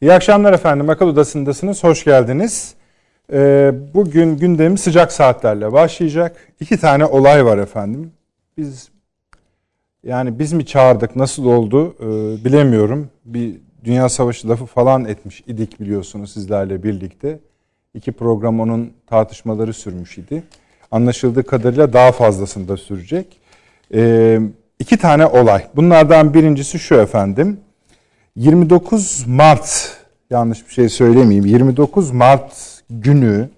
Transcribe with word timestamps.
İyi 0.00 0.12
akşamlar 0.12 0.52
efendim. 0.52 0.90
Akıl 0.90 1.06
Odası'ndasınız. 1.08 1.84
Hoş 1.84 2.04
geldiniz. 2.04 2.74
Ee, 3.32 3.72
bugün 3.94 4.36
gündemimiz 4.36 4.80
sıcak 4.80 5.12
saatlerle 5.12 5.72
başlayacak. 5.72 6.36
İki 6.60 6.80
tane 6.80 7.04
olay 7.04 7.44
var 7.44 7.58
efendim. 7.58 8.12
Biz 8.56 8.88
yani 10.04 10.38
biz 10.38 10.52
mi 10.52 10.66
çağırdık 10.66 11.16
nasıl 11.16 11.44
oldu 11.44 11.94
ee, 12.00 12.04
bilemiyorum. 12.44 13.10
Bir 13.24 13.56
Dünya 13.84 14.08
Savaşı 14.08 14.48
lafı 14.48 14.66
falan 14.66 15.04
etmiş 15.04 15.44
idik 15.46 15.80
biliyorsunuz 15.80 16.32
sizlerle 16.32 16.82
birlikte. 16.82 17.38
İki 17.94 18.12
program 18.12 18.60
onun 18.60 18.92
tartışmaları 19.06 19.72
sürmüş 19.72 20.18
idi. 20.18 20.42
Anlaşıldığı 20.90 21.42
kadarıyla 21.42 21.92
daha 21.92 22.12
fazlasını 22.12 22.68
da 22.68 22.76
sürecek. 22.76 23.40
Ee, 23.94 24.40
iki 24.78 24.96
tane 24.96 25.26
olay. 25.26 25.66
Bunlardan 25.76 26.34
birincisi 26.34 26.78
şu 26.78 26.94
efendim. 26.94 27.60
29 28.36 29.26
Mart 29.26 29.96
yanlış 30.30 30.66
bir 30.66 30.72
şey 30.72 30.88
söylemeyeyim. 30.88 31.46
29 31.46 32.10
Mart 32.10 32.82
günü 32.90 33.48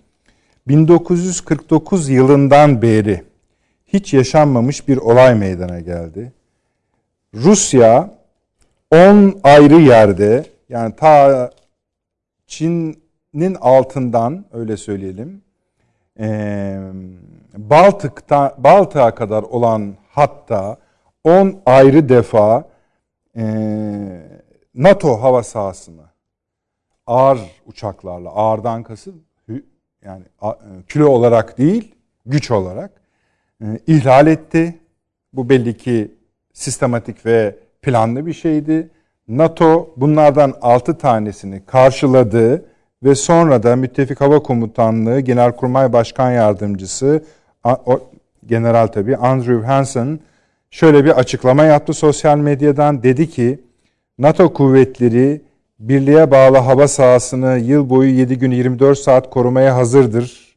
1949 0.69 2.09
yılından 2.09 2.83
beri 2.83 3.25
hiç 3.87 4.15
yaşanmamış 4.15 4.89
bir 4.89 4.97
olay 4.97 5.34
meydana 5.34 5.80
geldi. 5.80 6.33
Rusya 7.34 8.11
10 8.91 9.41
ayrı 9.43 9.80
yerde 9.80 10.45
yani 10.69 10.97
ta 10.97 11.51
Çin'in 12.47 13.55
altından 13.61 14.45
öyle 14.53 14.77
söyleyelim 14.77 15.42
Baltık'ta 17.56 18.55
Baltık'a 18.59 19.15
kadar 19.15 19.42
olan 19.42 19.95
hatta 20.11 20.77
10 21.25 21.61
ayrı 21.67 22.09
defa 22.09 22.69
NATO 24.79 25.23
hava 25.23 25.43
sahasını 25.43 26.03
ağır 27.07 27.39
uçaklarla, 27.67 28.31
ağırdan 28.31 28.83
kasıt 28.83 29.15
yani 30.05 30.23
kilo 30.89 31.09
olarak 31.09 31.59
değil, 31.59 31.95
güç 32.27 32.51
olarak 32.51 32.91
e, 33.62 33.67
ihlal 33.87 34.27
etti. 34.27 34.79
Bu 35.33 35.48
belli 35.48 35.77
ki 35.77 36.15
sistematik 36.53 37.27
ve 37.27 37.57
planlı 37.83 38.27
bir 38.27 38.33
şeydi. 38.33 38.91
NATO 39.29 39.91
bunlardan 39.97 40.55
6 40.62 40.98
tanesini 40.98 41.67
karşıladı 41.67 42.65
ve 43.03 43.15
sonra 43.15 43.63
da 43.63 43.77
Müttefik 43.77 44.20
Hava 44.20 44.42
Komutanlığı 44.42 45.20
Genelkurmay 45.20 45.92
Başkan 45.92 46.31
Yardımcısı 46.31 47.25
o, 47.65 48.01
General 48.47 48.87
tabi 48.87 49.17
Andrew 49.17 49.67
Hansen 49.67 50.20
şöyle 50.70 51.05
bir 51.05 51.11
açıklama 51.11 51.65
yaptı 51.65 51.92
sosyal 51.92 52.39
medyadan. 52.39 53.03
Dedi 53.03 53.31
ki 53.31 53.61
NATO 54.19 54.52
kuvvetleri 54.52 55.41
birliğe 55.78 56.30
bağlı 56.30 56.56
hava 56.58 56.88
sahasını 56.88 57.58
yıl 57.58 57.91
boyu 57.91 58.11
7 58.11 58.38
gün 58.38 58.50
24 58.50 58.98
saat 58.98 59.30
korumaya 59.30 59.77
hazırdır 59.77 60.56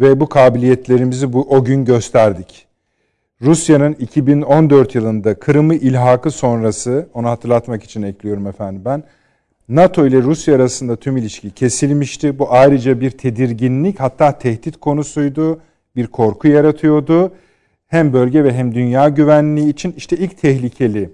ve 0.00 0.20
bu 0.20 0.28
kabiliyetlerimizi 0.28 1.32
bu 1.32 1.42
o 1.50 1.64
gün 1.64 1.84
gösterdik. 1.84 2.66
Rusya'nın 3.42 3.92
2014 3.92 4.94
yılında 4.94 5.34
Kırım'ı 5.38 5.74
ilhakı 5.74 6.30
sonrası, 6.30 7.08
onu 7.14 7.28
hatırlatmak 7.28 7.84
için 7.84 8.02
ekliyorum 8.02 8.46
efendim 8.46 8.82
ben, 8.84 9.04
NATO 9.68 10.06
ile 10.06 10.22
Rusya 10.22 10.54
arasında 10.56 10.96
tüm 10.96 11.16
ilişki 11.16 11.50
kesilmişti. 11.50 12.38
Bu 12.38 12.52
ayrıca 12.52 13.00
bir 13.00 13.10
tedirginlik 13.10 14.00
hatta 14.00 14.38
tehdit 14.38 14.76
konusuydu, 14.76 15.60
bir 15.96 16.06
korku 16.06 16.48
yaratıyordu. 16.48 17.32
Hem 17.86 18.12
bölge 18.12 18.44
ve 18.44 18.52
hem 18.52 18.74
dünya 18.74 19.08
güvenliği 19.08 19.68
için 19.68 19.94
işte 19.96 20.16
ilk 20.16 20.38
tehlikeli 20.38 21.10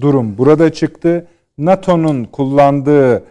durum 0.00 0.38
burada 0.38 0.72
çıktı. 0.72 1.26
NATO'nun 1.58 2.24
kullandığı 2.24 3.22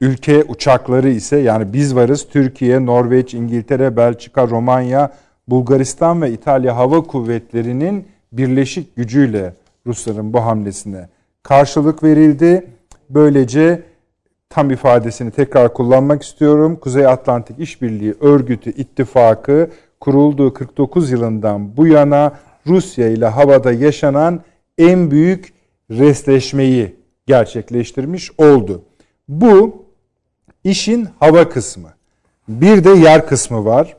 ülke 0.00 0.44
uçakları 0.44 1.10
ise 1.10 1.36
yani 1.38 1.72
biz 1.72 1.96
varız 1.96 2.26
Türkiye, 2.30 2.86
Norveç, 2.86 3.34
İngiltere, 3.34 3.96
Belçika, 3.96 4.48
Romanya, 4.48 5.12
Bulgaristan 5.48 6.22
ve 6.22 6.30
İtalya 6.30 6.76
Hava 6.76 7.00
Kuvvetleri'nin 7.00 8.08
birleşik 8.32 8.96
gücüyle 8.96 9.54
Rusların 9.86 10.32
bu 10.32 10.44
hamlesine 10.44 11.08
karşılık 11.42 12.02
verildi. 12.02 12.66
Böylece 13.10 13.82
tam 14.48 14.70
ifadesini 14.70 15.30
tekrar 15.30 15.74
kullanmak 15.74 16.22
istiyorum. 16.22 16.76
Kuzey 16.76 17.06
Atlantik 17.06 17.58
İşbirliği 17.58 18.14
Örgütü 18.20 18.70
ittifakı 18.70 19.70
kurulduğu 20.00 20.54
49 20.54 21.10
yılından 21.10 21.76
bu 21.76 21.86
yana 21.86 22.32
Rusya 22.66 23.08
ile 23.08 23.26
havada 23.26 23.72
yaşanan 23.72 24.40
en 24.78 25.10
büyük 25.10 25.52
resleşmeyi 25.98 26.96
gerçekleştirmiş 27.26 28.30
oldu. 28.38 28.84
Bu 29.28 29.84
işin 30.64 31.08
hava 31.18 31.48
kısmı. 31.48 31.94
Bir 32.48 32.84
de 32.84 32.90
yer 32.90 33.26
kısmı 33.26 33.64
var. 33.64 33.96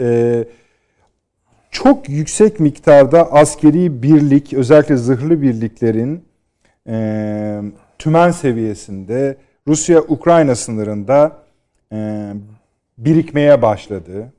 Ee, 0.00 0.44
çok 1.70 2.08
yüksek 2.08 2.60
miktarda 2.60 3.32
askeri 3.32 4.02
birlik, 4.02 4.52
özellikle 4.52 4.96
zırhlı 4.96 5.42
birliklerin 5.42 6.24
e, 6.88 7.62
tümen 7.98 8.30
seviyesinde 8.30 9.36
Rusya-Ukrayna 9.68 10.54
sınırında 10.54 11.42
e, 11.92 12.32
birikmeye 12.98 13.62
başladı. 13.62 14.32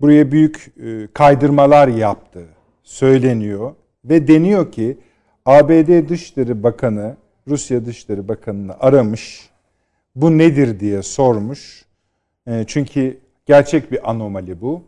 Buraya 0.00 0.32
büyük 0.32 0.72
e, 0.82 1.08
kaydırmalar 1.12 1.88
yaptı 1.88 2.44
söyleniyor 2.82 3.74
ve 4.08 4.28
deniyor 4.28 4.72
ki 4.72 4.98
ABD 5.46 6.08
Dışişleri 6.08 6.62
Bakanı 6.62 7.16
Rusya 7.48 7.84
Dışişleri 7.84 8.28
Bakanı'nı 8.28 8.74
aramış. 8.80 9.50
Bu 10.16 10.38
nedir 10.38 10.80
diye 10.80 11.02
sormuş. 11.02 11.84
E, 12.46 12.64
çünkü 12.66 13.18
gerçek 13.46 13.92
bir 13.92 14.10
anomali 14.10 14.60
bu. 14.60 14.82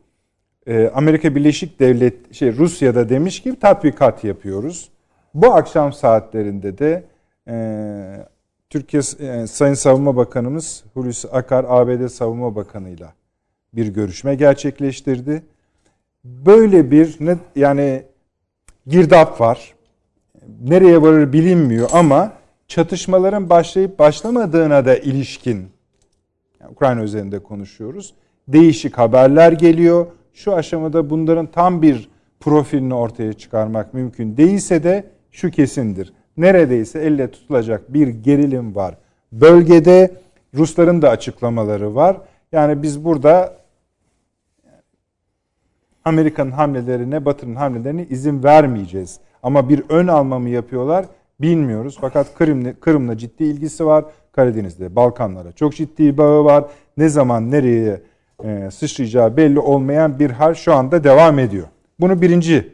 E, 0.66 0.88
Amerika 0.88 1.34
Birleşik 1.34 1.80
Devlet 1.80 2.34
şey 2.34 2.56
Rusya'da 2.56 3.08
demiş 3.08 3.42
ki 3.42 3.58
tatbikat 3.60 4.24
yapıyoruz. 4.24 4.90
Bu 5.34 5.54
akşam 5.54 5.92
saatlerinde 5.92 6.78
de 6.78 7.04
e, 7.48 7.56
Türkiye 8.70 9.02
e, 9.20 9.46
Sayın 9.46 9.74
Savunma 9.74 10.16
Bakanımız 10.16 10.84
Hulusi 10.94 11.28
Akar 11.28 11.64
ABD 11.68 12.08
Savunma 12.08 12.56
Bakanı'yla 12.56 13.12
bir 13.72 13.86
görüşme 13.86 14.34
gerçekleştirdi. 14.34 15.42
Böyle 16.24 16.90
bir 16.90 17.18
yani 17.56 18.02
girdap 18.88 19.40
var. 19.40 19.74
Nereye 20.62 21.02
varır 21.02 21.32
bilinmiyor 21.32 21.88
ama 21.92 22.32
çatışmaların 22.68 23.50
başlayıp 23.50 23.98
başlamadığına 23.98 24.84
da 24.84 24.96
ilişkin 24.96 25.68
yani 26.60 26.72
Ukrayna 26.72 27.02
üzerinde 27.02 27.38
konuşuyoruz. 27.38 28.14
Değişik 28.48 28.98
haberler 28.98 29.52
geliyor. 29.52 30.06
Şu 30.34 30.54
aşamada 30.54 31.10
bunların 31.10 31.46
tam 31.46 31.82
bir 31.82 32.08
profilini 32.40 32.94
ortaya 32.94 33.32
çıkarmak 33.32 33.94
mümkün 33.94 34.36
değilse 34.36 34.82
de 34.82 35.04
şu 35.30 35.50
kesindir. 35.50 36.12
Neredeyse 36.36 36.98
elle 36.98 37.30
tutulacak 37.30 37.94
bir 37.94 38.08
gerilim 38.08 38.74
var. 38.74 38.94
Bölgede 39.32 40.10
Rusların 40.54 41.02
da 41.02 41.10
açıklamaları 41.10 41.94
var. 41.94 42.16
Yani 42.52 42.82
biz 42.82 43.04
burada 43.04 43.56
Amerika'nın 46.08 46.50
hamlelerine, 46.50 47.24
Batı'nın 47.24 47.54
hamlelerine 47.54 48.06
izin 48.10 48.44
vermeyeceğiz. 48.44 49.20
Ama 49.42 49.68
bir 49.68 49.82
ön 49.88 50.08
alma 50.08 50.38
mı 50.38 50.48
yapıyorlar 50.48 51.04
bilmiyoruz. 51.40 51.98
Fakat 52.00 52.34
Kırım'la, 52.34 52.72
Kırım'la 52.72 53.18
ciddi 53.18 53.44
ilgisi 53.44 53.86
var. 53.86 54.04
Karadeniz'de, 54.32 54.96
Balkanlara 54.96 55.52
çok 55.52 55.74
ciddi 55.74 56.18
bağı 56.18 56.44
var. 56.44 56.64
Ne 56.96 57.08
zaman 57.08 57.50
nereye 57.50 58.00
e, 58.44 58.70
sıçrayacağı 58.70 59.36
belli 59.36 59.58
olmayan 59.58 60.18
bir 60.18 60.30
hal 60.30 60.54
şu 60.54 60.74
anda 60.74 61.04
devam 61.04 61.38
ediyor. 61.38 61.66
Bunu 62.00 62.22
birinci 62.22 62.72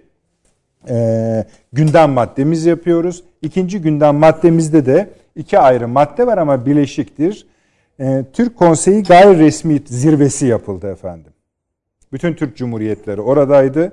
e, 0.88 1.44
gündem 1.72 2.10
maddemiz 2.10 2.66
yapıyoruz. 2.66 3.24
İkinci 3.42 3.80
gündem 3.80 4.16
maddemizde 4.16 4.86
de 4.86 5.10
iki 5.36 5.58
ayrı 5.58 5.88
madde 5.88 6.26
var 6.26 6.38
ama 6.38 6.66
bileşiktir. 6.66 7.46
E, 8.00 8.24
Türk 8.32 8.56
Konseyi 8.56 9.02
gayri 9.02 9.38
resmi 9.38 9.82
zirvesi 9.86 10.46
yapıldı 10.46 10.92
efendim. 10.92 11.33
Bütün 12.14 12.34
Türk 12.34 12.56
Cumhuriyetleri 12.56 13.20
oradaydı. 13.20 13.92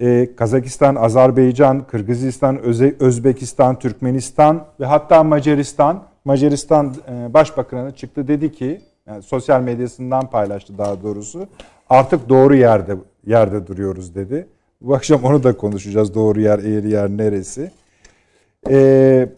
Ee, 0.00 0.28
Kazakistan, 0.36 0.94
Azerbaycan, 0.94 1.86
Kırgızistan, 1.86 2.58
Öze, 2.58 2.94
Özbekistan, 3.00 3.78
Türkmenistan 3.78 4.66
ve 4.80 4.86
hatta 4.86 5.24
Macaristan, 5.24 6.02
Macaristan 6.24 6.94
e, 7.08 7.34
Başbakanı 7.34 7.92
çıktı 7.92 8.28
dedi 8.28 8.52
ki, 8.52 8.80
yani 9.06 9.22
sosyal 9.22 9.60
medyasından 9.60 10.30
paylaştı 10.30 10.78
daha 10.78 11.02
doğrusu, 11.02 11.46
artık 11.90 12.28
doğru 12.28 12.54
yerde 12.54 12.96
yerde 13.26 13.66
duruyoruz 13.66 14.14
dedi. 14.14 14.46
Bu 14.80 14.94
akşam 14.94 15.24
onu 15.24 15.42
da 15.42 15.56
konuşacağız. 15.56 16.14
Doğru 16.14 16.40
yer, 16.40 16.58
eğri 16.58 16.90
yer 16.90 17.08
neresi? 17.08 17.70
Ee, 18.70 19.28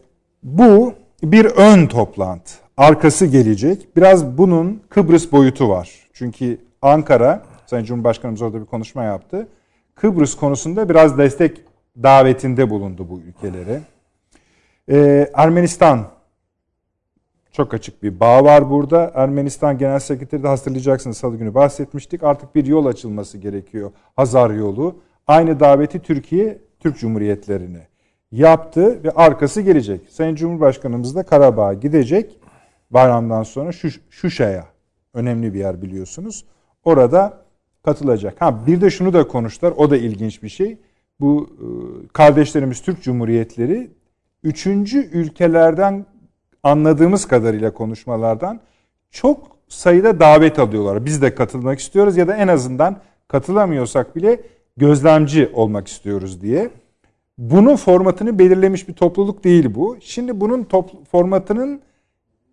bu 0.42 0.92
bir 1.22 1.44
ön 1.44 1.86
toplantı. 1.86 2.52
Arkası 2.76 3.26
gelecek. 3.26 3.96
Biraz 3.96 4.38
bunun 4.38 4.82
Kıbrıs 4.88 5.32
boyutu 5.32 5.68
var. 5.68 5.90
Çünkü 6.12 6.58
Ankara 6.82 7.55
Sayın 7.66 7.84
Cumhurbaşkanımız 7.84 8.42
orada 8.42 8.60
bir 8.60 8.66
konuşma 8.66 9.04
yaptı. 9.04 9.48
Kıbrıs 9.94 10.36
konusunda 10.36 10.88
biraz 10.88 11.18
destek 11.18 11.60
davetinde 12.02 12.70
bulundu 12.70 13.06
bu 13.10 13.20
ülkelere. 13.20 13.80
Ee, 14.90 15.30
Ermenistan 15.34 16.06
Çok 17.52 17.74
açık 17.74 18.02
bir 18.02 18.20
bağ 18.20 18.44
var 18.44 18.70
burada. 18.70 19.12
Ermenistan 19.14 19.78
Genel 19.78 19.98
Sekreteri 19.98 20.42
de 20.42 20.48
hatırlayacaksınız 20.48 21.16
salı 21.18 21.36
günü 21.36 21.54
bahsetmiştik. 21.54 22.22
Artık 22.22 22.54
bir 22.54 22.66
yol 22.66 22.86
açılması 22.86 23.38
gerekiyor. 23.38 23.92
Hazar 24.16 24.50
yolu. 24.50 25.00
Aynı 25.26 25.60
daveti 25.60 25.98
Türkiye, 25.98 26.58
Türk 26.80 26.98
Cumhuriyetlerine 26.98 27.88
yaptı 28.32 29.04
ve 29.04 29.10
arkası 29.10 29.60
gelecek. 29.60 30.00
Sayın 30.10 30.34
Cumhurbaşkanımız 30.34 31.16
da 31.16 31.22
Karabağ'a 31.22 31.74
gidecek. 31.74 32.40
Bayramdan 32.90 33.42
sonra 33.42 33.72
Şuşa'ya 34.10 34.64
önemli 35.14 35.54
bir 35.54 35.58
yer 35.58 35.82
biliyorsunuz. 35.82 36.44
Orada 36.84 37.45
katılacak. 37.86 38.34
Ha 38.38 38.66
bir 38.66 38.80
de 38.80 38.90
şunu 38.90 39.12
da 39.12 39.28
konuştular. 39.28 39.72
O 39.76 39.90
da 39.90 39.96
ilginç 39.96 40.42
bir 40.42 40.48
şey. 40.48 40.78
Bu 41.20 41.50
e, 41.50 41.66
kardeşlerimiz 42.12 42.82
Türk 42.82 43.02
Cumhuriyetleri 43.02 43.90
üçüncü 44.42 44.98
ülkelerden 44.98 46.06
anladığımız 46.62 47.28
kadarıyla 47.28 47.72
konuşmalardan 47.72 48.60
çok 49.10 49.56
sayıda 49.68 50.20
davet 50.20 50.58
alıyorlar. 50.58 51.04
Biz 51.04 51.22
de 51.22 51.34
katılmak 51.34 51.78
istiyoruz 51.78 52.16
ya 52.16 52.28
da 52.28 52.36
en 52.36 52.48
azından 52.48 52.96
katılamıyorsak 53.28 54.16
bile 54.16 54.40
gözlemci 54.76 55.50
olmak 55.54 55.88
istiyoruz 55.88 56.42
diye. 56.42 56.70
Bunun 57.38 57.76
formatını 57.76 58.38
belirlemiş 58.38 58.88
bir 58.88 58.92
topluluk 58.92 59.44
değil 59.44 59.74
bu. 59.74 59.96
Şimdi 60.00 60.40
bunun 60.40 60.68
formatının 61.10 61.80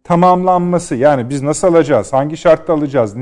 tamamlanması 0.03 0.95
yani 0.95 1.29
biz 1.29 1.41
nasıl 1.41 1.67
alacağız, 1.67 2.13
hangi 2.13 2.37
şartta 2.37 2.73
alacağız, 2.73 3.15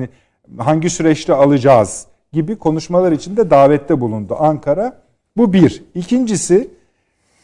hangi 0.58 0.90
süreçte 0.90 1.34
alacağız 1.34 2.08
gibi 2.34 2.56
konuşmalar 2.56 3.12
için 3.12 3.38
de 3.38 3.50
davette 3.50 4.02
bulundu 4.02 4.36
Ankara. 4.40 5.02
Bu 5.38 5.54
bir. 5.54 5.84
İkincisi 5.96 6.68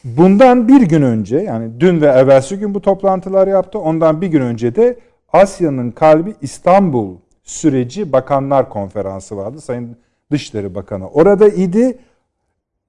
bundan 0.03 0.67
bir 0.67 0.81
gün 0.81 1.01
önce 1.01 1.37
yani 1.37 1.79
dün 1.79 2.01
ve 2.01 2.05
evvelsi 2.05 2.59
gün 2.59 2.73
bu 2.73 2.81
toplantılar 2.81 3.47
yaptı. 3.47 3.79
Ondan 3.79 4.21
bir 4.21 4.27
gün 4.27 4.41
önce 4.41 4.75
de 4.75 4.99
Asya'nın 5.33 5.91
kalbi 5.91 6.33
İstanbul 6.41 7.15
süreci 7.43 8.11
bakanlar 8.11 8.69
konferansı 8.69 9.37
vardı. 9.37 9.61
Sayın 9.61 9.97
Dışişleri 10.31 10.75
Bakanı 10.75 11.09
orada 11.09 11.47
idi. 11.47 11.97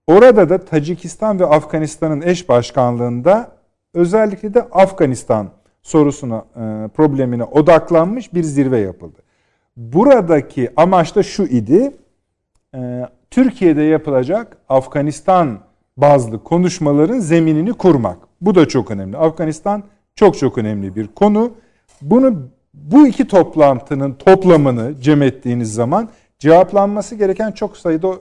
Orada 0.06 0.49
da 0.49 0.58
Tacikistan 0.58 1.40
ve 1.40 1.46
Afganistan'ın 1.46 2.22
eş 2.22 2.49
başkanlığında 2.49 3.52
özellikle 3.94 4.54
de 4.54 4.62
Afganistan 4.62 5.49
sorusuna, 5.82 6.44
e, 6.56 6.88
problemine 6.88 7.44
odaklanmış 7.44 8.34
bir 8.34 8.43
zirve 8.43 8.78
yapıldı. 8.78 9.22
Buradaki 9.78 10.70
amaç 10.76 11.16
da 11.16 11.22
şu 11.22 11.42
idi. 11.42 11.92
E, 12.75 13.08
Türkiye'de 13.30 13.82
yapılacak 13.82 14.56
Afganistan 14.69 15.58
bazlı 15.96 16.44
konuşmaların 16.44 17.19
zeminini 17.19 17.72
kurmak. 17.72 18.19
Bu 18.40 18.54
da 18.54 18.69
çok 18.69 18.90
önemli. 18.90 19.16
Afganistan 19.16 19.82
çok 20.14 20.38
çok 20.38 20.58
önemli 20.58 20.96
bir 20.96 21.06
konu. 21.06 21.52
Bunu 22.02 22.42
bu 22.75 23.06
iki 23.06 23.28
toplantının 23.28 24.12
toplamını 24.12 24.94
cem 25.00 25.22
ettiğiniz 25.22 25.75
zaman 25.75 26.08
cevaplanması 26.38 27.14
gereken 27.14 27.52
çok 27.52 27.76
sayıda 27.76 28.14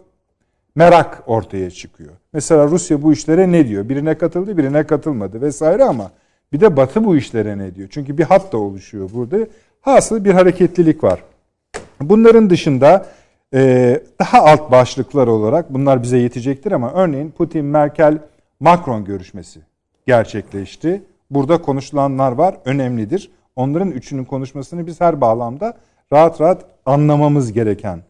merak 0.76 1.24
ortaya 1.28 1.72
çıkıyor. 1.72 2.12
Mesela 2.34 2.68
Rusya 2.68 3.02
bu 3.02 3.14
işlere 3.14 3.52
ne 3.52 3.68
diyor? 3.68 3.90
Birine 3.90 4.18
katıldı, 4.18 4.58
birine 4.58 4.84
katılmadı 4.84 5.42
vesaire 5.42 5.84
ama 5.84 6.12
bir 6.54 6.60
de 6.60 6.78
Batı 6.78 7.06
bu 7.06 7.16
işlere 7.16 7.58
ne 7.58 7.76
diyor? 7.76 7.88
Çünkü 7.92 8.18
bir 8.18 8.24
hat 8.24 8.54
da 8.54 8.58
oluşuyor 8.58 9.10
burada. 9.14 9.38
Hasıl 9.82 10.26
bir 10.26 10.32
hareketlilik 10.32 11.04
var. 11.04 11.24
Bunların 12.02 12.50
dışında 12.50 13.06
e, 13.54 14.02
daha 14.20 14.44
alt 14.44 14.72
başlıklar 14.72 15.28
olarak 15.28 15.74
bunlar 15.74 16.04
bize 16.04 16.18
yetecektir 16.18 16.72
ama 16.72 16.92
örneğin 16.94 17.32
Putin, 17.32 17.66
Merkel, 17.66 18.18
Macron 18.60 19.06
görüşmesi 19.06 19.60
gerçekleşti. 20.08 21.04
Burada 21.32 21.62
konuşulanlar 21.62 22.32
var, 22.32 22.58
önemlidir. 22.66 23.32
Onların 23.56 23.92
üçünün 23.92 24.24
konuşmasını 24.24 24.88
biz 24.88 25.02
her 25.02 25.22
bağlamda 25.22 25.74
rahat 26.14 26.42
rahat 26.42 26.66
anlamamız 26.86 27.54
gereken 27.54 28.02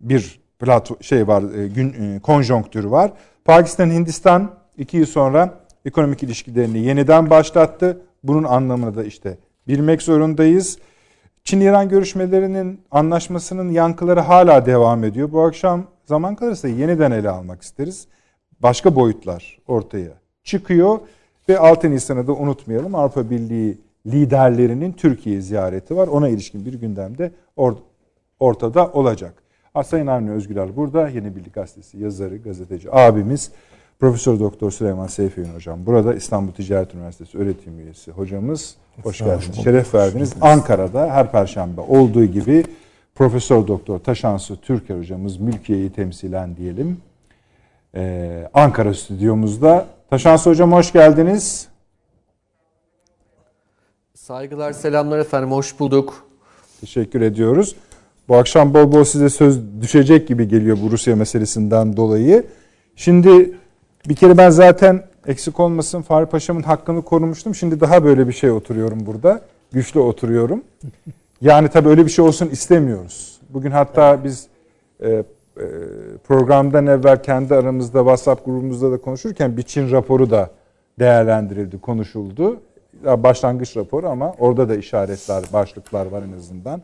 bir 0.00 0.40
plato 0.58 0.96
şey 1.00 1.28
var, 1.28 1.42
e, 1.58 1.68
gün 1.68 1.88
e, 1.88 2.20
konjonktürü 2.20 2.90
var. 2.90 3.12
Pakistan, 3.44 3.90
Hindistan 3.90 4.50
iki 4.78 4.96
yıl 4.96 5.06
sonra 5.06 5.54
ekonomik 5.84 6.22
ilişkilerini 6.22 6.78
yeniden 6.78 7.30
başlattı. 7.30 8.00
Bunun 8.22 8.44
anlamını 8.44 8.94
da 8.94 9.04
işte 9.04 9.38
bilmek 9.68 10.02
zorundayız. 10.02 10.78
Çin-İran 11.44 11.88
görüşmelerinin 11.88 12.80
anlaşmasının 12.90 13.70
yankıları 13.70 14.20
hala 14.20 14.66
devam 14.66 15.04
ediyor. 15.04 15.32
Bu 15.32 15.42
akşam 15.42 15.86
zaman 16.04 16.34
kalırsa 16.36 16.68
yeniden 16.68 17.10
ele 17.10 17.30
almak 17.30 17.62
isteriz. 17.62 18.06
Başka 18.60 18.96
boyutlar 18.96 19.58
ortaya 19.68 20.12
çıkıyor 20.44 20.98
ve 21.48 21.58
6 21.58 21.90
Nisan'ı 21.90 22.26
da 22.26 22.32
unutmayalım. 22.32 22.94
Avrupa 22.94 23.30
Birliği 23.30 23.78
liderlerinin 24.06 24.92
Türkiye 24.92 25.40
ziyareti 25.40 25.96
var. 25.96 26.08
Ona 26.08 26.28
ilişkin 26.28 26.66
bir 26.66 26.74
gündemde 26.74 27.30
or 27.56 27.74
ortada 28.40 28.92
olacak. 28.92 29.42
Sayın 29.84 30.06
Avni 30.06 30.30
Özgüler 30.30 30.76
burada. 30.76 31.08
Yeni 31.08 31.36
Birlik 31.36 31.54
Gazetesi 31.54 31.98
yazarı, 31.98 32.36
gazeteci 32.36 32.94
abimiz. 32.94 33.50
Profesör 34.02 34.40
Doktor 34.40 34.70
Süleyman 34.70 35.06
Seyfi 35.06 35.44
hocam. 35.44 35.86
Burada 35.86 36.14
İstanbul 36.14 36.52
Ticaret 36.52 36.94
Üniversitesi 36.94 37.38
öğretim 37.38 37.78
üyesi 37.78 38.10
hocamız. 38.10 38.76
Hoş 39.02 39.18
geldiniz. 39.18 39.64
Şeref 39.64 39.94
verdiniz. 39.94 40.34
Ankara'da 40.40 41.10
her 41.10 41.32
perşembe 41.32 41.80
olduğu 41.80 42.24
gibi 42.24 42.64
Profesör 43.14 43.66
Doktor 43.66 43.98
Taşansı 43.98 44.56
Türker 44.56 44.98
hocamız 44.98 45.36
mülkiyeyi 45.36 45.92
temsilen 45.92 46.56
diyelim. 46.56 47.00
Ee, 47.94 48.48
Ankara 48.54 48.94
stüdyomuzda. 48.94 49.86
Taşansı 50.10 50.50
hocam 50.50 50.72
hoş 50.72 50.92
geldiniz. 50.92 51.68
Saygılar, 54.14 54.72
selamlar 54.72 55.18
efendim. 55.18 55.50
Hoş 55.50 55.80
bulduk. 55.80 56.26
Teşekkür 56.80 57.20
ediyoruz. 57.20 57.76
Bu 58.28 58.36
akşam 58.36 58.74
bol 58.74 58.92
bol 58.92 59.04
size 59.04 59.28
söz 59.28 59.80
düşecek 59.80 60.28
gibi 60.28 60.48
geliyor 60.48 60.78
bu 60.82 60.90
Rusya 60.90 61.16
meselesinden 61.16 61.96
dolayı. 61.96 62.44
Şimdi 62.96 63.61
bir 64.08 64.14
kere 64.14 64.38
ben 64.38 64.50
zaten 64.50 65.02
eksik 65.26 65.60
olmasın 65.60 66.02
Fahri 66.02 66.26
Paşa'mın 66.26 66.62
hakkını 66.62 67.02
korumuştum. 67.02 67.54
Şimdi 67.54 67.80
daha 67.80 68.04
böyle 68.04 68.28
bir 68.28 68.32
şey 68.32 68.50
oturuyorum 68.50 69.06
burada. 69.06 69.40
Güçlü 69.72 70.00
oturuyorum. 70.00 70.62
Yani 71.40 71.68
tabii 71.68 71.88
öyle 71.88 72.04
bir 72.04 72.10
şey 72.10 72.24
olsun 72.24 72.48
istemiyoruz. 72.48 73.40
Bugün 73.50 73.70
hatta 73.70 74.24
biz 74.24 74.46
e, 75.00 75.10
e, 75.10 75.24
programdan 76.24 76.86
evvel 76.86 77.22
kendi 77.22 77.54
aramızda 77.54 77.98
WhatsApp 77.98 78.44
grubumuzda 78.44 78.92
da 78.92 79.00
konuşurken 79.00 79.56
bir 79.56 79.62
Çin 79.62 79.90
raporu 79.90 80.30
da 80.30 80.50
değerlendirildi, 80.98 81.80
konuşuldu. 81.80 82.60
Başlangıç 83.04 83.76
raporu 83.76 84.08
ama 84.08 84.32
orada 84.38 84.68
da 84.68 84.74
işaretler, 84.76 85.44
başlıklar 85.52 86.06
var 86.06 86.22
en 86.22 86.36
azından. 86.36 86.82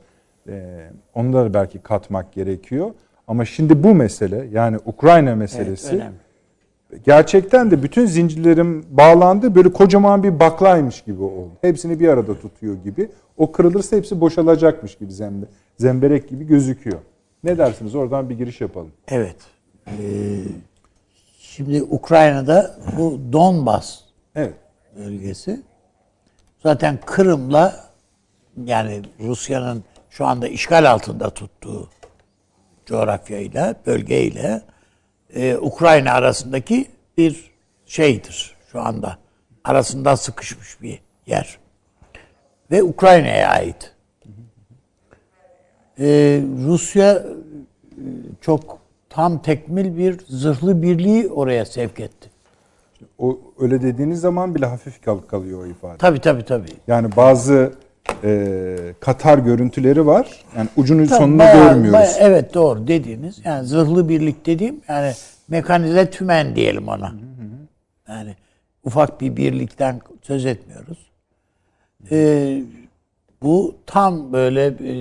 Ee, 0.49 0.91
onları 1.15 1.55
belki 1.55 1.79
katmak 1.79 2.33
gerekiyor. 2.33 2.91
Ama 3.29 3.45
şimdi 3.45 3.83
bu 3.83 3.95
mesele 3.95 4.47
yani 4.53 4.79
Ukrayna 4.87 5.35
meselesi 5.37 5.95
evet, 5.95 6.13
gerçekten 7.05 7.71
de 7.71 7.83
bütün 7.83 8.07
zincirlerim 8.07 8.87
bağlandı. 8.91 9.55
Böyle 9.55 9.73
kocaman 9.73 10.23
bir 10.23 10.41
baklaymış 10.41 11.03
gibi 11.03 11.23
oldu. 11.23 11.53
Hepsini 11.61 12.01
bir 12.01 12.09
arada 12.09 12.41
tutuyor 12.41 12.75
gibi. 12.85 13.11
O 13.37 13.53
kırılırsa 13.53 13.97
hepsi 13.97 14.21
boşalacakmış 14.21 14.95
gibi 14.95 15.13
zembe, 15.13 15.47
zemberek 15.79 16.29
gibi 16.29 16.47
gözüküyor. 16.47 16.99
Ne 17.45 17.59
dersiniz? 17.59 17.95
Oradan 17.95 18.31
bir 18.31 18.39
giriş 18.39 18.61
yapalım. 18.61 18.93
Evet. 19.09 19.37
Ee, 19.87 19.93
şimdi 21.39 21.83
Ukrayna'da 21.83 22.77
bu 22.99 23.21
Donbas 23.33 23.99
evet. 24.35 24.55
bölgesi 24.97 25.61
zaten 26.63 26.99
Kırım'la 27.07 27.85
yani 28.65 29.03
Rusya'nın 29.21 29.85
şu 30.11 30.27
anda 30.27 30.49
işgal 30.49 30.91
altında 30.91 31.31
tuttuğu 31.31 31.89
coğrafyayla, 32.87 33.75
bölgeyle 33.87 34.63
e, 35.35 35.57
Ukrayna 35.57 36.13
arasındaki 36.13 36.89
bir 37.19 37.51
şeydir 37.87 38.57
şu 38.73 38.81
anda. 38.81 39.19
Arasında 39.65 40.17
sıkışmış 40.17 40.83
bir 40.83 41.01
yer. 41.27 41.59
Ve 42.71 42.83
Ukrayna'ya 42.83 43.49
ait. 43.49 43.93
E, 45.99 46.07
Rusya 46.67 47.13
e, 47.13 47.25
çok 48.41 48.79
tam 49.11 49.43
tekmil 49.43 49.97
bir 49.99 50.19
zırhlı 50.29 50.83
birliği 50.83 51.29
oraya 51.29 51.65
sevk 51.65 52.01
etti. 52.01 52.31
O 53.19 53.41
öyle 53.61 53.83
dediğiniz 53.83 54.21
zaman 54.21 54.55
bile 54.55 54.67
hafif 54.67 55.03
kalıyor 55.29 55.63
o 55.63 55.67
ifade. 55.67 55.99
Tabii 55.99 56.21
tabii 56.21 56.45
tabii. 56.45 56.73
Yani 56.87 57.17
bazı 57.17 57.73
e, 58.25 58.77
Katar 59.01 59.39
görüntüleri 59.39 60.07
var. 60.07 60.29
Yani 60.57 60.69
ucunu 60.77 61.07
Tabii, 61.07 61.19
sonunu 61.19 61.39
bayağı, 61.39 61.69
görmüyoruz. 61.69 61.93
Bayağı, 61.93 62.15
evet 62.21 62.55
doğru 62.55 62.89
dediğiniz. 62.89 63.41
Yani 63.45 63.67
zırhlı 63.67 64.09
birlik 64.09 64.47
dediğim 64.47 64.81
yani 64.89 65.13
mekanize 65.49 66.11
tümen 66.11 66.57
diyelim 66.57 66.89
ona. 66.89 67.13
Yani 68.09 68.37
ufak 68.85 69.21
bir 69.21 69.37
birlikten 69.37 70.01
söz 70.23 70.47
etmiyoruz. 70.47 70.99
Ee, 72.11 72.63
bu 73.43 73.77
tam 73.87 74.33
böyle 74.33 74.67
e, 74.67 74.93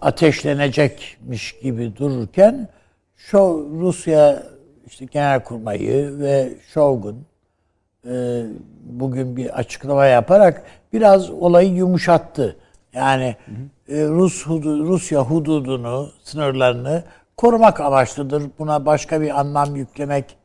ateşlenecekmiş 0.00 1.60
gibi 1.62 1.96
dururken 1.96 2.68
şu 3.16 3.68
Rusya 3.80 4.42
işte 4.86 5.04
Genelkurmayı 5.04 6.18
ve 6.18 6.30
e, 6.30 6.58
bugün 8.84 9.36
bir 9.36 9.58
açıklama 9.58 10.06
yaparak 10.06 10.62
biraz 10.92 11.30
olayı 11.30 11.72
yumuşattı. 11.74 12.56
Yani 12.92 13.36
e, 13.88 14.06
Rus 14.06 14.46
hudu, 14.46 14.84
Rusya 14.86 15.20
hududunu, 15.20 16.10
sınırlarını 16.22 17.04
korumak 17.36 17.80
amaçlıdır. 17.80 18.42
Buna 18.58 18.86
başka 18.86 19.20
bir 19.20 19.40
anlam 19.40 19.76
yüklemek 19.76 20.36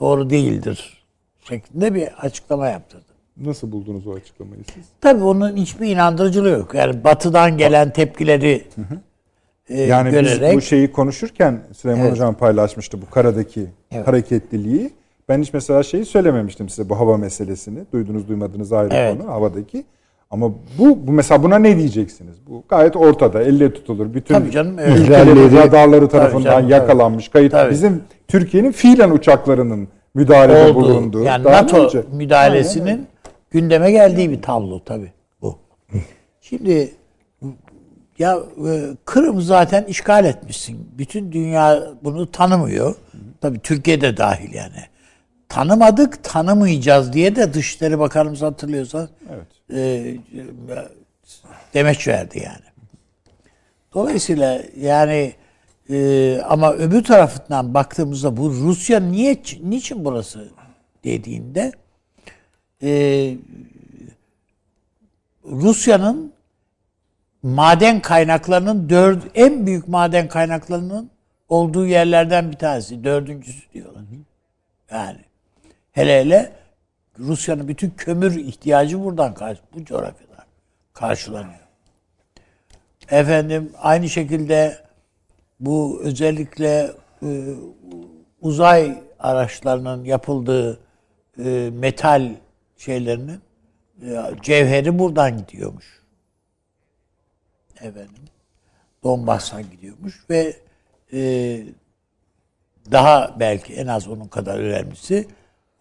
doğru 0.00 0.30
değildir 0.30 1.04
şeklinde 1.48 1.94
bir 1.94 2.08
açıklama 2.26 2.68
yaptırdı. 2.68 3.04
Nasıl 3.36 3.72
buldunuz 3.72 4.06
o 4.06 4.14
açıklamayı 4.14 4.62
siz? 4.74 4.84
Tabii 5.00 5.24
onun 5.24 5.56
hiçbir 5.56 5.88
inandırıcılığı 5.88 6.48
yok. 6.48 6.74
Yani 6.74 7.04
batıdan 7.04 7.58
gelen 7.58 7.92
tepkileri 7.92 8.64
e, 9.68 9.82
Yani 9.82 10.10
görerek 10.10 10.50
biz 10.50 10.56
bu 10.56 10.60
şeyi 10.60 10.92
konuşurken 10.92 11.62
Süleyman 11.72 12.02
Evet. 12.02 12.12
Hocam 12.12 12.34
paylaşmıştı 12.34 13.02
bu 13.02 13.10
karadaki 13.10 13.66
Evet. 13.92 14.06
hareketliliği. 14.06 14.90
Ben 15.28 15.42
hiç 15.42 15.52
mesela 15.52 15.82
şeyi 15.82 16.04
söylememiştim 16.04 16.68
size 16.68 16.88
bu 16.88 16.98
hava 16.98 17.16
meselesini. 17.16 17.78
Duydunuz 17.92 18.28
duymadınız 18.28 18.72
ayrı 18.72 18.94
Evet. 18.94 19.18
konu 19.18 19.30
havadaki. 19.30 19.84
Ama 20.30 20.50
bu, 20.78 21.06
bu 21.06 21.12
mesela 21.12 21.42
buna 21.42 21.58
ne 21.58 21.76
diyeceksiniz? 21.76 22.36
Bu 22.48 22.64
gayet 22.68 22.96
ortada, 22.96 23.42
elle 23.42 23.74
tutulur. 23.74 24.14
Bütün 24.14 24.34
Tabii 24.34 24.50
canım, 24.50 24.78
evet. 24.78 25.10
radarları 25.52 26.08
tarafından 26.08 26.44
canım, 26.44 26.68
yakalanmış. 26.70 27.28
Kayıt 27.28 27.52
Tabii. 27.52 27.70
bizim 27.70 28.02
Türkiye'nin 28.28 28.72
fiilen 28.72 29.10
uçaklarının 29.10 29.88
müdahalede 30.14 30.62
oldu. 30.64 30.74
bulunduğu. 30.74 31.22
Yani 31.22 31.44
Daha 31.44 31.62
NATO 31.62 31.80
olacak? 31.82 32.12
müdahalesinin 32.12 32.86
Aynen 32.86 33.06
gündeme 33.50 33.90
geldiği 33.90 34.30
bir 34.30 34.42
tablo 34.42 34.80
tabii 34.84 35.12
bu. 35.42 35.58
Şimdi 36.40 36.92
ya 38.18 38.38
e, 38.66 38.80
Kırım 39.04 39.40
zaten 39.40 39.84
işgal 39.84 40.24
etmişsin. 40.24 40.88
Bütün 40.98 41.32
dünya 41.32 41.82
bunu 42.04 42.30
tanımıyor. 42.30 42.94
Tabii 43.40 43.58
Türkiye 43.58 44.00
de 44.00 44.16
dahil 44.16 44.54
yani. 44.54 44.93
Tanımadık, 45.48 46.24
tanımayacağız 46.24 47.12
diye 47.12 47.36
de 47.36 47.54
Dışişleri 47.54 47.98
Bakanımız 47.98 48.42
hatırlıyorsan 48.42 49.08
Evet. 49.30 49.46
e, 49.72 50.16
demeç 51.74 52.08
verdi 52.08 52.42
yani. 52.44 52.64
Dolayısıyla 53.94 54.62
yani 54.76 55.32
e, 55.90 56.38
ama 56.48 56.72
öbür 56.72 57.04
tarafından 57.04 57.74
baktığımızda 57.74 58.36
bu 58.36 58.50
Rusya 58.50 59.00
niye 59.00 59.42
niçin 59.62 60.04
burası 60.04 60.48
dediğinde 61.04 61.72
e, 62.82 62.90
Rusya'nın 65.44 66.32
maden 67.42 68.00
kaynaklarının 68.02 68.88
dört 68.88 69.24
en 69.34 69.66
büyük 69.66 69.88
maden 69.88 70.28
kaynaklarının 70.28 71.10
olduğu 71.48 71.86
yerlerden 71.86 72.52
bir 72.52 72.56
tanesi. 72.56 73.04
Dördüncüsü 73.04 73.72
diyorlar. 73.72 74.02
Yani 74.90 75.18
hele 75.94 76.20
hele 76.20 76.52
Rusya'nın 77.18 77.68
bütün 77.68 77.90
kömür 77.90 78.36
ihtiyacı 78.36 79.04
buradan 79.04 79.34
karşı, 79.34 79.60
bu 79.74 79.84
coğrafyadan 79.84 80.44
karşılanıyor. 80.92 81.64
Efendim 83.10 83.72
aynı 83.78 84.08
şekilde 84.08 84.78
bu 85.60 86.00
özellikle 86.02 86.92
e, 87.22 87.54
uzay 88.40 89.02
araçlarının 89.18 90.04
yapıldığı 90.04 90.80
e, 91.38 91.70
metal 91.72 92.34
şeylerinin 92.76 93.40
e, 94.02 94.22
cevheri 94.42 94.98
buradan 94.98 95.36
gidiyormuş. 95.36 96.02
Efendim. 97.80 98.24
Donbas'tan 99.04 99.70
gidiyormuş 99.70 100.24
ve 100.30 100.56
e, 101.12 101.20
daha 102.92 103.36
belki 103.40 103.74
en 103.74 103.86
az 103.86 104.08
onun 104.08 104.28
kadar 104.28 104.58
önemlisi 104.58 105.28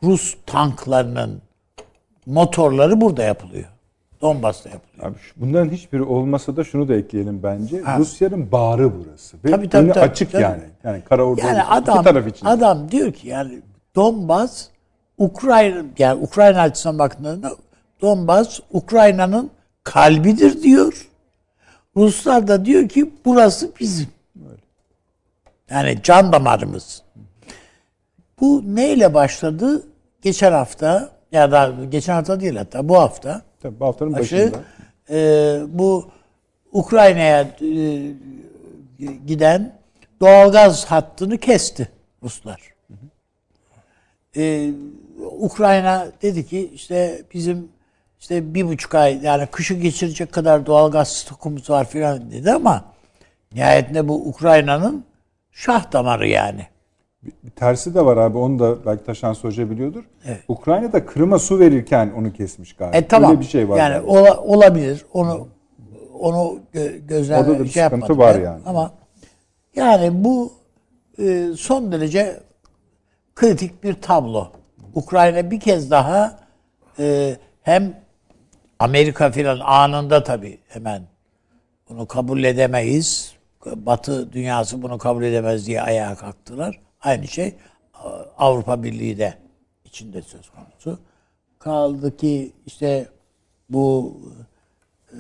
Rus 0.04 0.36
tanklarının 0.46 1.42
motorları 2.26 3.02
burada 3.02 3.24
yapılıyor. 3.24 3.66
Donbas'ta 4.22 4.70
yapılıyor. 4.70 5.08
Abi 5.12 5.18
bunların 5.36 5.70
hiçbiri 5.70 6.04
olmasa 6.04 6.58
da 6.58 6.64
şunu 6.64 6.88
da 6.88 6.96
ekleyelim 6.96 7.44
bence. 7.44 7.82
Ha. 7.82 8.00
Rusya'nın 8.00 8.52
bağrı 8.52 8.92
burası. 9.00 9.38
Ve 9.46 9.52
Tabii, 9.52 9.70
tabii, 9.70 9.92
tabii, 9.92 10.00
açık 10.00 10.32
tabii. 10.32 10.42
yani. 10.44 10.62
Yani 10.84 11.02
kara 11.10 11.24
ordu 11.24 11.42
Yani 11.42 11.64
adam 11.64 11.96
iki 11.96 12.04
taraf 12.04 12.28
için. 12.28 12.46
adam 12.46 12.92
diyor 12.92 13.14
ki 13.14 13.28
yani 13.28 13.62
Donbas 13.96 14.68
Ukrayna 15.18 15.84
yani 15.98 16.22
Ukrayna 16.24 16.62
açısından 16.62 17.00
baktığında 17.00 17.52
Donbas 18.02 18.60
Ukrayna'nın 18.72 19.52
kalbidir 19.84 20.64
diyor. 20.64 21.08
Ruslar 21.98 22.48
da 22.48 22.66
diyor 22.66 22.90
ki 22.90 23.12
burası 23.26 23.72
bizim. 23.80 24.08
Yani 25.70 25.98
can 26.04 26.32
damarımız. 26.34 27.02
Bu 28.40 28.64
neyle 28.76 29.14
başladı? 29.14 29.84
Geçen 30.24 30.52
hafta 30.52 31.10
ya 31.32 31.52
da 31.52 31.74
geçen 31.90 32.14
hafta 32.14 32.40
değil 32.40 32.56
hatta 32.56 32.90
bu 32.90 32.98
hafta 32.98 33.42
Tabii 33.62 33.80
bu 33.80 33.86
haftanın 33.86 34.14
başı 34.14 34.36
başında. 34.36 34.64
e, 35.10 35.60
bu 35.68 36.12
Ukrayna'ya 36.72 37.42
e, 37.42 37.68
giden 39.28 39.80
doğalgaz 40.22 40.86
hattını 40.86 41.38
kesti 41.38 41.90
Ruslar. 42.24 42.62
E, 44.38 44.72
Ukrayna 45.40 46.08
dedi 46.22 46.48
ki 46.48 46.72
işte 46.74 47.22
bizim 47.34 47.70
işte 48.20 48.54
bir 48.54 48.68
buçuk 48.68 48.96
ay 48.96 49.20
yani 49.24 49.46
kışı 49.46 49.74
geçirecek 49.74 50.32
kadar 50.32 50.66
doğalgaz 50.66 51.12
stokumuz 51.16 51.70
var 51.70 51.90
filan 51.90 52.32
dedi 52.32 52.52
ama 52.52 52.86
nihayetinde 53.54 54.08
bu 54.08 54.16
Ukrayna'nın 54.30 55.06
şah 55.52 55.92
damarı 55.92 56.28
yani. 56.28 56.68
Bir 57.24 57.50
tersi 57.50 57.96
de 57.96 58.06
var 58.06 58.18
abi. 58.18 58.38
Onu 58.38 58.60
da 58.60 58.86
belki 58.86 59.04
Taşan 59.04 59.34
Hoca 59.34 59.70
biliyordur. 59.70 60.04
Evet. 60.26 60.40
Ukrayna'da 60.48 61.06
Kırım'a 61.06 61.40
su 61.40 61.60
verirken 61.60 62.12
onu 62.18 62.34
kesmiş 62.34 62.74
galiba. 62.74 62.98
E 62.98 63.08
tamam. 63.08 63.32
Öyle 63.32 63.40
bir 63.42 63.46
şey 63.46 63.70
var. 63.70 63.78
Yani 63.78 63.94
galiba. 63.94 64.12
ola- 64.12 64.42
olabilir. 64.42 65.06
Onu 65.14 65.48
onu 66.20 66.60
gö- 66.74 67.08
gözden 67.08 67.40
Orada 67.44 67.60
da 67.60 67.64
bir 67.64 67.70
şey 67.70 67.84
sıkıntı 67.84 68.18
var 68.18 68.40
yani. 68.40 68.62
Ama 68.66 68.92
yani 69.76 70.24
bu 70.24 70.54
e, 71.20 71.48
son 71.58 71.92
derece 71.92 72.40
kritik 73.36 73.84
bir 73.84 73.94
tablo. 73.94 74.48
Ukrayna 74.96 75.52
bir 75.52 75.60
kez 75.60 75.92
daha 75.92 76.40
e, 77.00 77.36
hem 77.62 77.94
Amerika 78.80 79.32
filan 79.32 79.60
anında 79.60 80.24
tabii 80.24 80.60
hemen 80.68 81.04
bunu 81.90 82.08
kabul 82.08 82.44
edemeyiz. 82.44 83.34
Batı 83.76 84.34
dünyası 84.34 84.82
bunu 84.82 84.98
kabul 84.98 85.24
edemez 85.24 85.68
diye 85.68 85.82
ayağa 85.82 86.16
kalktılar. 86.16 86.80
Aynı 87.04 87.28
şey 87.28 87.56
Avrupa 88.38 88.84
Birliği 88.84 89.18
de 89.18 89.34
içinde 89.86 90.22
söz 90.22 90.50
konusu. 90.50 91.00
Kaldı 91.60 92.18
ki 92.18 92.54
işte 92.66 93.08
bu 93.70 94.18
e, 95.12 95.20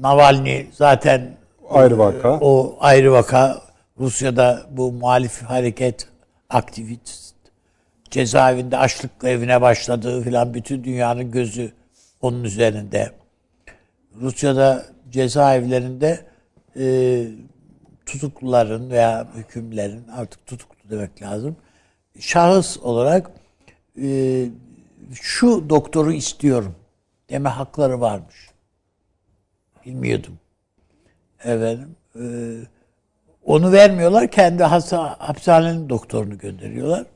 Navalny 0.00 0.66
zaten 0.72 1.36
Ayrı 1.70 1.98
vaka. 1.98 2.38
o 2.40 2.76
ayrı 2.80 3.12
vaka. 3.12 3.62
Rusya'da 4.00 4.66
bu 4.70 4.92
muhalif 4.92 5.42
hareket 5.42 6.08
aktivist 6.50 7.34
cezaevinde 8.10 8.76
açlık 8.78 9.10
evine 9.24 9.60
başladığı 9.60 10.22
filan 10.22 10.54
bütün 10.54 10.84
dünyanın 10.84 11.30
gözü 11.30 11.72
onun 12.22 12.44
üzerinde. 12.44 13.10
Rusya'da 14.20 14.86
cezaevlerinde 15.10 16.20
e, 16.76 16.84
tutukluların 18.08 18.90
veya 18.90 19.28
hükümlerin 19.34 20.08
artık 20.08 20.46
tutuklu 20.46 20.90
demek 20.90 21.22
lazım. 21.22 21.56
Şahıs 22.20 22.78
olarak 22.78 23.30
e, 24.02 24.46
şu 25.12 25.70
doktoru 25.70 26.12
istiyorum 26.12 26.74
deme 27.30 27.48
hakları 27.48 28.00
varmış. 28.00 28.50
Bilmiyordum. 29.86 30.38
Efendim, 31.44 31.96
e, 32.14 32.24
onu 33.44 33.72
vermiyorlar. 33.72 34.30
Kendi 34.30 34.62
hasta, 34.64 35.16
hapishanenin 35.18 35.88
doktorunu 35.88 36.38
gönderiyorlar. 36.38 37.06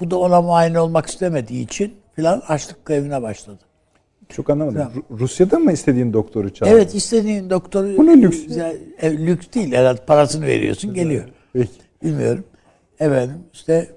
Bu 0.00 0.10
da 0.10 0.18
ona 0.18 0.42
muayene 0.42 0.80
olmak 0.80 1.06
istemediği 1.06 1.64
için 1.64 2.00
filan 2.16 2.42
açlık 2.48 2.84
grevine 2.86 3.22
başladı. 3.22 3.67
Çok 4.28 4.50
anlamadım. 4.50 4.80
Ru- 5.10 5.18
Rusya'da 5.18 5.58
mı 5.58 5.72
istediğin 5.72 6.12
doktoru 6.12 6.54
çağırdın? 6.54 6.74
Evet 6.74 6.94
istediğin 6.94 7.50
doktoru... 7.50 7.96
Bu 7.96 8.06
ne 8.06 8.22
lüks? 8.22 8.46
Güzel- 8.46 8.78
e, 8.98 9.26
lüks 9.26 9.46
değil 9.54 9.72
herhalde 9.72 10.04
parasını 10.04 10.46
veriyorsun 10.46 10.94
geliyor. 10.94 11.24
Peki. 11.52 11.70
Bilmiyorum. 12.02 12.44
Efendim 13.00 13.36
işte 13.52 13.90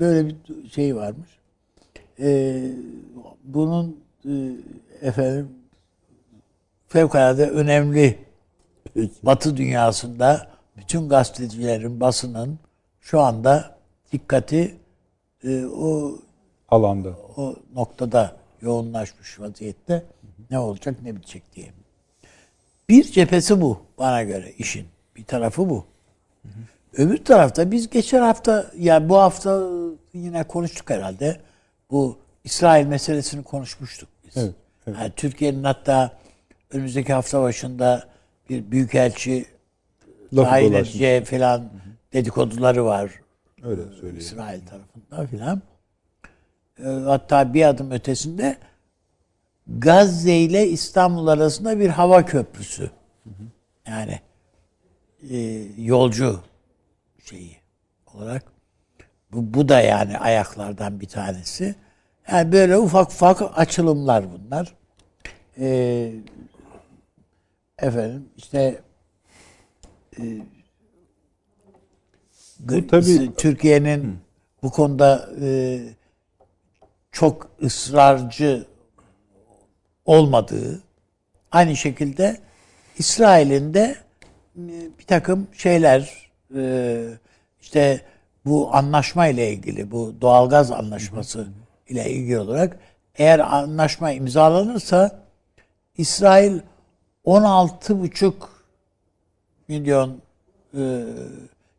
böyle 0.00 0.28
bir 0.28 0.36
şey 0.70 0.96
varmış. 0.96 1.28
Ee, 2.20 2.62
bunun 3.44 3.96
e, 4.24 4.30
efendim 5.02 5.48
fevkalade 6.88 7.50
önemli 7.50 8.18
Batı 9.22 9.56
dünyasında 9.56 10.50
bütün 10.76 11.08
gazetecilerin, 11.08 12.00
basının 12.00 12.58
şu 13.00 13.20
anda 13.20 13.78
dikkati 14.12 14.74
e, 15.44 15.64
o 15.64 16.18
Alanda. 16.68 17.08
o 17.36 17.54
noktada 17.74 18.36
yoğunlaşmış 18.62 19.40
vaziyette 19.40 20.04
ne 20.50 20.58
olacak 20.58 21.02
ne 21.02 21.16
bitecek 21.16 21.42
diye. 21.54 21.72
Bir 22.88 23.04
cephesi 23.04 23.60
bu 23.60 23.82
bana 23.98 24.22
göre 24.22 24.52
işin. 24.58 24.86
Bir 25.16 25.24
tarafı 25.24 25.70
bu. 25.70 25.84
Öbür 26.92 27.24
tarafta 27.24 27.70
biz 27.70 27.90
geçen 27.90 28.20
hafta 28.20 28.70
ya 28.78 29.08
bu 29.08 29.16
hafta 29.16 29.68
yine 30.14 30.44
konuştuk 30.44 30.90
herhalde. 30.90 31.40
bu 31.90 32.18
İsrail 32.44 32.86
meselesini 32.86 33.42
konuşmuştuk 33.42 34.08
biz. 34.26 34.36
Evet, 34.36 34.54
evet. 34.86 34.98
Yani 34.98 35.12
Türkiye'nin 35.16 35.64
hatta 35.64 36.18
önümüzdeki 36.70 37.12
hafta 37.12 37.42
başında 37.42 38.08
bir 38.48 38.70
büyükelçi 38.70 39.46
tayin 40.36 40.72
edeceği 40.72 41.24
falan 41.24 41.70
dedikoduları 42.12 42.84
var 42.84 43.20
Öyle 43.62 43.82
söyleyeyim. 43.82 44.18
İsrail 44.18 44.66
tarafından 44.66 45.26
filan. 45.26 45.62
Ee, 46.84 46.88
Hatta 46.88 47.54
bir 47.54 47.68
adım 47.68 47.90
ötesinde 47.90 48.56
Gazze 49.66 50.36
ile 50.36 50.68
İstanbul 50.68 51.26
arasında 51.26 51.78
bir 51.80 51.88
hava 51.88 52.24
köprüsü. 52.24 52.90
Yani 53.86 54.20
e, 55.30 55.38
yolcu 55.78 56.40
şeyi 57.24 57.56
olarak. 58.14 58.44
Bu, 59.32 59.54
bu 59.54 59.68
da 59.68 59.80
yani 59.80 60.18
ayaklardan 60.18 61.00
bir 61.00 61.08
tanesi. 61.08 61.74
Yani 62.32 62.52
böyle 62.52 62.78
ufak 62.78 63.08
ufak 63.10 63.58
açılımlar 63.58 64.24
bunlar. 64.32 64.74
Ee, 65.58 66.12
efendim 67.78 68.28
işte 68.36 68.82
Bu 72.60 72.86
tabii 72.86 73.34
Türkiye'nin 73.36 74.18
bu 74.62 74.70
konuda 74.70 75.30
e, 75.40 75.80
çok 77.12 77.50
ısrarcı 77.62 78.66
olmadığı 80.04 80.82
aynı 81.52 81.76
şekilde 81.76 82.40
İsrail'in 82.98 83.74
de 83.74 83.96
bir 84.98 85.04
takım 85.06 85.48
şeyler 85.52 86.30
e, 86.56 87.04
işte 87.60 88.00
bu 88.44 88.74
anlaşma 88.74 89.26
ile 89.26 89.52
ilgili 89.52 89.90
bu 89.90 90.14
doğalgaz 90.20 90.72
anlaşması 90.72 91.48
ile 91.88 92.10
ilgili 92.10 92.38
olarak 92.38 92.78
eğer 93.14 93.38
anlaşma 93.38 94.12
imzalanırsa 94.12 95.22
İsrail 95.96 96.60
16,5 97.24 98.32
milyon 99.68 100.20
e, 100.74 101.04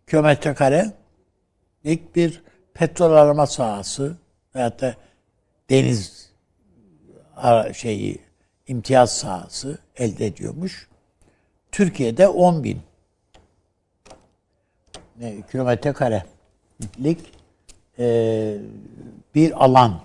kilometre 0.08 0.54
kare 0.54 0.92
ilk 1.84 2.16
bir 2.16 2.44
petrol 2.74 3.12
arama 3.12 3.48
sahası 3.48 4.18
veyahut 4.56 4.82
da 4.82 4.96
deniz 5.72 6.32
şeyi 7.74 8.20
imtiyaz 8.68 9.18
sahası 9.18 9.78
elde 9.96 10.26
ediyormuş. 10.26 10.88
Türkiye'de 11.72 12.28
10 12.28 12.64
bin 12.64 12.82
kilometre 15.52 15.94
karelik 15.94 17.34
e, 18.00 18.58
bir 19.36 19.66
alan 19.66 20.02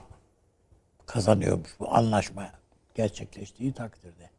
kazanıyormuş 1.06 1.70
bu 1.80 1.94
anlaşma 1.94 2.50
gerçekleştiği 2.94 3.72
takdirde. 3.72 4.30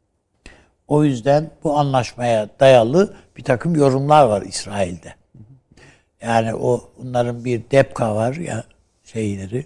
O 0.88 1.04
yüzden 1.04 1.52
bu 1.64 1.78
anlaşmaya 1.78 2.50
dayalı 2.60 3.16
bir 3.38 3.44
takım 3.44 3.76
yorumlar 3.76 4.24
var 4.24 4.42
İsrail'de. 4.42 5.16
Yani 6.22 6.56
o 6.56 6.90
onların 7.02 7.46
bir 7.46 7.62
DEPKA 7.72 8.16
var 8.16 8.36
ya 8.36 8.64
şeyleri, 9.04 9.66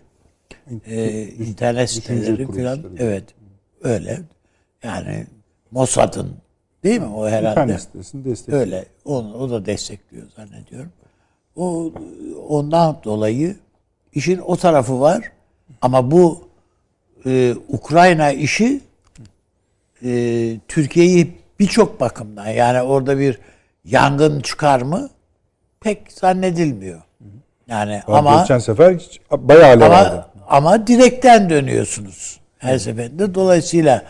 e, 0.85 1.23
internet 1.27 1.89
siteleri 1.89 2.47
falan. 2.47 2.79
Evet, 2.97 3.23
öyle. 3.83 4.19
Yani 4.83 5.27
Mossad'ın 5.71 6.35
değil 6.83 6.99
mi 6.99 7.07
o 7.07 7.27
herhalde? 7.27 7.49
İnternet 7.61 7.81
sitesini 7.81 8.25
destekliyor. 8.25 8.61
Öyle. 8.61 8.85
Onu, 9.05 9.33
o 9.33 9.49
da 9.49 9.65
destekliyor 9.65 10.27
zannediyorum. 10.35 10.91
O 11.55 11.91
ondan 12.49 12.97
dolayı 13.03 13.55
işin 14.13 14.37
o 14.37 14.55
tarafı 14.55 14.99
var. 14.99 15.31
Ama 15.81 16.11
bu 16.11 16.49
e, 17.25 17.55
Ukrayna 17.67 18.31
işi 18.31 18.81
e, 20.03 20.59
Türkiye'yi 20.67 21.37
birçok 21.59 21.99
bakımdan 21.99 22.47
yani 22.47 22.81
orada 22.81 23.19
bir 23.19 23.39
yangın 23.85 24.39
çıkar 24.39 24.81
mı 24.81 25.09
pek 25.79 26.11
zannedilmiyor. 26.11 27.01
Yani 27.67 28.01
Ama, 28.07 28.17
ama 28.17 28.41
geçen 28.41 28.59
sefer 28.59 29.19
bayağı 29.31 29.69
alev 29.69 30.21
ama 30.51 30.87
direkten 30.87 31.49
dönüyorsunuz 31.49 32.39
her 32.57 32.77
seferinde. 32.77 33.35
Dolayısıyla 33.35 34.05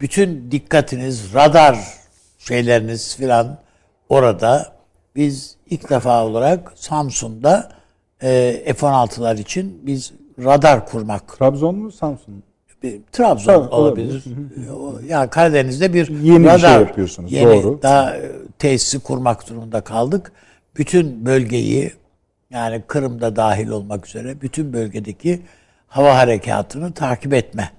bütün 0.00 0.50
dikkatiniz, 0.50 1.34
radar 1.34 1.78
şeyleriniz 2.38 3.16
filan 3.16 3.58
orada. 4.08 4.72
Biz 5.16 5.56
ilk 5.70 5.90
defa 5.90 6.24
olarak 6.26 6.72
Samsun'da 6.76 7.72
e, 8.22 8.62
F-16'lar 8.76 9.40
için 9.40 9.80
biz 9.86 10.12
radar 10.44 10.86
kurmak. 10.86 11.38
Trabzon 11.38 11.74
mu 11.76 11.92
Samsun 11.92 12.34
mu? 12.34 12.40
Bir, 12.82 13.00
Trabzon 13.12 13.52
Tabii, 13.62 13.74
olabilir. 13.74 14.24
O- 14.76 15.00
Yani 15.08 15.30
Karadeniz'de 15.30 15.94
bir 15.94 16.08
Yeni 16.08 16.38
bir 16.44 16.48
radar 16.48 16.58
şey 16.58 16.70
yapıyorsunuz, 16.86 17.32
yeni 17.32 17.62
doğru. 17.62 17.82
daha 17.82 18.16
e, 18.16 18.30
tesisi 18.58 18.98
kurmak 19.00 19.48
durumunda 19.50 19.80
kaldık. 19.80 20.32
Bütün 20.76 21.26
bölgeyi 21.26 21.92
yani 22.50 22.82
Kırım'da 22.86 23.36
dahil 23.36 23.68
olmak 23.68 24.06
üzere 24.06 24.40
bütün 24.40 24.72
bölgedeki 24.72 25.42
hava 25.94 26.16
harekatını 26.16 26.92
takip 26.92 27.34
etme 27.34 27.70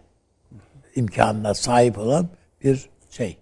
imkanına 0.95 1.53
sahip 1.53 1.97
olan 1.97 2.29
bir 2.63 2.89
şey. 3.09 3.37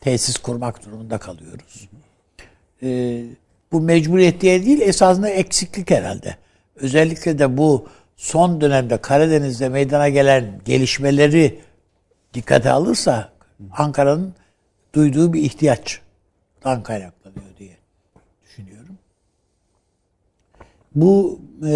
Tesis 0.00 0.36
kurmak 0.36 0.86
durumunda 0.86 1.18
kalıyoruz. 1.18 1.88
Ee, 2.82 3.24
bu 3.72 3.80
mecburiyet 3.80 4.40
diye 4.40 4.66
değil 4.66 4.80
esasında 4.80 5.28
eksiklik 5.28 5.90
herhalde. 5.90 6.36
Özellikle 6.76 7.38
de 7.38 7.56
bu 7.56 7.88
son 8.16 8.60
dönemde 8.60 8.96
Karadeniz'de 8.96 9.68
meydana 9.68 10.08
gelen 10.08 10.60
gelişmeleri 10.64 11.60
dikkate 12.34 12.70
alırsa 12.70 13.32
Ankara'nın 13.72 14.34
duyduğu 14.94 15.32
bir 15.32 15.42
ihtiyaçtan 15.42 16.82
kaynaklanıyor 16.82 17.56
diye 17.58 17.76
düşünüyorum. 18.44 18.98
Bu 20.94 21.40
e, 21.66 21.72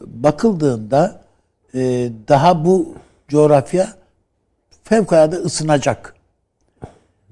bakıldığında 0.00 1.27
e, 1.74 1.80
daha 2.28 2.64
bu 2.64 2.94
coğrafya 3.28 3.94
fevkalade 4.84 5.36
ısınacak. 5.36 6.14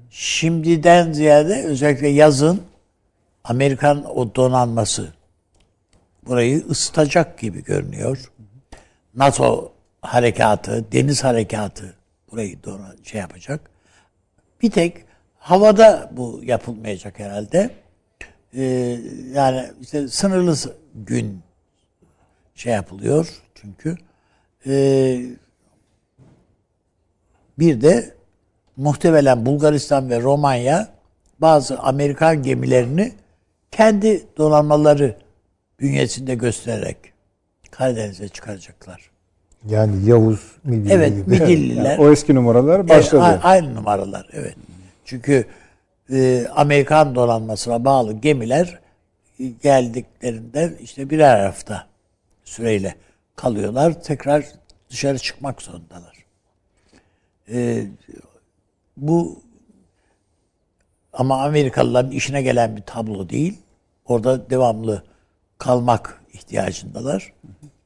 Şimdiden 0.09 1.13
ziyade 1.13 1.63
özellikle 1.63 2.07
yazın 2.07 2.61
Amerikan 3.43 4.17
o 4.17 4.35
donanması 4.35 5.13
burayı 6.25 6.65
ısıtacak 6.69 7.39
gibi 7.39 7.63
görünüyor. 7.63 8.31
NATO 9.15 9.71
harekatı, 10.01 10.91
deniz 10.91 11.23
harekatı 11.23 11.93
burayı 12.31 12.63
dona, 12.63 12.95
şey 13.03 13.21
yapacak. 13.21 13.69
Bir 14.61 14.71
tek 14.71 15.05
havada 15.39 16.09
bu 16.11 16.41
yapılmayacak 16.43 17.19
herhalde. 17.19 17.69
Ee, 18.53 18.99
yani 19.33 19.71
işte 19.81 20.07
sınırlı 20.07 20.55
gün 20.95 21.41
şey 22.55 22.73
yapılıyor 22.73 23.29
çünkü. 23.55 23.97
Ee, 24.67 25.21
bir 27.59 27.81
de 27.81 28.13
muhtemelen 28.77 29.45
Bulgaristan 29.45 30.09
ve 30.09 30.21
Romanya 30.21 30.87
bazı 31.39 31.79
Amerikan 31.79 32.43
gemilerini 32.43 33.11
kendi 33.71 34.23
donanmaları 34.37 35.15
bünyesinde 35.79 36.35
göstererek 36.35 36.97
Karadeniz'e 37.71 38.27
çıkaracaklar. 38.27 39.09
Yani 39.69 40.09
Yavuz 40.09 40.39
Midilli 40.63 40.93
Evet, 40.93 41.09
gibi. 41.15 41.29
Midilliler. 41.29 41.83
Yani 41.91 42.01
o 42.01 42.11
eski 42.11 42.35
numaralar 42.35 42.79
Evet, 42.79 42.89
başladı. 42.89 43.23
a- 43.23 43.39
aynı 43.43 43.75
numaralar 43.75 44.27
evet. 44.33 44.55
Çünkü 45.05 45.45
e, 46.11 46.47
Amerikan 46.55 47.15
donanmasına 47.15 47.85
bağlı 47.85 48.13
gemiler 48.13 48.79
e, 49.39 49.45
geldiklerinden 49.47 50.73
işte 50.81 51.09
birer 51.09 51.45
hafta 51.45 51.87
süreyle 52.45 52.95
kalıyorlar. 53.37 54.03
Tekrar 54.03 54.45
dışarı 54.89 55.19
çıkmak 55.19 55.61
zorundalar. 55.61 56.25
E, 57.49 57.87
bu 58.97 59.41
ama 61.13 61.43
Amerikalıların 61.43 62.11
işine 62.11 62.41
gelen 62.41 62.75
bir 62.75 62.81
tablo 62.81 63.29
değil. 63.29 63.57
Orada 64.05 64.49
devamlı 64.49 65.03
kalmak 65.57 66.21
ihtiyacındalar. 66.33 67.33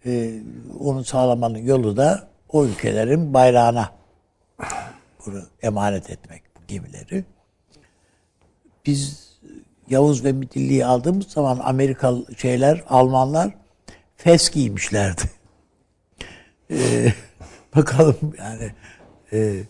E, 0.06 0.40
onu 0.80 1.04
sağlamanın 1.04 1.58
yolu 1.58 1.98
da 1.98 2.28
o 2.50 2.66
ülkelerin 2.66 3.34
bayrağına 3.34 3.90
bunu 5.26 5.44
emanet 5.62 6.10
etmek 6.10 6.44
bu 6.56 6.68
gemileri. 6.68 7.26
Biz 8.86 9.32
Yavuz 9.90 10.24
ve 10.24 10.32
Midilli'yi 10.32 10.86
aldığımız 10.86 11.28
zaman 11.28 11.60
Amerikalı 11.64 12.36
şeyler, 12.38 12.84
Almanlar 12.90 13.56
fes 14.18 14.50
giymişlerdi. 14.50 15.22
Ee, 16.72 17.14
bakalım 17.76 18.16
yani 18.38 18.72
e, 19.32 19.38
e, 19.38 19.64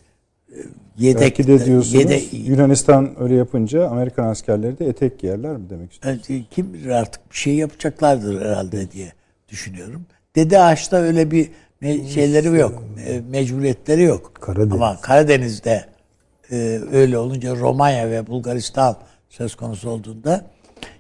yedek 0.98 1.22
Belki 1.22 1.44
de 1.44 1.48
diyorsunuz 1.66 1.94
yedek- 1.94 2.34
Yunanistan 2.34 3.22
öyle 3.24 3.36
yapınca 3.36 3.88
Amerikan 3.88 4.28
askerleri 4.28 4.80
de 4.80 4.86
etek 4.86 5.20
giyerler 5.20 5.58
mi 5.58 5.70
demek 5.70 5.92
istiyorsunuz? 5.94 6.28
Evet, 6.30 6.44
kim 6.52 6.74
bilir 6.74 6.90
artık 6.90 7.32
bir 7.32 7.36
şey 7.38 7.56
yapacaklardır 7.56 8.42
herhalde 8.46 8.92
diye 8.92 9.12
düşünüyorum. 9.50 10.06
Dede 10.36 10.60
Ağaç'ta 10.60 10.98
öyle 10.98 11.32
bir 11.32 11.50
me- 11.82 12.10
şeyleri 12.10 12.48
yok. 12.60 12.84
e, 13.08 13.22
Mecburiyetleri 13.30 14.04
yok. 14.04 14.32
Karadeniz. 14.42 14.74
Ama 14.74 15.02
Karadeniz'de 15.02 15.86
e, 16.52 16.80
öyle 16.92 17.18
olunca 17.18 17.56
Romanya 17.56 18.10
ve 18.10 18.28
Bulgaristan 18.28 18.96
söz 19.30 19.56
konusu 19.56 19.90
olduğunda 19.90 20.46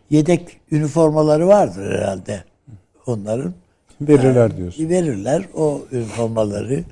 yedek 0.10 0.60
üniformaları 0.72 1.48
vardır 1.48 1.92
herhalde 2.00 2.44
onların. 3.06 3.54
Verirler 4.08 4.58
diyorsun. 4.58 4.90
Verirler 4.90 5.44
o 5.54 5.82
üniformaları 5.92 6.84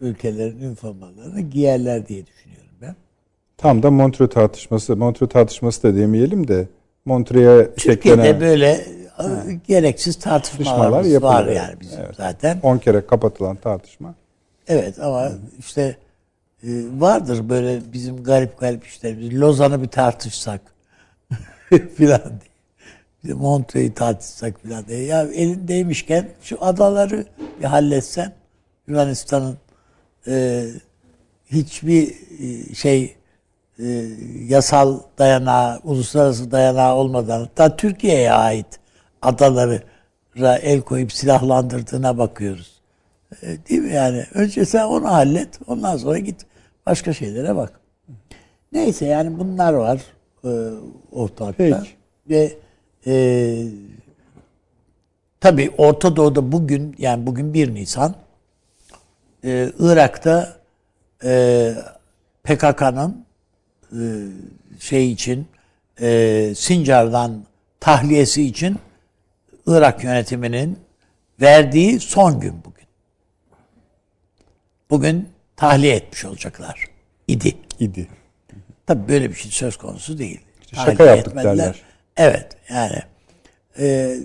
ülkelerin 0.00 0.58
üniformalarını 0.58 1.40
giyerler 1.40 2.08
diye 2.08 2.26
düşünüyorum 2.26 2.70
ben. 2.82 2.96
Tam 3.56 3.82
da 3.82 3.90
Montreux 3.90 4.34
tartışması, 4.34 4.96
Montreux 4.96 5.32
tartışması 5.32 5.82
da 5.82 5.96
demeyelim 5.96 6.48
de 6.48 6.68
Montreux'e 7.04 7.74
Türkiye'de 7.74 8.22
şeklene 8.22 8.40
böyle 8.40 8.70
e, 9.18 9.52
gereksiz 9.66 10.16
Tartışmalar 10.16 11.22
var 11.22 11.46
yani 11.46 11.80
bizim 11.80 12.00
zaten. 12.16 12.60
10 12.62 12.78
kere 12.78 13.06
kapatılan 13.06 13.56
tartışma. 13.56 14.14
Evet 14.68 14.98
ama 14.98 15.32
işte 15.58 15.96
e, 16.62 16.68
vardır 16.98 17.48
böyle 17.48 17.80
bizim 17.92 18.24
garip 18.24 18.60
garip 18.60 18.86
işlerimiz. 18.86 19.40
Lozan'ı 19.40 19.82
bir 19.82 19.88
tartışsak 19.88 20.60
filan 21.94 22.22
diye. 22.22 22.51
Montreux'u 23.24 23.94
tartışsak 23.94 24.60
filan 24.60 24.86
diye. 24.86 25.04
Ya 25.04 25.22
elindeymişken 25.22 26.28
şu 26.42 26.64
adaları 26.64 27.26
bir 27.60 27.64
halletsen 27.64 28.32
Yunanistan'ın 28.86 29.58
e, 30.26 30.64
hiçbir 31.46 32.14
e, 32.40 32.74
şey 32.74 33.16
e, 33.78 33.84
yasal 34.48 35.00
dayanağı, 35.18 35.80
uluslararası 35.84 36.50
dayanağı 36.50 36.94
olmadan 36.94 37.40
hatta 37.40 37.76
Türkiye'ye 37.76 38.32
ait 38.32 38.66
adaları 39.22 39.82
el 40.62 40.80
koyup 40.80 41.12
silahlandırdığına 41.12 42.18
bakıyoruz. 42.18 42.80
E, 43.42 43.46
Değil 43.68 43.80
mi 43.80 43.92
yani? 43.92 44.26
Önce 44.34 44.64
sen 44.64 44.84
onu 44.84 45.08
hallet, 45.12 45.48
ondan 45.66 45.96
sonra 45.96 46.18
git 46.18 46.46
başka 46.86 47.12
şeylere 47.12 47.56
bak. 47.56 47.80
Neyse 48.72 49.06
yani 49.06 49.38
bunlar 49.38 49.72
var 49.72 50.00
e, 50.44 50.50
ortalıkta. 51.12 51.54
Peki. 51.64 51.90
Ve 52.30 52.52
e, 53.06 53.64
tabii 55.40 55.70
Orta 55.78 56.16
Doğu'da 56.16 56.52
bugün 56.52 56.94
yani 56.98 57.26
bugün 57.26 57.54
1 57.54 57.74
Nisan 57.74 58.14
e, 59.44 59.72
Irak'ta 59.78 60.56
e, 61.24 61.74
PKK'nın 62.44 63.24
e, 63.92 64.02
şey 64.80 65.12
için 65.12 65.46
e, 66.00 66.52
Sincar'dan 66.56 67.44
tahliyesi 67.80 68.42
için 68.42 68.78
Irak 69.66 70.04
yönetiminin 70.04 70.78
verdiği 71.40 72.00
son 72.00 72.40
gün 72.40 72.54
bugün. 72.64 72.86
Bugün 74.90 75.28
tahliye 75.56 75.94
etmiş 75.96 76.24
olacaklar. 76.24 76.84
idi. 77.28 77.56
idi. 77.80 78.08
Tabii 78.86 79.08
böyle 79.08 79.30
bir 79.30 79.34
şey 79.34 79.50
söz 79.50 79.76
konusu 79.76 80.18
değil. 80.18 80.40
şaka 80.74 80.84
Tahliye 80.96 81.08
yaptık 81.08 81.32
etmediler. 81.32 81.58
derler. 81.58 81.82
Evet 82.16 82.48
yani 82.68 82.98
e, 83.78 84.16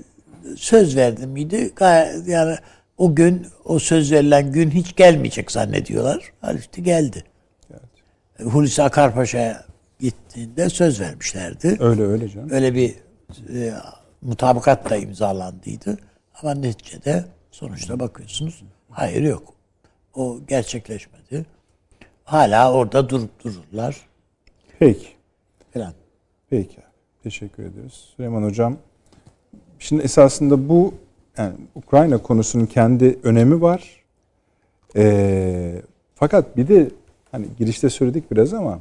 söz 0.58 0.96
verdim 0.96 1.30
miydi? 1.30 1.72
Gayet, 1.76 2.28
yani 2.28 2.58
o 2.98 3.16
gün 3.16 3.48
o 3.66 3.80
söz 3.80 4.12
verilen 4.12 4.52
gün 4.52 4.72
hiç 4.72 4.96
gelmeyecek 4.96 5.52
zannediyorlar. 5.52 6.32
Halbuki 6.42 6.84
geldi. 6.84 7.24
Hulusi 8.44 8.84
Akarpaşa'ya 8.84 9.66
gittiğinde 10.00 10.70
söz 10.70 11.02
vermişlerdi. 11.02 11.78
Öyle 11.80 12.04
öyle 12.04 12.30
canım. 12.30 12.50
Öyle 12.52 12.74
bir 12.76 12.96
e, 13.54 13.74
mutabakat 14.22 14.90
da 14.90 14.98
imzalandıydı. 14.98 15.98
Ama 16.42 16.54
neticede 16.54 17.26
sonuçta 17.52 18.00
bakıyorsunuz 18.00 18.64
hayır 18.90 19.22
yok. 19.22 19.54
O 20.16 20.40
gerçekleşmedi. 20.48 21.46
Hala 22.24 22.74
orada 22.74 23.10
durup 23.10 23.44
dururlar 23.44 23.98
Peki. 24.80 25.08
falan. 25.74 25.94
Peki. 26.50 26.87
Teşekkür 27.24 27.64
ederiz. 27.64 27.94
Süleyman 28.16 28.44
Hocam. 28.44 28.78
Şimdi 29.80 30.04
esasında 30.04 30.70
bu 30.70 30.94
yani 31.38 31.54
Ukrayna 31.76 32.18
konusunun 32.18 32.66
kendi 32.66 33.20
önemi 33.24 33.62
var. 33.62 34.04
Ee, 34.96 35.82
fakat 36.16 36.58
bir 36.58 36.68
de 36.68 36.90
hani 37.32 37.46
girişte 37.60 37.90
söyledik 37.90 38.32
biraz 38.32 38.54
ama 38.54 38.80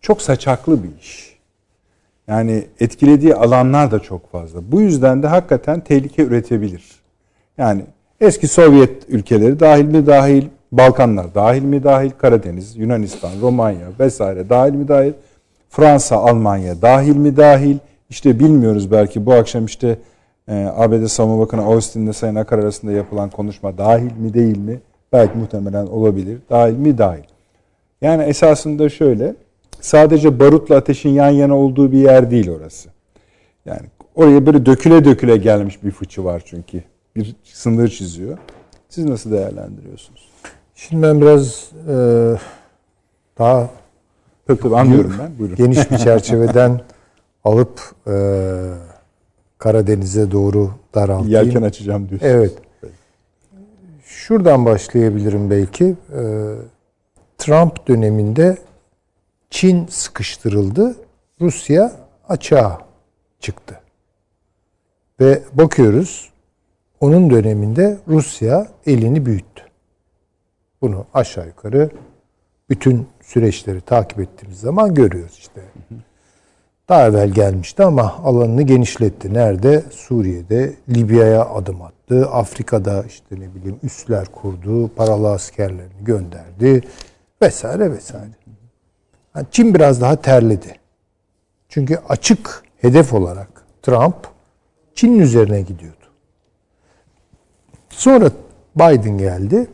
çok 0.00 0.22
saçaklı 0.22 0.82
bir 0.82 0.88
iş. 1.00 1.38
Yani 2.28 2.66
etkilediği 2.80 3.34
alanlar 3.34 3.90
da 3.90 3.98
çok 3.98 4.32
fazla. 4.32 4.72
Bu 4.72 4.80
yüzden 4.80 5.22
de 5.22 5.26
hakikaten 5.26 5.80
tehlike 5.80 6.22
üretebilir. 6.22 6.84
Yani 7.58 7.82
eski 8.20 8.48
Sovyet 8.48 9.08
ülkeleri 9.08 9.60
dahil 9.60 9.84
mi 9.84 10.06
dahil, 10.06 10.44
Balkanlar 10.72 11.34
dahil 11.34 11.62
mi 11.62 11.84
dahil, 11.84 12.10
Karadeniz, 12.10 12.76
Yunanistan, 12.76 13.32
Romanya 13.40 13.86
vesaire 14.00 14.48
dahil 14.48 14.72
mi 14.72 14.88
dahil, 14.88 15.12
Fransa, 15.68 16.16
Almanya 16.16 16.82
dahil 16.82 17.16
mi 17.16 17.36
dahil, 17.36 17.76
işte 18.10 18.40
bilmiyoruz 18.40 18.90
belki 18.90 19.26
bu 19.26 19.32
akşam 19.32 19.64
işte 19.64 19.98
e, 20.48 20.64
ABD 20.76 21.06
Savunma 21.06 21.38
Bakanı 21.40 21.62
Austin'le 21.62 22.12
Sayın 22.12 22.34
Akar 22.34 22.58
arasında 22.58 22.92
yapılan 22.92 23.30
konuşma 23.30 23.78
dahil 23.78 24.12
mi 24.12 24.34
değil 24.34 24.58
mi? 24.58 24.80
Belki 25.12 25.38
muhtemelen 25.38 25.86
olabilir. 25.86 26.38
Dahil 26.50 26.74
mi 26.74 26.98
dahil. 26.98 27.24
Yani 28.00 28.22
esasında 28.22 28.88
şöyle, 28.88 29.34
sadece 29.80 30.40
barutla 30.40 30.76
ateşin 30.76 31.10
yan 31.10 31.30
yana 31.30 31.56
olduğu 31.56 31.92
bir 31.92 31.98
yer 31.98 32.30
değil 32.30 32.50
orası. 32.50 32.88
Yani 33.66 33.86
oraya 34.14 34.46
böyle 34.46 34.66
döküle 34.66 35.04
döküle 35.04 35.36
gelmiş 35.36 35.84
bir 35.84 35.90
fıçı 35.90 36.24
var 36.24 36.42
çünkü. 36.46 36.82
Bir 37.16 37.36
sınır 37.44 37.88
çiziyor. 37.88 38.38
Siz 38.88 39.04
nasıl 39.04 39.32
değerlendiriyorsunuz? 39.32 40.28
Şimdi 40.74 41.02
ben 41.02 41.20
biraz 41.20 41.70
e, 41.88 41.96
daha 43.38 43.70
Tabii 44.48 44.60
tabii 44.60 44.76
anlıyorum 44.76 45.14
ben. 45.18 45.38
Buyurun. 45.38 45.56
geniş 45.56 45.90
bir 45.90 45.98
çerçeveden 45.98 46.80
alıp 47.44 47.80
e, 48.06 48.14
Karadeniz'e 49.58 50.30
doğru 50.30 50.70
daraltayım. 50.94 51.30
Yelken 51.30 51.62
açacağım 51.62 52.08
diyorsunuz. 52.08 52.32
Evet. 52.32 52.52
Şuradan 54.04 54.64
başlayabilirim 54.64 55.50
belki. 55.50 55.84
Ee, 55.84 56.54
Trump 57.38 57.88
döneminde 57.88 58.56
Çin 59.50 59.86
sıkıştırıldı. 59.86 60.96
Rusya 61.40 61.92
açığa 62.28 62.78
çıktı. 63.40 63.80
Ve 65.20 65.42
bakıyoruz 65.52 66.30
onun 67.00 67.30
döneminde 67.30 67.98
Rusya 68.08 68.68
elini 68.86 69.26
büyüttü. 69.26 69.62
Bunu 70.82 71.06
aşağı 71.14 71.46
yukarı 71.46 71.90
bütün 72.70 73.08
süreçleri 73.28 73.80
takip 73.80 74.20
ettiğimiz 74.20 74.60
zaman 74.60 74.94
görüyoruz 74.94 75.36
işte. 75.38 75.60
Daha 76.88 77.06
evvel 77.06 77.30
gelmişti 77.30 77.84
ama 77.84 78.14
alanını 78.24 78.62
genişletti. 78.62 79.34
Nerede? 79.34 79.82
Suriye'de, 79.90 80.74
Libya'ya 80.88 81.44
adım 81.44 81.82
attı. 81.82 82.28
Afrika'da 82.30 83.02
işte 83.02 83.40
ne 83.40 83.54
bileyim 83.54 83.78
üsler 83.82 84.26
kurdu, 84.26 84.88
paralı 84.88 85.30
askerlerini 85.30 86.04
gönderdi 86.04 86.80
vesaire 87.42 87.92
vesaire. 87.92 88.30
Yani 89.36 89.46
Çin 89.50 89.74
biraz 89.74 90.00
daha 90.00 90.16
terledi. 90.16 90.74
Çünkü 91.68 91.98
açık 92.08 92.62
hedef 92.78 93.14
olarak 93.14 93.48
Trump 93.82 94.16
Çin'in 94.94 95.18
üzerine 95.18 95.60
gidiyordu. 95.60 96.06
Sonra 97.90 98.30
Biden 98.76 99.18
geldi. 99.18 99.66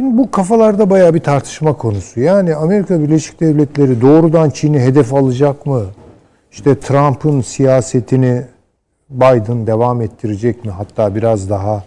Şimdi 0.00 0.18
bu 0.18 0.30
kafalarda 0.30 0.90
bayağı 0.90 1.14
bir 1.14 1.20
tartışma 1.20 1.76
konusu. 1.76 2.20
Yani 2.20 2.54
Amerika 2.54 3.00
Birleşik 3.00 3.40
Devletleri 3.40 4.00
doğrudan 4.00 4.50
Çin'i 4.50 4.80
hedef 4.80 5.14
alacak 5.14 5.66
mı? 5.66 5.84
İşte 6.52 6.80
Trump'ın 6.80 7.40
siyasetini 7.40 8.44
Biden 9.10 9.66
devam 9.66 10.02
ettirecek 10.02 10.64
mi? 10.64 10.70
Hatta 10.70 11.14
biraz 11.14 11.50
daha 11.50 11.84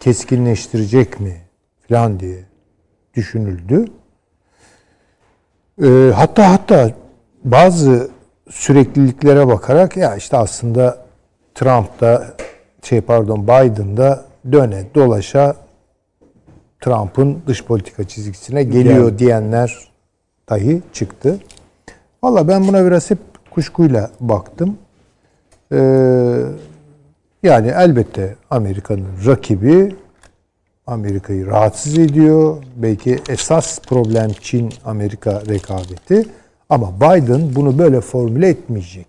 keskinleştirecek 0.00 1.20
mi? 1.20 1.36
Falan 1.88 2.20
diye 2.20 2.38
düşünüldü. 3.14 3.84
Ee, 5.82 6.10
hatta 6.14 6.50
hatta 6.50 6.90
bazı 7.44 8.10
sürekliliklere 8.50 9.46
bakarak 9.48 9.96
ya 9.96 10.16
işte 10.16 10.36
aslında 10.36 11.04
Trump 11.54 12.00
da 12.00 12.24
şey 12.82 13.00
pardon 13.00 13.42
Biden 13.42 13.96
da 13.96 14.24
döne 14.52 14.84
dolaşa 14.94 15.61
Trump'ın 16.82 17.38
dış 17.46 17.64
politika 17.64 18.04
çizgisine 18.04 18.62
geliyor 18.62 19.08
Geldi. 19.08 19.18
diyenler 19.18 19.88
dahi 20.48 20.82
çıktı. 20.92 21.38
Valla 22.22 22.48
ben 22.48 22.68
buna 22.68 22.86
biraz 22.86 23.10
hep 23.10 23.18
kuşkuyla 23.50 24.10
baktım. 24.20 24.78
Ee, 25.72 26.42
yani 27.42 27.72
elbette 27.76 28.36
Amerika'nın 28.50 29.08
rakibi 29.26 29.96
Amerika'yı 30.86 31.46
rahatsız 31.46 31.98
ediyor. 31.98 32.62
Belki 32.76 33.18
esas 33.28 33.80
problem 33.80 34.30
Çin-Amerika 34.40 35.42
rekabeti. 35.48 36.26
Ama 36.68 36.96
Biden 37.00 37.54
bunu 37.54 37.78
böyle 37.78 38.00
formüle 38.00 38.48
etmeyecek 38.48 39.08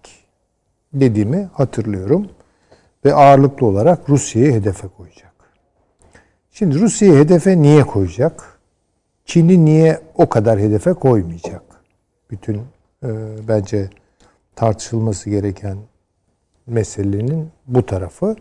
dediğimi 0.93 1.49
hatırlıyorum. 1.53 2.27
Ve 3.05 3.13
ağırlıklı 3.13 3.67
olarak 3.67 4.09
Rusya'yı 4.09 4.53
hedefe 4.53 4.88
koyacak. 4.88 5.33
Şimdi 6.54 6.80
Rusya'yı 6.80 7.20
hedefe 7.20 7.62
niye 7.62 7.84
koyacak? 7.84 8.60
Çin'i 9.26 9.66
niye 9.66 10.00
o 10.16 10.30
kadar 10.30 10.60
hedefe 10.60 10.94
koymayacak? 10.94 11.62
Bütün 12.32 12.58
e, 13.04 13.10
bence 13.48 13.89
tartışılması 14.56 15.30
gereken 15.30 15.78
meselenin 16.68 17.50
bu 17.68 17.86
tarafı. 17.86 18.36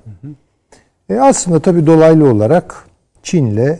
E 1.09 1.21
aslında 1.21 1.61
tabii 1.61 1.87
dolaylı 1.87 2.31
olarak 2.31 2.87
Çin'le 3.23 3.79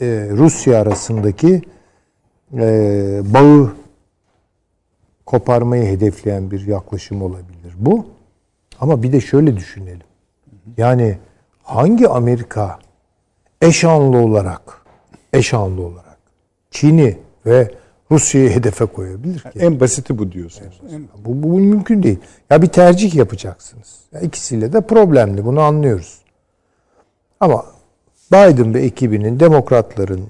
e, 0.00 0.28
Rusya 0.30 0.80
arasındaki 0.80 1.62
e, 2.52 3.20
bağı 3.24 3.72
koparmayı 5.26 5.84
hedefleyen 5.84 6.50
bir 6.50 6.66
yaklaşım 6.66 7.22
olabilir 7.22 7.74
bu. 7.76 8.06
Ama 8.80 9.02
bir 9.02 9.12
de 9.12 9.20
şöyle 9.20 9.56
düşünelim. 9.56 10.06
Yani 10.76 11.18
hangi 11.62 12.08
Amerika 12.08 12.78
eşanlı 13.68 14.16
olarak 14.18 14.60
eşanlı 15.32 15.82
olarak 15.82 16.16
Çin'i 16.70 17.18
ve 17.46 17.70
Rusya'yı 18.10 18.50
hedefe 18.50 18.86
koyabilir 18.86 19.38
ki? 19.38 19.48
En 19.58 19.80
basiti 19.80 20.18
bu 20.18 20.32
diyorsunuz. 20.32 20.80
Bu, 21.24 21.42
bu 21.42 21.58
mümkün 21.58 22.02
değil. 22.02 22.18
Ya 22.50 22.62
bir 22.62 22.66
tercih 22.66 23.14
yapacaksınız. 23.14 23.94
Ya 24.12 24.20
ikisiyle 24.20 24.72
de 24.72 24.80
problemli. 24.80 25.44
Bunu 25.44 25.60
anlıyoruz. 25.60 26.18
Ama 27.40 27.64
Biden 28.32 28.74
ve 28.74 28.82
ekibinin, 28.82 29.40
demokratların 29.40 30.24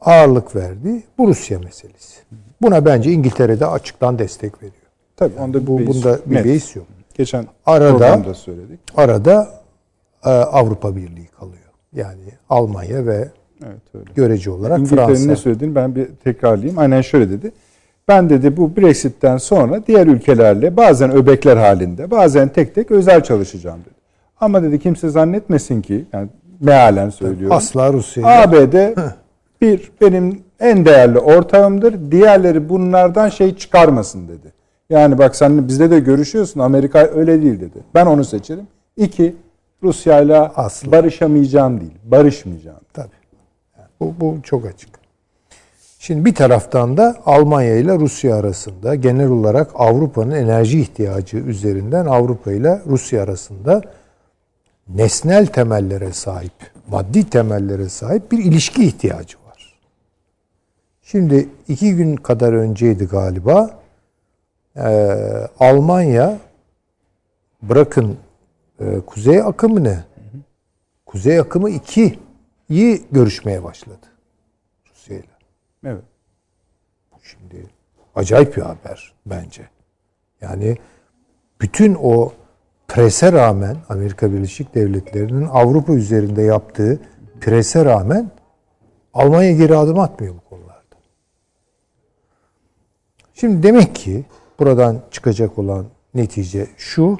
ağırlık 0.00 0.56
verdiği 0.56 1.02
bu 1.18 1.28
Rusya 1.28 1.58
meselesi. 1.58 2.20
Buna 2.62 2.84
bence 2.84 3.12
İngiltere'de 3.12 3.66
açıktan 3.66 4.18
destek 4.18 4.56
veriyor. 4.62 4.74
Tabii 5.16 5.34
onda 5.40 5.66
Bu 5.66 5.78
beis 5.78 5.88
bunda 5.88 6.18
bir 6.26 6.36
Net. 6.36 6.44
beis 6.44 6.76
yok. 6.76 6.86
Geçen 7.14 7.46
Arada- 7.66 8.34
söyledik. 8.34 8.80
Arada 8.96 9.62
e, 10.24 10.30
Avrupa 10.30 10.96
Birliği 10.96 11.26
kalıyor. 11.26 11.58
Yani 11.94 12.20
Almanya 12.50 13.06
ve 13.06 13.28
Evet 13.64 13.80
öyle. 13.94 14.04
görece 14.14 14.50
olarak 14.50 14.78
İngiltere'nin 14.78 15.06
Fransa. 15.06 15.26
ne 15.30 15.36
söylediğini 15.36 15.74
ben 15.74 15.94
bir 15.94 16.06
tekrarlayayım. 16.24 16.78
Aynen 16.78 17.00
şöyle 17.00 17.30
dedi. 17.30 17.52
Ben 18.08 18.30
dedi 18.30 18.56
bu 18.56 18.76
Brexit'ten 18.76 19.36
sonra 19.36 19.86
diğer 19.86 20.06
ülkelerle 20.06 20.76
bazen 20.76 21.12
öbekler 21.12 21.56
halinde 21.56 22.10
bazen 22.10 22.48
tek 22.48 22.74
tek 22.74 22.90
özel 22.90 23.22
çalışacağım 23.22 23.80
dedi. 23.80 23.94
Ama 24.40 24.62
dedi 24.62 24.78
kimse 24.78 25.08
zannetmesin 25.08 25.82
ki 25.82 26.04
yani 26.12 26.28
mealen 26.60 27.10
söylüyorum. 27.10 27.56
Asla 27.56 27.92
Rusya. 27.92 28.26
ABD 28.42 28.74
bir 29.60 29.92
benim 30.00 30.40
en 30.60 30.84
değerli 30.86 31.18
ortağımdır. 31.18 32.10
Diğerleri 32.10 32.68
bunlardan 32.68 33.28
şey 33.28 33.56
çıkarmasın 33.56 34.28
dedi. 34.28 34.52
Yani 34.90 35.18
bak 35.18 35.36
sen 35.36 35.68
bizde 35.68 35.90
de 35.90 36.00
görüşüyorsun. 36.00 36.60
Amerika 36.60 37.10
öyle 37.14 37.42
değil 37.42 37.60
dedi. 37.60 37.78
Ben 37.94 38.06
onu 38.06 38.24
seçerim. 38.24 38.66
İki 38.96 39.36
Rusya'yla 39.84 40.52
Asla. 40.56 40.92
barışamayacağım 40.92 41.80
değil. 41.80 41.92
Barışmayacağım. 42.04 42.80
Tabii. 42.92 43.08
Bu, 44.00 44.14
bu 44.20 44.36
çok 44.42 44.66
açık. 44.66 44.90
Şimdi 45.98 46.24
bir 46.24 46.34
taraftan 46.34 46.96
da 46.96 47.16
Almanya 47.26 47.76
ile 47.76 47.98
Rusya 47.98 48.36
arasında 48.36 48.94
genel 48.94 49.28
olarak 49.28 49.70
Avrupa'nın 49.74 50.30
enerji 50.30 50.80
ihtiyacı 50.80 51.36
üzerinden 51.36 52.06
Avrupa 52.06 52.52
ile 52.52 52.82
Rusya 52.86 53.22
arasında 53.22 53.82
nesnel 54.88 55.46
temellere 55.46 56.12
sahip, 56.12 56.52
maddi 56.88 57.30
temellere 57.30 57.88
sahip 57.88 58.32
bir 58.32 58.38
ilişki 58.44 58.84
ihtiyacı 58.84 59.36
var. 59.46 59.74
Şimdi 61.02 61.48
iki 61.68 61.96
gün 61.96 62.16
kadar 62.16 62.52
önceydi 62.52 63.04
galiba 63.04 63.70
eee, 64.76 65.48
Almanya 65.60 66.38
bırakın 67.62 68.16
eee, 68.80 69.00
kuzey 69.06 69.42
akımı 69.42 69.84
ne? 69.84 70.04
Kuzey 71.06 71.38
akımı 71.38 71.70
2'yi 71.70 73.04
görüşmeye 73.12 73.64
başladı 73.64 74.06
Rusya 74.90 75.16
ile. 75.16 75.26
Evet. 75.86 76.04
Şimdi 77.22 77.66
acayip 78.14 78.56
bir 78.56 78.62
haber 78.62 79.14
bence. 79.26 79.68
Yani 80.40 80.76
bütün 81.60 81.96
o 82.02 82.32
prese 82.88 83.32
rağmen 83.32 83.76
Amerika 83.88 84.32
Birleşik 84.32 84.74
Devletleri'nin 84.74 85.46
Avrupa 85.46 85.92
üzerinde 85.92 86.42
yaptığı 86.42 87.00
prese 87.40 87.84
rağmen 87.84 88.30
Almanya 89.14 89.52
geri 89.52 89.76
adım 89.76 89.98
atmıyor 89.98 90.34
bu 90.34 90.48
konularda. 90.48 90.96
Şimdi 93.34 93.62
demek 93.62 93.94
ki 93.94 94.24
buradan 94.58 95.02
çıkacak 95.10 95.58
olan 95.58 95.86
netice 96.14 96.66
şu. 96.76 97.18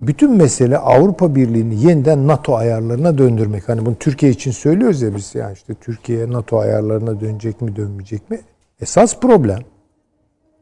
Bütün 0.00 0.32
mesele 0.36 0.78
Avrupa 0.78 1.34
Birliği'ni 1.34 1.82
yeniden 1.84 2.28
NATO 2.28 2.54
ayarlarına 2.54 3.18
döndürmek. 3.18 3.68
Hani 3.68 3.86
bunu 3.86 3.94
Türkiye 3.94 4.32
için 4.32 4.50
söylüyoruz 4.50 5.02
ya 5.02 5.14
biz 5.16 5.34
yani 5.34 5.52
işte 5.52 5.74
Türkiye 5.74 6.30
NATO 6.30 6.58
ayarlarına 6.58 7.20
dönecek 7.20 7.60
mi 7.60 7.76
dönmeyecek 7.76 8.30
mi? 8.30 8.40
Esas 8.80 9.20
problem 9.20 9.58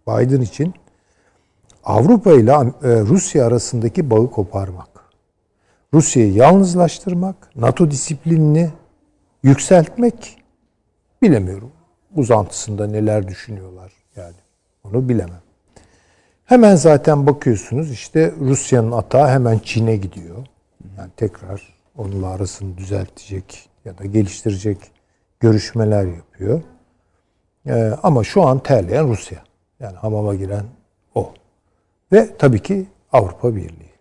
Biden 0.08 0.40
için 0.40 0.74
Avrupa 1.84 2.32
ile 2.32 2.52
e, 2.52 3.00
Rusya 3.00 3.46
arasındaki 3.46 4.10
bağı 4.10 4.30
koparmak. 4.30 4.88
Rusya'yı 5.94 6.32
yalnızlaştırmak, 6.32 7.36
NATO 7.56 7.90
disiplinini 7.90 8.70
yükseltmek 9.42 10.38
bilemiyorum. 11.22 11.72
Uzantısında 12.16 12.86
neler 12.86 13.28
düşünüyorlar 13.28 13.92
yani. 14.16 14.36
Onu 14.84 15.08
bilemem. 15.08 15.43
Hemen 16.54 16.76
zaten 16.76 17.26
bakıyorsunuz 17.26 17.90
işte 17.92 18.32
Rusya'nın 18.40 18.92
atağı 18.92 19.28
hemen 19.28 19.58
Çin'e 19.58 19.96
gidiyor. 19.96 20.36
Yani 20.98 21.10
tekrar 21.16 21.74
onunla 21.96 22.28
arasını 22.28 22.78
düzeltecek 22.78 23.68
ya 23.84 23.98
da 23.98 24.04
geliştirecek 24.04 24.78
görüşmeler 25.40 26.06
yapıyor. 26.06 26.62
Ee, 27.66 27.92
ama 28.02 28.24
şu 28.24 28.42
an 28.42 28.58
terleyen 28.58 29.08
Rusya. 29.08 29.38
Yani 29.80 29.96
hamama 29.96 30.34
giren 30.34 30.64
o. 31.14 31.32
Ve 32.12 32.28
tabii 32.38 32.62
ki 32.62 32.86
Avrupa 33.12 33.56
Birliği. 33.56 33.92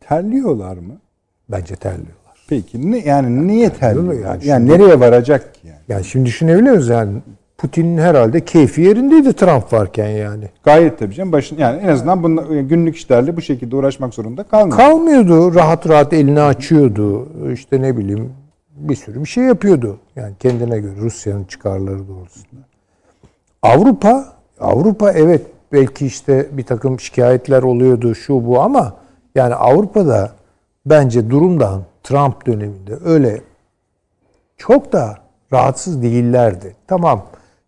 Terliyorlar 0.00 0.76
mı? 0.76 1.00
Bence 1.48 1.76
terliyorlar. 1.76 2.46
Peki 2.48 2.90
ne, 2.90 2.98
yani 2.98 3.46
niye 3.46 3.70
terliyorlar? 3.70 4.14
Yani 4.14 4.46
Yani, 4.46 4.68
şimdi- 4.68 4.82
nereye 4.82 5.00
varacak 5.00 5.54
ki 5.54 5.60
yani? 5.68 5.78
Yani 5.88 6.04
şimdi 6.04 6.26
düşünebiliyoruz 6.26 6.88
yani 6.88 7.22
Putin'in 7.58 7.98
herhalde 7.98 8.44
keyfi 8.44 8.82
yerindeydi 8.82 9.32
Trump 9.32 9.72
varken 9.72 10.08
yani. 10.08 10.44
Gayet 10.64 10.98
tabii 10.98 11.14
canım. 11.14 11.32
Başın, 11.32 11.58
yani 11.58 11.80
en 11.80 11.88
azından 11.88 12.22
bunla, 12.22 12.42
günlük 12.42 12.96
işlerle 12.96 13.36
bu 13.36 13.40
şekilde 13.40 13.76
uğraşmak 13.76 14.14
zorunda 14.14 14.42
kalmıyor. 14.42 14.78
Kalmıyordu. 14.78 15.54
Rahat 15.54 15.88
rahat 15.88 16.12
elini 16.12 16.40
açıyordu. 16.40 17.28
İşte 17.52 17.82
ne 17.82 17.96
bileyim 17.96 18.32
bir 18.76 18.96
sürü 18.96 19.20
bir 19.20 19.28
şey 19.28 19.44
yapıyordu. 19.44 19.98
Yani 20.16 20.34
kendine 20.40 20.78
göre 20.78 20.96
Rusya'nın 20.96 21.44
çıkarları 21.44 22.08
doğrultusunda. 22.08 22.62
Avrupa, 23.62 24.32
Avrupa 24.60 25.12
evet 25.12 25.42
belki 25.72 26.06
işte 26.06 26.46
bir 26.52 26.62
takım 26.62 27.00
şikayetler 27.00 27.62
oluyordu 27.62 28.14
şu 28.14 28.46
bu 28.46 28.60
ama 28.60 28.96
yani 29.34 29.54
Avrupa'da 29.54 30.32
bence 30.86 31.30
durumdan 31.30 31.82
Trump 32.02 32.46
döneminde 32.46 32.98
öyle 33.04 33.40
çok 34.56 34.92
da 34.92 35.18
rahatsız 35.52 36.02
değillerdi. 36.02 36.76
Tamam 36.86 37.22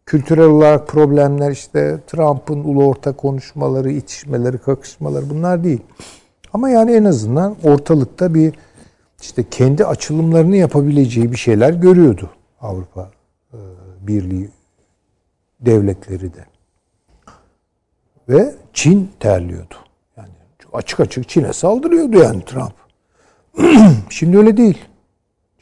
kültürel 0.06 0.46
olarak 0.46 0.88
problemler 0.88 1.50
işte 1.50 1.98
Trump'ın 2.06 2.64
ulu 2.64 2.84
orta 2.86 3.12
konuşmaları, 3.12 3.90
itişmeleri, 3.90 4.58
kakışmaları 4.58 5.30
bunlar 5.30 5.64
değil. 5.64 5.80
Ama 6.52 6.68
yani 6.70 6.92
en 6.92 7.04
azından 7.04 7.56
ortalıkta 7.64 8.34
bir 8.34 8.54
işte 9.20 9.44
kendi 9.50 9.86
açılımlarını 9.86 10.56
yapabileceği 10.56 11.32
bir 11.32 11.36
şeyler 11.36 11.72
görüyordu 11.72 12.30
Avrupa 12.60 13.10
e, 13.52 13.58
Birliği 14.00 14.50
devletleri 15.60 16.34
de. 16.34 16.44
Ve 18.28 18.54
Çin 18.72 19.10
terliyordu. 19.20 19.74
Yani 20.16 20.28
açık 20.72 21.00
açık 21.00 21.28
Çin'e 21.28 21.52
saldırıyordu 21.52 22.18
yani 22.18 22.44
Trump. 22.44 22.74
Şimdi 24.10 24.38
öyle 24.38 24.56
değil. 24.56 24.78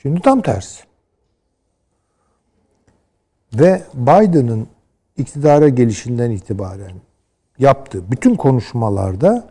Şimdi 0.03 0.21
tam 0.21 0.41
tersi. 0.41 0.83
Ve 3.55 3.83
Biden'ın 3.95 4.67
iktidara 5.17 5.69
gelişinden 5.69 6.31
itibaren 6.31 6.93
yaptığı 7.59 8.11
bütün 8.11 8.35
konuşmalarda 8.35 9.49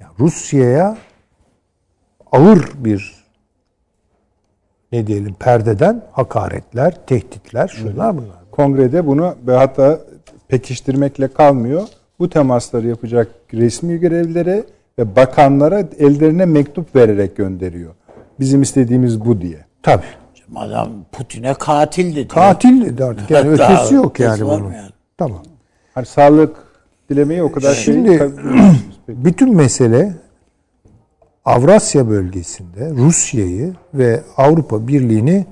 ya 0.00 0.10
Rusya'ya 0.20 0.98
ağır 2.32 2.70
bir 2.74 3.24
ne 4.92 5.06
diyelim 5.06 5.34
perdeden 5.34 6.02
hakaretler, 6.12 7.06
tehditler, 7.06 7.68
şunlar 7.68 8.16
bunlar. 8.16 8.50
Kongrede 8.50 9.06
bunu 9.06 9.34
ve 9.46 9.56
hatta 9.56 10.00
pekiştirmekle 10.48 11.28
kalmıyor. 11.28 11.88
Bu 12.18 12.30
temasları 12.30 12.88
yapacak 12.88 13.28
resmi 13.54 13.98
görevlilere 13.98 14.64
ve 14.98 15.16
bakanlara 15.16 15.88
ellerine 15.98 16.46
mektup 16.46 16.96
vererek 16.96 17.36
gönderiyor. 17.36 17.94
Bizim 18.40 18.62
istediğimiz 18.62 19.24
bu 19.24 19.40
diye. 19.40 19.58
Tabii. 19.82 20.27
Adam 20.56 20.90
Putin'e 21.12 21.54
katil 21.54 22.16
dedi. 22.16 22.28
Katil 22.28 22.84
dedi 22.84 23.04
artık. 23.04 23.30
Yani 23.30 23.58
Daha 23.58 23.74
ötesi 23.74 23.94
yok 23.94 24.20
yani 24.20 24.40
bunun. 24.44 24.72
yani? 24.72 24.90
Tamam. 25.18 25.42
Hani 25.94 26.06
sağlık 26.06 26.56
dilemeyi 27.10 27.42
o 27.42 27.52
kadar 27.52 27.74
Şimdi- 27.74 28.18
şey... 28.18 28.28
Bütün 29.08 29.56
mesele 29.56 30.14
Avrasya 31.44 32.08
bölgesinde 32.08 32.90
Rusya'yı 32.90 33.74
ve 33.94 34.22
Avrupa 34.36 34.88
Birliği'ni 34.88 35.46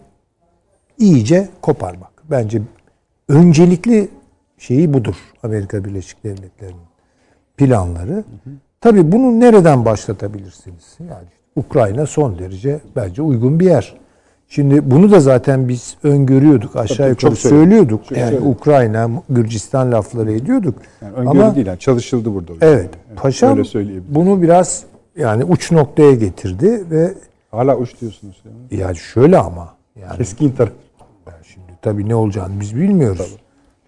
iyice 0.99 1.49
koparmak. 1.63 2.23
Bence 2.31 2.63
öncelikli 3.29 4.09
şeyi 4.59 4.95
budur 4.95 5.15
Amerika 5.43 5.85
Birleşik 5.85 6.25
Devletleri'nin 6.25 6.81
planları. 7.57 8.25
Tabii 8.81 9.13
bunu 9.13 9.41
nereden 9.41 9.85
başlatabilirsiniz? 9.85 10.97
Yani 11.01 11.27
Ukrayna 11.57 12.07
son 12.07 12.39
derece 12.39 12.81
bence 12.97 13.23
uygun 13.23 13.61
bir 13.61 13.65
yer. 13.67 13.95
Şimdi 14.49 14.91
bunu 14.91 15.11
da 15.11 15.21
zaten 15.21 15.69
biz 15.69 15.97
öngörüyorduk. 16.03 16.77
Aşağı 16.77 16.97
Tabii, 16.97 17.09
yukarı 17.09 17.17
çok 17.17 17.39
söylüyorduk. 17.39 18.05
Çok 18.09 18.19
yani 18.19 18.31
söyledik. 18.31 18.47
Ukrayna, 18.57 19.11
Gürcistan 19.31 19.93
lafları 19.93 20.33
ediyorduk. 20.33 20.75
Yani 21.03 21.13
öngörü 21.15 21.29
Ama 21.43 21.55
değil 21.57 21.67
yani 21.67 21.79
çalışıldı 21.79 22.35
burada. 22.35 22.53
evet, 22.61 22.91
paşam 23.17 23.51
öyle 23.51 23.65
söyleyebilirim. 23.65 24.15
bunu 24.15 24.43
biraz 24.43 24.85
yani 25.19 25.45
uç 25.45 25.73
noktaya 25.73 26.15
getirdi 26.15 26.85
ve 26.91 27.15
Hala 27.51 27.77
uç 27.77 28.01
diyorsunuz. 28.01 28.43
Yani. 28.45 28.83
yani 28.83 28.97
şöyle 28.97 29.39
ama 29.39 29.75
yani 30.01 30.17
Keskin 30.17 30.51
taraf. 30.51 30.73
yani 31.27 31.45
şimdi 31.45 31.67
tabii 31.83 32.09
ne 32.09 32.15
olacağını 32.15 32.61
biz 32.61 32.77
bilmiyoruz. 32.77 33.37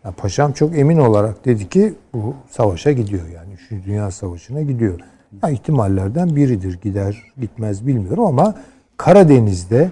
Yani 0.05 0.14
paşam 0.14 0.53
çok 0.53 0.79
emin 0.79 0.99
olarak 0.99 1.44
dedi 1.44 1.68
ki 1.68 1.94
bu 2.14 2.35
savaşa 2.51 2.92
gidiyor 2.92 3.23
yani. 3.35 3.53
Üçüncü 3.55 3.87
Dünya 3.87 4.11
Savaşı'na 4.11 4.62
gidiyor. 4.62 5.01
Ya 5.42 5.51
ihtimallerden 5.51 6.37
biridir. 6.37 6.79
Gider 6.83 7.23
gitmez 7.40 7.87
bilmiyorum 7.87 8.25
ama 8.25 8.55
Karadeniz'de 8.97 9.90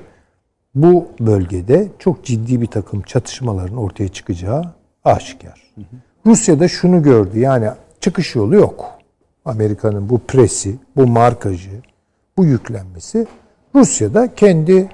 bu 0.76 1.08
bölgede 1.20 1.88
çok 1.98 2.24
ciddi 2.24 2.60
bir 2.60 2.66
takım 2.66 3.02
çatışmaların 3.02 3.76
ortaya 3.76 4.08
çıkacağı 4.08 4.64
aşikar. 5.04 5.72
Rusya 6.26 6.60
da 6.60 6.68
şunu 6.68 7.02
gördü 7.02 7.38
yani 7.38 7.68
çıkış 8.00 8.34
yolu 8.34 8.54
yok. 8.54 8.98
Amerika'nın 9.44 10.08
bu 10.08 10.18
presi, 10.18 10.76
bu 10.96 11.06
markajı, 11.06 11.70
bu 12.36 12.44
yüklenmesi 12.44 13.26
Rusya'da 13.74 14.34
kendi 14.34 14.88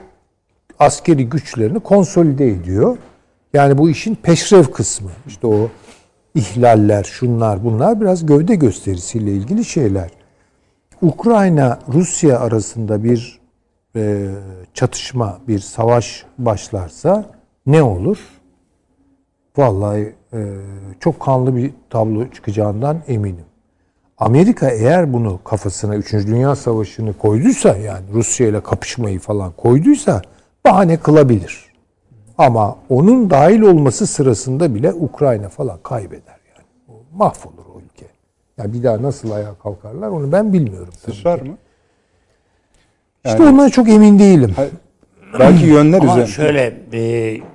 askeri 0.79 1.29
güçlerini 1.29 1.81
konsolide 1.81 2.49
ediyor. 2.49 2.97
Yani 3.55 3.79
bu 3.79 3.91
işin 3.91 4.15
peşrev 4.15 4.65
kısmı. 4.65 5.11
İşte 5.27 5.47
o 5.47 5.69
ihlaller, 6.35 7.05
şunlar 7.05 7.65
bunlar 7.65 8.01
biraz 8.01 8.27
gövde 8.27 8.55
gösterisiyle 8.55 9.33
ilgili 9.33 9.65
şeyler. 9.65 10.11
Ukrayna 11.03 11.79
Rusya 11.89 12.41
arasında 12.41 13.05
bir 13.05 13.42
e, 13.97 14.31
çatışma, 14.75 15.39
bir 15.49 15.59
savaş 15.59 16.27
başlarsa 16.39 17.31
ne 17.67 17.83
olur? 17.83 18.19
Vallahi 19.57 20.15
e, 20.33 20.57
çok 21.01 21.21
kanlı 21.21 21.57
bir 21.57 21.71
tablo 21.91 22.31
çıkacağından 22.31 23.03
eminim. 23.09 23.45
Amerika 24.19 24.71
eğer 24.71 25.13
bunu 25.13 25.41
kafasına 25.45 25.97
3. 25.97 26.13
Dünya 26.13 26.57
Savaşı'nı 26.57 27.19
koyduysa 27.19 27.77
yani 27.77 28.05
Rusya 28.13 28.49
ile 28.49 28.61
kapışmayı 28.63 29.21
falan 29.21 29.53
koyduysa 29.53 30.23
bahane 30.67 30.97
kılabilir. 30.97 31.73
Ama 32.39 32.77
onun 32.89 33.31
dahil 33.31 33.61
olması 33.61 34.07
sırasında 34.07 34.75
bile 34.75 34.93
Ukrayna 34.93 35.49
falan 35.49 35.79
kaybeder 35.83 36.41
yani. 36.57 36.99
Mahvolur 37.15 37.67
o 37.75 37.81
ülke. 37.81 38.07
Yani 38.59 38.73
bir 38.73 38.83
daha 38.83 39.03
nasıl 39.03 39.31
ayağa 39.31 39.55
kalkarlar 39.55 40.09
onu 40.09 40.33
ben 40.33 40.53
bilmiyorum. 40.53 40.93
Sıçrar 41.05 41.45
ki. 41.45 41.57
Mı? 43.25 43.31
İşte 43.31 43.43
ondan 43.43 43.69
çok 43.69 43.89
emin 43.89 44.19
değilim. 44.19 44.55
Belki 45.39 45.67
yönler 45.67 45.99
Ama 46.01 46.13
üzerine. 46.13 46.27
şöyle 46.27 46.75
e, 46.93 47.01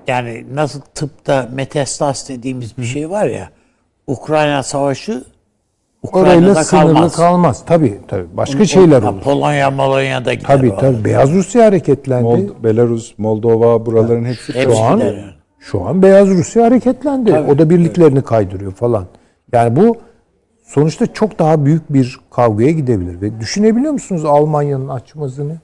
yani 0.08 0.45
nasıl 0.53 0.82
tıpta 0.95 1.49
metastas 1.53 2.30
dediğimiz 2.30 2.77
bir 2.77 2.84
şey 2.84 3.10
var 3.10 3.25
ya 3.27 3.49
Ukrayna 4.08 4.63
savaşı 4.63 5.23
Orayla 6.12 6.32
Ukrayna'da 6.32 6.63
sınırlı 6.63 6.93
kalmaz. 6.93 7.15
kalmaz. 7.15 7.63
Tabii 7.65 7.99
tabii. 8.08 8.25
Başka 8.34 8.65
şeyler 8.65 9.01
Ha, 9.03 9.10
olur. 9.12 9.21
Polonya, 9.21 9.71
Molonya'da 9.71 10.34
gider. 10.34 10.47
Tabii 10.47 10.71
o. 10.71 10.77
tabii. 10.77 11.06
Beyaz 11.06 11.32
Rusya 11.34 11.65
hareketlendi. 11.65 12.25
Mold- 12.27 12.63
Belarus, 12.63 13.13
Moldova 13.17 13.86
buraların 13.86 14.25
hepsi 14.25 14.53
Hepsi 14.56 14.75
Şu 14.77 14.84
an 14.84 14.99
gider 14.99 15.13
yani. 15.13 15.32
şu 15.60 15.86
an 15.88 16.01
Beyaz 16.01 16.27
Rusya 16.30 16.65
hareketlendi. 16.65 17.34
o 17.34 17.58
da 17.58 17.69
birliklerini 17.69 18.21
kaydırıyor 18.21 18.71
falan. 18.71 19.06
Yani 19.53 19.75
bu 19.75 19.97
sonuçta 20.67 21.13
çok 21.13 21.39
daha 21.39 21.65
büyük 21.65 21.93
bir 21.93 22.19
kavgaya 22.32 22.71
gidebilir 22.71 23.21
ve 23.21 23.39
düşünebiliyor 23.39 23.93
musunuz 23.93 24.25
Almanya'nın 24.25 24.88
açmazını? 24.88 25.58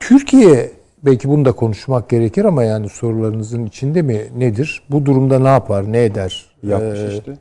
Türkiye 0.00 0.70
belki 1.02 1.28
bunu 1.28 1.44
da 1.44 1.52
konuşmak 1.52 2.08
gerekir 2.08 2.44
ama 2.44 2.64
yani 2.64 2.88
sorularınızın 2.88 3.66
içinde 3.66 4.02
mi 4.02 4.28
nedir? 4.36 4.82
Bu 4.90 5.06
durumda 5.06 5.38
ne 5.38 5.48
yapar, 5.48 5.92
ne 5.92 6.04
eder? 6.04 6.46
yapmış 6.62 7.00
Ee, 7.00 7.12
işte. 7.16 7.38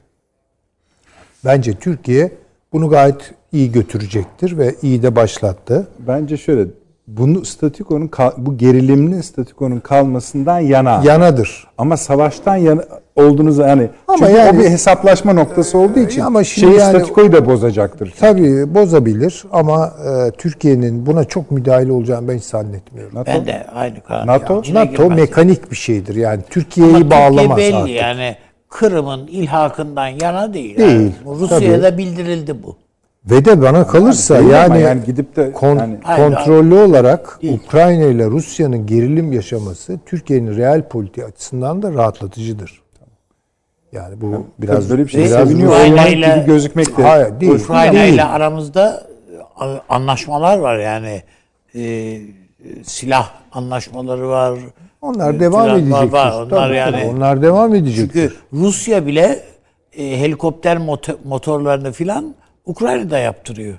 Bence 1.45 1.73
Türkiye 1.73 2.31
bunu 2.73 2.89
gayet 2.89 3.33
iyi 3.51 3.71
götürecektir 3.71 4.57
ve 4.57 4.75
iyi 4.81 5.03
de 5.03 5.15
başlattı. 5.15 5.87
Bence 5.99 6.37
şöyle 6.37 6.67
bunu 7.17 7.45
statikonun 7.45 8.09
bu 8.37 8.57
gerilimli 8.57 9.23
statikonun 9.23 9.79
kalmasından 9.79 10.59
yana. 10.59 11.01
Yanadır. 11.05 11.67
Ama 11.77 11.97
savaştan 11.97 12.55
yana 12.55 12.81
olduğunuz 13.15 13.57
yani 13.57 13.89
Ama 14.07 14.17
çünkü 14.17 14.31
yani- 14.39 14.57
o 14.57 14.61
bir 14.63 14.69
hesaplaşma 14.69 15.33
noktası 15.33 15.77
olduğu 15.77 15.99
için 15.99 16.21
Ama 16.21 16.43
şimdi 16.43 16.67
şeyi 16.71 16.79
yani- 16.79 16.89
statikoyu 16.97 17.31
da 17.31 17.45
bozacaktır. 17.45 18.13
Tabii 18.19 18.75
bozabilir 18.75 19.43
ama 19.51 19.93
e, 20.27 20.31
Türkiye'nin 20.31 21.05
buna 21.05 21.23
çok 21.23 21.51
müdahale 21.51 21.91
olacağını 21.91 22.27
ben 22.27 22.37
hiç 22.37 22.43
zannetmiyorum. 22.43 23.15
NATO, 23.15 23.31
Ben 23.31 23.45
de 23.47 23.67
aynı 23.75 24.01
karar. 24.01 24.27
NATO? 24.27 24.59
İçine 24.61 24.79
NATO 24.79 24.91
girmez. 25.03 25.17
mekanik 25.19 25.71
bir 25.71 25.75
şeydir. 25.75 26.15
Yani 26.15 26.33
Ama 26.33 26.43
Türkiye'yi 26.49 26.93
Türkiye 26.93 27.11
bağlamaz 27.11 27.57
belli 27.57 27.75
artık. 27.75 27.95
yani 27.95 28.35
Kırım'ın 28.69 29.27
ilhakından 29.27 30.07
yana 30.07 30.53
değil. 30.53 30.77
Değil, 30.77 30.91
Yani 30.91 31.11
Rusya'ya 31.39 31.71
tabii. 31.71 31.83
da 31.83 31.97
bildirildi 31.97 32.63
bu. 32.63 32.75
Ve 33.31 33.45
de 33.45 33.61
bana 33.61 33.87
kalırsa 33.87 34.39
yani, 34.39 34.81
yani 34.81 35.01
gidip 35.05 35.35
de 35.35 35.51
kon- 35.51 35.75
yani- 35.77 35.97
Hayır, 36.03 36.23
kontrollü 36.25 36.75
olarak 36.75 37.39
Değil. 37.41 37.59
Ukrayna 37.65 38.05
ile 38.05 38.25
Rusya'nın 38.25 38.85
gerilim 38.85 39.31
yaşaması 39.31 39.99
Türkiye'nin 40.05 40.57
real 40.57 40.87
politiği 40.87 41.25
açısından 41.25 41.81
da 41.81 41.93
rahatlatıcıdır. 41.93 42.81
Yani 43.91 44.21
bu 44.21 44.45
biraz 44.59 44.89
böyle 44.89 45.03
bir 45.05 45.11
şey 45.11 45.25
biraz 45.25 45.53
Ukrayna 45.53 46.07
ile- 46.07 46.35
gibi 46.35 46.45
gözükmek 46.45 46.97
de 46.97 47.03
Hayır, 47.03 47.39
değil. 47.39 47.51
Ukrayna 47.51 48.03
ile 48.03 48.23
aramızda 48.23 49.07
e, 49.61 49.65
anlaşmalar 49.89 50.57
var 50.57 50.77
yani 50.77 51.23
e, 51.75 52.17
silah 52.83 53.29
anlaşmaları 53.51 54.29
var. 54.29 54.59
Onlar 55.01 55.33
e, 55.33 55.39
devam 55.39 55.69
edecek. 55.69 55.93
Var, 55.93 56.11
var. 56.11 56.41
Onlar 56.41 56.71
yani 56.71 57.11
onlar 57.15 57.41
devam 57.41 57.75
edecek. 57.75 57.95
çünkü 57.95 58.33
Rusya 58.53 59.05
bile 59.05 59.39
e, 59.97 60.19
helikopter 60.21 60.77
moto- 60.77 61.17
motorlarını 61.25 61.91
filan 61.91 62.35
Ukrayna'da 62.69 63.17
yaptırıyor. 63.17 63.77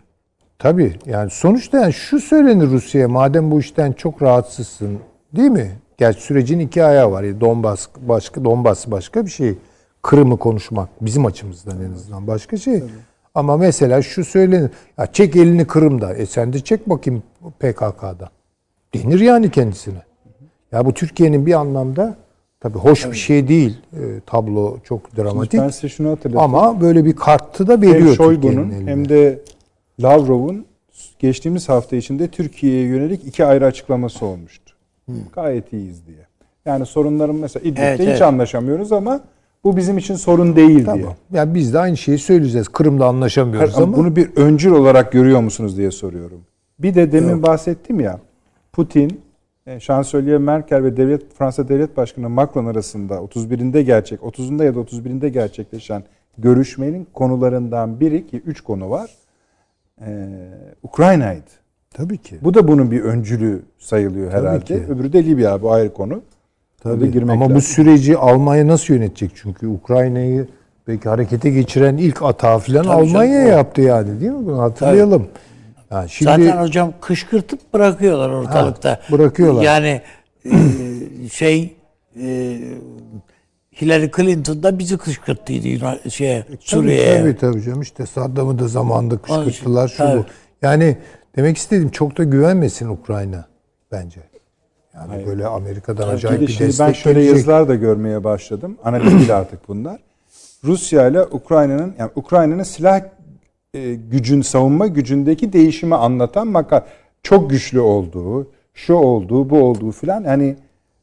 Tabii 0.59 0.99
yani 1.07 1.31
sonuçta 1.31 1.79
yani 1.79 1.93
şu 1.93 2.21
söylenir 2.21 2.67
Rusya'ya 2.67 3.09
madem 3.09 3.51
bu 3.51 3.61
işten 3.61 3.93
çok 3.93 4.23
rahatsızsın 4.23 4.99
değil 5.37 5.51
mi? 5.51 5.71
Gerçi 5.99 6.21
sürecin 6.21 6.59
iki 6.59 6.85
ayağı 6.85 7.11
var. 7.13 7.23
Yani 7.23 7.41
Donbas 7.41 7.89
başka 8.01 8.45
Donbas 8.45 8.91
başka 8.91 9.27
bir 9.27 9.31
şey. 9.31 9.59
Kırım'ı 10.03 10.37
konuşmak 10.37 10.89
bizim 11.01 11.27
açımızdan 11.27 11.83
en 11.83 11.93
azından 11.93 12.27
başka 12.27 12.57
şey. 12.57 12.83
Ama 13.35 13.57
mesela 13.57 14.03
şu 14.03 14.25
söylenir. 14.25 14.71
Ya 14.99 15.07
çek 15.07 15.37
elini 15.37 15.67
Kırım'da. 15.67 16.15
E 16.15 16.27
sen 16.27 16.53
de 16.53 16.61
çek 16.61 16.89
bakayım 16.89 17.23
PKK'da. 17.59 18.31
Denir 18.95 19.21
yani 19.21 19.51
kendisine. 19.51 20.03
Ya 20.73 20.87
bu 20.87 20.95
Türkiye'nin 20.95 21.47
bir 21.47 21.53
anlamda 21.55 22.17
tabii 22.61 22.79
hoş 22.79 23.11
bir 23.11 23.17
şey 23.17 23.49
değil. 23.49 23.79
E, 23.93 24.21
tablo 24.27 24.79
çok 24.85 25.17
dramatik. 25.17 25.61
ben 25.61 25.69
size 25.69 25.89
şunu 25.89 26.11
hatırlatayım. 26.11 26.55
Ama 26.55 26.81
böyle 26.81 27.05
bir 27.05 27.17
kartı 27.17 27.67
da 27.67 27.73
hem 27.73 27.83
veriyor 27.83 28.17
Türkiye'nin 28.17 28.17
Şoygu'nun 28.17 28.87
hem 28.87 29.09
de 29.09 29.39
Lavrov'un 30.03 30.67
geçtiğimiz 31.19 31.69
hafta 31.69 31.97
içinde 31.97 32.29
Türkiye'ye 32.29 32.87
yönelik 32.87 33.27
iki 33.27 33.45
ayrı 33.45 33.67
açıklaması 33.67 34.27
olmuştu. 34.27 34.75
Gayet 35.33 35.73
iyiyiz 35.73 36.07
diye. 36.07 36.27
Yani 36.65 36.87
sorunların 36.87 37.37
mesela 37.37 37.63
İdlib'de 37.63 37.83
Evet, 37.83 38.01
hiç 38.01 38.09
evet. 38.09 38.23
anlaşamıyoruz 38.23 38.93
ama 38.93 39.21
bu 39.65 39.77
bizim 39.77 39.99
için 39.99 40.15
sorun 40.15 40.57
değil 40.57 40.77
diye. 40.77 40.85
Tamam. 40.85 41.15
Yani 41.33 41.55
biz 41.55 41.75
de 41.75 41.79
aynı 41.79 41.97
şeyi 41.97 42.19
söyleyeceğiz. 42.19 42.69
Kırım'da 42.69 43.07
anlaşamıyoruz 43.07 43.75
Hayır, 43.75 43.87
ama 43.87 43.97
Bunu 43.97 44.17
bir 44.17 44.37
öncül 44.37 44.71
olarak 44.71 45.13
görüyor 45.13 45.41
musunuz 45.41 45.77
diye 45.77 45.91
soruyorum. 45.91 46.41
Bir 46.79 46.95
de 46.95 47.13
demin 47.13 47.43
bahsettim 47.43 48.01
ya 48.01 48.19
Putin, 48.73 49.21
Şansölye 49.79 50.39
Merkel 50.39 50.85
ve 50.85 50.97
devlet 50.97 51.35
Fransa 51.35 51.69
Devlet 51.69 51.97
Başkanı 51.97 52.29
Macron 52.29 52.67
arasında 52.67 53.15
31'inde 53.15 53.81
gerçek, 53.81 54.21
30'unda 54.21 54.65
ya 54.65 54.75
da 54.75 54.79
31'inde 54.79 55.29
gerçekleşen 55.29 56.03
görüşmenin 56.39 57.07
konularından 57.15 58.01
biri 58.01 58.27
ki 58.27 58.43
üç 58.47 58.61
konu 58.61 58.91
var. 58.91 59.11
Ee, 60.07 60.29
Ukrayna'ydı. 60.83 61.51
tabii 61.95 62.19
ki. 62.19 62.37
Bu 62.43 62.55
da 62.55 62.69
bunun 62.69 62.91
bir 62.91 63.01
öncülü 63.01 63.63
sayılıyor 63.79 64.33
herhalde. 64.33 64.65
ki. 64.65 64.75
Öbürü 64.89 65.13
de 65.13 65.25
Libya 65.25 65.63
bu 65.63 65.73
ayrı 65.73 65.93
konu. 65.93 66.23
Tabii. 66.83 67.01
Tabii. 67.01 67.13
girmek 67.13 67.35
Ama 67.35 67.45
lazım. 67.45 67.57
bu 67.57 67.61
süreci 67.61 68.17
Almanya 68.17 68.67
nasıl 68.67 68.95
yönetecek? 68.95 69.31
Çünkü 69.35 69.67
Ukrayna'yı 69.67 70.49
belki 70.89 71.09
harekete 71.09 71.51
geçiren 71.51 71.97
ilk 71.97 72.23
atağı 72.23 72.59
falan 72.59 72.85
Almanya 72.85 73.41
canım, 73.41 73.49
yaptı 73.59 73.81
yani 73.83 74.21
değil 74.21 74.33
mi? 74.33 74.47
Bunu 74.47 74.59
hatırlayalım. 74.63 75.27
Yani 75.91 76.09
şimdi 76.11 76.31
Zaten 76.31 76.63
hocam 76.63 76.93
kışkırtıp 77.01 77.75
bırakıyorlar 77.75 78.31
ortalıkta. 78.31 78.91
Ha, 78.91 79.01
bırakıyorlar. 79.13 79.63
Yani 79.63 80.03
e, 80.45 80.51
şey 81.33 81.77
e, 82.23 82.59
Hillary 83.81 84.11
Clinton 84.17 84.63
da 84.63 84.79
bizi 84.79 84.99
kışkırttıydı 84.99 85.69
Yunan- 85.69 86.11
şeye, 86.11 86.43
Tabii, 86.43 86.59
Suriye'ye. 86.61 87.21
Tabii 87.21 87.37
tabii 87.37 87.63
canım 87.63 87.81
işte 87.83 88.07
Saddam'ı 88.07 88.59
da 88.59 88.69
zamanında 88.69 89.19
kışkırttılar 89.19 89.89
şu 89.89 89.97
Tabii. 89.97 90.19
bu. 90.19 90.25
Yani 90.63 90.97
demek 91.37 91.57
istedim 91.57 91.91
çok 91.91 92.19
da 92.19 92.25
güvenmesin 92.25 92.89
Ukrayna 92.89 93.45
bence. 93.93 94.21
Yani 94.95 95.27
böyle 95.27 95.47
Amerika'dan 95.47 96.09
acayip 96.09 96.41
Bir 96.41 96.47
de 96.49 96.53
bir 96.53 96.59
destek 96.59 96.87
ben 96.87 96.93
şöyle 96.93 97.21
gelecek. 97.21 97.37
yazılar 97.37 97.69
da 97.69 97.75
görmeye 97.75 98.25
başladım. 98.25 98.79
Analiz 98.85 99.13
değil 99.13 99.37
artık 99.37 99.69
bunlar. 99.69 100.01
Rusya 100.65 101.09
ile 101.09 101.23
Ukrayna'nın 101.23 101.95
yani 101.99 102.11
Ukrayna'nın 102.15 102.63
silah 102.63 103.01
e, 103.75 103.95
gücün 103.95 104.43
savunma 104.43 104.87
gücündeki 104.87 105.53
değişimi 105.53 105.95
anlatan 105.95 106.49
maka 106.49 106.87
çok 107.23 107.51
güçlü 107.51 107.81
olduğu, 107.81 108.51
şu 108.75 108.95
olduğu, 108.95 109.51
bu 109.51 109.59
olduğu 109.63 109.93
filan 109.93 110.25
yani 110.25 110.57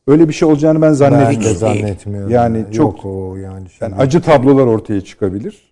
öyle 0.08 0.28
bir 0.28 0.34
şey 0.34 0.48
olacağını 0.48 0.82
ben 0.82 0.90
Ben 0.90 0.94
zannetmiyorum. 0.94 1.44
de 1.44 1.54
zannetmiyorum. 1.54 2.32
Yani 2.32 2.58
Yani 2.58 2.74
çok- 2.74 3.06
o 3.06 3.36
yani, 3.36 3.54
Yani 3.54 3.68
şimdi 3.78 3.96
acı 3.96 4.22
tablolar 4.22 4.66
ortaya 4.66 5.02
çıkabilir. 5.02 5.68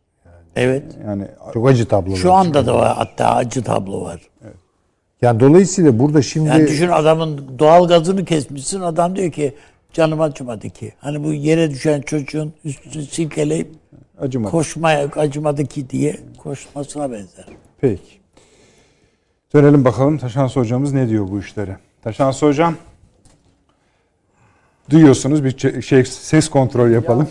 Evet. 0.56 0.84
Yani 1.06 1.24
çok 1.54 1.68
acı 1.68 1.88
tablolar. 1.88 2.18
Şu 2.18 2.34
anda 2.34 2.66
da 2.66 2.76
var 2.76 2.96
hatta 2.98 3.36
acı 3.36 3.64
tablo 3.64 4.02
var. 4.02 4.22
Yani 5.22 5.40
dolayısıyla 5.40 6.00
burada 6.00 6.22
şimdi 6.22 6.50
Yani 6.50 6.68
düşün 6.68 6.88
adamın 6.88 7.42
doğal 7.60 7.88
gazını 7.88 8.26
kesmişsin. 8.26 8.82
Adam 8.82 9.16
diyor 9.16 9.32
ki 9.32 9.54
canım 9.94 10.22
acımadı 10.22 10.70
ki. 10.70 10.94
Hani 11.00 11.24
bu 11.24 11.34
yere 11.34 11.70
düşen 11.72 12.02
çocuğun 12.02 12.54
üstünü 12.66 13.04
silkeleyip 13.06 13.68
acımadı. 14.20 14.52
koşmaya 14.52 15.10
acımadı 15.16 15.66
ki 15.66 15.90
diye 15.90 16.20
koşmasına 16.38 17.12
benzer. 17.12 17.46
Peki. 17.82 18.20
Dönelim 19.54 19.86
bakalım 19.86 20.18
Taşansı 20.18 20.60
hocamız 20.60 20.94
ne 20.94 21.10
diyor 21.10 21.28
bu 21.32 21.40
işlere. 21.40 21.78
Taşansı 22.04 22.46
hocam 22.46 22.76
duyuyorsunuz 24.90 25.44
bir 25.44 25.82
şey 25.82 26.06
ses 26.06 26.50
kontrol 26.50 26.90
yapalım. 26.90 27.28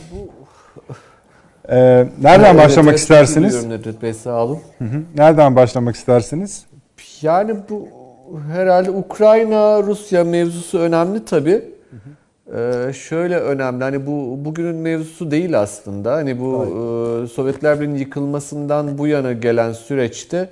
Ee, 1.68 2.06
nereden 2.22 2.54
Evet, 2.54 2.64
başlamak 2.64 2.90
evet, 2.90 3.00
istersiniz? 3.00 3.64
Nedret 3.64 4.02
Bey 4.02 4.14
sağ 4.14 4.44
olun. 4.44 4.58
Hı 4.78 4.84
hı. 4.84 5.02
Nereden 5.16 5.56
başlamak 5.56 5.96
istersiniz? 5.96 6.66
Yani 7.22 7.56
bu 7.70 7.88
herhalde 8.52 8.90
Ukrayna-Rusya 8.90 10.24
mevzusu 10.24 10.78
önemli 10.78 11.24
tabii. 11.24 11.73
Ee, 12.52 12.92
şöyle 12.92 13.36
önemli 13.38 13.84
hani 13.84 14.06
bu 14.06 14.44
bugünün 14.44 14.76
mevzusu 14.76 15.30
değil 15.30 15.60
aslında. 15.60 16.12
Hani 16.12 16.40
bu 16.40 16.64
e, 16.64 17.26
Sovyetler 17.28 17.80
Birliği'nin 17.80 17.98
yıkılmasından 17.98 18.98
bu 18.98 19.06
yana 19.06 19.32
gelen 19.32 19.72
süreçte 19.72 20.48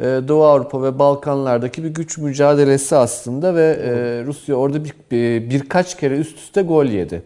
e, 0.00 0.04
Doğu 0.04 0.44
Avrupa 0.44 0.82
ve 0.82 0.98
Balkanlardaki 0.98 1.84
bir 1.84 1.88
güç 1.88 2.18
mücadelesi 2.18 2.96
aslında 2.96 3.54
ve 3.54 3.78
e, 3.82 3.90
Rusya 4.26 4.54
orada 4.54 4.84
bir, 4.84 4.94
bir- 5.10 5.50
birkaç 5.50 5.96
kere 5.96 6.16
üst 6.18 6.36
üste 6.38 6.62
gol 6.62 6.84
yedi. 6.84 7.22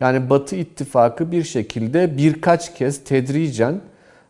Yani 0.00 0.30
Batı 0.30 0.56
ittifakı 0.56 1.32
bir 1.32 1.42
şekilde 1.42 2.16
birkaç 2.16 2.74
kez 2.74 3.04
tedricen 3.04 3.80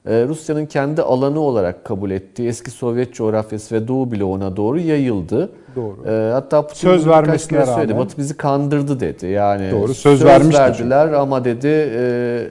e, 0.07 0.25
Rusya'nın 0.29 0.67
kendi 0.67 1.03
alanı 1.03 1.41
olarak 1.41 1.85
kabul 1.85 2.11
ettiği 2.11 2.49
eski 2.49 2.71
Sovyet 2.71 3.15
coğrafyası 3.15 3.75
ve 3.75 3.89
Doğu 3.89 4.13
bloğuna 4.13 4.57
doğru 4.57 4.79
yayıldı. 4.81 5.51
Doğru. 5.77 6.09
E, 6.09 6.33
hatta 6.33 6.63
Putin 6.67 6.81
Söz 6.81 7.07
vermesine 7.09 7.59
kere 7.59 7.67
söyledi. 7.67 7.93
rağmen- 7.93 8.05
Batı 8.07 8.19
bizi 8.19 8.37
kandırdı 8.37 9.01
dedi. 9.01 9.27
Yani 9.27 9.71
Doğru, 9.71 9.95
söz 9.95 10.25
vermişti 10.25 10.63
çünkü. 10.67 10.91
verdiler 10.91 11.13
ama 11.13 11.45
dedi 11.45 11.69
e, 11.97 12.45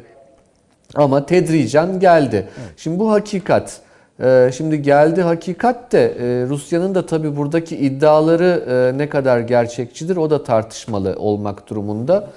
ama 0.96 1.26
tedricen 1.26 2.00
geldi. 2.00 2.48
Şimdi 2.78 3.00
bu 3.00 3.12
hakikat. 3.12 3.78
Ee, 4.24 4.50
Şimdi 4.58 4.82
geldi 4.82 5.22
hakikat 5.22 5.92
de 5.92 6.06
e, 6.06 6.48
Rusya'nın 6.50 6.96
da 6.96 7.06
tabii 7.06 7.38
buradaki 7.38 7.78
iddiaları 7.78 8.64
e, 8.70 8.98
ne 8.98 9.10
kadar 9.10 9.40
gerçekçidir 9.40 10.18
o 10.18 10.30
da 10.30 10.44
tartışmalı 10.44 11.16
olmak 11.18 11.70
durumunda. 11.70 12.28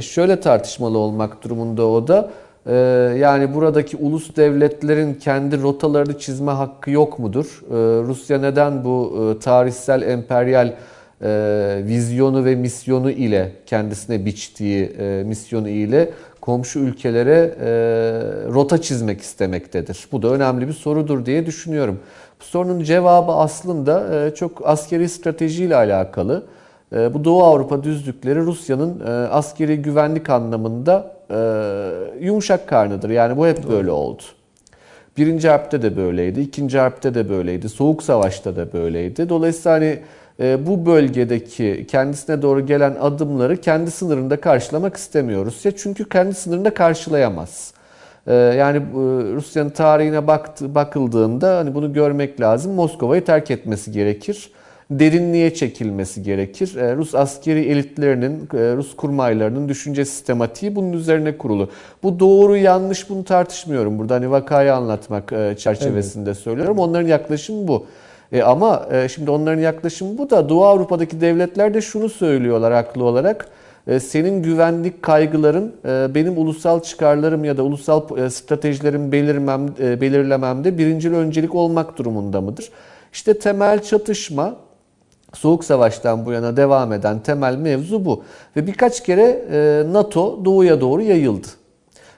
Şöyle 0.00 0.40
tartışmalı 0.40 0.98
olmak 0.98 1.44
durumunda 1.44 1.86
o 1.86 2.08
da 2.08 2.30
e, 2.68 2.74
yani 3.18 3.54
buradaki 3.54 3.96
ulus 3.96 4.36
devletlerin 4.36 5.14
kendi 5.14 5.62
rotalarını 5.62 6.18
çizme 6.18 6.52
hakkı 6.52 6.90
yok 6.90 7.18
mudur? 7.18 7.62
Ee, 7.70 7.74
Rusya 8.06 8.38
neden 8.38 8.84
bu 8.84 9.34
e, 9.36 9.38
tarihsel 9.38 10.02
emperyal 10.02 10.72
e, 11.22 11.82
vizyonu 11.84 12.44
ve 12.44 12.54
misyonu 12.54 13.10
ile 13.10 13.52
kendisine 13.66 14.24
biçtiği 14.24 14.84
e, 14.84 15.22
misyonu 15.26 15.68
ile 15.68 16.10
komşu 16.40 16.78
ülkelere 16.78 17.54
rota 18.54 18.82
çizmek 18.82 19.20
istemektedir. 19.20 20.08
Bu 20.12 20.22
da 20.22 20.28
önemli 20.28 20.68
bir 20.68 20.72
sorudur 20.72 21.26
diye 21.26 21.46
düşünüyorum. 21.46 21.98
Bu 22.40 22.44
sorunun 22.44 22.82
cevabı 22.84 23.32
aslında 23.32 24.34
çok 24.34 24.62
askeri 24.64 25.08
stratejiyle 25.08 25.76
alakalı. 25.76 26.42
E, 26.92 27.14
bu 27.14 27.24
Doğu 27.24 27.42
Avrupa 27.42 27.82
düzlükleri 27.82 28.40
Rusya'nın 28.40 29.00
e, 29.00 29.10
askeri 29.10 29.82
güvenlik 29.82 30.30
anlamında 30.30 31.14
e, 31.30 31.38
yumuşak 32.24 32.68
karnıdır. 32.68 33.10
Yani 33.10 33.36
bu 33.36 33.46
hep 33.46 33.68
böyle 33.68 33.90
oldu. 33.90 34.22
Birinci 35.16 35.48
harpte 35.48 35.82
de 35.82 35.96
böyleydi, 35.96 36.40
ikinci 36.40 36.78
harpte 36.78 37.14
de 37.14 37.28
böyleydi, 37.28 37.68
soğuk 37.68 38.02
savaşta 38.02 38.56
da 38.56 38.72
böyleydi. 38.72 39.28
Dolayısıyla 39.28 39.76
hani 39.76 39.98
e, 40.40 40.66
bu 40.66 40.86
bölgedeki 40.86 41.86
kendisine 41.90 42.42
doğru 42.42 42.66
gelen 42.66 42.96
adımları 43.00 43.56
kendi 43.56 43.90
sınırında 43.90 44.40
karşılamak 44.40 44.96
istemiyor 44.96 45.46
Rusya. 45.46 45.76
Çünkü 45.76 46.08
kendi 46.08 46.34
sınırında 46.34 46.74
karşılayamaz. 46.74 47.72
Yani 48.30 48.82
Rusya'nın 49.34 49.70
tarihine 49.70 50.26
baktı, 50.26 50.74
bakıldığında 50.74 51.56
hani 51.56 51.74
bunu 51.74 51.92
görmek 51.92 52.40
lazım. 52.40 52.72
Moskova'yı 52.72 53.24
terk 53.24 53.50
etmesi 53.50 53.92
gerekir. 53.92 54.50
Derinliğe 54.90 55.54
çekilmesi 55.54 56.22
gerekir. 56.22 56.76
E, 56.76 56.96
Rus 56.96 57.14
askeri 57.14 57.60
elitlerinin, 57.60 58.48
e, 58.54 58.76
Rus 58.76 58.96
kurmaylarının 58.96 59.68
düşünce 59.68 60.04
sistematiği 60.04 60.76
bunun 60.76 60.92
üzerine 60.92 61.38
kurulu. 61.38 61.68
Bu 62.02 62.20
doğru 62.20 62.56
yanlış 62.56 63.10
bunu 63.10 63.24
tartışmıyorum. 63.24 63.98
Burada 63.98 64.14
hani 64.14 64.30
vakayı 64.30 64.74
anlatmak 64.74 65.32
e, 65.32 65.54
çerçevesinde 65.58 66.34
söylüyorum. 66.34 66.78
Onların 66.78 67.08
yaklaşımı 67.08 67.68
bu. 67.68 67.86
E 68.32 68.42
ama 68.42 68.88
şimdi 69.08 69.30
onların 69.30 69.60
yaklaşımı 69.60 70.18
bu 70.18 70.30
da 70.30 70.48
Doğu 70.48 70.64
Avrupa'daki 70.64 71.20
devletler 71.20 71.74
de 71.74 71.80
şunu 71.80 72.08
söylüyorlar 72.08 72.72
haklı 72.72 73.04
olarak. 73.04 73.48
Senin 74.00 74.42
güvenlik 74.42 75.02
kaygıların 75.02 75.72
benim 76.14 76.38
ulusal 76.38 76.82
çıkarlarım 76.82 77.44
ya 77.44 77.56
da 77.56 77.62
ulusal 77.62 78.28
stratejilerim 78.28 79.12
belirmem, 79.12 79.68
belirlememde 79.78 80.78
birincil 80.78 81.14
öncelik 81.14 81.54
olmak 81.54 81.98
durumunda 81.98 82.40
mıdır? 82.40 82.70
İşte 83.12 83.38
temel 83.38 83.82
çatışma 83.82 84.56
Soğuk 85.34 85.64
Savaş'tan 85.64 86.26
bu 86.26 86.32
yana 86.32 86.56
devam 86.56 86.92
eden 86.92 87.20
temel 87.20 87.56
mevzu 87.56 88.04
bu. 88.04 88.22
Ve 88.56 88.66
birkaç 88.66 89.02
kere 89.02 89.44
e, 89.52 89.92
NATO 89.92 90.44
doğuya 90.44 90.80
doğru 90.80 91.02
yayıldı. 91.02 91.46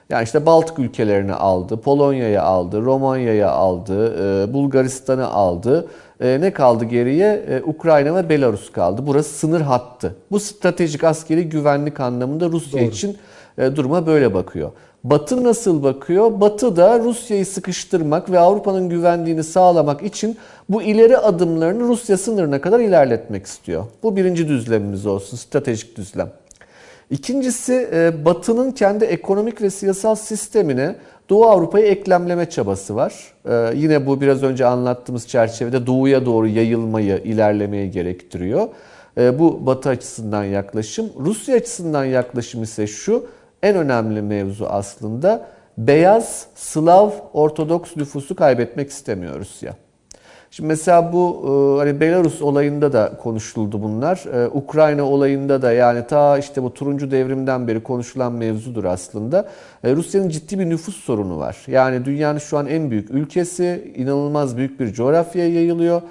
Yani 0.09 0.23
işte 0.23 0.45
Baltık 0.45 0.79
ülkelerini 0.79 1.33
aldı, 1.33 1.77
Polonya'yı 1.77 2.41
aldı, 2.41 2.81
Romanya'yı 2.81 3.49
aldı, 3.49 4.15
e, 4.43 4.53
Bulgaristan'ı 4.53 5.27
aldı. 5.27 5.87
E, 6.21 6.37
Ne 6.41 6.53
kaldı 6.53 6.85
geriye? 6.85 7.61
Ukrayna 7.65 8.15
ve 8.15 8.29
Belarus 8.29 8.71
kaldı. 8.71 9.01
Burası 9.07 9.29
sınır 9.29 9.61
hattı. 9.61 10.15
Bu 10.31 10.39
stratejik 10.39 11.03
askeri 11.03 11.49
güvenlik 11.49 11.99
anlamında 11.99 12.49
Rusya 12.49 12.81
için 12.81 13.17
e, 13.57 13.75
duruma 13.75 14.05
böyle 14.07 14.33
bakıyor. 14.33 14.71
Batı 15.03 15.43
nasıl 15.43 15.83
bakıyor? 15.83 16.41
Batı 16.41 16.75
da 16.75 16.99
Rusya'yı 16.99 17.45
sıkıştırmak 17.45 18.31
ve 18.31 18.39
Avrupa'nın 18.39 18.89
güvenliğini 18.89 19.43
sağlamak 19.43 20.03
için 20.03 20.37
bu 20.69 20.81
ileri 20.81 21.17
adımlarını 21.17 21.83
Rusya 21.83 22.17
sınırına 22.17 22.61
kadar 22.61 22.79
ilerletmek 22.79 23.45
istiyor. 23.45 23.85
Bu 24.03 24.15
birinci 24.15 24.47
düzlemimiz 24.47 25.05
olsun, 25.05 25.37
stratejik 25.37 25.97
düzlem. 25.97 26.31
İkincisi 27.09 27.89
e, 27.93 28.25
Batı'nın 28.25 28.71
kendi 28.71 29.05
ekonomik 29.05 29.61
ve 29.61 29.69
siyasal 29.69 30.15
sistemine 30.15 30.95
Doğu 31.29 31.45
Avrupa'yı 31.45 31.85
eklemleme 31.85 32.49
çabası 32.49 32.95
var. 32.95 33.13
E, 33.49 33.73
yine 33.75 34.07
bu 34.07 34.21
biraz 34.21 34.43
önce 34.43 34.65
anlattığımız 34.65 35.27
çerçevede 35.27 35.87
doğuya 35.87 36.25
doğru 36.25 36.47
yayılmayı, 36.47 37.17
ilerlemeyi 37.17 37.91
gerektiriyor. 37.91 38.67
E, 39.17 39.39
bu 39.39 39.65
Batı 39.65 39.89
açısından 39.89 40.43
yaklaşım. 40.43 41.09
Rusya 41.19 41.55
açısından 41.55 42.05
yaklaşım 42.05 42.63
ise 42.63 42.87
şu, 42.87 43.25
en 43.63 43.75
önemli 43.75 44.21
mevzu 44.21 44.65
aslında 44.65 45.47
beyaz 45.77 46.45
Slav 46.55 47.09
Ortodoks 47.33 47.97
nüfusu 47.97 48.35
kaybetmek 48.35 48.89
istemiyor 48.89 49.39
Rusya. 49.39 49.75
Şimdi 50.51 50.67
mesela 50.67 51.13
bu 51.13 51.41
e, 51.45 51.79
hani 51.79 51.99
Belarus 51.99 52.41
olayında 52.41 52.93
da 52.93 53.17
konuşuldu 53.17 53.83
bunlar. 53.83 54.23
E, 54.33 54.47
Ukrayna 54.47 55.03
olayında 55.03 55.61
da 55.61 55.71
yani 55.71 56.07
ta 56.07 56.37
işte 56.37 56.63
bu 56.63 56.73
turuncu 56.73 57.11
devrimden 57.11 57.67
beri 57.67 57.83
konuşulan 57.83 58.33
mevzudur 58.33 58.83
aslında. 58.83 59.47
E, 59.83 59.95
Rusya'nın 59.95 60.29
ciddi 60.29 60.59
bir 60.59 60.69
nüfus 60.69 60.95
sorunu 60.95 61.39
var. 61.39 61.57
Yani 61.67 62.05
dünyanın 62.05 62.39
şu 62.39 62.57
an 62.57 62.67
en 62.67 62.91
büyük 62.91 63.11
ülkesi, 63.11 63.93
inanılmaz 63.95 64.57
büyük 64.57 64.79
bir 64.79 64.93
coğrafyaya 64.93 65.53
yayılıyor. 65.53 66.01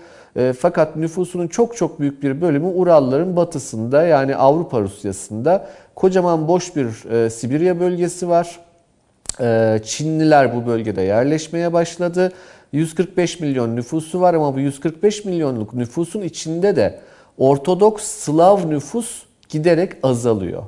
Fakat 0.58 0.96
nüfusunun 0.96 1.48
çok 1.48 1.76
çok 1.76 2.00
büyük 2.00 2.22
bir 2.22 2.40
bölümü 2.40 2.66
Uralların 2.66 3.36
batısında 3.36 4.02
yani 4.02 4.36
Avrupa 4.36 4.80
Rusyası'nda. 4.80 5.66
Kocaman 6.00 6.48
boş 6.48 6.76
bir 6.76 7.10
e, 7.10 7.30
Sibirya 7.30 7.80
bölgesi 7.80 8.28
var. 8.28 8.60
Ee, 9.40 9.80
Çinliler 9.84 10.56
bu 10.56 10.66
bölgede 10.66 11.02
yerleşmeye 11.02 11.72
başladı. 11.72 12.32
145 12.72 13.40
milyon 13.40 13.76
nüfusu 13.76 14.20
var 14.20 14.34
ama 14.34 14.54
bu 14.54 14.60
145 14.60 15.24
milyonluk 15.24 15.74
nüfusun 15.74 16.22
içinde 16.22 16.76
de 16.76 17.00
Ortodoks 17.38 18.04
Slav 18.04 18.70
nüfus 18.70 19.22
giderek 19.48 19.92
azalıyor. 20.02 20.62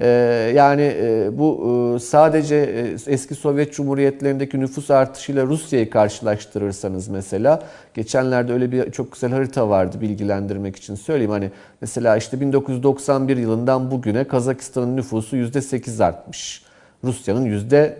Ee, 0.00 0.06
yani 0.54 0.82
e, 0.82 1.38
bu 1.38 1.94
e, 1.96 2.00
sadece 2.00 2.56
e, 2.56 3.12
eski 3.12 3.34
Sovyet 3.34 3.72
Cumhuriyetlerindeki 3.72 4.60
nüfus 4.60 4.90
artışıyla 4.90 5.46
Rusya'yı 5.46 5.90
karşılaştırırsanız 5.90 7.08
mesela 7.08 7.62
geçenlerde 7.94 8.52
öyle 8.52 8.72
bir 8.72 8.92
çok 8.92 9.12
güzel 9.12 9.30
harita 9.30 9.68
vardı 9.68 10.00
bilgilendirmek 10.00 10.76
için 10.76 10.94
söyleyeyim. 10.94 11.30
Hani 11.30 11.50
mesela 11.80 12.16
işte 12.16 12.40
1991 12.40 13.36
yılından 13.36 13.90
bugüne 13.90 14.24
Kazakistan'ın 14.24 14.96
nüfusu 14.96 15.36
%8 15.36 16.04
artmış. 16.04 16.62
Rusya'nın 17.04 17.44
yüzde 17.44 17.98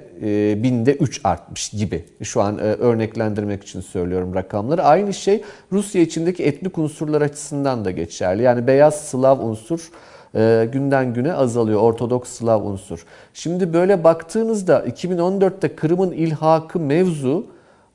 binde 0.62 0.94
3 0.94 1.20
artmış 1.24 1.70
gibi. 1.70 2.04
Şu 2.22 2.42
an 2.42 2.58
örneklendirmek 2.58 3.62
için 3.62 3.80
söylüyorum 3.80 4.34
rakamları. 4.34 4.82
Aynı 4.82 5.14
şey 5.14 5.42
Rusya 5.72 6.02
içindeki 6.02 6.44
etnik 6.44 6.78
unsurlar 6.78 7.22
açısından 7.22 7.84
da 7.84 7.90
geçerli. 7.90 8.42
Yani 8.42 8.66
beyaz 8.66 9.08
Slav 9.08 9.38
unsur 9.38 9.90
e, 10.34 10.68
günden 10.72 11.14
güne 11.14 11.32
azalıyor. 11.32 11.80
Ortodoks 11.80 12.30
Slav 12.30 12.64
unsur. 12.64 13.06
Şimdi 13.34 13.72
böyle 13.72 14.04
baktığınızda 14.04 14.84
2014'te 14.86 15.76
Kırım'ın 15.76 16.12
ilhakı 16.12 16.80
mevzu 16.80 17.46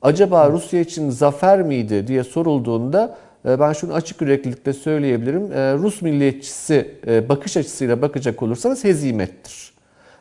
acaba 0.02 0.50
Rusya 0.50 0.80
için 0.80 1.10
zafer 1.10 1.62
miydi 1.62 2.06
diye 2.06 2.24
sorulduğunda 2.24 3.16
ben 3.44 3.72
şunu 3.72 3.92
açık 3.92 4.20
yüreklilikle 4.20 4.72
söyleyebilirim. 4.72 5.42
Rus 5.82 6.02
milliyetçisi 6.02 6.94
bakış 7.28 7.56
açısıyla 7.56 8.02
bakacak 8.02 8.42
olursanız 8.42 8.84
hezimettir. 8.84 9.74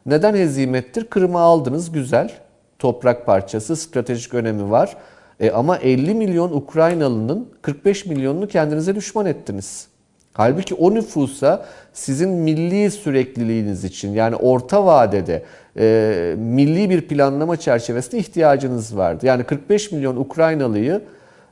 Neden 0.05 0.36
hezimettir? 0.36 1.05
Kırım'ı 1.05 1.39
aldınız 1.39 1.91
güzel. 1.91 2.32
Toprak 2.80 3.26
parçası, 3.26 3.76
stratejik 3.76 4.34
önemi 4.34 4.72
var. 4.72 4.97
E 5.39 5.51
ama 5.51 5.78
50 5.78 6.16
milyon 6.16 6.51
Ukraynalı'nın 6.51 7.49
45 7.61 8.05
milyonunu 8.05 8.47
kendinize 8.47 8.95
düşman 8.95 9.26
ettiniz. 9.26 9.88
Halbuki 10.34 10.75
o 10.75 10.93
nüfusa 10.93 11.65
sizin 11.93 12.29
milli 12.29 12.91
sürekliliğiniz 12.91 13.84
için 13.84 14.13
yani 14.13 14.36
orta 14.36 14.86
vadede 14.86 15.43
e, 15.77 16.36
milli 16.38 16.89
bir 16.89 17.01
planlama 17.01 17.57
çerçevesinde 17.57 18.17
ihtiyacınız 18.17 18.97
vardı. 18.97 19.25
Yani 19.25 19.43
45 19.43 19.91
milyon 19.91 20.15
Ukraynalıyı 20.15 21.01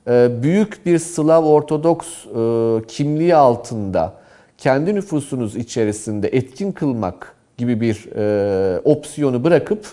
e, 0.07 0.43
büyük 0.43 0.85
bir 0.85 0.99
Slav 0.99 1.45
Ortodoks 1.45 2.07
e, 2.07 2.87
kimliği 2.87 3.35
altında 3.35 4.13
kendi 4.57 4.95
nüfusunuz 4.95 5.55
içerisinde 5.55 6.27
etkin 6.27 6.71
kılmak 6.71 7.35
gibi 7.57 7.81
bir 7.81 8.09
e, 8.15 8.79
opsiyonu 8.79 9.43
bırakıp 9.43 9.85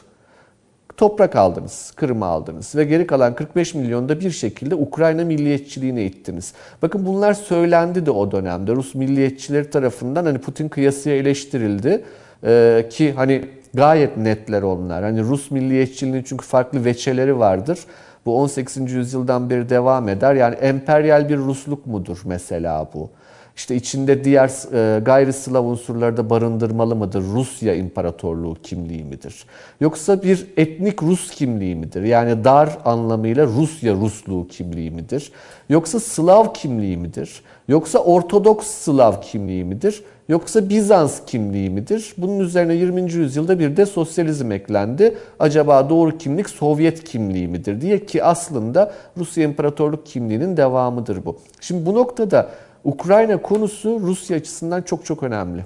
toprak 0.99 1.37
aldınız, 1.37 1.93
Kırım'ı 1.97 2.25
aldınız 2.27 2.75
ve 2.77 2.85
geri 2.85 3.07
kalan 3.07 3.35
45 3.35 3.75
milyonda 3.75 4.21
bir 4.21 4.31
şekilde 4.31 4.75
Ukrayna 4.75 5.25
milliyetçiliğine 5.25 6.05
ittiniz. 6.05 6.53
Bakın 6.83 7.07
bunlar 7.07 7.35
söylendi 7.35 8.07
de 8.07 8.11
o 8.11 8.33
dönemde. 8.33 8.73
Rus 8.73 8.95
milliyetçileri 8.95 9.71
tarafından 9.71 10.25
hani 10.25 10.39
Putin 10.39 10.69
kıyasıya 10.69 11.17
eleştirildi. 11.17 12.05
Ee, 12.45 12.87
ki 12.91 13.13
hani 13.13 13.45
gayet 13.75 14.17
netler 14.17 14.63
onlar. 14.63 15.05
Hani 15.05 15.23
Rus 15.23 15.51
milliyetçiliğinin 15.51 16.23
çünkü 16.23 16.47
farklı 16.47 16.85
veçeleri 16.85 17.39
vardır. 17.39 17.79
Bu 18.27 18.41
18. 18.41 18.93
yüzyıldan 18.93 19.51
beri 19.51 19.69
devam 19.69 20.09
eder. 20.09 20.35
Yani 20.35 20.55
emperyal 20.55 21.29
bir 21.29 21.37
Rusluk 21.37 21.87
mudur 21.87 22.19
mesela 22.25 22.89
bu? 22.95 23.11
İşte 23.59 23.77
içinde 23.77 24.25
diğer 24.25 24.51
e, 24.73 25.01
gayri 25.01 25.33
Slav 25.33 25.65
unsurları 25.65 26.17
da 26.17 26.31
barındırmalı 26.31 26.97
mıdır? 26.97 27.23
Rusya 27.23 27.75
İmparatorluğu 27.75 28.57
kimliği 28.63 29.05
midir? 29.05 29.45
Yoksa 29.81 30.23
bir 30.23 30.47
etnik 30.57 31.03
Rus 31.03 31.31
kimliği 31.31 31.75
midir? 31.75 32.03
Yani 32.03 32.45
dar 32.45 32.79
anlamıyla 32.85 33.47
Rusya 33.47 33.95
Rusluğu 33.95 34.49
kimliği 34.49 34.91
midir? 34.91 35.33
Yoksa 35.69 36.01
Slav 36.01 36.53
kimliği 36.53 36.97
midir? 36.97 37.43
Yoksa 37.69 37.99
Ortodoks 37.99 38.67
Slav 38.67 39.21
kimliği 39.21 39.65
midir? 39.65 40.03
Yoksa 40.29 40.69
Bizans 40.69 41.21
kimliği 41.27 41.71
midir? 41.71 42.15
Bunun 42.19 42.39
üzerine 42.39 42.75
20. 42.75 43.13
yüzyılda 43.13 43.59
bir 43.59 43.77
de 43.77 43.87
sosyalizm 43.87 44.53
eklendi. 44.53 45.15
Acaba 45.39 45.91
doğru 45.91 46.19
kimlik 46.19 46.51
Sovyet 46.51 47.05
kimliği 47.05 47.49
midir 47.49 47.81
diye 47.81 48.07
ki 48.07 48.25
aslında 48.25 48.93
Rusya 49.17 49.45
İmparatorluk 49.45 50.07
kimliğinin 50.07 50.57
devamıdır 50.57 51.25
bu. 51.25 51.37
Şimdi 51.61 51.87
bu 51.87 51.95
noktada 51.95 52.49
Ukrayna 52.85 53.43
konusu 53.43 54.01
Rusya 54.01 54.37
açısından 54.37 54.83
çok 54.83 55.05
çok 55.05 55.23
önemli. 55.23 55.65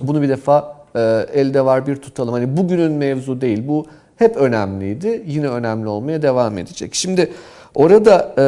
Bunu 0.00 0.22
bir 0.22 0.28
defa 0.28 0.76
e, 0.96 1.00
elde 1.32 1.64
var 1.64 1.86
bir 1.86 1.96
tutalım. 1.96 2.34
Hani 2.34 2.56
bugünün 2.56 2.92
mevzu 2.92 3.40
değil. 3.40 3.68
Bu 3.68 3.86
hep 4.16 4.36
önemliydi. 4.36 5.22
Yine 5.26 5.48
önemli 5.48 5.88
olmaya 5.88 6.22
devam 6.22 6.58
edecek. 6.58 6.94
Şimdi 6.94 7.32
orada 7.74 8.34
e, 8.38 8.44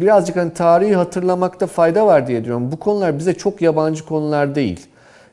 birazcık 0.00 0.36
hani 0.36 0.52
tarihi 0.52 0.94
hatırlamakta 0.94 1.66
fayda 1.66 2.06
var 2.06 2.26
diye 2.26 2.44
diyorum. 2.44 2.72
Bu 2.72 2.76
konular 2.76 3.18
bize 3.18 3.34
çok 3.34 3.62
yabancı 3.62 4.06
konular 4.06 4.54
değil. 4.54 4.86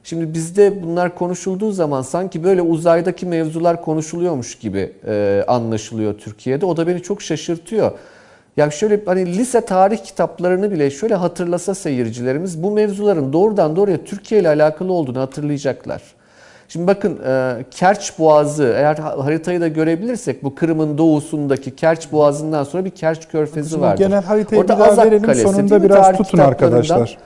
Şimdi 0.03 0.34
bizde 0.34 0.84
bunlar 0.84 1.16
konuşulduğu 1.16 1.72
zaman 1.72 2.01
sanki 2.01 2.43
böyle 2.43 2.62
uzaydaki 2.62 3.26
mevzular 3.26 3.82
konuşuluyormuş 3.82 4.60
gibi 4.60 4.93
e, 5.07 5.43
anlaşılıyor 5.47 6.18
Türkiye'de. 6.18 6.66
O 6.66 6.78
da 6.78 6.88
beni 6.88 7.01
çok 7.01 7.22
şaşırtıyor. 7.22 7.91
Ya 8.60 8.72
şöyle 8.72 9.01
hani 9.05 9.38
lise 9.38 9.62
tarih 9.62 9.97
kitaplarını 9.97 10.72
bile 10.72 10.91
şöyle 10.91 11.16
hatırlasa 11.16 11.76
seyircilerimiz 11.76 12.64
bu 12.64 12.72
mevzuların 12.72 13.34
doğrudan 13.34 13.76
doğruya 13.76 13.97
Türkiye 14.03 14.41
ile 14.41 14.49
alakalı 14.49 14.93
olduğunu 14.93 15.20
hatırlayacaklar. 15.20 16.01
Şimdi 16.68 16.88
bakın 16.88 17.20
e, 17.28 17.55
Kerç 17.72 18.20
Boğazı 18.20 18.74
eğer 18.78 18.95
haritayı 18.97 19.62
da 19.62 19.68
görebilirsek 19.68 20.43
bu 20.43 20.55
Kırım'ın 20.55 20.97
doğusundaki 20.97 21.76
Kerç 21.76 22.12
Boğazı'ndan 22.12 22.64
sonra 22.64 22.86
bir 22.86 22.89
Kerç 22.89 23.28
Körfezi 23.28 23.82
var. 23.82 23.97
Genel 23.97 24.24
haritayı 24.24 24.62
Orada 24.62 24.74
bir 24.74 24.80
daha 24.80 24.89
Azak 24.91 25.05
verelim 25.05 25.24
Kalesi, 25.24 25.41
sonunda 25.41 25.84
biraz 25.84 26.05
tarih 26.05 26.18
tutun 26.18 26.38
arkadaşlar. 26.38 27.18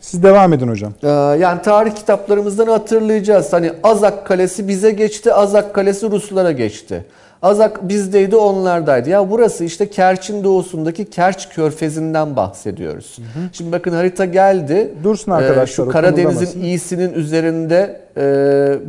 Siz 0.00 0.22
devam 0.22 0.52
edin 0.52 0.68
hocam. 0.68 0.92
Ee, 1.02 1.08
yani 1.08 1.62
tarih 1.62 1.94
kitaplarımızdan 1.94 2.66
hatırlayacağız. 2.66 3.52
Hani 3.52 3.72
Azak 3.82 4.26
Kalesi 4.26 4.68
bize 4.68 4.90
geçti, 4.90 5.32
Azak 5.32 5.74
Kalesi 5.74 6.10
Ruslara 6.10 6.52
geçti. 6.52 7.04
Azak 7.42 7.88
bizdeydi 7.88 8.36
onlardaydı. 8.36 9.10
Ya 9.10 9.30
burası 9.30 9.64
işte 9.64 9.90
Kerç'in 9.90 10.44
doğusundaki 10.44 11.10
Kerç 11.10 11.48
Körfezi'nden 11.48 12.36
bahsediyoruz. 12.36 13.18
Hı 13.18 13.22
hı. 13.22 13.44
Şimdi 13.52 13.72
bakın 13.72 13.92
harita 13.92 14.24
geldi. 14.24 14.94
Dursun 15.04 15.32
arkadaşlar. 15.32 15.62
Ee, 15.62 15.66
şu 15.86 15.88
Karadeniz'in 15.88 16.62
iyisinin 16.62 17.12
üzerinde 17.14 18.00
e, 18.16 18.22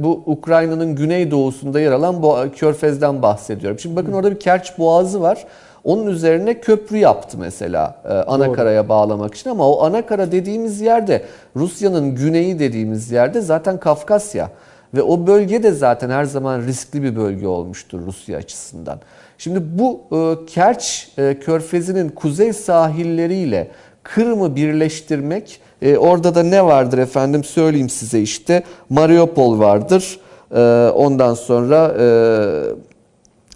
bu 0.03 0.23
Ukrayna'nın 0.25 0.95
güney 0.95 1.31
doğusunda 1.31 1.79
yer 1.79 1.91
alan 1.91 2.23
bu 2.23 2.37
Körfez'den 2.55 3.21
bahsediyorum. 3.21 3.79
Şimdi 3.79 3.95
bakın 3.95 4.11
hı. 4.11 4.15
orada 4.15 4.31
bir 4.31 4.39
Kerç 4.39 4.77
Boğazı 4.77 5.21
var. 5.21 5.45
Onun 5.83 6.07
üzerine 6.07 6.59
köprü 6.59 6.97
yaptı 6.97 7.37
mesela 7.39 7.95
e, 8.05 8.13
anakaraya 8.13 8.89
bağlamak 8.89 9.35
için 9.35 9.49
ama 9.49 9.69
o 9.69 9.83
anakara 9.83 10.31
dediğimiz 10.31 10.81
yerde 10.81 11.23
Rusya'nın 11.55 12.15
güneyi 12.15 12.59
dediğimiz 12.59 13.11
yerde 13.11 13.41
zaten 13.41 13.79
Kafkasya. 13.79 14.49
Ve 14.93 15.01
o 15.01 15.27
bölge 15.27 15.63
de 15.63 15.71
zaten 15.71 16.09
her 16.09 16.23
zaman 16.23 16.61
riskli 16.61 17.03
bir 17.03 17.15
bölge 17.15 17.47
olmuştur 17.47 17.99
Rusya 18.05 18.37
açısından. 18.37 18.99
Şimdi 19.37 19.59
bu 19.79 20.01
e, 20.11 20.45
Kerç 20.45 21.11
e, 21.17 21.39
Körfezi'nin 21.39 22.09
kuzey 22.09 22.53
sahilleriyle 22.53 23.71
Kırım'ı 24.03 24.55
birleştirmek, 24.55 25.61
e, 25.81 25.97
orada 25.97 26.35
da 26.35 26.43
ne 26.43 26.65
vardır 26.65 26.97
efendim 26.97 27.43
söyleyeyim 27.43 27.89
size 27.89 28.21
işte 28.21 28.63
Mariupol 28.89 29.59
vardır, 29.59 30.19
e, 30.55 30.89
ondan 30.95 31.33
sonra 31.33 31.95
e, 31.99 32.05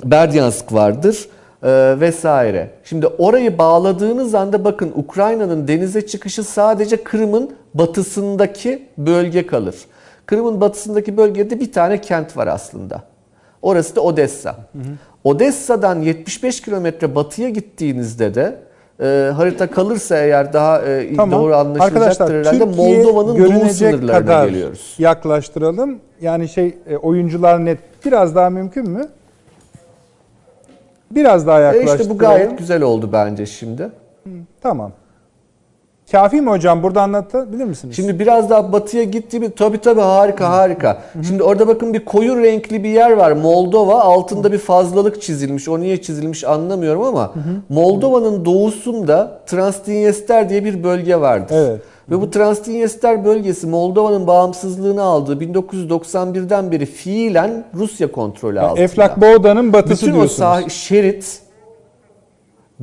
Berdyansk 0.03 0.73
vardır 0.73 1.27
e, 1.63 1.99
vesaire. 1.99 2.69
Şimdi 2.84 3.07
orayı 3.07 3.57
bağladığınız 3.57 4.36
anda 4.36 4.65
bakın 4.65 4.91
Ukrayna'nın 4.95 5.67
denize 5.67 6.07
çıkışı 6.07 6.43
sadece 6.43 7.03
Kırım'ın 7.03 7.51
batısındaki 7.73 8.88
bölge 8.97 9.47
kalır. 9.47 9.75
Kırım'ın 10.26 10.61
batısındaki 10.61 11.17
bölgede 11.17 11.59
bir 11.59 11.71
tane 11.71 12.01
kent 12.01 12.38
var 12.38 12.47
aslında. 12.47 13.03
Orası 13.61 13.95
da 13.95 14.01
Odessa. 14.01 14.51
Hı 14.51 14.80
hı. 14.80 14.84
Odessa'dan 15.24 16.01
75 16.01 16.61
kilometre 16.61 17.15
batıya 17.15 17.49
gittiğinizde 17.49 18.36
de 18.36 18.59
e, 18.99 19.32
harita 19.36 19.67
kalırsa 19.67 20.17
eğer 20.17 20.53
daha 20.53 20.82
e, 20.82 21.15
tamam. 21.15 21.39
doğru 21.39 21.55
anlaşılacaktır 21.55 22.39
herhalde 22.39 22.65
Moldova'nın 22.65 23.38
doğu 23.38 23.69
sınırlarına 23.69 24.19
kadar 24.19 24.47
geliyoruz. 24.47 24.95
Yaklaştıralım. 24.99 25.99
Yani 26.21 26.49
şey 26.49 26.78
e, 26.88 26.97
oyuncular 26.97 27.65
net 27.65 27.80
biraz 28.05 28.36
daha 28.36 28.49
mümkün 28.49 28.89
mü? 28.89 29.07
Biraz 31.11 31.47
daha 31.47 31.59
yaklaştıralım. 31.59 31.99
E 31.99 32.01
işte 32.01 32.13
bu 32.13 32.17
gayet 32.17 32.57
güzel 32.57 32.82
oldu 32.82 33.09
bence 33.13 33.45
şimdi. 33.45 33.84
Hı, 34.24 34.30
tamam. 34.61 34.91
Kafi 36.14 36.41
mi 36.41 36.49
hocam? 36.49 36.84
Burada 36.84 37.01
anlatabilir 37.01 37.66
misiniz? 37.66 37.95
Şimdi 37.95 38.20
biraz 38.20 38.49
daha 38.49 38.74
batıya 38.74 39.03
gittiğimiz 39.03 39.51
tabii 39.55 39.78
tabii 39.78 40.01
harika 40.01 40.49
harika. 40.49 41.01
Şimdi 41.28 41.43
orada 41.43 41.68
bakın 41.68 41.93
bir 41.93 42.05
koyu 42.05 42.38
renkli 42.43 42.84
bir 42.84 42.89
yer 42.89 43.11
var. 43.11 43.32
Moldova 43.32 44.01
altında 44.01 44.51
bir 44.51 44.57
fazlalık 44.57 45.22
çizilmiş. 45.22 45.70
O 45.70 45.80
niye 45.80 46.01
çizilmiş 46.01 46.43
anlamıyorum 46.43 47.03
ama 47.03 47.34
Moldova'nın 47.70 48.45
doğusunda 48.45 49.39
Transdinyester 49.45 50.49
diye 50.49 50.66
bir 50.66 50.84
bölge 50.84 51.16
vardır. 51.16 51.55
Evet. 51.57 51.82
Ve 52.09 52.22
bu 52.22 52.32
Transdinyester 52.32 53.26
bölgesi 53.26 53.68
Moldova'nın 53.68 54.28
bağımsızlığını 54.28 55.01
aldığı 55.01 55.36
1991'den 55.36 56.72
beri 56.72 56.86
fiilen 56.86 57.66
Rusya 57.76 58.11
kontrolü 58.11 58.59
altında. 58.59 58.84
Eflak 58.84 59.22
Boğda'nın 59.22 59.74
batısı 59.74 60.05
Bütün 60.05 60.16
diyorsunuz. 60.16 60.57
Bütün 60.57 60.68
o 60.68 60.70
şerit 60.70 61.43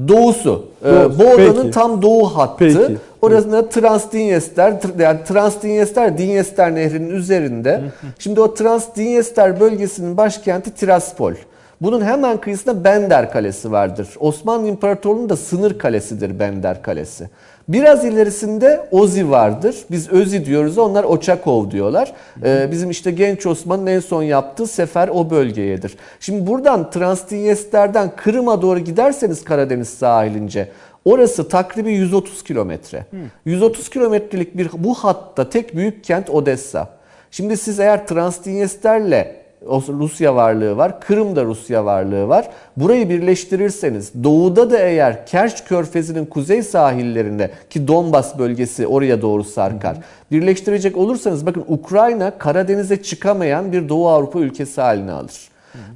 Doğusu. 0.08 0.64
Ee, 0.84 0.92
Doğusu. 0.92 1.18
Boğda'nın 1.18 1.70
tam 1.70 2.02
doğu 2.02 2.24
hattı. 2.24 2.56
Peki. 2.58 2.96
Orasında 3.22 3.68
Transdinyester, 3.68 4.72
tr- 4.72 5.02
yani 5.02 5.18
Transdinyester, 5.24 6.18
Dinyester 6.18 6.74
Nehri'nin 6.74 7.10
üzerinde. 7.10 7.82
Şimdi 8.18 8.40
o 8.40 8.54
Transdinyester 8.54 9.60
bölgesinin 9.60 10.16
başkenti 10.16 10.70
Tiraspol. 10.70 11.32
Bunun 11.80 12.04
hemen 12.04 12.36
kıyısında 12.36 12.84
Bender 12.84 13.32
Kalesi 13.32 13.72
vardır. 13.72 14.08
Osmanlı 14.20 14.68
İmparatorluğu'nun 14.68 15.28
da 15.28 15.36
sınır 15.36 15.78
kalesidir 15.78 16.38
Bender 16.38 16.82
Kalesi. 16.82 17.28
Biraz 17.68 18.04
ilerisinde 18.04 18.80
Ozi 18.90 19.30
vardır. 19.30 19.76
Biz 19.90 20.08
Özi 20.08 20.44
diyoruz, 20.44 20.78
onlar 20.78 21.04
Oçakov 21.04 21.70
diyorlar. 21.70 22.12
Ee, 22.44 22.68
bizim 22.70 22.90
işte 22.90 23.10
genç 23.10 23.46
Osman'ın 23.46 23.86
en 23.86 24.00
son 24.00 24.22
yaptığı 24.22 24.66
sefer 24.66 25.08
o 25.08 25.30
bölgeyedir. 25.30 25.96
Şimdi 26.20 26.46
buradan 26.46 26.90
Transdinyester'den 26.90 28.10
Kırım'a 28.16 28.62
doğru 28.62 28.78
giderseniz 28.78 29.44
Karadeniz 29.44 29.88
sahilince 29.88 30.68
Orası 31.04 31.48
takribi 31.48 31.92
130 31.92 32.44
kilometre. 32.44 33.06
130 33.44 33.88
kilometrelik 33.90 34.56
bir 34.56 34.70
bu 34.78 34.94
hatta 34.94 35.50
tek 35.50 35.76
büyük 35.76 36.04
kent 36.04 36.30
Odessa. 36.30 36.88
Şimdi 37.30 37.56
siz 37.56 37.80
eğer 37.80 38.06
Transdinyester'le 38.06 39.40
Rusya 39.88 40.36
varlığı 40.36 40.76
var, 40.76 41.00
Kırım'da 41.00 41.44
Rusya 41.44 41.84
varlığı 41.84 42.28
var. 42.28 42.50
Burayı 42.76 43.08
birleştirirseniz 43.08 44.12
doğuda 44.24 44.70
da 44.70 44.78
eğer 44.78 45.26
Kerç 45.26 45.64
Körfezi'nin 45.64 46.26
kuzey 46.26 46.62
sahillerinde 46.62 47.50
ki 47.70 47.88
Donbas 47.88 48.38
bölgesi 48.38 48.86
oraya 48.86 49.22
doğru 49.22 49.44
sarkar. 49.44 49.96
Birleştirecek 50.30 50.96
olursanız 50.96 51.46
bakın 51.46 51.64
Ukrayna 51.68 52.38
Karadeniz'e 52.38 53.02
çıkamayan 53.02 53.72
bir 53.72 53.88
Doğu 53.88 54.08
Avrupa 54.08 54.38
ülkesi 54.38 54.80
haline 54.80 55.12
alır. 55.12 55.50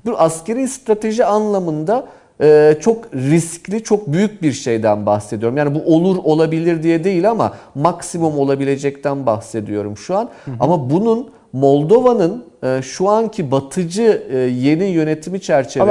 Bu 0.05 0.19
askeri 0.19 0.69
strateji 0.69 1.25
anlamında 1.25 2.07
e, 2.41 2.77
çok 2.81 3.15
riskli, 3.15 3.83
çok 3.83 4.13
büyük 4.13 4.43
bir 4.43 4.53
şeyden 4.53 5.07
bahsediyorum. 5.07 5.57
Yani 5.57 5.75
bu 5.75 5.95
olur 5.95 6.17
olabilir 6.25 6.83
diye 6.83 7.05
değil 7.05 7.31
ama 7.31 7.55
maksimum 7.75 8.39
olabilecekten 8.39 9.27
bahsediyorum 9.27 9.97
şu 9.97 10.17
an. 10.17 10.29
Ama 10.61 10.91
bunun 10.91 11.31
Moldova'nın 11.53 12.45
e, 12.63 12.83
şu 12.83 13.09
anki 13.09 13.51
batıcı 13.51 14.23
e, 14.31 14.37
yeni 14.39 14.85
yönetimi 14.85 15.41
çerçevesinde 15.41 15.87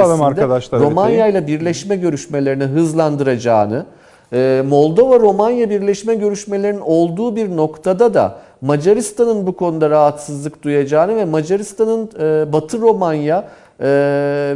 Romanya 0.90 1.26
ile 1.26 1.46
birleşme 1.46 1.96
görüşmelerini 1.96 2.64
hızlandıracağını, 2.64 3.86
e, 4.32 4.62
Moldova-Romanya 4.68 5.70
birleşme 5.70 6.14
görüşmelerinin 6.14 6.80
olduğu 6.80 7.36
bir 7.36 7.56
noktada 7.56 8.14
da 8.14 8.38
Macaristan'ın 8.60 9.46
bu 9.46 9.56
konuda 9.56 9.90
rahatsızlık 9.90 10.62
duyacağını 10.62 11.16
ve 11.16 11.24
Macaristan'ın 11.24 12.10
Batı 12.52 12.80
Romanya 12.80 13.44
e, 13.80 13.86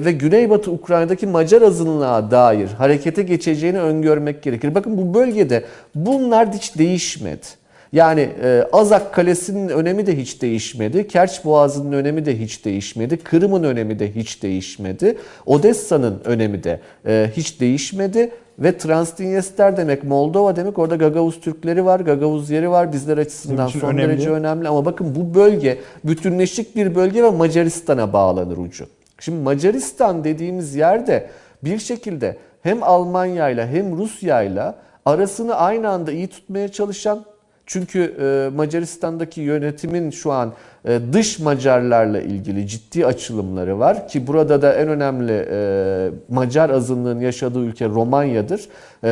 ve 0.05 0.13
Güneybatı 0.13 0.71
Ukrayna'daki 0.71 1.27
Macar 1.27 1.63
azınlığa 1.63 2.31
dair 2.31 2.69
harekete 2.69 3.23
geçeceğini 3.23 3.81
öngörmek 3.81 4.43
gerekir. 4.43 4.75
Bakın 4.75 4.99
bu 4.99 5.15
bölgede 5.15 5.65
bunlar 5.95 6.53
hiç 6.53 6.79
değişmedi. 6.79 7.47
Yani 7.93 8.29
e, 8.43 8.65
Azak 8.73 9.15
Kalesi'nin 9.15 9.69
önemi 9.69 10.07
de 10.07 10.17
hiç 10.17 10.43
değişmedi. 10.43 11.09
Kerç 11.09 11.45
Boğazı'nın 11.45 11.93
önemi 11.93 12.27
de 12.27 12.39
hiç 12.39 12.65
değişmedi. 12.65 13.17
Kırım'ın 13.17 13.63
önemi 13.63 13.99
de 13.99 14.15
hiç 14.15 14.43
değişmedi. 14.43 15.17
Odessa'nın 15.47 16.21
önemi 16.25 16.65
de 16.65 16.81
e, 17.07 17.31
hiç 17.37 17.61
değişmedi. 17.61 18.31
Ve 18.59 18.79
Transdinyester 18.79 19.77
demek, 19.77 20.05
Moldova 20.05 20.57
demek 20.57 20.79
orada 20.79 20.97
Gagavuz 20.97 21.41
Türkleri 21.41 21.85
var, 21.85 22.01
Gagavuz 22.01 22.51
yeri 22.51 22.71
var. 22.71 22.93
Bizler 22.93 23.19
açısından 23.19 23.69
son 23.69 23.89
önemli. 23.89 24.03
derece 24.03 24.31
önemli. 24.31 24.69
Ama 24.69 24.85
bakın 24.85 25.15
bu 25.15 25.35
bölge 25.35 25.79
bütünleşik 26.05 26.77
bir 26.77 26.95
bölge 26.95 27.23
ve 27.23 27.31
Macaristan'a 27.31 28.13
bağlanır 28.13 28.57
ucu. 28.57 28.87
Şimdi 29.19 29.43
Macaristan 29.43 30.25
dediğimiz 30.25 30.75
yerde 30.75 31.31
bir 31.65 31.79
şekilde 31.79 32.37
hem 32.63 32.83
Almanya 32.83 33.49
ile 33.49 33.67
hem 33.67 33.97
Rusya 33.97 34.43
ile 34.43 34.75
arasını 35.05 35.55
aynı 35.55 35.89
anda 35.89 36.13
iyi 36.13 36.29
tutmaya 36.29 36.69
çalışan 36.69 37.25
çünkü 37.69 38.17
e, 38.21 38.57
Macaristan'daki 38.57 39.41
yönetimin 39.41 40.11
şu 40.11 40.33
an 40.33 40.53
e, 40.85 41.01
dış 41.13 41.39
Macarlarla 41.39 42.21
ilgili 42.21 42.67
ciddi 42.67 43.07
açılımları 43.07 43.79
var 43.79 44.09
ki 44.09 44.27
burada 44.27 44.63
da 44.63 44.75
en 44.75 44.89
önemli 44.89 45.47
e, 45.51 46.11
Macar 46.29 46.71
azınlığın 46.71 47.21
yaşadığı 47.21 47.59
ülke 47.59 47.89
Romanya'dır. 47.89 48.69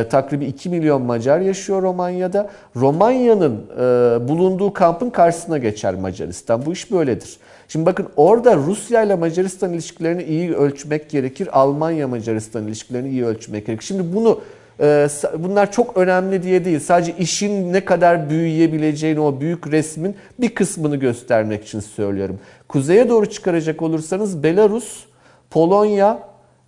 Takribi 0.09 0.45
2 0.45 0.69
milyon 0.69 1.01
Macar 1.01 1.39
yaşıyor 1.39 1.81
Romanya'da. 1.81 2.49
Romanya'nın 2.75 3.61
bulunduğu 4.27 4.73
kampın 4.73 5.09
karşısına 5.09 5.57
geçer 5.57 5.95
Macaristan. 5.95 6.65
Bu 6.65 6.73
iş 6.73 6.91
böyledir. 6.91 7.37
Şimdi 7.67 7.85
bakın 7.85 8.07
orada 8.15 8.55
Rusya 8.55 9.03
ile 9.03 9.15
Macaristan 9.15 9.73
ilişkilerini 9.73 10.23
iyi 10.23 10.53
ölçmek 10.53 11.09
gerekir. 11.09 11.59
Almanya 11.59 12.07
Macaristan 12.07 12.67
ilişkilerini 12.67 13.09
iyi 13.09 13.25
ölçmek 13.25 13.65
gerekir. 13.65 13.85
Şimdi 13.85 14.15
bunu 14.15 14.39
ee, 14.79 15.07
bunlar 15.37 15.71
çok 15.71 15.97
önemli 15.97 16.43
diye 16.43 16.65
değil. 16.65 16.79
Sadece 16.79 17.13
işin 17.17 17.73
ne 17.73 17.85
kadar 17.85 18.29
büyüyebileceğini 18.29 19.19
o 19.19 19.39
büyük 19.39 19.71
resmin 19.71 20.15
bir 20.39 20.55
kısmını 20.55 20.95
göstermek 20.95 21.63
için 21.63 21.79
söylüyorum. 21.79 22.39
Kuzeye 22.67 23.09
doğru 23.09 23.29
çıkaracak 23.29 23.81
olursanız 23.81 24.43
Belarus, 24.43 25.05
Polonya, 25.49 26.19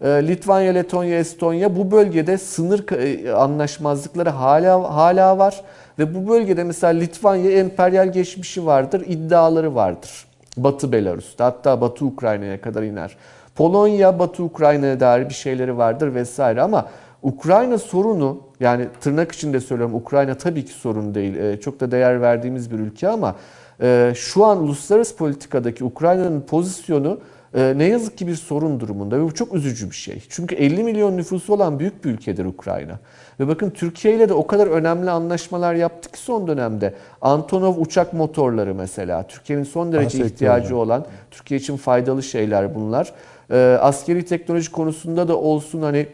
e, 0.01 0.07
Litvanya, 0.07 0.71
Letonya, 0.71 1.19
Estonya 1.19 1.75
bu 1.75 1.91
bölgede 1.91 2.37
sınır 2.37 2.91
e, 2.91 3.31
anlaşmazlıkları 3.33 4.29
hala 4.29 4.95
hala 4.95 5.37
var 5.37 5.61
ve 5.99 6.15
bu 6.15 6.29
bölgede 6.29 6.63
mesela 6.63 6.93
Litvanya 6.93 7.51
emperyal 7.51 8.11
geçmişi 8.11 8.65
vardır, 8.65 9.03
iddiaları 9.07 9.75
vardır. 9.75 10.28
Batı 10.63 10.91
Belarus'ta 10.91 11.45
hatta 11.45 11.81
Batı 11.81 12.05
Ukrayna'ya 12.05 12.61
kadar 12.61 12.83
iner. 12.83 13.17
Polonya, 13.55 14.19
Batı 14.19 14.43
Ukrayna'ya 14.43 14.99
dair 14.99 15.29
bir 15.29 15.33
şeyleri 15.33 15.77
vardır 15.77 16.15
vesaire 16.15 16.61
ama 16.61 16.89
Ukrayna 17.23 17.77
sorunu 17.77 18.37
yani 18.59 18.87
tırnak 19.01 19.31
içinde 19.31 19.59
söylüyorum 19.59 19.95
Ukrayna 19.95 20.37
tabii 20.37 20.65
ki 20.65 20.71
sorun 20.71 21.15
değil. 21.15 21.35
Ee, 21.35 21.59
çok 21.59 21.79
da 21.79 21.91
değer 21.91 22.21
verdiğimiz 22.21 22.71
bir 22.71 22.79
ülke 22.79 23.07
ama 23.07 23.35
e, 23.81 24.11
şu 24.15 24.45
an 24.45 24.57
uluslararası 24.57 25.15
politikadaki 25.17 25.83
Ukrayna'nın 25.83 26.41
pozisyonu 26.41 27.19
ne 27.53 27.83
yazık 27.83 28.17
ki 28.17 28.27
bir 28.27 28.35
sorun 28.35 28.79
durumunda 28.79 29.19
ve 29.19 29.23
bu 29.23 29.33
çok 29.33 29.53
üzücü 29.53 29.89
bir 29.89 29.95
şey. 29.95 30.23
Çünkü 30.29 30.55
50 30.55 30.83
milyon 30.83 31.17
nüfusu 31.17 31.53
olan 31.53 31.79
büyük 31.79 32.05
bir 32.05 32.09
ülkedir 32.09 32.45
Ukrayna. 32.45 32.99
Ve 33.39 33.47
bakın 33.47 33.69
Türkiye 33.69 34.15
ile 34.15 34.29
de 34.29 34.33
o 34.33 34.47
kadar 34.47 34.67
önemli 34.67 35.09
anlaşmalar 35.09 35.73
yaptık 35.73 36.13
ki 36.13 36.19
son 36.19 36.47
dönemde. 36.47 36.93
Antonov 37.21 37.77
uçak 37.77 38.13
motorları 38.13 38.75
mesela. 38.75 39.27
Türkiye'nin 39.27 39.63
son 39.63 39.91
derece 39.91 40.05
Bahsettim 40.05 40.25
ihtiyacı 40.25 40.77
olan, 40.77 41.05
Türkiye 41.31 41.59
için 41.59 41.77
faydalı 41.77 42.23
şeyler 42.23 42.75
bunlar. 42.75 43.13
Ee, 43.51 43.77
askeri 43.81 44.25
teknoloji 44.25 44.71
konusunda 44.71 45.27
da 45.27 45.37
olsun 45.37 45.81
hani 45.81 46.07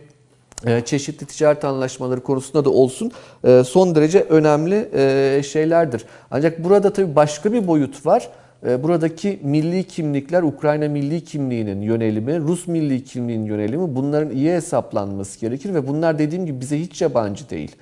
e, 0.65 0.81
çeşitli 0.81 1.25
ticaret 1.25 1.65
anlaşmaları 1.65 2.23
konusunda 2.23 2.65
da 2.65 2.69
olsun 2.69 3.11
e, 3.43 3.63
son 3.63 3.95
derece 3.95 4.21
önemli 4.21 4.89
e, 4.93 5.43
şeylerdir. 5.43 6.05
Ancak 6.31 6.63
burada 6.63 6.93
tabii 6.93 7.15
başka 7.15 7.53
bir 7.53 7.67
boyut 7.67 8.05
var. 8.05 8.29
E, 8.67 8.83
Buradaki 8.83 9.39
milli 9.43 9.83
kimlikler, 9.83 10.43
Ukrayna 10.43 10.87
milli 10.87 11.23
kimliğinin 11.23 11.81
yönelimi, 11.81 12.39
Rus 12.39 12.67
milli 12.67 13.03
kimliğinin 13.03 13.45
yönelimi 13.45 13.95
bunların 13.95 14.29
iyi 14.29 14.51
hesaplanması 14.51 15.39
gerekir 15.39 15.73
ve 15.73 15.87
bunlar 15.87 16.19
dediğim 16.19 16.45
gibi 16.45 16.61
bize 16.61 16.79
hiç 16.79 17.01
yabancı 17.01 17.49
değil. 17.49 17.75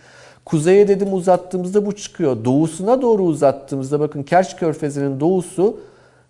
Kuzeye 0.45 0.87
dedim 0.87 1.13
uzattığımızda 1.13 1.85
bu 1.85 1.95
çıkıyor. 1.95 2.45
Doğusuna 2.45 3.01
doğru 3.01 3.23
uzattığımızda 3.23 3.99
bakın 3.99 4.23
Kerç 4.23 4.55
Körfezi'nin 4.55 5.19
doğusu 5.19 5.79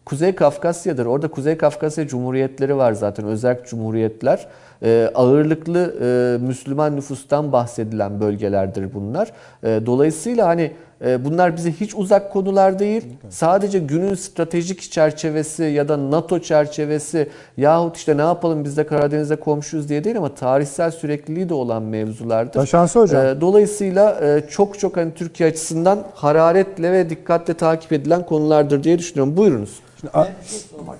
Kuzey 0.06 0.36
Kafkasya'dır. 0.36 1.06
Orada 1.06 1.28
Kuzey 1.28 1.58
Kafkasya 1.58 2.08
Cumhuriyetleri 2.08 2.78
var 2.78 2.94
zaten. 2.94 3.26
Özel 3.26 3.64
cumhuriyetler. 3.66 4.48
Ee, 4.84 5.12
ağırlıklı 5.16 5.96
e, 6.02 6.46
Müslüman 6.46 6.96
nüfustan 6.96 7.52
bahsedilen 7.52 8.22
bölgelerdir 8.22 8.94
bunlar. 8.94 9.32
Ee, 9.64 9.82
dolayısıyla 9.86 10.48
hani 10.48 10.62
e, 10.62 10.72
bunlar 11.04 11.58
bize 11.58 11.72
hiç 11.72 11.96
uzak 11.96 12.34
konular 12.34 12.80
değil. 12.80 13.04
Sadece 13.30 13.80
günün 13.80 14.16
stratejik 14.16 14.82
çerçevesi 14.82 15.64
ya 15.64 15.88
da 15.88 16.12
NATO 16.12 16.40
çerçevesi 16.40 17.30
yahut 17.58 17.98
işte 17.98 18.18
ne 18.18 18.22
yapalım 18.22 18.64
biz 18.64 18.78
de 18.78 18.88
Karadeniz'e 18.88 19.36
komşuyuz 19.36 19.90
diye 19.90 20.04
değil 20.04 20.18
ama 20.18 20.36
tarihsel 20.36 20.92
sürekliliği 20.92 21.50
de 21.50 21.54
olan 21.54 21.84
mevzulardır. 21.84 22.54
Taşansı 22.54 23.00
hocam. 23.00 23.26
Ee, 23.26 23.42
Dolayısıyla 23.42 24.20
e, 24.22 24.44
çok 24.50 24.80
çok 24.80 24.98
hani 24.98 25.14
Türkiye 25.14 25.50
açısından 25.50 26.04
hararetle 26.16 26.92
ve 26.92 27.10
dikkatle 27.10 27.54
takip 27.54 27.94
edilen 27.94 28.26
konulardır 28.26 28.84
diye 28.84 29.00
düşünüyorum. 29.00 29.38
Buyurunuz. 29.38 29.80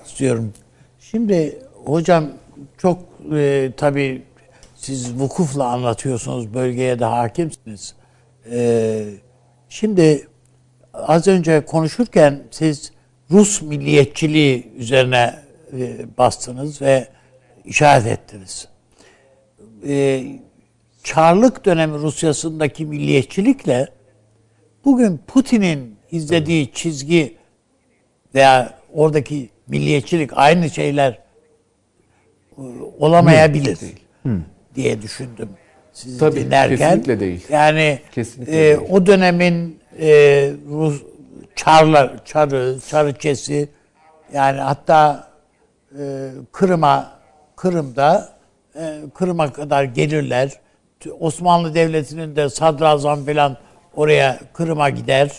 istiyorum. 0.06 0.52
Şimdi 1.00 1.58
hocam 1.84 2.24
çok 2.78 2.98
e, 3.32 3.72
tabii 3.76 4.22
siz 4.76 5.14
vukufla 5.14 5.66
anlatıyorsunuz, 5.66 6.54
bölgeye 6.54 6.98
de 6.98 7.04
hakimsiniz. 7.04 7.94
E, 8.50 9.04
şimdi 9.74 10.28
az 10.92 11.28
önce 11.28 11.64
konuşurken 11.64 12.42
siz 12.50 12.92
Rus 13.30 13.62
milliyetçiliği 13.62 14.72
üzerine 14.76 15.34
e, 15.72 16.06
bastınız 16.18 16.82
ve 16.82 17.08
işaret 17.64 18.06
ettiniz. 18.06 18.68
E, 19.86 20.24
Çarlık 21.04 21.64
dönemi 21.64 21.98
Rusyasındaki 21.98 22.86
milliyetçilikle 22.86 23.88
bugün 24.84 25.20
Putin'in 25.26 25.96
izlediği 26.10 26.72
çizgi 26.72 27.36
veya 28.34 28.78
oradaki 28.92 29.50
milliyetçilik 29.66 30.30
aynı 30.34 30.70
şeyler 30.70 31.18
olamayabilir 32.98 33.78
diye 34.74 35.02
düşündüm. 35.02 35.48
Sizi 35.94 36.18
Tabii, 36.18 36.36
dinlerken. 36.40 36.76
kesinlikle 36.76 37.20
değil. 37.20 37.46
Yani 37.50 37.98
Kesinlikle 38.12 38.70
e, 38.70 38.76
değil. 38.78 38.88
o 38.90 39.06
dönemin 39.06 39.80
e, 40.00 40.08
Rus 40.70 41.02
çarlar, 41.56 42.24
çarı, 42.24 42.78
çarıçesi 42.88 43.68
yani 44.32 44.60
hatta 44.60 45.28
e, 45.98 46.30
Kırım'a 46.52 47.12
Kırım'da 47.56 48.28
e, 48.76 49.00
Kırım'a 49.14 49.52
kadar 49.52 49.84
gelirler. 49.84 50.50
Osmanlı 51.20 51.74
Devleti'nin 51.74 52.36
de 52.36 52.48
sadrazam 52.48 53.24
falan 53.24 53.56
oraya 53.96 54.38
Kırım'a 54.52 54.90
gider. 54.90 55.30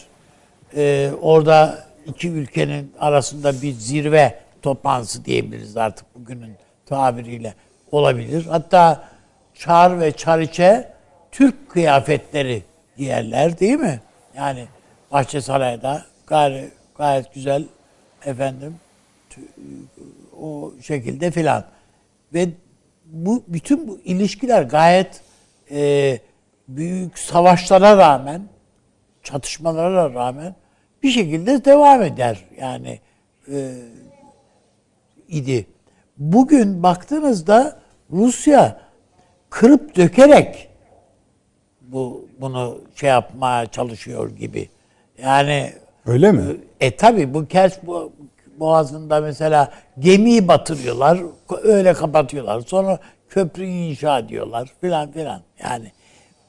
E, 0.76 1.12
orada 1.22 1.86
iki 2.06 2.30
ülkenin 2.30 2.94
arasında 3.00 3.62
bir 3.62 3.72
zirve 3.74 4.40
toplantısı 4.62 5.26
diyebiliriz 5.26 5.78
artık 5.78 6.16
bugünün 6.16 6.56
tabiriyle 6.86 7.54
olabilir. 7.92 8.46
Hatta 8.50 9.04
Çar 9.56 10.00
ve 10.00 10.12
Çariçe 10.12 10.92
Türk 11.32 11.70
kıyafetleri 11.70 12.64
giyerler 12.98 13.60
değil 13.60 13.80
mi? 13.80 14.00
Yani 14.36 14.66
Bahçesaray'da 15.12 16.06
gayet, 16.28 16.72
gayet 16.98 17.34
güzel 17.34 17.64
efendim 18.26 18.76
o 20.42 20.72
şekilde 20.82 21.32
filan. 21.32 21.66
Ve 22.34 22.50
bu 23.06 23.44
bütün 23.48 23.88
bu 23.88 24.00
ilişkiler 24.00 24.64
gayet 24.64 25.22
e, 25.72 26.20
büyük 26.68 27.20
savaşlara 27.20 27.98
rağmen, 27.98 28.42
çatışmalara 29.24 30.14
rağmen 30.14 30.56
bir 31.04 31.10
şekilde 31.10 31.66
devam 31.66 32.02
eder. 32.02 32.46
Yani 32.60 33.00
e, 33.52 33.76
idi. 35.28 35.68
Bugün 36.18 36.84
baktığınızda 36.84 37.80
Rusya 38.12 38.85
kırıp 39.56 39.96
dökerek 39.96 40.70
bu 41.82 42.26
bunu 42.42 42.78
şey 42.96 43.10
yapmaya 43.10 43.66
çalışıyor 43.66 44.30
gibi. 44.30 44.70
Yani 45.24 45.74
Öyle 46.06 46.32
mi? 46.32 46.44
e 46.80 46.96
tabi 46.96 47.34
bu 47.34 47.48
Kerç 47.48 47.74
Bo- 47.88 48.10
Boğazı'nda 48.60 49.22
mesela 49.22 49.72
gemiyi 50.00 50.48
batırıyorlar, 50.48 51.20
öyle 51.64 51.94
kapatıyorlar. 51.94 52.62
Sonra 52.62 53.00
köprü 53.30 53.66
inşa 53.66 54.20
ediyorlar 54.20 54.70
filan 54.82 55.12
filan. 55.12 55.42
Yani 55.64 55.92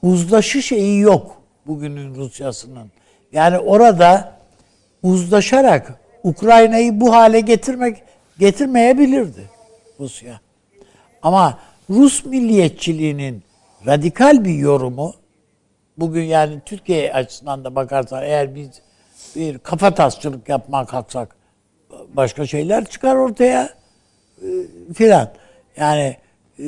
uzlaşı 0.03 0.61
şeyi 0.61 0.99
yok 0.99 1.41
bugünün 1.67 2.15
Rusyasının. 2.15 2.91
Yani 3.31 3.59
orada 3.59 4.33
uzlaşarak 5.03 5.93
Ukrayna'yı 6.23 6.99
bu 7.01 7.13
hale 7.13 7.39
getirmek 7.39 7.97
getirmeyebilirdi 8.39 9.49
Rusya. 9.99 10.39
Ama 11.21 11.57
Rus 11.89 12.25
milliyetçiliğinin 12.25 13.43
radikal 13.85 14.45
bir 14.45 14.53
yorumu 14.53 15.13
bugün 15.97 16.23
yani 16.23 16.61
Türkiye 16.65 17.13
açısından 17.13 17.63
da 17.63 17.75
bakarsan 17.75 18.23
eğer 18.23 18.55
biz 18.55 18.69
bir 19.35 19.59
kafa 19.59 19.95
tasçılık 19.95 20.49
yapmaya 20.49 20.85
kalksak 20.85 21.35
başka 22.13 22.47
şeyler 22.47 22.85
çıkar 22.85 23.15
ortaya 23.15 23.69
e, 24.41 24.47
filan. 24.93 25.29
Yani 25.77 26.17
e, 26.59 26.65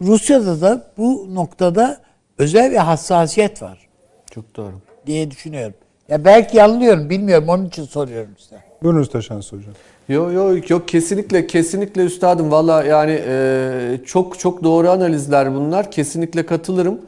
Rusya'da 0.00 0.60
da 0.60 0.90
bu 0.98 1.34
noktada 1.34 2.00
özel 2.38 2.70
bir 2.70 2.76
hassasiyet 2.76 3.62
var 3.62 3.88
Çok 4.30 4.56
doğru. 4.56 4.74
diye 5.06 5.30
düşünüyorum. 5.30 5.74
Ya 6.08 6.24
belki 6.24 6.56
yanılıyorum 6.56 7.10
bilmiyorum 7.10 7.48
onun 7.48 7.66
için 7.66 7.84
soruyorum 7.84 8.34
size. 8.38 8.56
Buyurunuz 8.82 9.10
Taşans 9.10 9.52
Hocam. 9.52 9.74
Yok 10.08 10.32
yok 10.32 10.70
yok 10.70 10.88
kesinlikle 10.88 11.46
kesinlikle 11.46 12.02
üstadım 12.02 12.50
valla 12.50 12.84
yani 12.84 13.22
e, 13.26 13.98
çok 14.06 14.38
çok 14.38 14.64
doğru 14.64 14.90
analizler 14.90 15.54
bunlar 15.54 15.90
kesinlikle 15.90 16.46
katılırım. 16.46 17.00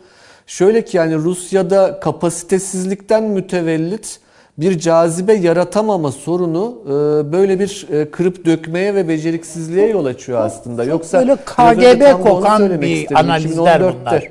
Şöyle 0.47 0.85
ki 0.85 0.97
yani 0.97 1.15
Rusya'da 1.17 2.01
kapasitesizlikten 2.01 3.25
mütevellit 3.25 4.21
bir 4.59 4.79
cazibe 4.79 5.35
yaratamama 5.35 6.13
sorunu 6.13 6.79
e, 6.87 6.93
böyle 7.33 7.61
bir 7.61 7.87
e, 7.93 8.11
kırıp 8.11 8.45
dökmeye 8.45 8.95
ve 8.95 9.09
beceriksizliğe 9.09 9.89
yol 9.89 10.05
açıyor 10.05 10.41
aslında. 10.41 10.85
Yoksa 10.85 11.19
böyle 11.19 11.37
KGB 11.37 12.23
kokan 12.23 12.81
bir 12.81 12.87
istedim. 12.89 13.17
analizler 13.17 13.81
2014'te. 13.81 14.01
bunlar. 14.01 14.29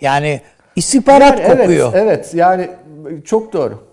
Yani 0.00 0.40
istihbarat 0.76 1.40
Yani 1.40 1.58
kokuyor. 1.58 1.92
Evet, 1.94 2.04
evet 2.04 2.34
yani 2.34 2.68
çok 3.24 3.52
doğru. 3.52 3.87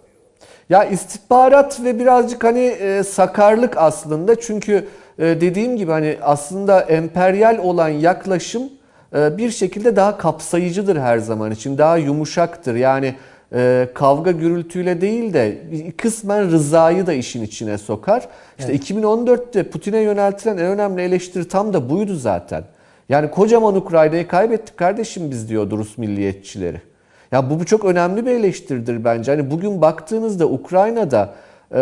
Ya 0.69 0.83
istihbarat 0.83 1.83
ve 1.83 1.99
birazcık 1.99 2.43
hani 2.43 2.59
e, 2.59 3.03
sakarlık 3.03 3.77
aslında 3.77 4.39
çünkü 4.39 4.87
e, 5.19 5.23
dediğim 5.23 5.77
gibi 5.77 5.91
hani 5.91 6.17
aslında 6.21 6.81
emperyal 6.81 7.57
olan 7.57 7.89
yaklaşım 7.89 8.63
e, 9.15 9.37
bir 9.37 9.51
şekilde 9.51 9.95
daha 9.95 10.17
kapsayıcıdır 10.17 10.97
her 10.97 11.17
zaman 11.17 11.51
için 11.51 11.77
daha 11.77 11.97
yumuşaktır 11.97 12.75
yani 12.75 13.15
e, 13.53 13.87
kavga 13.93 14.31
gürültüyle 14.31 15.01
değil 15.01 15.33
de 15.33 15.57
kısmen 15.97 16.51
rızayı 16.51 17.07
da 17.07 17.13
işin 17.13 17.43
içine 17.43 17.77
sokar. 17.77 18.27
İşte 18.59 18.75
2014'te 18.75 19.63
Putin'e 19.63 19.99
yöneltilen 19.99 20.57
en 20.57 20.65
önemli 20.65 21.01
eleştiri 21.01 21.47
tam 21.47 21.73
da 21.73 21.89
buydu 21.89 22.15
zaten. 22.15 22.63
Yani 23.09 23.31
kocaman 23.31 23.75
Ukrayna'yı 23.75 24.27
kaybettik 24.27 24.77
kardeşim 24.77 25.31
biz 25.31 25.49
diyordu 25.49 25.77
Rus 25.77 25.97
milliyetçileri. 25.97 26.81
Ya 27.35 27.49
bu, 27.49 27.59
bu 27.59 27.65
çok 27.65 27.85
önemli 27.85 28.25
bir 28.25 28.31
eleştiridir 28.31 29.03
bence. 29.03 29.31
Hani 29.31 29.51
bugün 29.51 29.81
baktığınızda 29.81 30.45
Ukrayna'da 30.45 31.33
e, 31.71 31.79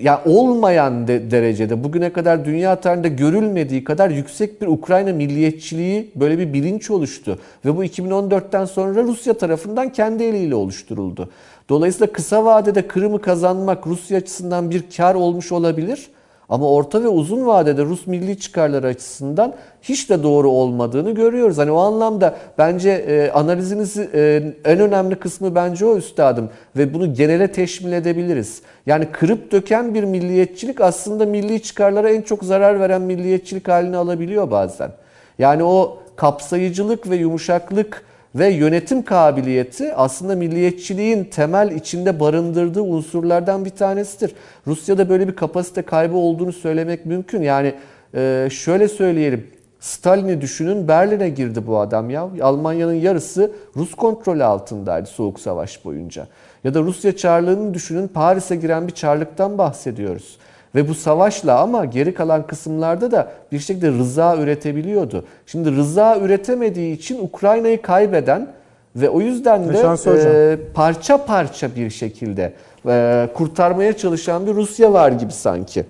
ya 0.00 0.22
olmayan 0.26 1.08
de, 1.08 1.30
derecede 1.30 1.84
bugüne 1.84 2.12
kadar 2.12 2.44
dünya 2.44 2.76
tarihinde 2.80 3.08
görülmediği 3.08 3.84
kadar 3.84 4.10
yüksek 4.10 4.62
bir 4.62 4.66
Ukrayna 4.66 5.12
milliyetçiliği 5.12 6.10
böyle 6.14 6.38
bir 6.38 6.52
bilinç 6.52 6.90
oluştu. 6.90 7.38
Ve 7.64 7.76
bu 7.76 7.84
2014'ten 7.84 8.64
sonra 8.64 9.02
Rusya 9.02 9.34
tarafından 9.34 9.92
kendi 9.92 10.24
eliyle 10.24 10.54
oluşturuldu. 10.54 11.30
Dolayısıyla 11.68 12.12
kısa 12.12 12.44
vadede 12.44 12.86
Kırım'ı 12.86 13.20
kazanmak 13.20 13.86
Rusya 13.86 14.18
açısından 14.18 14.70
bir 14.70 14.84
kar 14.96 15.14
olmuş 15.14 15.52
olabilir. 15.52 16.10
Ama 16.50 16.70
orta 16.70 17.02
ve 17.02 17.08
uzun 17.08 17.46
vadede 17.46 17.84
Rus 17.84 18.06
milli 18.06 18.38
çıkarları 18.38 18.86
açısından 18.86 19.54
hiç 19.82 20.10
de 20.10 20.22
doğru 20.22 20.50
olmadığını 20.50 21.10
görüyoruz. 21.10 21.58
Hani 21.58 21.70
o 21.70 21.78
anlamda 21.78 22.36
bence 22.58 22.90
e, 22.90 23.30
analiziniz 23.30 23.96
e, 23.96 24.54
en 24.64 24.80
önemli 24.80 25.14
kısmı 25.14 25.54
bence 25.54 25.86
o 25.86 25.96
üstadım 25.96 26.50
ve 26.76 26.94
bunu 26.94 27.14
genele 27.14 27.52
teşmil 27.52 27.92
edebiliriz. 27.92 28.62
Yani 28.86 29.06
kırıp 29.12 29.52
döken 29.52 29.94
bir 29.94 30.04
milliyetçilik 30.04 30.80
aslında 30.80 31.26
milli 31.26 31.62
çıkarlara 31.62 32.10
en 32.10 32.22
çok 32.22 32.44
zarar 32.44 32.80
veren 32.80 33.02
milliyetçilik 33.02 33.68
halini 33.68 33.96
alabiliyor 33.96 34.50
bazen. 34.50 34.90
Yani 35.38 35.64
o 35.64 35.98
kapsayıcılık 36.16 37.10
ve 37.10 37.16
yumuşaklık 37.16 38.04
ve 38.34 38.48
yönetim 38.48 39.02
kabiliyeti 39.02 39.94
aslında 39.94 40.34
milliyetçiliğin 40.34 41.24
temel 41.24 41.70
içinde 41.70 42.20
barındırdığı 42.20 42.82
unsurlardan 42.82 43.64
bir 43.64 43.70
tanesidir. 43.70 44.34
Rusya'da 44.66 45.08
böyle 45.08 45.28
bir 45.28 45.36
kapasite 45.36 45.82
kaybı 45.82 46.16
olduğunu 46.16 46.52
söylemek 46.52 47.06
mümkün. 47.06 47.42
Yani 47.42 47.74
e, 48.14 48.48
şöyle 48.50 48.88
söyleyelim. 48.88 49.46
Stalin'i 49.80 50.40
düşünün 50.40 50.88
Berlin'e 50.88 51.28
girdi 51.28 51.66
bu 51.66 51.78
adam 51.78 52.10
ya. 52.10 52.28
Almanya'nın 52.42 52.94
yarısı 52.94 53.52
Rus 53.76 53.94
kontrolü 53.94 54.44
altındaydı 54.44 55.06
Soğuk 55.06 55.40
Savaş 55.40 55.84
boyunca. 55.84 56.26
Ya 56.64 56.74
da 56.74 56.80
Rusya 56.80 57.16
Çarlığı'nı 57.16 57.74
düşünün 57.74 58.08
Paris'e 58.08 58.56
giren 58.56 58.88
bir 58.88 58.92
çarlıktan 58.92 59.58
bahsediyoruz. 59.58 60.38
Ve 60.74 60.88
bu 60.88 60.94
savaşla 60.94 61.60
ama 61.60 61.84
geri 61.84 62.14
kalan 62.14 62.46
kısımlarda 62.46 63.10
da 63.10 63.32
bir 63.52 63.58
şekilde 63.58 63.88
rıza 63.90 64.36
üretebiliyordu. 64.36 65.24
Şimdi 65.46 65.76
rıza 65.76 66.18
üretemediği 66.18 66.96
için 66.96 67.18
Ukrayna'yı 67.24 67.82
kaybeden 67.82 68.48
ve 68.96 69.08
o 69.08 69.20
yüzden 69.20 69.68
de 69.68 69.96
e, 70.06 70.58
parça 70.74 71.24
parça 71.24 71.74
bir 71.76 71.90
şekilde 71.90 72.52
e, 72.86 73.28
kurtarmaya 73.34 73.96
çalışan 73.96 74.46
bir 74.46 74.54
Rusya 74.54 74.92
var 74.92 75.12
gibi 75.12 75.32
sanki. 75.32 75.84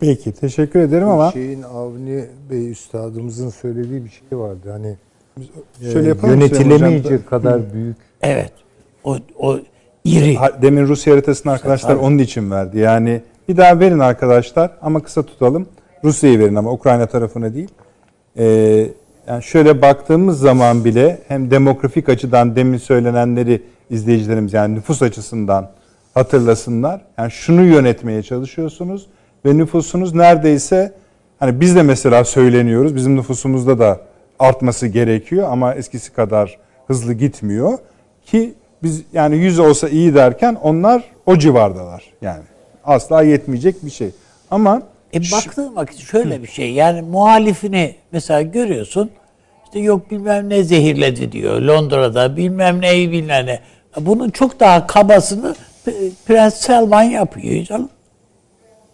Peki 0.00 0.32
teşekkür 0.32 0.80
ederim 0.80 1.08
ama 1.08 1.30
şeyin 1.32 1.62
Avni 1.62 2.24
Bey 2.50 2.70
üstadımızın 2.70 3.50
söylediği 3.50 4.04
bir 4.04 4.10
şey 4.10 4.38
vardı. 4.38 4.70
Hani 4.70 4.96
şöyle 5.78 5.88
e, 5.88 5.92
Süleyman 5.92 6.22
Hocam? 6.22 6.30
yönetilemeyecek 6.30 7.26
kadar 7.26 7.72
büyük 7.72 7.96
Evet. 8.22 8.52
O, 9.04 9.16
o 9.38 9.58
iri. 10.04 10.36
Demin 10.62 10.86
Rusya 10.86 11.12
haritasını 11.12 11.52
arkadaşlar 11.52 11.96
onun 11.96 12.18
için 12.18 12.50
verdi. 12.50 12.78
Yani 12.78 13.22
bir 13.50 13.56
daha 13.56 13.80
verin 13.80 13.98
arkadaşlar 13.98 14.70
ama 14.82 15.00
kısa 15.00 15.22
tutalım. 15.22 15.66
Rusya'yı 16.04 16.38
verin 16.38 16.54
ama 16.54 16.72
Ukrayna 16.72 17.06
tarafına 17.06 17.54
değil. 17.54 17.68
Ee, 18.38 18.44
yani 19.28 19.42
şöyle 19.42 19.82
baktığımız 19.82 20.40
zaman 20.40 20.84
bile 20.84 21.18
hem 21.28 21.50
demografik 21.50 22.08
açıdan 22.08 22.56
demin 22.56 22.78
söylenenleri 22.78 23.62
izleyicilerimiz 23.90 24.52
yani 24.52 24.74
nüfus 24.74 25.02
açısından 25.02 25.70
hatırlasınlar. 26.14 27.00
Yani 27.18 27.30
şunu 27.30 27.64
yönetmeye 27.64 28.22
çalışıyorsunuz 28.22 29.06
ve 29.46 29.58
nüfusunuz 29.58 30.14
neredeyse 30.14 30.92
hani 31.38 31.60
biz 31.60 31.76
de 31.76 31.82
mesela 31.82 32.24
söyleniyoruz. 32.24 32.96
Bizim 32.96 33.16
nüfusumuzda 33.16 33.78
da 33.78 34.00
artması 34.38 34.86
gerekiyor 34.86 35.48
ama 35.50 35.74
eskisi 35.74 36.12
kadar 36.12 36.58
hızlı 36.86 37.12
gitmiyor 37.12 37.78
ki 38.24 38.54
biz 38.82 39.02
yani 39.12 39.36
100 39.36 39.58
olsa 39.58 39.88
iyi 39.88 40.14
derken 40.14 40.56
onlar 40.62 41.04
o 41.26 41.36
civardalar 41.36 42.04
yani. 42.22 42.42
Asla 42.84 43.22
yetmeyecek 43.22 43.84
bir 43.84 43.90
şey. 43.90 44.10
Ama 44.50 44.82
E 45.14 45.20
baktığın 45.20 45.76
vakit 45.76 45.98
şöyle 46.00 46.42
bir 46.42 46.48
şey. 46.48 46.72
Yani 46.72 47.02
muhalifini 47.02 47.94
mesela 48.12 48.42
görüyorsun. 48.42 49.10
İşte 49.64 49.78
yok 49.80 50.10
bilmem 50.10 50.48
ne 50.48 50.64
zehirledi 50.64 51.32
diyor 51.32 51.60
Londra'da 51.60 52.36
bilmem 52.36 52.80
neyi 52.80 53.12
bilmem 53.12 53.46
ne. 53.46 53.60
Bunun 54.00 54.30
çok 54.30 54.60
daha 54.60 54.86
kabasını 54.86 55.54
Prens 56.26 56.54
Selman 56.54 57.02
yapıyor 57.02 57.64
canım. 57.64 57.88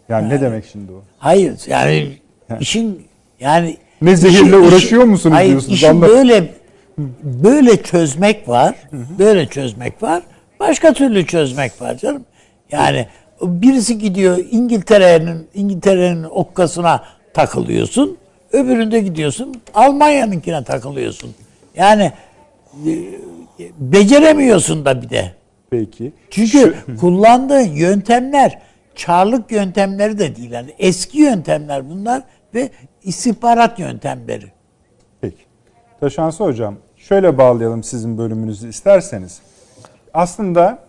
Yani 0.08 0.28
ne 0.28 0.40
demek 0.40 0.64
şimdi 0.72 0.92
o? 0.92 1.02
Hayır 1.18 1.54
yani 1.66 2.12
işin 2.60 3.06
yani 3.40 3.76
Ne 4.02 4.16
zehirle 4.16 4.40
işin- 4.46 4.52
uğraşıyor 4.52 5.04
musunuz 5.04 5.36
hayır, 5.36 5.50
diyorsunuz, 5.50 5.74
işin 5.74 6.02
böyle 6.02 6.54
böyle 7.22 7.82
çözmek 7.82 8.48
var. 8.48 8.74
Böyle 9.18 9.46
çözmek 9.46 10.02
var. 10.02 10.22
Başka 10.60 10.92
türlü 10.92 11.26
çözmek 11.26 11.82
var 11.82 11.94
canım. 11.96 12.24
Yani 12.72 13.06
birisi 13.42 13.98
gidiyor 13.98 14.38
İngiltere'nin 14.50 15.48
İngiltere'nin 15.54 16.24
okkasına 16.24 17.04
takılıyorsun. 17.34 18.16
Öbüründe 18.52 19.00
gidiyorsun 19.00 19.60
Almanya'nınkine 19.74 20.64
takılıyorsun. 20.64 21.34
Yani 21.76 22.12
e, 22.86 22.92
beceremiyorsun 23.78 24.84
da 24.84 25.02
bir 25.02 25.10
de. 25.10 25.32
Peki. 25.70 26.12
Çünkü 26.30 26.74
kullandığın 27.00 27.68
yöntemler 27.68 28.62
çarlık 28.94 29.52
yöntemleri 29.52 30.18
de 30.18 30.36
değil. 30.36 30.50
Yani 30.50 30.74
eski 30.78 31.18
yöntemler 31.18 31.90
bunlar 31.90 32.22
ve 32.54 32.70
istihbarat 33.02 33.78
yöntemleri. 33.78 34.46
Peki. 35.20 35.42
Taşansı 36.00 36.44
Hocam 36.44 36.76
şöyle 36.96 37.38
bağlayalım 37.38 37.82
sizin 37.82 38.18
bölümünüzü 38.18 38.68
isterseniz. 38.68 39.40
Aslında 40.14 40.85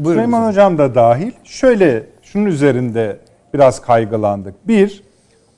e, 0.00 0.04
Süleyman 0.04 0.48
Hocam 0.48 0.78
da 0.78 0.94
dahil 0.94 1.32
şöyle 1.44 2.06
şunun 2.22 2.46
üzerinde 2.46 3.18
biraz 3.54 3.80
kaygılandık. 3.80 4.68
Bir, 4.68 5.02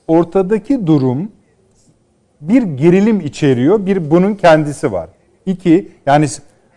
ortadaki 0.07 0.87
durum 0.87 1.31
bir 2.41 2.63
gerilim 2.63 3.19
içeriyor, 3.19 3.85
bir 3.85 4.11
bunun 4.11 4.35
kendisi 4.35 4.91
var. 4.91 5.09
İki, 5.45 5.91
yani 6.05 6.27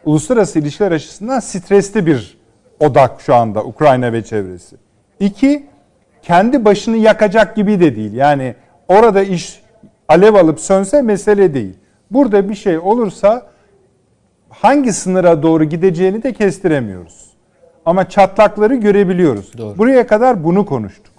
uluslararası 0.05 0.59
ilişkiler 0.59 0.93
açısından 0.93 1.41
stresli 1.41 2.07
bir 2.07 2.39
odak 2.81 3.21
şu 3.21 3.35
anda 3.35 3.65
Ukrayna 3.65 4.13
ve 4.13 4.25
çevresi. 4.25 4.77
İki, 5.21 5.67
kendi 6.23 6.65
başını 6.65 6.97
yakacak 6.97 7.57
gibi 7.57 7.81
de 7.81 7.97
değil. 7.97 8.13
Yani 8.13 8.55
orada 8.89 9.23
iş 9.23 9.63
alev 10.09 10.35
alıp 10.35 10.61
sönse 10.61 11.03
mesele 11.03 11.55
değil. 11.55 11.75
Burada 12.11 12.49
bir 12.49 12.55
şey 12.55 12.79
olursa 12.79 13.47
hangi 14.49 14.93
sınıra 14.93 15.43
doğru 15.43 15.65
gideceğini 15.65 16.23
de 16.23 16.33
kestiremiyoruz. 16.33 17.28
Ama 17.89 18.09
çatlakları 18.09 18.75
görebiliyoruz. 18.75 19.51
Buraya 19.79 20.07
kadar 20.07 20.45
bunu 20.45 20.67
konuştuk. 20.67 21.15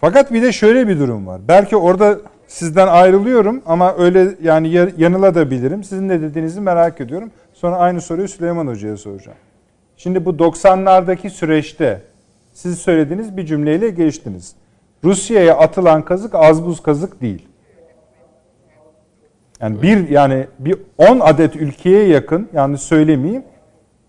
Fakat 0.00 0.32
bir 0.32 0.42
de 0.42 0.52
şöyle 0.52 0.88
bir 0.88 0.98
durum 0.98 1.26
var. 1.26 1.40
Belki 1.48 1.76
orada 1.76 2.18
sizden 2.46 2.86
ayrılıyorum 2.86 3.62
ama 3.66 3.94
öyle 3.98 4.28
yani 4.42 4.68
ya- 4.68 4.90
yanılabilirim. 4.96 5.84
Sizin 5.84 6.08
ne 6.08 6.20
dediğinizi 6.22 6.60
merak 6.60 7.00
ediyorum. 7.00 7.30
Sonra 7.54 7.76
aynı 7.76 8.00
soruyu 8.00 8.28
Süleyman 8.28 8.66
Hoca'ya 8.66 8.96
soracağım. 8.96 9.38
Şimdi 9.96 10.24
bu 10.24 10.30
90'lardaki 10.38 11.30
süreçte 11.30 12.02
siz 12.52 12.78
söylediğiniz 12.78 13.36
bir 13.36 13.46
cümleyle 13.46 13.90
geçtiniz. 13.90 14.52
Rusya'ya 15.04 15.56
atılan 15.58 16.02
kazık 16.04 16.34
az 16.34 16.66
buz 16.66 16.82
kazık 16.82 17.20
değil. 17.20 17.46
Yani 19.60 19.82
bir 19.82 20.08
yani 20.08 20.46
bir 20.58 20.76
10 20.98 21.20
adet 21.20 21.56
ülkeye 21.56 22.04
yakın 22.08 22.48
yanlış 22.52 22.80
söylemeyeyim. 22.80 23.42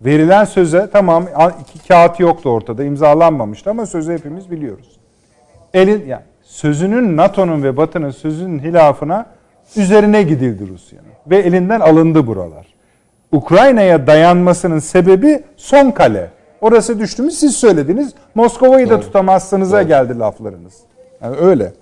Verilen 0.00 0.44
söze 0.44 0.88
tamam 0.92 1.26
iki 1.60 1.88
kağıt 1.88 2.20
yoktu 2.20 2.50
ortada 2.50 2.84
imzalanmamıştı 2.84 3.70
ama 3.70 3.86
sözü 3.86 4.12
hepimiz 4.12 4.50
biliyoruz. 4.50 4.98
Elin 5.74 6.06
yani 6.06 6.22
sözünün 6.42 7.16
NATO'nun 7.16 7.62
ve 7.62 7.76
Batı'nın 7.76 8.10
sözünün 8.10 8.58
hilafına 8.58 9.26
üzerine 9.76 10.22
gidildi 10.22 10.68
Rusya'nın 10.68 11.08
ve 11.26 11.36
elinden 11.36 11.80
alındı 11.80 12.26
buralar. 12.26 12.66
Ukrayna'ya 13.32 14.06
dayanmasının 14.06 14.78
sebebi 14.78 15.42
son 15.56 15.90
kale. 15.90 16.30
Orası 16.60 16.98
düştü 16.98 17.22
mü 17.22 17.30
siz 17.30 17.56
söylediniz. 17.56 18.14
Moskova'yı 18.34 18.90
da 18.90 19.00
tutamazsınıza 19.00 19.82
geldi 19.82 20.18
laflarınız. 20.18 20.74
Yani 21.22 21.36
öyle. 21.36 21.72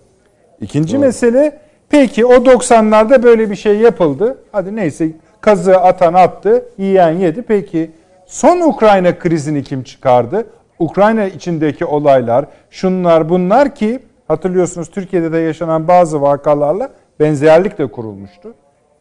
İkinci 0.61 0.99
mesele 0.99 1.59
peki 1.89 2.27
o 2.27 2.35
90'larda 2.35 3.23
böyle 3.23 3.51
bir 3.51 3.57
şey 3.57 3.77
yapıldı. 3.77 4.39
Hadi 4.53 4.77
neyse 4.77 5.09
kazığı 5.41 5.77
atan 5.77 6.15
attı, 6.15 6.65
yiyen 6.79 7.11
yedi. 7.11 7.43
Peki 7.43 7.91
son 8.27 8.61
Ukrayna 8.61 9.19
krizini 9.19 9.63
kim 9.63 9.83
çıkardı? 9.83 10.47
Ukrayna 10.79 11.25
içindeki 11.25 11.85
olaylar, 11.85 12.45
şunlar 12.71 13.29
bunlar 13.29 13.75
ki 13.75 14.01
hatırlıyorsunuz 14.29 14.91
Türkiye'de 14.91 15.33
de 15.33 15.39
yaşanan 15.39 15.89
bazı 15.89 16.23
vakalarla 16.23 16.91
benzerlik 17.21 17.79
de 17.79 17.87
kurulmuştu. 17.87 18.55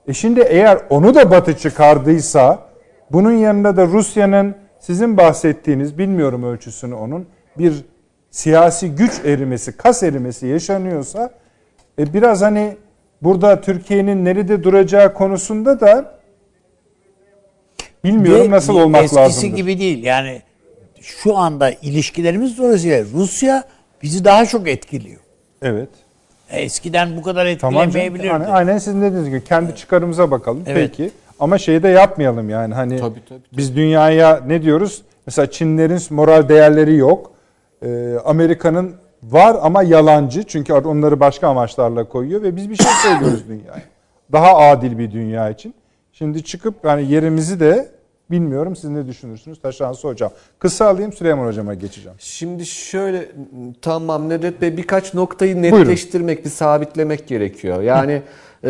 E 0.08 0.14
şimdi 0.14 0.40
eğer 0.40 0.80
onu 0.90 1.16
da 1.16 1.32
Batı 1.32 1.58
çıkardıysa 1.58 2.60
bunun 3.12 3.32
yanında 3.32 3.78
da 3.78 3.86
Rusya'nın 3.86 4.56
sizin 4.80 5.18
bahsettiğiniz 5.18 5.98
bilmiyorum 5.98 6.44
ölçüsünü 6.44 6.94
onun 6.94 7.26
bir 7.58 7.86
siyasi 8.32 8.96
güç 8.96 9.26
erimesi, 9.26 9.78
kas 9.78 10.04
erimesi 10.04 10.48
yaşanıyorsa 10.48 11.30
e 12.00 12.14
biraz 12.14 12.42
hani 12.42 12.78
burada 13.22 13.62
Türkiye'nin 13.62 14.26
nerede 14.26 14.64
duracağı 14.64 15.14
konusunda 15.14 15.80
da 15.80 16.15
bilmiyorum 18.06 18.46
Ve 18.46 18.56
nasıl 18.56 18.76
olmak 18.76 19.04
eskisi 19.04 19.20
lazım. 19.22 19.56
gibi 19.56 19.80
değil. 19.80 20.04
Yani 20.04 20.42
şu 21.02 21.38
anda 21.38 21.72
ilişkilerimiz 21.72 22.58
dolayısıyla 22.58 23.04
Rusya 23.14 23.64
bizi 24.04 24.26
daha 24.26 24.46
çok 24.46 24.68
etkiliyor. 24.68 25.20
Evet. 25.62 25.90
E, 26.50 26.62
Eskiden 26.62 27.18
bu 27.18 27.22
kadar 27.22 27.58
Tamam 27.60 27.74
canım. 27.74 27.88
etkilemeyebilirdi. 27.88 28.52
Aynen 28.52 28.78
sizin 28.78 29.02
dediğiniz 29.02 29.30
gibi 29.30 29.44
kendi 29.44 29.76
çıkarımıza 29.76 30.32
bakalım. 30.32 30.64
Evet. 30.68 30.92
Peki. 30.98 31.12
Ama 31.40 31.58
şeyi 31.58 31.84
de 31.84 31.88
yapmayalım 31.88 32.50
yani 32.50 32.74
hani 32.74 33.00
Tabii, 33.00 33.20
tabii, 33.30 33.40
biz 33.58 33.76
dünyaya 33.76 34.42
ne 34.48 34.62
diyoruz? 34.64 35.02
Mesela 35.26 35.52
Çinlerin 35.52 36.02
moral 36.10 36.50
değerleri 36.50 36.96
yok. 36.96 37.32
Ee, 37.86 38.16
Amerika'nın 38.26 38.96
var 39.24 39.58
ama 39.62 39.84
yalancı. 39.84 40.44
Çünkü 40.44 40.74
onları 40.74 41.20
başka 41.20 41.48
amaçlarla 41.48 42.04
koyuyor 42.04 42.42
ve 42.42 42.56
biz 42.56 42.70
bir 42.70 42.76
şey 42.76 42.92
söylüyoruz 43.04 43.44
dünyaya. 43.48 43.82
Daha 44.32 44.58
adil 44.58 44.98
bir 44.98 45.12
dünya 45.12 45.50
için. 45.50 45.74
Şimdi 46.14 46.44
çıkıp 46.44 46.76
yani 46.86 47.12
yerimizi 47.12 47.60
de 47.60 47.90
bilmiyorum 48.32 48.76
siz 48.76 48.90
ne 48.90 49.08
düşünürsünüz 49.08 49.62
Taşansı 49.62 50.08
Hocam. 50.08 50.32
Kısa 50.60 50.88
alayım 50.88 51.14
Süleyman 51.14 51.48
Hocam'a 51.48 51.74
geçeceğim. 51.74 52.18
Şimdi 52.20 52.66
şöyle 52.66 53.32
tamam 53.82 54.30
Nedret 54.30 54.62
Bey 54.62 54.78
birkaç 54.78 55.14
noktayı 55.14 55.62
netleştirmek, 55.62 56.46
bir 56.46 56.50
sabitlemek 56.50 57.28
gerekiyor. 57.28 57.82
Yani 57.82 58.22
e, 58.64 58.70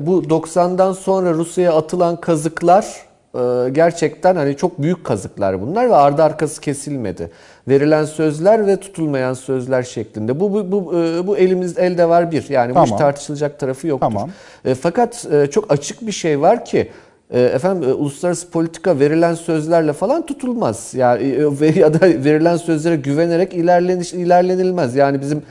bu 0.00 0.22
90'dan 0.22 0.92
sonra 0.92 1.32
Rusya'ya 1.32 1.72
atılan 1.72 2.20
kazıklar 2.20 2.86
e, 3.34 3.70
gerçekten 3.70 4.36
hani 4.36 4.56
çok 4.56 4.82
büyük 4.82 5.04
kazıklar 5.04 5.60
bunlar 5.60 5.90
ve 5.90 5.94
ardı 5.94 6.22
arkası 6.22 6.60
kesilmedi. 6.60 7.30
Verilen 7.68 8.04
sözler 8.04 8.66
ve 8.66 8.76
tutulmayan 8.76 9.34
sözler 9.34 9.82
şeklinde. 9.82 10.40
Bu 10.40 10.52
bu 10.52 10.72
bu, 10.72 10.98
e, 10.98 11.26
bu 11.26 11.36
elimiz 11.36 11.78
elde 11.78 12.08
var 12.08 12.30
bir. 12.30 12.48
Yani 12.48 12.74
bu 12.74 12.78
iş 12.78 12.90
Tamam. 12.90 12.98
tartışılacak 12.98 13.58
tarafı 13.58 13.86
yoktur. 13.86 14.06
Tamam. 14.06 14.30
E, 14.64 14.74
fakat 14.74 15.26
e, 15.32 15.46
çok 15.46 15.72
açık 15.72 16.06
bir 16.06 16.12
şey 16.12 16.40
var 16.40 16.64
ki 16.64 16.88
efendim 17.38 17.88
e, 17.88 17.92
uluslararası 17.92 18.50
politika 18.50 18.98
verilen 18.98 19.34
sözlerle 19.34 19.92
falan 19.92 20.26
tutulmaz. 20.26 20.94
Yani 20.94 21.22
e, 21.60 21.78
ya 21.80 21.94
da 21.94 22.00
verilen 22.24 22.56
sözlere 22.56 22.96
güvenerek 22.96 23.54
ilerleniş 23.54 24.12
ilerlenilmez. 24.12 24.96
Yani 24.96 25.20
bizim 25.20 25.42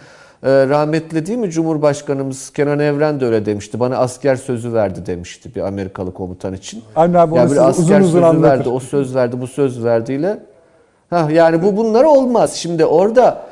e, 0.43 0.49
rahmetli 0.67 1.25
değil 1.25 1.39
mi 1.39 1.51
Cumhurbaşkanımız 1.51 2.49
Kenan 2.49 2.79
Evren 2.79 3.19
de 3.19 3.25
öyle 3.25 3.45
demişti. 3.45 3.79
Bana 3.79 3.97
asker 3.97 4.35
sözü 4.35 4.73
verdi 4.73 5.05
demişti 5.05 5.55
bir 5.55 5.61
Amerikalı 5.61 6.13
komutan 6.13 6.53
için. 6.53 6.83
Avni 6.95 7.17
abi 7.17 7.33
onu 7.33 7.39
ya 7.39 7.51
bir 7.51 7.69
asker 7.69 7.83
uzun 7.83 7.95
uzun 7.95 8.11
sözü 8.11 8.25
anlatır. 8.25 8.57
verdi, 8.57 8.69
o 8.69 8.79
söz 8.79 9.15
verdi, 9.15 9.41
bu 9.41 9.47
söz 9.47 9.83
verdiyle. 9.83 10.39
Ha 11.09 11.27
yani 11.31 11.63
bu 11.63 11.77
bunlar 11.77 12.03
olmaz. 12.03 12.53
Şimdi 12.53 12.85
orada 12.85 13.50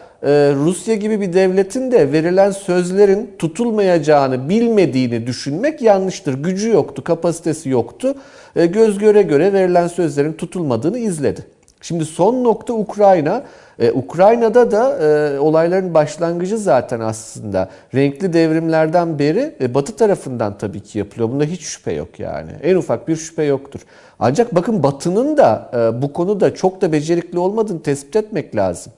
Rusya 0.56 0.96
gibi 0.96 1.22
bir 1.22 1.34
devletin 1.34 1.92
de 1.92 2.12
verilen 2.12 2.52
sözlerin 2.52 3.36
tutulmayacağını 3.40 4.50
bilmediğini 4.50 5.28
düşünmek 5.28 5.82
yanlıştır. 5.82 6.34
Gücü 6.34 6.70
yoktu, 6.70 7.04
kapasitesi 7.04 7.70
yoktu. 7.70 8.16
E, 8.56 8.66
göz 8.66 8.98
göre 8.98 9.22
göre 9.22 9.54
verilen 9.54 9.88
sözlerin 9.88 10.34
tutulmadığını 10.34 11.00
izledi. 11.00 11.46
Şimdi 11.82 12.06
son 12.06 12.44
nokta 12.44 12.74
Ukrayna. 12.74 13.44
E, 13.80 13.92
Ukrayna'da 13.92 14.72
da 14.72 14.98
e, 14.98 15.40
olayların 15.40 15.94
başlangıcı 15.94 16.58
zaten 16.58 17.00
aslında 17.00 17.70
renkli 17.96 18.34
devrimlerden 18.34 19.20
beri 19.20 19.56
e, 19.62 19.74
Batı 19.74 19.96
tarafından 19.96 20.58
tabii 20.58 20.80
ki 20.80 21.00
yapılıyor. 21.00 21.30
Bunda 21.30 21.44
hiç 21.44 21.62
şüphe 21.62 21.94
yok 21.94 22.20
yani. 22.20 22.52
En 22.64 22.76
ufak 22.76 23.08
bir 23.08 23.16
şüphe 23.16 23.44
yoktur. 23.44 23.80
Ancak 24.20 24.56
bakın 24.56 24.84
Batı'nın 24.84 25.38
da 25.38 25.72
e, 25.74 26.02
bu 26.02 26.14
konuda 26.14 26.56
çok 26.56 26.82
da 26.82 26.92
becerikli 26.92 27.40
olmadığını 27.40 27.82
tespit 27.84 28.16
etmek 28.16 28.56
lazım. 28.56 28.94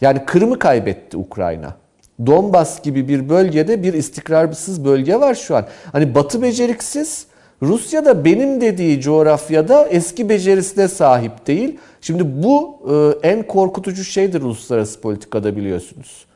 Yani 0.00 0.24
Kırım'ı 0.26 0.58
kaybetti 0.58 1.16
Ukrayna. 1.16 1.74
Donbas 2.26 2.82
gibi 2.82 3.08
bir 3.08 3.28
bölgede 3.28 3.82
bir 3.82 3.94
istikrarsız 3.94 4.84
bölge 4.84 5.20
var 5.20 5.34
şu 5.34 5.56
an. 5.56 5.66
Hani 5.92 6.14
Batı 6.14 6.42
beceriksiz, 6.42 7.26
Rusya 7.62 8.04
da 8.04 8.24
benim 8.24 8.60
dediği 8.60 9.00
coğrafyada 9.00 9.86
eski 9.86 10.28
becerisine 10.28 10.88
sahip 10.88 11.46
değil. 11.46 11.78
Şimdi 12.00 12.42
bu 12.42 12.78
e, 13.22 13.28
en 13.28 13.46
korkutucu 13.46 14.04
şeydir 14.04 14.42
uluslararası 14.42 15.00
politikada 15.00 15.56
biliyorsunuz. 15.56 16.26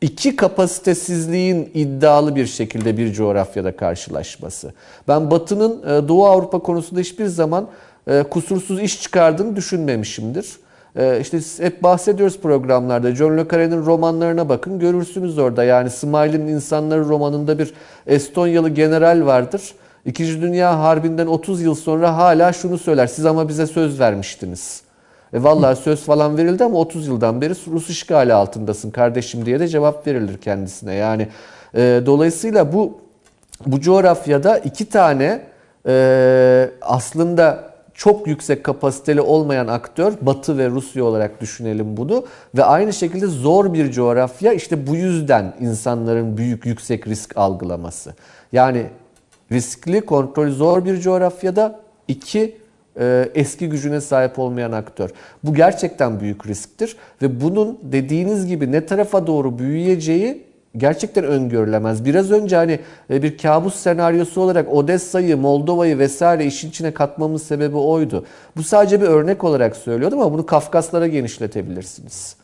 iki 0.00 0.36
kapasitesizliğin 0.36 1.70
iddialı 1.74 2.36
bir 2.36 2.46
şekilde 2.46 2.96
bir 2.96 3.12
coğrafyada 3.12 3.76
karşılaşması. 3.76 4.72
Ben 5.08 5.30
Batı'nın 5.30 5.82
e, 5.82 6.08
Doğu 6.08 6.26
Avrupa 6.26 6.58
konusunda 6.58 7.00
hiçbir 7.00 7.26
zaman 7.26 7.68
e, 8.06 8.22
kusursuz 8.22 8.80
iş 8.80 9.02
çıkardığını 9.02 9.56
düşünmemişimdir. 9.56 10.46
E, 10.96 11.20
işte 11.20 11.38
hep 11.58 11.82
bahsediyoruz 11.82 12.40
programlarda. 12.40 13.14
John 13.14 13.38
le 13.38 13.48
Carre'nin 13.48 13.86
romanlarına 13.86 14.48
bakın 14.48 14.78
görürsünüz 14.78 15.38
orada. 15.38 15.64
Yani 15.64 15.90
Smile'in 15.90 16.46
İnsanları 16.46 17.08
romanında 17.08 17.58
bir 17.58 17.74
Estonyalı 18.06 18.68
general 18.68 19.26
vardır. 19.26 19.74
İkinci 20.04 20.42
Dünya 20.42 20.78
Harbi'nden 20.78 21.26
30 21.26 21.62
yıl 21.62 21.74
sonra 21.74 22.16
hala 22.16 22.52
şunu 22.52 22.78
söyler. 22.78 23.06
Siz 23.06 23.26
ama 23.26 23.48
bize 23.48 23.66
söz 23.66 24.00
vermiştiniz. 24.00 24.82
E 25.32 25.42
vallahi 25.42 25.76
söz 25.76 26.02
falan 26.02 26.36
verildi 26.36 26.64
ama 26.64 26.78
30 26.78 27.06
yıldan 27.06 27.40
beri 27.40 27.54
Rus 27.72 27.90
işgali 27.90 28.32
altındasın 28.32 28.90
kardeşim 28.90 29.46
diye 29.46 29.60
de 29.60 29.68
cevap 29.68 30.06
verilir 30.06 30.38
kendisine. 30.38 30.94
Yani 30.94 31.28
e, 31.74 32.02
dolayısıyla 32.06 32.72
bu 32.72 32.98
bu 33.66 33.80
coğrafyada 33.80 34.58
iki 34.58 34.88
tane 34.88 35.42
e, 35.86 36.70
aslında 36.82 37.71
çok 37.94 38.26
yüksek 38.26 38.64
kapasiteli 38.64 39.20
olmayan 39.20 39.66
aktör 39.66 40.12
Batı 40.20 40.58
ve 40.58 40.68
Rusya 40.68 41.04
olarak 41.04 41.40
düşünelim 41.40 41.96
bunu 41.96 42.24
ve 42.56 42.64
aynı 42.64 42.92
şekilde 42.92 43.26
zor 43.26 43.72
bir 43.72 43.92
coğrafya 43.92 44.52
işte 44.52 44.86
bu 44.86 44.96
yüzden 44.96 45.54
insanların 45.60 46.36
büyük 46.36 46.66
yüksek 46.66 47.06
risk 47.06 47.36
algılaması. 47.36 48.14
Yani 48.52 48.86
riskli, 49.52 50.00
kontrol 50.00 50.50
zor 50.50 50.84
bir 50.84 51.00
coğrafyada 51.00 51.80
iki 52.08 52.56
e, 53.00 53.28
eski 53.34 53.68
gücüne 53.68 54.00
sahip 54.00 54.38
olmayan 54.38 54.72
aktör. 54.72 55.10
Bu 55.44 55.54
gerçekten 55.54 56.20
büyük 56.20 56.46
risktir 56.46 56.96
ve 57.22 57.40
bunun 57.40 57.78
dediğiniz 57.82 58.46
gibi 58.46 58.72
ne 58.72 58.86
tarafa 58.86 59.26
doğru 59.26 59.58
büyüyeceği 59.58 60.51
gerçekten 60.76 61.24
öngörülemez. 61.24 62.04
Biraz 62.04 62.30
önce 62.30 62.56
hani 62.56 62.78
e, 63.10 63.22
bir 63.22 63.38
kabus 63.38 63.74
senaryosu 63.74 64.40
olarak 64.40 64.74
Odessa'yı, 64.74 65.36
Moldova'yı 65.36 65.98
vesaire 65.98 66.46
işin 66.46 66.68
içine 66.68 66.94
katmamın 66.94 67.36
sebebi 67.36 67.76
oydu. 67.76 68.24
Bu 68.56 68.62
sadece 68.62 69.00
bir 69.00 69.06
örnek 69.06 69.44
olarak 69.44 69.76
söylüyordum 69.76 70.20
ama 70.20 70.32
bunu 70.32 70.46
Kafkaslara 70.46 71.06
genişletebilirsiniz. 71.06 72.36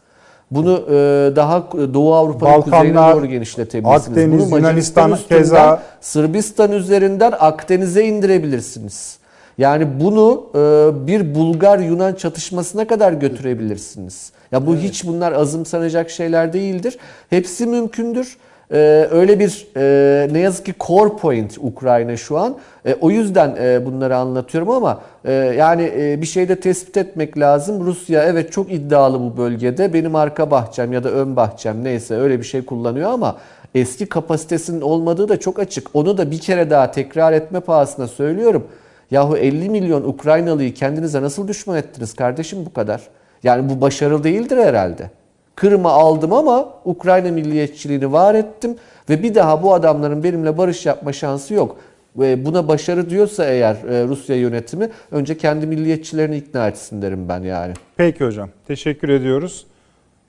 Bunu 0.51 0.85
e, 0.91 0.93
daha 1.37 1.73
Doğu 1.95 2.15
Avrupa'nın 2.15 2.61
kuzeyine 2.61 2.97
doğru 2.97 3.27
genişletebilirsiniz. 3.27 4.09
Akdeniz, 4.09 4.51
Bunu 4.51 4.59
Yunanistan 4.59 5.19
keza 5.29 5.83
Sırbistan 6.01 6.73
üzerinden 6.73 7.33
Akdeniz'e 7.39 8.05
indirebilirsiniz. 8.05 9.19
Yani 9.59 10.01
bunu 10.01 10.47
e, 10.55 10.59
bir 11.07 11.35
Bulgar-Yunan 11.35 12.15
çatışmasına 12.15 12.87
kadar 12.87 13.13
götürebilirsiniz. 13.13 14.33
Ya 14.53 14.67
bu 14.67 14.75
evet. 14.75 14.83
hiç 14.83 15.07
bunlar 15.07 15.33
azımsanacak 15.33 16.11
şeyler 16.11 16.53
değildir. 16.53 16.99
Hepsi 17.31 17.67
mümkündür. 17.67 18.37
Ee, 18.73 19.09
öyle 19.11 19.39
bir 19.39 19.67
e, 19.77 20.29
ne 20.33 20.39
yazık 20.39 20.67
ki 20.67 20.75
core 20.81 21.17
point 21.17 21.59
Ukrayna 21.61 22.17
şu 22.17 22.39
an. 22.39 22.57
E, 22.87 22.95
o 22.95 23.11
yüzden 23.11 23.57
e, 23.61 23.87
bunları 23.87 24.17
anlatıyorum 24.17 24.71
ama 24.71 25.01
e, 25.25 25.33
yani 25.33 25.93
e, 25.97 26.21
bir 26.21 26.27
şeyde 26.27 26.61
tespit 26.61 26.97
etmek 26.97 27.39
lazım. 27.39 27.87
Rusya 27.87 28.25
evet 28.25 28.53
çok 28.53 28.73
iddialı 28.73 29.21
bu 29.21 29.37
bölgede. 29.37 29.93
Benim 29.93 30.15
arka 30.15 30.51
bahçem 30.51 30.93
ya 30.93 31.05
da 31.05 31.11
ön 31.11 31.37
bahçem 31.37 31.85
neyse 31.85 32.15
öyle 32.15 32.39
bir 32.39 32.45
şey 32.45 32.65
kullanıyor 32.65 33.11
ama 33.11 33.37
eski 33.75 34.07
kapasitesinin 34.07 34.81
olmadığı 34.81 35.29
da 35.29 35.41
çok 35.41 35.59
açık. 35.59 35.89
Onu 35.95 36.19
da 36.19 36.31
bir 36.31 36.39
kere 36.39 36.71
daha 36.71 36.91
tekrar 36.91 37.33
etme 37.33 37.61
pahasına 37.61 38.07
söylüyorum. 38.07 38.67
Yahu 39.11 39.37
50 39.37 39.71
milyon 39.71 40.03
Ukraynalıyı 40.03 40.75
kendinize 40.75 41.23
nasıl 41.23 41.49
düşman 41.49 41.79
ettiniz 41.79 42.15
kardeşim 42.15 42.67
bu 42.67 42.73
kadar? 42.73 43.01
Yani 43.43 43.71
bu 43.71 43.81
başarılı 43.81 44.25
değildir 44.25 44.57
herhalde. 44.57 45.11
Kırım'ı 45.55 45.89
aldım 45.89 46.33
ama 46.33 46.69
Ukrayna 46.85 47.31
milliyetçiliğini 47.31 48.13
var 48.13 48.35
ettim 48.35 48.77
ve 49.11 49.23
bir 49.23 49.35
daha 49.35 49.63
bu 49.63 49.75
adamların 49.75 50.25
benimle 50.25 50.59
barış 50.59 50.87
yapma 50.87 51.13
şansı 51.13 51.55
yok. 51.55 51.77
Ve 52.17 52.45
buna 52.45 52.69
başarı 52.69 53.11
diyorsa 53.11 53.45
eğer 53.45 53.75
e, 53.75 54.09
Rusya 54.09 54.37
yönetimi 54.37 54.91
önce 55.11 55.37
kendi 55.37 55.67
milliyetçilerini 55.67 56.37
ikna 56.37 56.69
etsin 56.69 57.03
derim 57.03 57.29
ben 57.29 57.43
yani. 57.43 57.75
Peki 57.97 58.25
hocam. 58.25 58.49
Teşekkür 58.67 59.09
ediyoruz. 59.09 59.67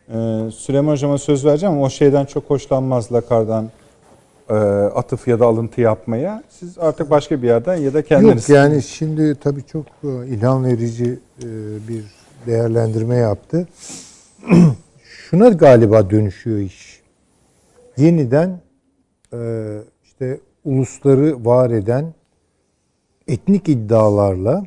Ee, 0.09 0.51
Süleyman 0.51 0.91
hocama 0.91 1.17
söz 1.17 1.45
vereceğim 1.45 1.75
ama 1.75 1.85
o 1.85 1.89
şeyden 1.89 2.25
çok 2.25 2.49
hoşlanmaz 2.49 3.13
Lakar'dan 3.13 3.65
e, 3.65 3.69
atıf 4.95 5.27
ya 5.27 5.39
da 5.39 5.45
alıntı 5.45 5.81
yapmaya. 5.81 6.43
Siz 6.49 6.77
artık 6.77 7.09
başka 7.09 7.41
bir 7.41 7.47
yerden 7.47 7.75
ya 7.75 7.93
da 7.93 8.01
kendiniz... 8.01 8.49
Yok 8.49 8.57
yani 8.57 8.81
şimdi 8.81 9.35
tabii 9.35 9.63
çok 9.63 9.85
e, 10.03 10.27
ilham 10.27 10.65
verici 10.65 11.19
e, 11.43 11.47
bir 11.87 12.03
değerlendirme 12.47 13.15
yaptı. 13.15 13.67
Şuna 15.03 15.49
galiba 15.49 16.09
dönüşüyor 16.09 16.57
iş. 16.57 16.99
Yeniden 17.97 18.59
işte 20.03 20.39
ulusları 20.65 21.45
var 21.45 21.69
eden 21.69 22.13
etnik 23.27 23.69
iddialarla 23.69 24.63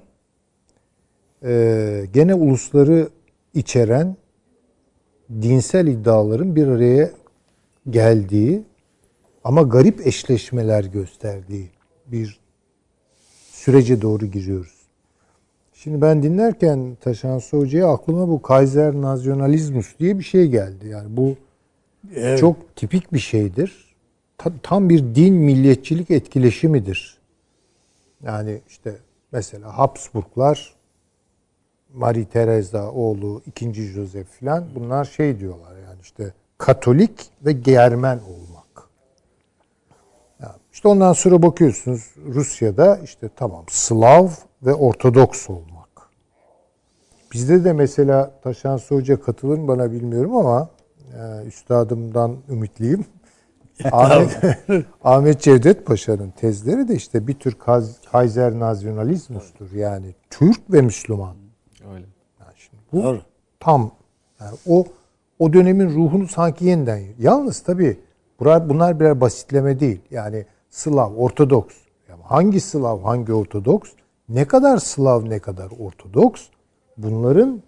gene 2.13 2.35
ulusları 2.35 3.09
içeren 3.55 4.17
dinsel 5.43 5.87
iddiaların 5.87 6.57
bir 6.57 6.67
araya 6.67 7.11
geldiği 7.91 8.63
ama 9.45 9.63
garip 9.63 10.07
eşleşmeler 10.07 10.85
gösterdiği 10.85 11.71
bir 12.07 12.41
sürece 13.51 14.03
doğru 14.03 14.27
giriyoruz. 14.27 14.83
Şimdi 15.75 16.03
ben 16.03 16.23
dinlerken 16.23 16.97
Taşan 17.01 17.41
Hoca'ya 17.51 17.89
aklıma 17.89 18.29
bu 18.29 18.43
Kaiser 18.43 18.95
Nasyonalizmus 18.95 19.99
diye 19.99 20.19
bir 20.19 20.25
şey 20.25 20.47
geldi. 20.47 20.89
Yani 20.89 21.17
bu 21.17 21.37
evet. 22.15 22.39
çok 22.39 22.77
tipik 22.77 23.13
bir 23.13 23.19
şeydir. 23.19 23.95
Tam 24.63 24.89
bir 24.89 25.15
din 25.15 25.35
milliyetçilik 25.35 26.11
etkileşimidir. 26.11 27.19
Yani 28.25 28.61
işte 28.69 28.97
mesela 29.33 29.79
Habsburglar 29.79 30.75
Marie 31.95 32.25
Teresa 32.25 32.91
oğlu 32.91 33.43
2. 33.47 33.73
Joseph 33.75 34.29
filan 34.29 34.65
bunlar 34.75 35.05
şey 35.05 35.41
diyorlar 35.41 35.77
yani 35.89 35.99
işte 36.03 36.33
Katolik 36.59 37.31
ve 37.45 37.53
Germen 37.53 38.19
olmak. 38.19 38.42
İşte 40.73 40.89
ondan 40.89 41.13
sonra 41.13 41.43
bakıyorsunuz 41.43 42.15
Rusya'da 42.27 42.97
işte 43.05 43.31
tamam 43.37 43.65
Slav 43.69 44.29
ve 44.63 44.75
Ortodoks 44.75 45.51
olmak. 45.51 45.89
Bizde 47.33 47.65
de 47.65 47.73
mesela 47.73 48.31
Taşan 48.43 48.79
Hoca 48.89 49.21
katılır 49.21 49.59
mı 49.59 49.69
bana 49.69 49.93
bilmiyorum 49.93 50.37
ama 50.37 50.71
e, 51.19 51.47
üstadımdan 51.47 52.37
ümitliyim. 52.49 53.05
Ahmet, 53.93 54.59
Ahmet 55.05 55.41
Cevdet 55.41 55.87
Paşa'nın 55.87 56.31
tezleri 56.31 56.89
de 56.89 56.95
işte 56.95 57.27
bir 57.27 57.35
tür 57.35 57.57
Kaiser 58.13 58.59
nasyonalizmustur. 58.59 59.73
Yani 59.73 60.15
Türk 60.31 60.73
ve 60.73 60.81
Müslüman. 60.81 61.37
Öyle. 61.95 62.07
Yani 62.41 62.53
şimdi 62.57 62.83
bu 62.93 63.03
Doğru. 63.03 63.21
tam 63.61 63.91
yani 64.41 64.57
o 64.69 64.85
o 65.39 65.53
dönemin 65.53 65.89
ruhunu 65.89 66.29
sanki 66.29 66.65
yeniden. 66.65 67.03
Yalnız 67.19 67.61
tabii 67.61 67.99
bunlar 68.41 69.01
birer 69.01 69.21
basitleme 69.21 69.81
değil. 69.81 70.01
Yani 70.11 70.47
Slav, 70.73 71.15
Ortodoks. 71.17 71.75
Yani 72.09 72.23
hangi 72.23 72.61
Slav, 72.61 73.03
hangi 73.03 73.33
Ortodoks? 73.33 73.91
Ne 74.29 74.45
kadar 74.45 74.79
Slav, 74.79 75.31
ne 75.31 75.39
kadar 75.39 75.71
Ortodoks? 75.79 76.43
Bunların 76.97 77.63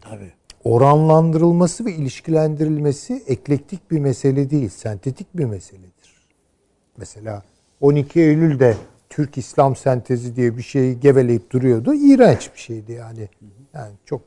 Tabii. 0.00 0.32
oranlandırılması 0.64 1.84
ve 1.84 1.92
ilişkilendirilmesi 1.92 3.22
eklektik 3.26 3.90
bir 3.90 3.98
mesele 3.98 4.50
değil, 4.50 4.68
sentetik 4.68 5.36
bir 5.36 5.44
meseledir. 5.44 6.28
Mesela 6.96 7.42
12 7.80 8.20
Eylül'de 8.20 8.76
Türk 9.10 9.38
İslam 9.38 9.76
sentezi 9.76 10.36
diye 10.36 10.56
bir 10.56 10.62
şeyi 10.62 11.00
geveleyip 11.00 11.50
duruyordu. 11.50 11.94
İğrenç 11.94 12.50
bir 12.54 12.60
şeydi 12.60 12.92
yani. 12.92 13.28
Yani 13.74 13.92
çok 14.04 14.20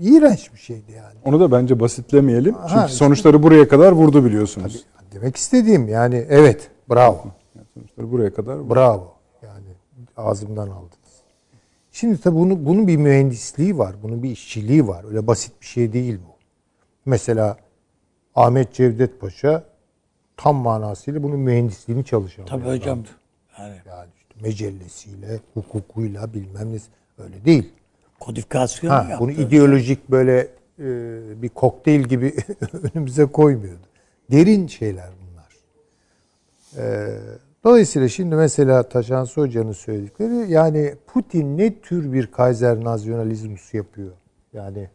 iğrenç 0.00 0.52
bir 0.52 0.58
şeydi 0.58 0.92
yani. 0.92 1.18
Onu 1.24 1.40
da 1.40 1.52
bence 1.52 1.80
basitlemeyelim. 1.80 2.54
Çünkü 2.54 2.74
ha, 2.74 2.88
sonuçları 2.88 3.42
buraya 3.42 3.68
kadar 3.68 3.92
vurdu 3.92 4.24
biliyorsunuz. 4.24 4.86
Tabii, 4.98 5.20
demek 5.20 5.36
istediğim 5.36 5.88
yani 5.88 6.26
evet 6.28 6.70
Bravo. 6.90 7.24
Yani 7.56 7.66
sonuçları 7.74 8.12
buraya 8.12 8.34
kadar. 8.34 8.70
Bravo. 8.70 9.14
Yani 9.42 9.66
ağzımdan 10.16 10.68
aldınız. 10.68 11.22
Şimdi 11.92 12.20
tabii 12.20 12.36
bunu, 12.36 12.66
bunun 12.66 12.88
bir 12.88 12.96
mühendisliği 12.96 13.78
var. 13.78 13.94
Bunun 14.02 14.22
bir 14.22 14.30
işçiliği 14.30 14.88
var. 14.88 15.04
Öyle 15.04 15.26
basit 15.26 15.52
bir 15.60 15.66
şey 15.66 15.92
değil 15.92 16.18
bu. 16.28 16.34
Mesela 17.06 17.56
Ahmet 18.34 18.74
Cevdet 18.74 19.20
Paşa 19.20 19.64
tam 20.36 20.56
manasıyla 20.56 21.22
bunun 21.22 21.40
mühendisliğini 21.40 22.04
çalışan. 22.04 22.46
Tabii 22.46 22.68
hocam. 22.68 23.04
Yani, 23.58 23.74
yani 23.86 24.08
işte 24.16 24.34
mecellesiyle, 24.42 25.40
hukukuyla 25.54 26.34
bilmem 26.34 26.72
ne 26.72 26.78
öyle 27.24 27.44
değil. 27.44 27.72
Kodifikasyon 28.20 28.90
ha, 28.90 29.16
Bunu 29.20 29.30
ideolojik 29.30 30.10
böyle 30.10 30.48
e, 30.78 31.42
bir 31.42 31.48
kokteyl 31.48 32.00
gibi 32.00 32.34
önümüze 32.94 33.26
koymuyordu. 33.26 33.86
Derin 34.30 34.66
şeyler 34.66 35.08
dolayısıyla 37.64 38.08
şimdi 38.08 38.34
mesela 38.34 38.82
Taşansı 38.88 39.40
Hoca'nın 39.40 39.72
söyledikleri 39.72 40.52
yani 40.52 40.94
Putin 41.06 41.58
ne 41.58 41.80
tür 41.80 42.12
bir 42.12 42.26
Kaiser 42.26 42.84
nasyonalizmus 42.84 43.74
yapıyor? 43.74 44.12
Yani 44.52 44.90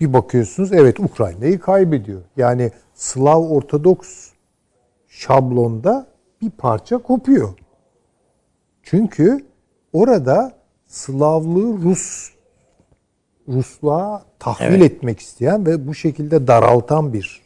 Bir 0.00 0.12
bakıyorsunuz 0.12 0.72
evet 0.72 1.00
Ukrayna'yı 1.00 1.60
kaybediyor. 1.60 2.22
Yani 2.36 2.70
Slav 2.94 3.42
Ortodoks 3.42 4.30
şablonda 5.08 6.06
bir 6.42 6.50
parça 6.50 6.98
kopuyor. 6.98 7.54
Çünkü 8.82 9.46
orada 9.92 10.52
Slavlığı 10.86 11.82
Rus 11.82 12.30
Rusluğa 13.48 14.24
tahvil 14.38 14.80
Evet. 14.80 14.92
etmek 14.92 15.20
isteyen 15.20 15.66
ve 15.66 15.86
bu 15.86 15.94
şekilde 15.94 16.46
daraltan 16.46 17.12
bir 17.12 17.42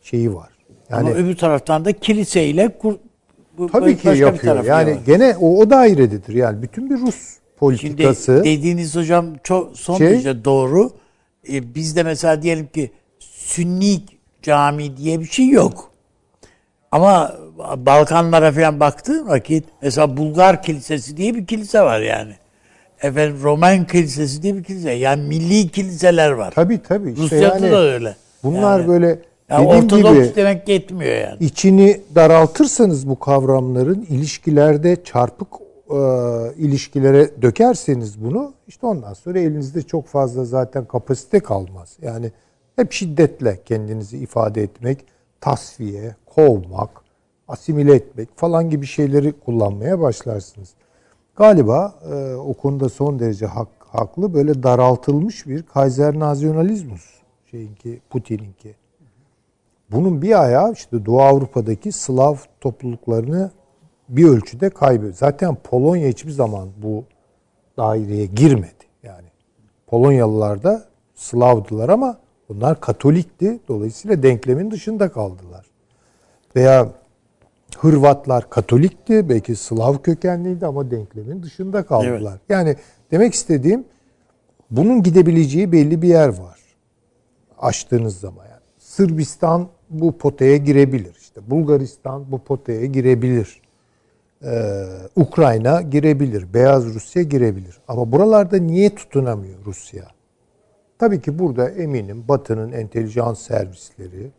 şeyi 0.00 0.34
var. 0.34 0.55
Yani 0.90 1.00
Ama 1.00 1.10
öbür 1.10 1.36
taraftan 1.36 1.84
da 1.84 1.92
kiliseyle 1.92 2.68
kur, 2.78 2.94
bu 3.58 3.70
tabii 3.70 3.98
ki 3.98 4.08
yapıyor. 4.08 4.64
Yani 4.64 4.90
var. 4.90 4.98
gene 5.06 5.36
o, 5.40 5.58
o 5.58 5.70
dairededir. 5.70 6.34
Yani 6.34 6.62
bütün 6.62 6.90
bir 6.90 6.94
Rus 7.00 7.14
Şimdi 7.14 7.56
politikası 7.58 8.44
dediğiniz 8.44 8.96
hocam 8.96 9.26
çok 9.42 9.76
son 9.78 9.96
Şey- 9.98 10.10
derece 10.10 10.44
doğru. 10.44 10.90
Ee, 11.52 11.74
bizde 11.74 12.02
mesela 12.02 12.42
diyelim 12.42 12.66
ki 12.66 12.90
Sünni 13.18 14.00
cami 14.42 14.96
diye 14.96 15.20
bir 15.20 15.26
şey 15.26 15.48
yok. 15.48 15.90
Ama 16.92 17.36
Balkanlara 17.76 18.52
falan 18.52 18.80
baktığın 18.80 19.28
vakit 19.28 19.64
mesela 19.82 20.16
Bulgar 20.16 20.62
Kilisesi 20.62 21.16
diye 21.16 21.34
bir 21.34 21.46
kilise 21.46 21.80
var 21.80 22.00
yani. 22.00 22.32
Efendim 23.02 23.36
Roman 23.42 23.86
Kilisesi 23.86 24.42
diye 24.42 24.56
bir 24.56 24.64
kilise. 24.64 24.90
Yani 24.90 25.22
milli 25.22 25.68
kiliseler 25.68 26.30
var. 26.30 26.50
tabii 26.54 26.82
tabii 26.82 27.10
işte 27.10 27.22
Rusya'da 27.22 27.54
yani 27.54 27.72
da 27.72 27.80
öyle. 27.82 28.16
bunlar 28.42 28.78
Yani- 28.80 28.88
böyle 28.88 29.18
Yani 29.48 29.66
dediğim 29.66 29.84
Ortodoks 29.84 30.14
gibi 30.14 30.36
demek 30.36 30.68
yetmiyor 30.68 31.16
yani. 31.16 31.36
içini 31.40 32.00
daraltırsanız 32.14 33.08
bu 33.08 33.18
kavramların 33.18 34.06
ilişkilerde 34.10 35.04
çarpık 35.04 35.48
e, 35.90 35.96
ilişkilere 36.56 37.42
dökerseniz 37.42 38.24
bunu 38.24 38.52
işte 38.68 38.86
ondan 38.86 39.14
sonra 39.14 39.38
elinizde 39.38 39.82
çok 39.82 40.06
fazla 40.06 40.44
zaten 40.44 40.84
kapasite 40.84 41.40
kalmaz. 41.40 41.96
Yani 42.02 42.32
hep 42.76 42.92
şiddetle 42.92 43.60
kendinizi 43.64 44.18
ifade 44.18 44.62
etmek, 44.62 45.04
tasfiye, 45.40 46.16
kovmak, 46.26 46.90
asimile 47.48 47.94
etmek 47.94 48.28
falan 48.36 48.70
gibi 48.70 48.86
şeyleri 48.86 49.32
kullanmaya 49.32 50.00
başlarsınız. 50.00 50.68
Galiba 51.36 51.94
e, 52.12 52.34
o 52.34 52.54
konuda 52.54 52.88
son 52.88 53.18
derece 53.18 53.46
hak, 53.46 53.68
haklı 53.78 54.34
böyle 54.34 54.62
daraltılmış 54.62 55.46
bir 55.46 55.62
Kaiser 55.62 56.18
nasyonalizmus 56.18 57.20
şeyinki 57.50 58.00
Putin'inki. 58.10 58.74
Bunun 59.90 60.22
bir 60.22 60.42
ayağı 60.42 60.72
işte 60.72 61.06
Doğu 61.06 61.22
Avrupa'daki 61.22 61.92
Slav 61.92 62.36
topluluklarını 62.60 63.50
bir 64.08 64.28
ölçüde 64.28 64.70
kaybediyor. 64.70 65.14
Zaten 65.14 65.54
Polonya 65.54 66.08
hiçbir 66.08 66.30
zaman 66.30 66.68
bu 66.82 67.04
daireye 67.76 68.26
girmedi. 68.26 68.84
Yani 69.02 69.28
Polonyalılar 69.86 70.62
da 70.62 70.84
Slavdılar 71.14 71.88
ama 71.88 72.18
bunlar 72.48 72.80
Katolikti. 72.80 73.60
Dolayısıyla 73.68 74.22
denklemin 74.22 74.70
dışında 74.70 75.08
kaldılar. 75.12 75.66
Veya 76.56 76.88
Hırvatlar 77.78 78.50
Katolikti. 78.50 79.28
Belki 79.28 79.56
Slav 79.56 79.98
kökenliydi 79.98 80.66
ama 80.66 80.90
denklemin 80.90 81.42
dışında 81.42 81.86
kaldılar. 81.86 82.38
Yani 82.48 82.76
demek 83.10 83.34
istediğim 83.34 83.84
bunun 84.70 85.02
gidebileceği 85.02 85.72
belli 85.72 86.02
bir 86.02 86.08
yer 86.08 86.28
var. 86.28 86.60
Açtığınız 87.58 88.20
zaman 88.20 88.44
yani. 88.44 88.60
Sırbistan 88.78 89.68
bu 89.90 90.18
potaya 90.18 90.56
girebilir. 90.56 91.14
İşte 91.20 91.40
Bulgaristan 91.50 92.24
bu 92.32 92.38
potaya 92.38 92.86
girebilir. 92.86 93.60
Ee, 94.44 94.84
Ukrayna 95.16 95.82
girebilir. 95.82 96.54
Beyaz 96.54 96.94
Rusya 96.94 97.22
girebilir. 97.22 97.78
Ama 97.88 98.12
buralarda 98.12 98.56
niye 98.56 98.94
tutunamıyor 98.94 99.54
Rusya? 99.66 100.04
Tabii 100.98 101.20
ki 101.20 101.38
burada 101.38 101.68
eminim 101.70 102.24
Batı'nın 102.28 102.72
entelijans 102.72 103.40
servisleri 103.40 104.30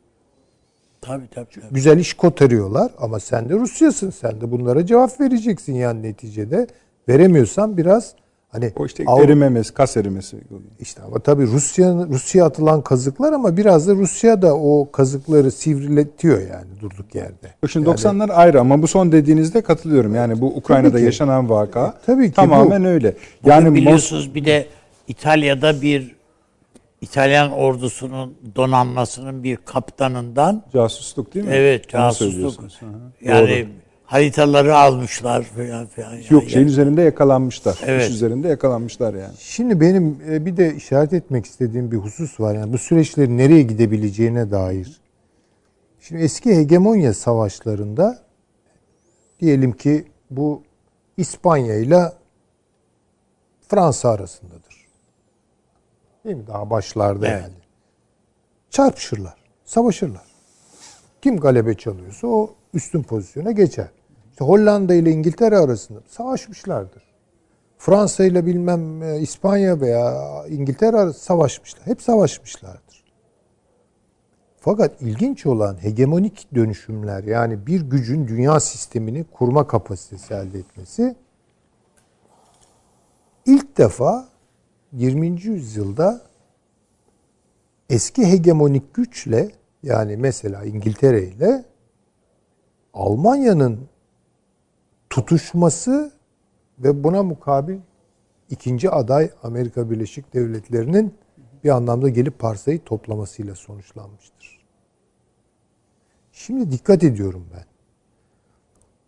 Tabii 1.01 1.27
tabii. 1.27 1.49
tabii. 1.61 1.73
güzel 1.73 1.97
iş 1.97 2.13
kotarıyorlar 2.13 2.91
ama 2.99 3.19
sen 3.19 3.49
de 3.49 3.53
Rusyasın. 3.53 4.09
Sen 4.09 4.41
de 4.41 4.51
bunlara 4.51 4.85
cevap 4.85 5.19
vereceksin 5.19 5.73
yani 5.73 6.03
neticede. 6.03 6.67
Veremiyorsan 7.09 7.77
biraz 7.77 8.15
hani 8.57 8.71
O 8.75 8.85
işte 8.85 9.03
Avrupa- 9.03 9.23
erimemesi, 9.23 9.73
kas 9.73 9.97
erimesi. 9.97 10.37
İşte 10.79 11.01
ama 11.01 11.19
tabii 11.19 11.47
Rusya 11.47 11.93
Rusya 12.09 12.45
atılan 12.45 12.81
kazıklar 12.81 13.33
ama 13.33 13.57
biraz 13.57 13.87
da 13.87 13.95
Rusya 13.95 14.41
da 14.41 14.55
o 14.55 14.91
kazıkları 14.91 15.51
sivriletiyor 15.51 16.39
yani 16.41 16.79
durduk 16.81 17.15
yerde. 17.15 17.53
Şimdi 17.69 17.89
Yani 17.89 17.97
90'lar 17.97 18.31
ayrı 18.31 18.59
ama 18.59 18.81
bu 18.81 18.87
son 18.87 19.11
dediğinizde 19.11 19.61
katılıyorum. 19.61 20.15
Yani 20.15 20.41
bu 20.41 20.47
Ukrayna'da 20.47 20.89
Tabii 20.89 20.99
ki. 20.99 21.05
yaşanan 21.05 21.49
vaka 21.49 21.93
Tabii 22.05 22.27
ki 22.29 22.33
tamamen 22.35 22.85
öyle. 22.85 23.13
Yani 23.45 23.73
biliyorsunuz 23.75 24.35
bir 24.35 24.45
de 24.45 24.65
İtalya'da 25.07 25.81
bir 25.81 26.17
İtalyan 27.01 27.51
ordusunun 27.51 28.33
donanmasının 28.55 29.43
bir 29.43 29.55
kaptanından 29.65 30.63
casusluk 30.73 31.33
değil 31.33 31.45
mi? 31.45 31.51
evet 31.53 31.89
casusluk 31.89 32.59
yani 33.21 33.67
haritaları 34.07 34.77
almışlar 34.77 35.43
falan 35.43 35.85
filan. 35.87 36.11
Yani. 36.13 36.25
Yok 36.29 36.49
şeyin 36.49 36.67
üzerinde 36.67 37.01
yakalanmışlar. 37.01 37.79
Evet. 37.85 38.03
İş 38.03 38.15
üzerinde 38.15 38.47
yakalanmışlar 38.47 39.13
yani. 39.13 39.33
Şimdi 39.39 39.81
benim 39.81 40.21
e, 40.29 40.45
bir 40.45 40.57
de 40.57 40.75
işaret 40.75 41.13
etmek 41.13 41.45
istediğim 41.45 41.91
bir 41.91 41.97
husus 41.97 42.39
var. 42.39 42.55
Yani 42.55 42.73
bu 42.73 42.77
süreçlerin 42.77 43.37
nereye 43.37 43.61
gidebileceğine 43.61 44.51
dair. 44.51 45.01
Şimdi 45.99 46.21
eski 46.21 46.55
hegemonya 46.55 47.13
savaşlarında 47.13 48.19
diyelim 49.39 49.71
ki 49.71 50.05
bu 50.31 50.63
İspanya 51.17 51.75
ile 51.75 52.11
Fransa 53.67 54.09
arasındadır. 54.09 54.87
Değil 56.25 56.35
mi? 56.35 56.47
Daha 56.47 56.69
başlarda 56.69 57.27
Evet. 57.27 57.41
yani. 57.41 57.53
Çarpışırlar, 58.69 59.35
savaşırlar. 59.65 60.25
Kim 61.21 61.37
galebe 61.37 61.73
çalıyorsa 61.73 62.27
o 62.27 62.55
üstün 62.73 63.03
pozisyona 63.03 63.51
geçer. 63.51 63.87
İşte 64.37 64.45
Hollanda 64.45 64.93
ile 64.93 65.11
İngiltere 65.11 65.57
arasında 65.57 65.99
savaşmışlardır. 66.07 67.03
Fransa 67.77 68.25
ile 68.25 68.45
bilmem 68.45 69.03
e, 69.03 69.19
İspanya 69.19 69.81
veya 69.81 70.43
İngiltere 70.49 70.97
arası 70.97 71.19
savaşmışlar. 71.19 71.87
Hep 71.87 72.01
savaşmışlardır. 72.01 73.03
Fakat 74.59 75.01
ilginç 75.01 75.45
olan 75.45 75.83
hegemonik 75.83 76.55
dönüşümler 76.55 77.23
yani 77.23 77.67
bir 77.67 77.81
gücün 77.81 78.27
dünya 78.27 78.59
sistemini 78.59 79.23
kurma 79.23 79.67
kapasitesi 79.67 80.33
elde 80.33 80.59
etmesi 80.59 81.15
ilk 83.45 83.77
defa 83.77 84.27
20. 84.93 85.27
yüzyılda 85.41 86.21
eski 87.89 88.25
hegemonik 88.25 88.93
güçle 88.93 89.51
yani 89.83 90.17
mesela 90.17 90.65
İngiltere 90.65 91.23
ile 91.23 91.65
Almanya'nın 92.93 93.87
tutuşması 95.09 96.11
ve 96.79 97.03
buna 97.03 97.23
mukabil 97.23 97.77
ikinci 98.49 98.89
aday 98.89 99.29
Amerika 99.43 99.91
Birleşik 99.91 100.33
Devletleri'nin 100.33 101.13
bir 101.63 101.69
anlamda 101.69 102.09
gelip 102.09 102.39
parsayı 102.39 102.83
toplamasıyla 102.83 103.55
sonuçlanmıştır. 103.55 104.59
Şimdi 106.31 106.71
dikkat 106.71 107.03
ediyorum 107.03 107.45
ben. 107.53 107.65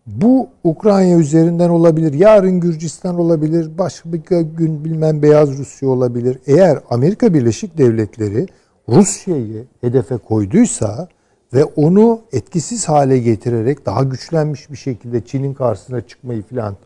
Bu 0.06 0.50
Ukrayna 0.64 1.20
üzerinden 1.20 1.70
olabilir, 1.70 2.14
yarın 2.14 2.60
Gürcistan 2.60 3.20
olabilir, 3.20 3.78
başka 3.78 4.14
bir 4.14 4.18
gün 4.58 4.86
bilmem 4.86 5.22
Beyaz 5.22 5.58
Rusya 5.58 5.90
olabilir. 5.90 6.40
Eğer 6.48 6.80
Amerika 6.90 7.34
Birleşik 7.34 7.78
Devletleri 7.78 8.48
Rusya'yı 8.90 9.66
hedefe 9.82 10.18
koyduysa 10.18 11.08
ve 11.54 11.64
onu 11.64 12.22
etkisiz 12.32 12.90
hale 12.90 13.20
getirerek 13.20 13.86
daha 13.86 14.04
güçlenmiş 14.04 14.72
bir 14.72 14.78
şekilde 14.78 15.26
Çin'in 15.26 15.54
karşısına 15.54 16.02
çıkmayı 16.02 16.44
falan 16.44 16.78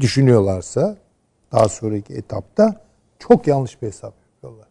düşünüyorlarsa 0.00 0.96
daha 1.52 1.68
sonraki 1.68 2.14
etapta 2.14 2.80
çok 3.18 3.46
yanlış 3.46 3.82
bir 3.82 3.86
hesap 3.86 4.14
yapıyorlar. 4.26 4.68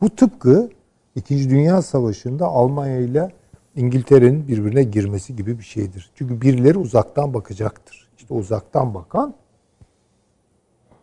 Bu 0.00 0.16
tıpkı 0.16 0.70
İkinci 1.14 1.50
Dünya 1.50 1.82
Savaşı'nda 1.82 2.46
Almanya 2.46 2.98
ile 2.98 3.32
İngiltere'nin 3.76 4.48
birbirine 4.48 4.82
girmesi 4.82 5.36
gibi 5.36 5.58
bir 5.58 5.64
şeydir. 5.64 6.10
Çünkü 6.14 6.40
birileri 6.40 6.78
uzaktan 6.78 7.34
bakacaktır. 7.34 8.08
İşte 8.18 8.34
uzaktan 8.34 8.94
bakan 8.94 9.34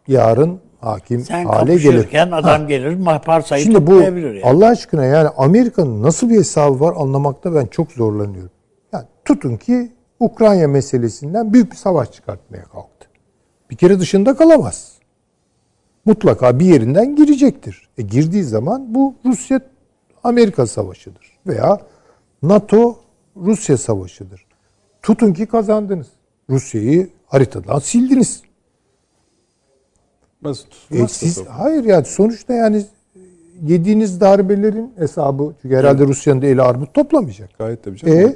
yarın 0.08 0.60
hakim 0.82 1.22
Sen 1.22 1.46
hale 1.46 1.76
gelir. 1.76 2.32
adam 2.32 2.68
gelir 2.68 2.98
parsayı 3.26 3.64
Şimdi 3.64 3.88
bu 3.88 3.96
yani. 3.96 4.42
Allah 4.44 4.68
aşkına 4.68 5.06
yani 5.06 5.30
Amerika'nın 5.38 6.04
nasıl 6.04 6.30
bir 6.30 6.36
hesabı 6.36 6.80
var 6.80 6.94
anlamakta 6.98 7.56
ben 7.56 7.66
çok 7.66 7.92
zorlanıyorum. 7.92 8.52
Yani 8.94 9.06
tutun 9.26 9.58
ki 9.58 9.92
Ukrayna 10.20 10.68
meselesinden 10.68 11.54
büyük 11.54 11.72
bir 11.72 11.78
savaş 11.78 12.12
çıkartmaya 12.12 12.64
kalktı. 12.64 13.08
Bir 13.70 13.76
kere 13.76 14.00
dışında 14.00 14.36
kalamaz. 14.36 14.92
Mutlaka 16.06 16.60
bir 16.60 16.66
yerinden 16.66 17.16
girecektir. 17.16 17.90
E 17.98 18.02
girdiği 18.02 18.44
zaman 18.44 18.96
bu 18.96 19.16
Rusya 19.26 19.60
Amerika 20.24 20.68
savaşıdır 20.68 21.38
veya 21.48 21.80
NATO 22.44 23.00
Rusya 23.38 23.78
savaşıdır. 23.78 24.46
Tutun 25.02 25.34
ki 25.34 25.46
kazandınız. 25.46 26.08
Rusya'yı 26.50 27.10
haritadan 27.28 27.80
sildiniz. 27.80 28.42
Nasıl 30.46 30.66
E 30.66 30.70
tutulmaz 30.70 31.12
siz, 31.12 31.46
da 31.46 31.60
hayır 31.60 31.84
yani 31.84 32.06
sonuçta 32.06 32.54
yani 32.54 32.86
yediğiniz 33.64 34.22
darbelerin 34.22 34.94
hesabı 34.98 35.54
çünkü 35.62 35.76
herhalde 35.76 36.08
Rusya'nın 36.08 36.42
da 36.42 36.46
eli 36.46 36.62
armut 36.62 36.94
toplamayacak. 36.94 37.58
Gayet 37.58 37.84
tabii 37.84 37.98
canım. 37.98 38.18
E? 38.18 38.36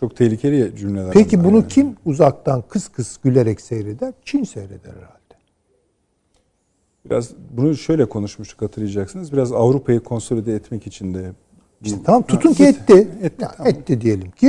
Çok 0.00 0.16
tehlikeli 0.16 0.76
cümleler. 0.76 1.12
Peki 1.12 1.44
bunu 1.44 1.56
yani. 1.56 1.68
kim 1.68 1.96
uzaktan 2.06 2.62
kıs 2.68 2.88
kıs 2.88 3.16
gülerek 3.16 3.60
seyreder? 3.60 4.12
Çin 4.24 4.44
seyreder 4.44 4.90
herhalde. 4.90 5.20
Biraz 7.04 7.30
bunu 7.50 7.76
şöyle 7.76 8.08
konuşmuştuk 8.08 8.62
hatırlayacaksınız. 8.62 9.32
Biraz 9.32 9.52
Avrupa'yı 9.52 10.00
konsolide 10.00 10.54
etmek 10.54 10.86
için 10.86 11.14
de 11.14 11.32
İşte 11.84 11.98
tamam 12.04 12.22
tutun 12.22 12.52
ki 12.52 12.64
etti. 12.64 13.08
Yani 13.22 13.68
etti 13.68 14.00
diyelim 14.00 14.30
ki. 14.30 14.46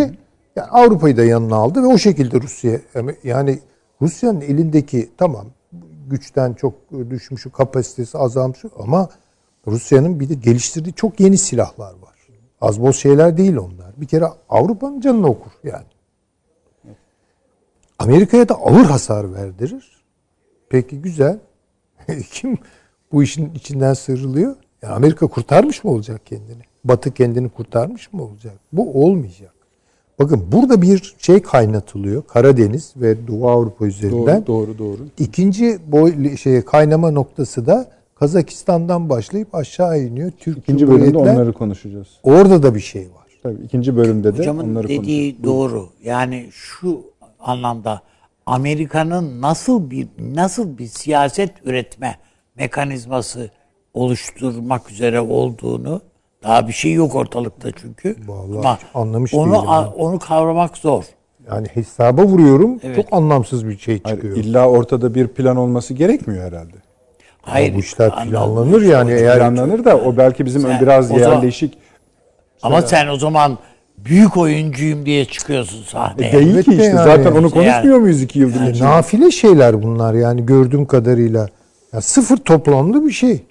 Yani 0.56 0.68
Avrupa'yı 0.70 1.18
da 1.18 1.24
yanına 1.24 1.56
aldı 1.56 1.84
ve 1.84 1.86
o 1.86 1.98
şekilde 1.98 2.42
Rusya 2.42 2.80
yani 3.24 3.60
Rusya'nın 4.02 4.42
elindeki 4.42 5.10
tamam 5.18 5.46
güçten 6.12 6.54
çok 6.54 6.74
düşmüş, 7.10 7.46
kapasitesi 7.54 8.18
azalmış 8.18 8.60
ama 8.80 9.10
Rusya'nın 9.68 10.20
bir 10.20 10.30
de 10.30 10.34
geliştirdiği 10.34 10.94
çok 10.94 11.20
yeni 11.20 11.38
silahlar 11.38 11.92
var. 11.92 12.12
Az 12.62 12.82
boz 12.82 12.96
şeyler 12.96 13.38
değil 13.38 13.56
onlar. 13.56 13.92
Bir 13.98 14.06
kere 14.06 14.26
Avrupa'nın 14.50 15.02
canını 15.02 15.28
okur 15.28 15.52
yani. 15.64 15.86
Amerika'ya 18.00 18.50
da 18.50 18.56
ağır 18.56 18.86
hasar 18.86 19.34
verdirir. 19.34 20.04
Peki 20.70 21.02
güzel. 21.02 21.40
Kim 22.32 22.58
bu 23.12 23.24
işin 23.24 23.54
içinden 23.54 23.94
sıyrılıyor? 23.94 24.56
Ya 24.82 24.90
Amerika 24.90 25.28
kurtarmış 25.28 25.84
mı 25.84 25.92
olacak 25.92 26.26
kendini? 26.26 26.62
Batı 26.84 27.14
kendini 27.14 27.50
kurtarmış 27.50 28.14
mı 28.14 28.24
olacak? 28.24 28.54
Bu 28.74 29.04
olmayacak. 29.04 29.51
Bakın 30.22 30.46
burada 30.52 30.82
bir 30.82 31.16
şey 31.18 31.42
kaynatılıyor. 31.42 32.24
Karadeniz 32.28 32.94
ve 32.96 33.28
Doğu 33.28 33.50
Avrupa 33.50 33.86
üzerinden. 33.86 34.48
doğru 34.48 34.78
doğru 34.78 34.78
doğru. 34.78 35.08
İkinci 35.20 35.80
boy 35.88 36.38
şey 36.38 36.62
kaynama 36.62 37.12
noktası 37.12 37.66
da 37.66 37.92
Kazakistan'dan 38.16 39.10
başlayıp 39.10 39.56
aşağı 39.56 40.00
iniyor. 40.00 40.32
Türk 40.40 40.58
İkinci 40.58 40.88
bölümde 40.88 41.18
onları 41.18 41.54
konuşacağız. 41.54 42.08
Orada 42.24 42.64
da 42.64 42.76
bir 42.76 42.80
şey 42.80 43.02
var. 43.02 43.28
Tabii 43.44 43.64
ikinci 43.64 43.96
bölümde 43.96 44.34
de 44.34 44.38
Hocamın 44.38 44.72
onları 44.72 44.88
dediği 44.88 44.98
konuşacağız. 45.36 45.44
doğru. 45.44 45.90
Yani 46.04 46.48
şu 46.52 47.02
anlamda 47.40 48.02
Amerika'nın 48.46 49.42
nasıl 49.42 49.90
bir 49.90 50.08
nasıl 50.20 50.78
bir 50.78 50.88
siyaset 50.88 51.52
üretme 51.66 52.16
mekanizması 52.56 53.50
oluşturmak 53.94 54.92
üzere 54.92 55.22
olduğunu 55.22 56.02
daha 56.44 56.68
bir 56.68 56.74
şey 56.74 56.94
yok 56.94 57.16
ortalıkta 57.16 57.70
çünkü. 57.82 58.16
Vallahi 58.28 58.76
hiç 58.78 58.82
anlamış 58.94 59.34
onu 59.34 59.52
değilim 59.54 59.66
a- 59.70 59.90
onu 59.90 60.20
kavramak 60.20 60.78
zor. 60.78 61.04
Yani 61.52 61.68
hesaba 61.74 62.24
vuruyorum. 62.24 62.80
Evet. 62.84 62.96
Çok 62.96 63.14
anlamsız 63.14 63.68
bir 63.68 63.78
şey 63.78 64.00
Hayır, 64.04 64.16
çıkıyor. 64.16 64.38
illa 64.38 64.68
ortada 64.70 65.16
bir 65.16 65.28
plan 65.28 65.58
olması 65.58 65.94
gerekmiyor 65.94 66.44
herhalde. 66.44 66.76
Hayır. 67.42 67.76
bu 67.76 67.80
işler 67.80 68.16
planlanır 68.24 68.82
yani 68.82 69.12
eğer 69.12 69.38
Planlanır 69.40 69.86
da 69.86 69.98
o 69.98 70.18
belki 70.18 70.46
bizim 70.46 70.62
Sen- 70.62 70.82
biraz 70.82 71.12
o 71.12 71.20
zaman- 71.20 71.36
yerleşik 71.36 71.78
Ama 72.62 72.82
sen 72.82 73.08
o 73.08 73.16
zaman 73.18 73.58
büyük 73.98 74.38
oyuncuyum 74.38 75.06
diye 75.06 75.26
çıkıyorsun 75.26 75.84
sahneye. 75.84 76.32
değil 76.32 76.44
ki 76.44 76.50
Elbette 76.50 76.72
işte. 76.72 76.84
yani. 76.84 76.96
Zaten 76.96 77.32
onu 77.32 77.42
Yani- 77.42 77.52
konuşmuyor 77.52 77.98
muyuz 78.00 78.22
iki 78.22 78.40
yıldır? 78.40 78.60
Yani 78.62 78.80
nafile 78.80 79.32
şeyler 79.32 79.84
bunlar 79.84 80.14
yani 80.14 80.46
gördüğüm 80.46 80.86
kadarıyla. 80.86 81.48
Ya 81.94 82.02
sıfır 82.02 82.38
toplamlı 82.38 83.06
bir 83.06 83.12
şey. 83.12 83.44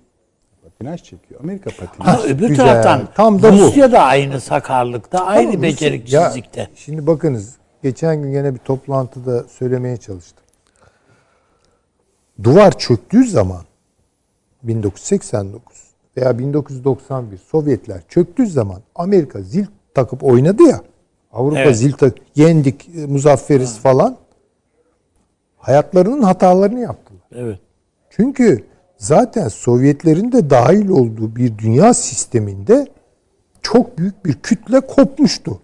Patinaj 0.81 1.03
çekiyor. 1.03 1.41
Amerika 1.41 1.71
patinaj. 1.71 2.15
Ama 2.15 2.23
öbür 2.25 2.49
Güzel. 2.49 2.67
taraftan 2.67 3.09
Tam 3.15 3.43
da. 3.43 3.53
Rusya 3.53 3.93
da 3.93 4.03
aynı 4.03 4.41
sakarlıkta, 4.41 5.27
aynı 5.27 5.51
Tamam, 5.51 5.63
beceriksizlikte. 5.63 6.61
Ya, 6.61 6.69
şimdi 6.75 7.07
bakınız 7.07 7.57
geçen 7.83 8.23
gün 8.23 8.33
gene 8.33 8.55
bir 8.55 8.59
toplantıda 8.59 9.45
söylemeye 9.49 9.97
çalıştım. 9.97 10.45
Duvar 12.43 12.79
çöktüğü 12.79 13.25
zaman 13.25 13.63
1989 14.63 15.77
veya 16.17 16.39
1991 16.39 17.39
Sovyetler 17.39 18.01
çöktüğü 18.09 18.47
zaman 18.47 18.81
Amerika 18.95 19.41
zil 19.43 19.67
takıp 19.95 20.25
oynadı 20.25 20.63
ya. 20.63 20.81
Avrupa 21.33 21.61
Evet. 21.61 21.77
zil 21.77 21.93
tak 21.93 22.15
yendik 22.37 22.89
e, 22.97 23.07
muzafferiz 23.07 23.79
falan. 23.79 24.17
Hayatlarının 25.59 26.23
hatalarını 26.23 26.81
yaptılar. 26.81 27.23
Evet. 27.33 27.59
Çünkü 28.11 28.70
zaten 29.01 29.49
Sovyetlerin 29.49 30.33
de 30.33 30.51
dahil 30.51 30.89
olduğu 30.89 31.37
bir 31.37 31.59
dünya 31.59 31.95
sisteminde 31.95 32.87
çok 33.63 33.99
büyük 33.99 34.25
bir 34.25 34.33
kütle 34.33 34.81
kopmuştu. 34.81 35.61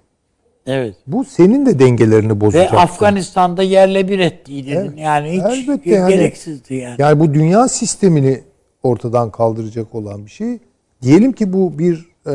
Evet. 0.66 0.96
Bu 1.06 1.24
senin 1.24 1.66
de 1.66 1.78
dengelerini 1.78 2.32
Ve 2.32 2.40
bozacak. 2.40 2.74
Afganistan'da 2.74 3.62
yerle 3.62 4.08
bir 4.08 4.18
ettiydin. 4.18 4.76
Evet. 4.76 4.98
Yani 4.98 5.32
hiç 5.32 5.42
Elbette 5.42 5.90
yani. 5.90 6.14
gereksizdi 6.14 6.74
yani. 6.74 6.94
Yani 6.98 7.20
bu 7.20 7.34
dünya 7.34 7.68
sistemini 7.68 8.42
ortadan 8.82 9.30
kaldıracak 9.30 9.94
olan 9.94 10.26
bir 10.26 10.30
şey. 10.30 10.58
Diyelim 11.02 11.32
ki 11.32 11.52
bu 11.52 11.78
bir 11.78 12.06
e, 12.26 12.34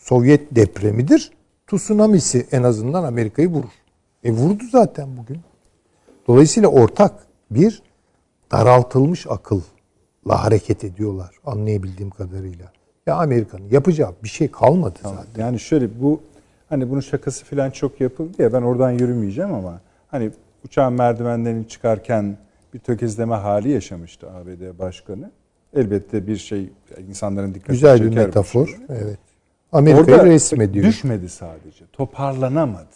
Sovyet 0.00 0.56
depremidir. 0.56 1.30
Tsunamisi 1.66 2.46
en 2.52 2.62
azından 2.62 3.04
Amerika'yı 3.04 3.48
vurur. 3.48 3.72
E 4.24 4.30
vurdu 4.30 4.62
zaten 4.72 5.08
bugün. 5.16 5.40
Dolayısıyla 6.28 6.68
ortak 6.68 7.12
bir 7.50 7.82
daraltılmış 8.52 9.26
akılla 9.26 10.44
hareket 10.44 10.84
ediyorlar 10.84 11.34
anlayabildiğim 11.46 12.10
kadarıyla. 12.10 12.72
Ya 13.06 13.14
Amerika'nın 13.14 13.68
yapacağı 13.70 14.12
bir 14.24 14.28
şey 14.28 14.50
kalmadı 14.50 14.98
zaten. 15.02 15.42
Yani 15.42 15.60
şöyle 15.60 16.00
bu 16.02 16.20
hani 16.68 16.90
bunun 16.90 17.00
şakası 17.00 17.44
falan 17.44 17.70
çok 17.70 18.00
yapıldı 18.00 18.42
ya 18.42 18.52
ben 18.52 18.62
oradan 18.62 18.90
yürümeyeceğim 18.90 19.54
ama 19.54 19.80
hani 20.08 20.30
uçağın 20.64 20.92
merdivenden 20.92 21.64
çıkarken 21.64 22.36
bir 22.74 22.78
tökezleme 22.78 23.34
hali 23.34 23.70
yaşamıştı 23.70 24.30
ABD 24.30 24.78
başkanı. 24.78 25.30
Elbette 25.76 26.26
bir 26.26 26.36
şey 26.36 26.70
insanların 27.08 27.54
dikkatini 27.54 27.74
Güzel 27.74 28.00
bir 28.02 28.08
çeker 28.08 28.22
bu 28.22 28.26
metafor. 28.26 28.66
şey. 28.66 28.76
Evet. 28.88 29.18
Amerika'yı 29.72 30.22
resmediyor. 30.32 30.84
düşmedi 30.84 31.28
sadece. 31.28 31.84
Toparlanamadı. 31.92 32.86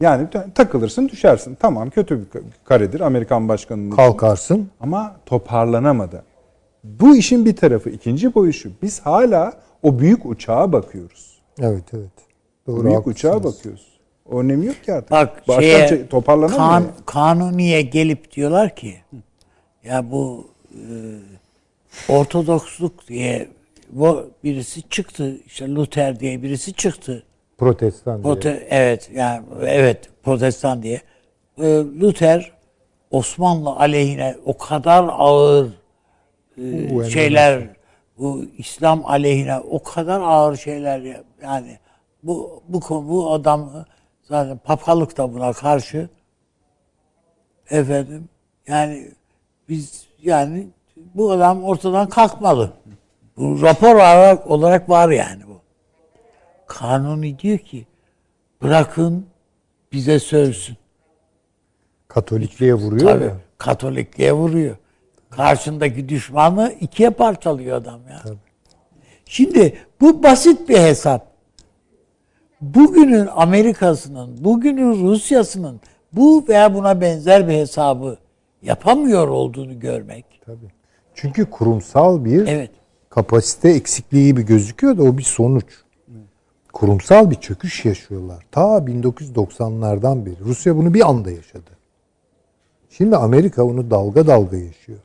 Yani 0.00 0.28
takılırsın 0.54 1.08
düşersin. 1.08 1.54
Tamam 1.60 1.90
kötü 1.90 2.20
bir 2.20 2.26
karedir 2.64 3.00
Amerikan 3.00 3.48
başkanının. 3.48 3.86
için. 3.86 3.96
Kalkarsın. 3.96 4.70
Ama 4.80 5.16
toparlanamadı. 5.26 6.24
Bu 6.84 7.16
işin 7.16 7.44
bir 7.46 7.56
tarafı. 7.56 7.90
ikinci 7.90 8.34
boyu 8.34 8.52
şu. 8.52 8.70
Biz 8.82 9.00
hala 9.00 9.52
o 9.82 9.98
büyük 9.98 10.26
uçağa 10.26 10.72
bakıyoruz. 10.72 11.38
Evet 11.60 11.84
evet. 11.92 12.10
Doğru. 12.66 12.84
büyük 12.84 12.96
haklısınız. 12.96 13.16
uçağa 13.16 13.44
bakıyoruz. 13.44 13.98
O 14.30 14.40
önemi 14.40 14.66
yok 14.66 14.84
ki 14.84 14.92
artık. 14.92 15.10
Bak 15.10 15.48
Baştan 15.48 15.62
şeye, 15.62 16.08
toparlanamıyor. 16.08 16.58
kan, 16.58 16.84
kanuniye 17.06 17.82
gelip 17.82 18.32
diyorlar 18.36 18.76
ki 18.76 18.94
ya 19.84 20.10
bu 20.10 20.46
e, 20.72 20.82
ortodoksluk 22.08 23.08
diye 23.08 23.48
bu 23.90 24.30
birisi 24.44 24.82
çıktı 24.88 25.36
işte 25.46 25.68
Luther 25.68 26.20
diye 26.20 26.42
birisi 26.42 26.72
çıktı. 26.72 27.22
Protestan 27.58 28.24
diye. 28.24 28.34
Prote- 28.34 28.66
evet 28.70 29.10
yani 29.14 29.42
evet 29.60 30.10
protestan 30.22 30.82
diye. 30.82 31.00
E, 31.58 31.64
Luther 32.00 32.52
Osmanlı 33.10 33.70
aleyhine 33.70 34.36
o 34.44 34.56
kadar 34.58 35.08
ağır 35.12 35.66
e, 36.58 36.90
Bu 36.90 37.04
şeyler 37.04 37.62
bu 38.18 38.44
İslam 38.58 39.06
aleyhine 39.06 39.58
o 39.58 39.82
kadar 39.82 40.20
ağır 40.20 40.56
şeyler 40.56 41.00
ya- 41.00 41.24
yani 41.42 41.78
bu 42.22 42.62
bu 42.68 42.80
konu 42.80 43.08
bu 43.08 43.32
adam 43.32 43.70
zaten 44.22 44.58
papalık 44.58 45.16
da 45.18 45.34
buna 45.34 45.52
karşı 45.52 46.08
efendim 47.70 48.28
yani 48.68 49.08
biz 49.68 50.06
yani 50.22 50.66
bu 51.14 51.32
adam 51.32 51.64
ortadan 51.64 52.08
kalkmalı. 52.08 52.72
Bu 53.36 53.62
rapor 53.62 53.94
olarak, 53.94 54.50
olarak 54.50 54.88
var 54.90 55.08
yani 55.10 55.42
bu. 55.48 55.57
Kanuni 56.68 57.38
diyor 57.38 57.58
ki 57.58 57.86
bırakın 58.62 59.26
bize 59.92 60.18
sövsün. 60.18 60.76
Katolikliğe 62.08 62.74
vuruyor 62.74 63.12
Tabii 63.12 63.24
ya. 63.24 63.36
Katolikliğe 63.58 64.32
vuruyor. 64.32 64.76
Karşındaki 65.30 66.08
düşmanı 66.08 66.74
ikiye 66.80 67.10
parçalıyor 67.10 67.76
adam 67.76 68.00
ya. 68.10 68.22
Şimdi 69.24 69.78
bu 70.00 70.22
basit 70.22 70.68
bir 70.68 70.78
hesap. 70.78 71.28
Bugünün 72.60 73.28
Amerika'sının, 73.34 74.44
bugünün 74.44 75.08
Rusya'sının 75.08 75.80
bu 76.12 76.44
veya 76.48 76.74
buna 76.74 77.00
benzer 77.00 77.48
bir 77.48 77.52
hesabı 77.52 78.18
yapamıyor 78.62 79.28
olduğunu 79.28 79.80
görmek. 79.80 80.24
Tabii. 80.46 80.72
Çünkü 81.14 81.50
kurumsal 81.50 82.24
bir 82.24 82.46
Evet. 82.46 82.70
kapasite 83.10 83.68
eksikliği 83.68 84.26
gibi 84.26 84.42
gözüküyor 84.42 84.98
da 84.98 85.02
o 85.02 85.18
bir 85.18 85.22
sonuç. 85.22 85.64
Kurumsal 86.72 87.30
bir 87.30 87.36
çöküş 87.36 87.84
yaşıyorlar. 87.84 88.46
Ta 88.52 88.60
1990'lardan 88.78 90.26
beri. 90.26 90.36
Rusya 90.44 90.76
bunu 90.76 90.94
bir 90.94 91.08
anda 91.08 91.30
yaşadı. 91.30 91.70
Şimdi 92.90 93.16
Amerika 93.16 93.64
onu 93.64 93.90
dalga 93.90 94.26
dalga 94.26 94.56
yaşıyor. 94.56 94.98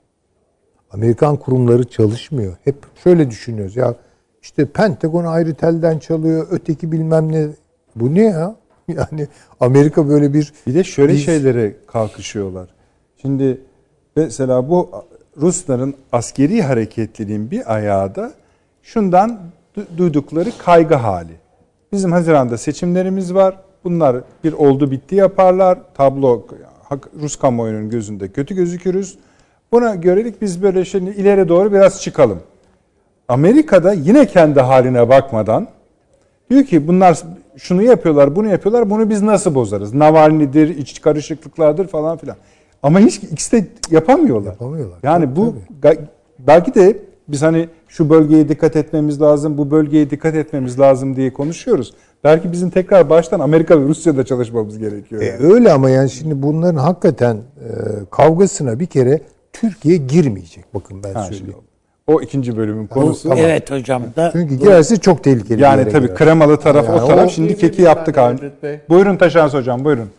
Amerikan 0.91 1.37
kurumları 1.37 1.83
çalışmıyor. 1.89 2.57
Hep 2.63 2.75
şöyle 3.03 3.29
düşünüyoruz 3.29 3.75
ya 3.75 3.95
işte 4.41 4.65
Pentagon 4.65 5.25
ayrı 5.25 5.53
telden 5.55 5.99
çalıyor, 5.99 6.47
öteki 6.51 6.91
bilmem 6.91 7.31
ne. 7.31 7.47
Bu 7.95 8.15
ne 8.15 8.21
ya? 8.23 8.55
Yani 8.87 9.27
Amerika 9.59 10.07
böyle 10.09 10.33
bir 10.33 10.53
Bir 10.67 10.73
de 10.75 10.83
şöyle 10.83 11.13
Biz- 11.13 11.25
şeylere 11.25 11.75
kalkışıyorlar. 11.87 12.69
Şimdi 13.21 13.61
mesela 14.15 14.69
bu 14.69 14.91
Rusların 15.37 15.95
askeri 16.11 16.61
hareketliliğin 16.61 17.51
bir 17.51 17.73
ayağı 17.73 18.15
da 18.15 18.33
şundan 18.81 19.39
du- 19.77 19.97
duydukları 19.97 20.49
kaygı 20.57 20.95
hali. 20.95 21.33
Bizim 21.93 22.11
Haziran'da 22.11 22.57
seçimlerimiz 22.57 23.33
var. 23.33 23.55
Bunlar 23.83 24.17
bir 24.43 24.53
oldu 24.53 24.91
bitti 24.91 25.15
yaparlar. 25.15 25.79
Tablo 25.93 26.45
Rus 27.21 27.35
kamuoyunun 27.35 27.89
gözünde 27.89 28.27
kötü 28.31 28.55
gözükürüz. 28.55 29.17
Buna 29.71 29.95
görelik 29.95 30.41
biz 30.41 30.63
böyle 30.63 30.85
şimdi 30.85 31.09
ileri 31.09 31.49
doğru 31.49 31.73
biraz 31.73 32.01
çıkalım. 32.01 32.39
Amerika'da 33.27 33.93
yine 33.93 34.25
kendi 34.25 34.59
haline 34.61 35.09
bakmadan 35.09 35.67
diyor 36.49 36.63
ki 36.63 36.87
bunlar 36.87 37.19
şunu 37.57 37.83
yapıyorlar, 37.83 38.35
bunu 38.35 38.47
yapıyorlar. 38.47 38.89
Bunu 38.89 39.09
biz 39.09 39.21
nasıl 39.21 39.55
bozarız? 39.55 39.93
Navalny'dir, 39.93 40.77
iç 40.77 41.01
karışıklıklardır 41.01 41.87
falan 41.87 42.17
filan. 42.17 42.35
Ama 42.83 42.99
hiç 42.99 43.15
ikisi 43.17 43.51
de 43.51 43.67
yapamıyorlar. 43.91 44.51
Yapamıyorlar. 44.51 44.97
Yani 45.03 45.25
Tabii, 45.25 45.35
bu 45.35 45.55
ga- 45.81 45.97
belki 46.39 46.75
de 46.75 46.97
biz 47.27 47.41
hani 47.41 47.69
şu 47.87 48.09
bölgeye 48.09 48.49
dikkat 48.49 48.75
etmemiz 48.75 49.21
lazım, 49.21 49.57
bu 49.57 49.71
bölgeye 49.71 50.09
dikkat 50.09 50.35
etmemiz 50.35 50.79
lazım 50.79 51.15
diye 51.15 51.33
konuşuyoruz. 51.33 51.93
Belki 52.23 52.51
bizim 52.51 52.69
tekrar 52.69 53.09
baştan 53.09 53.39
Amerika 53.39 53.81
ve 53.81 53.85
Rusya'da 53.87 54.25
çalışmamız 54.25 54.77
gerekiyor. 54.77 55.21
E, 55.21 55.25
Yani. 55.25 55.53
öyle 55.53 55.71
ama 55.73 55.89
yani 55.89 56.09
şimdi 56.09 56.41
bunların 56.41 56.77
hakikaten 56.77 57.35
e, 57.35 57.69
kavgasına 58.11 58.79
bir 58.79 58.85
kere 58.85 59.21
Türkiye 59.53 59.97
girmeyecek. 59.97 60.65
Bakın 60.73 61.03
ben 61.03 61.13
Ha, 61.13 61.23
söyleyeyim. 61.23 61.45
şimdi 61.45 61.57
o 62.07 62.21
ikinci 62.21 62.57
bölümün 62.57 62.87
konusu. 62.87 63.29
Tamam. 63.29 63.37
Evet 63.45 63.71
hocam 63.71 64.03
da 64.15 64.29
Çünkü 64.31 64.55
girerse 64.55 64.95
çok 64.97 65.23
tehlikeli. 65.23 65.61
Yani 65.61 65.89
tabii 65.89 66.05
girer. 66.05 66.15
kremalı 66.17 66.57
taraf 66.59 66.85
Yani 66.85 67.01
o 67.01 67.07
taraf. 67.07 67.27
o- 67.27 67.29
Şimdi 67.29 67.57
keki 67.57 67.81
yaptık 67.81 68.17
abi. 68.17 68.51
Buyurun 68.89 69.17
Taşans 69.17 69.53
hocam 69.53 69.85
buyurun. 69.85 70.09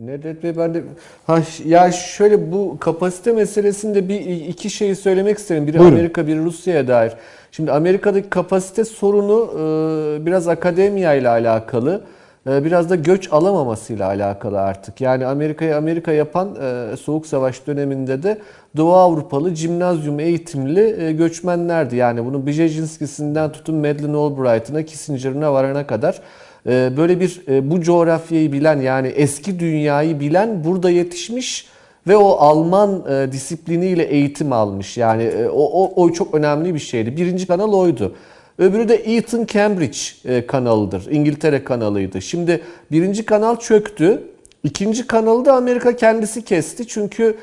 Nedret 0.00 0.42
Bey 0.42 0.56
ben 0.56 0.74
de 0.74 0.82
ha, 1.26 1.38
ya 1.64 1.92
şöyle 1.92 2.52
bu 2.52 2.76
kapasite 2.80 3.32
meselesinde 3.32 4.08
bir 4.08 4.20
iki 4.48 4.70
şeyi 4.70 4.96
söylemek 4.96 5.38
isterim. 5.38 5.66
Biri 5.66 5.78
Buyurun. 5.78 5.94
Amerika, 5.94 6.26
biri 6.26 6.44
Rusya'ya 6.44 6.88
dair. 6.88 7.12
Şimdi 7.52 7.72
Amerika'daki 7.72 8.30
kapasite 8.30 8.84
sorunu 8.84 9.50
e, 9.54 10.26
biraz 10.26 10.48
akademiya 10.48 11.14
ile 11.14 11.28
alakalı. 11.28 12.00
e, 12.46 12.64
Biraz 12.64 12.90
da 12.90 12.94
göç 12.96 13.32
alamamasıyla 13.32 14.06
alakalı 14.06 14.60
artık. 14.60 15.00
Yani 15.00 15.26
Amerika'yı 15.26 15.76
Amerika 15.76 16.12
yapan 16.12 16.48
e, 16.62 16.96
Soğuk 16.96 17.26
Savaş 17.26 17.66
döneminde 17.66 18.22
de 18.22 18.38
Doğu 18.76 18.92
Avrupalı 18.92 19.54
cimnazyum 19.54 20.20
eğitimli 20.20 21.02
e, 21.04 21.12
göçmenlerdi. 21.12 21.96
Yani 21.96 22.24
bunu 22.24 22.46
Brzezinski'sinden 22.46 23.52
tutun 23.52 23.74
Madeleine 23.74 24.16
Albright'ına, 24.16 24.82
Kissinger'ına 24.82 25.52
varana 25.52 25.86
kadar 25.86 26.20
böyle 26.66 27.20
bir 27.20 27.42
e, 27.48 27.70
bu 27.70 27.80
coğrafyayı 27.80 28.52
bilen 28.52 28.80
yani 28.80 29.08
eski 29.08 29.60
dünyayı 29.60 30.20
bilen 30.20 30.64
burada 30.64 30.90
yetişmiş 30.90 31.66
ve 32.08 32.16
o 32.16 32.28
Alman 32.30 33.04
e, 33.10 33.32
disipliniyle 33.32 34.02
eğitim 34.02 34.52
almış. 34.52 34.96
Yani 34.96 35.22
e, 35.22 35.48
o, 35.48 35.62
o, 35.62 36.02
o 36.02 36.12
çok 36.12 36.34
önemli 36.34 36.74
bir 36.74 36.78
şeydi. 36.78 37.16
Birinci 37.16 37.46
kanal 37.46 37.72
oydu. 37.72 38.14
Öbürü 38.58 38.88
de 38.88 38.94
Eton 38.94 39.46
Cambridge 39.46 40.46
kanalıdır. 40.46 41.06
İngiltere 41.10 41.64
kanalıydı. 41.64 42.22
Şimdi 42.22 42.62
birinci 42.92 43.26
kanal 43.26 43.56
çöktü. 43.56 44.22
İkinci 44.64 45.06
kanalı 45.06 45.44
da 45.44 45.54
Amerika 45.54 45.96
kendisi 45.96 46.44
kesti. 46.44 46.88
Çünkü 46.88 47.36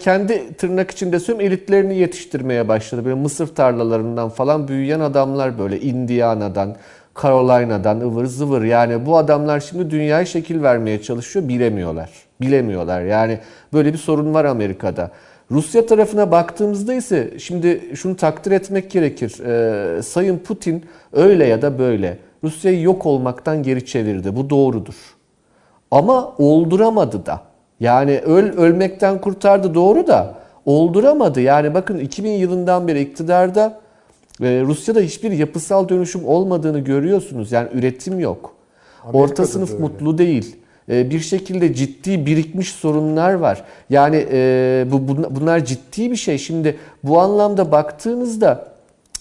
kendi 0.00 0.54
tırnak 0.54 0.90
içinde 0.90 1.20
söylüyorum 1.20 1.52
elitlerini 1.52 1.98
yetiştirmeye 1.98 2.68
başladı. 2.68 3.04
Böyle 3.04 3.14
mısır 3.14 3.46
tarlalarından 3.46 4.28
falan 4.28 4.68
büyüyen 4.68 5.00
adamlar 5.00 5.58
böyle 5.58 5.80
Indiana'dan, 5.80 6.76
Carolina'dan 7.22 8.00
ıvır 8.00 8.26
zıvır. 8.26 8.62
Yani 8.62 9.06
bu 9.06 9.16
adamlar 9.16 9.60
şimdi 9.60 9.90
dünyaya 9.90 10.24
şekil 10.24 10.62
vermeye 10.62 11.02
çalışıyor. 11.02 11.48
Bilemiyorlar. 11.48 12.10
Bilemiyorlar. 12.40 13.02
Yani 13.02 13.38
böyle 13.72 13.92
bir 13.92 13.98
sorun 13.98 14.34
var 14.34 14.44
Amerika'da. 14.44 15.10
Rusya 15.50 15.86
tarafına 15.86 16.30
baktığımızda 16.30 16.94
ise 16.94 17.38
şimdi 17.38 17.80
şunu 17.94 18.16
takdir 18.16 18.52
etmek 18.52 18.90
gerekir. 18.90 19.40
Ee, 19.46 20.02
Sayın 20.02 20.38
Putin 20.38 20.84
öyle 21.12 21.46
ya 21.46 21.62
da 21.62 21.78
böyle 21.78 22.18
Rusya'yı 22.44 22.82
yok 22.82 23.06
olmaktan 23.06 23.62
geri 23.62 23.86
çevirdi. 23.86 24.36
Bu 24.36 24.50
doğrudur. 24.50 24.94
Ama 25.90 26.34
olduramadı 26.38 27.26
da. 27.26 27.40
Yani 27.80 28.18
öl, 28.18 28.58
ölmekten 28.58 29.20
kurtardı 29.20 29.74
doğru 29.74 30.06
da 30.06 30.34
olduramadı. 30.66 31.40
Yani 31.40 31.74
bakın 31.74 31.98
2000 31.98 32.30
yılından 32.30 32.88
beri 32.88 33.00
iktidarda 33.00 33.80
Rusya'da 34.40 35.00
hiçbir 35.00 35.32
yapısal 35.32 35.88
dönüşüm 35.88 36.24
olmadığını 36.24 36.78
görüyorsunuz. 36.78 37.52
Yani 37.52 37.68
üretim 37.74 38.20
yok. 38.20 38.54
Orta 39.06 39.18
Amerika'da 39.18 39.46
sınıf 39.46 39.68
da 39.68 39.72
öyle. 39.74 39.82
mutlu 39.82 40.18
değil. 40.18 40.56
E, 40.88 41.10
bir 41.10 41.20
şekilde 41.20 41.74
ciddi 41.74 42.26
birikmiş 42.26 42.72
sorunlar 42.72 43.32
var. 43.34 43.64
Yani 43.90 44.26
e, 44.32 44.86
bu 44.92 44.96
bun- 44.96 45.26
bunlar 45.30 45.64
ciddi 45.64 46.10
bir 46.10 46.16
şey. 46.16 46.38
Şimdi 46.38 46.76
bu 47.04 47.20
anlamda 47.20 47.72
baktığınızda 47.72 48.68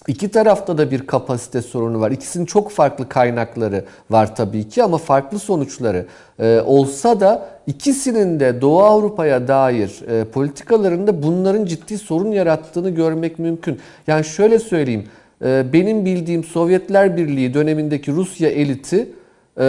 İki 0.08 0.30
tarafta 0.30 0.78
da 0.78 0.92
bir 0.92 1.08
kapasite 1.08 1.62
sorunu 1.62 2.00
var. 2.00 2.12
İkisinin 2.12 2.46
çok 2.46 2.72
farklı 2.72 3.10
kaynakları 3.10 3.86
var 4.10 4.36
tabii 4.36 4.70
ki 4.70 4.84
ama 4.84 4.98
farklı 4.98 5.40
sonuçları 5.40 6.06
e, 6.40 6.62
olsa 6.66 7.20
da 7.20 7.50
ikisinin 7.68 8.40
de 8.40 8.62
Doğu 8.62 8.80
Avrupa'ya 8.84 9.48
dair 9.48 10.02
e, 10.10 10.24
politikalarında 10.24 11.24
bunların 11.24 11.66
ciddi 11.66 11.98
sorun 11.98 12.32
yarattığını 12.32 12.90
görmek 12.90 13.40
mümkün. 13.40 13.80
Yani 14.08 14.26
şöyle 14.26 14.60
söyleyeyim, 14.60 15.08
e, 15.46 15.74
benim 15.74 16.06
bildiğim 16.06 16.44
Sovyetler 16.44 17.18
Birliği 17.18 17.54
dönemindeki 17.54 18.12
Rusya 18.12 18.50
eliti 18.50 19.10
e, 19.58 19.64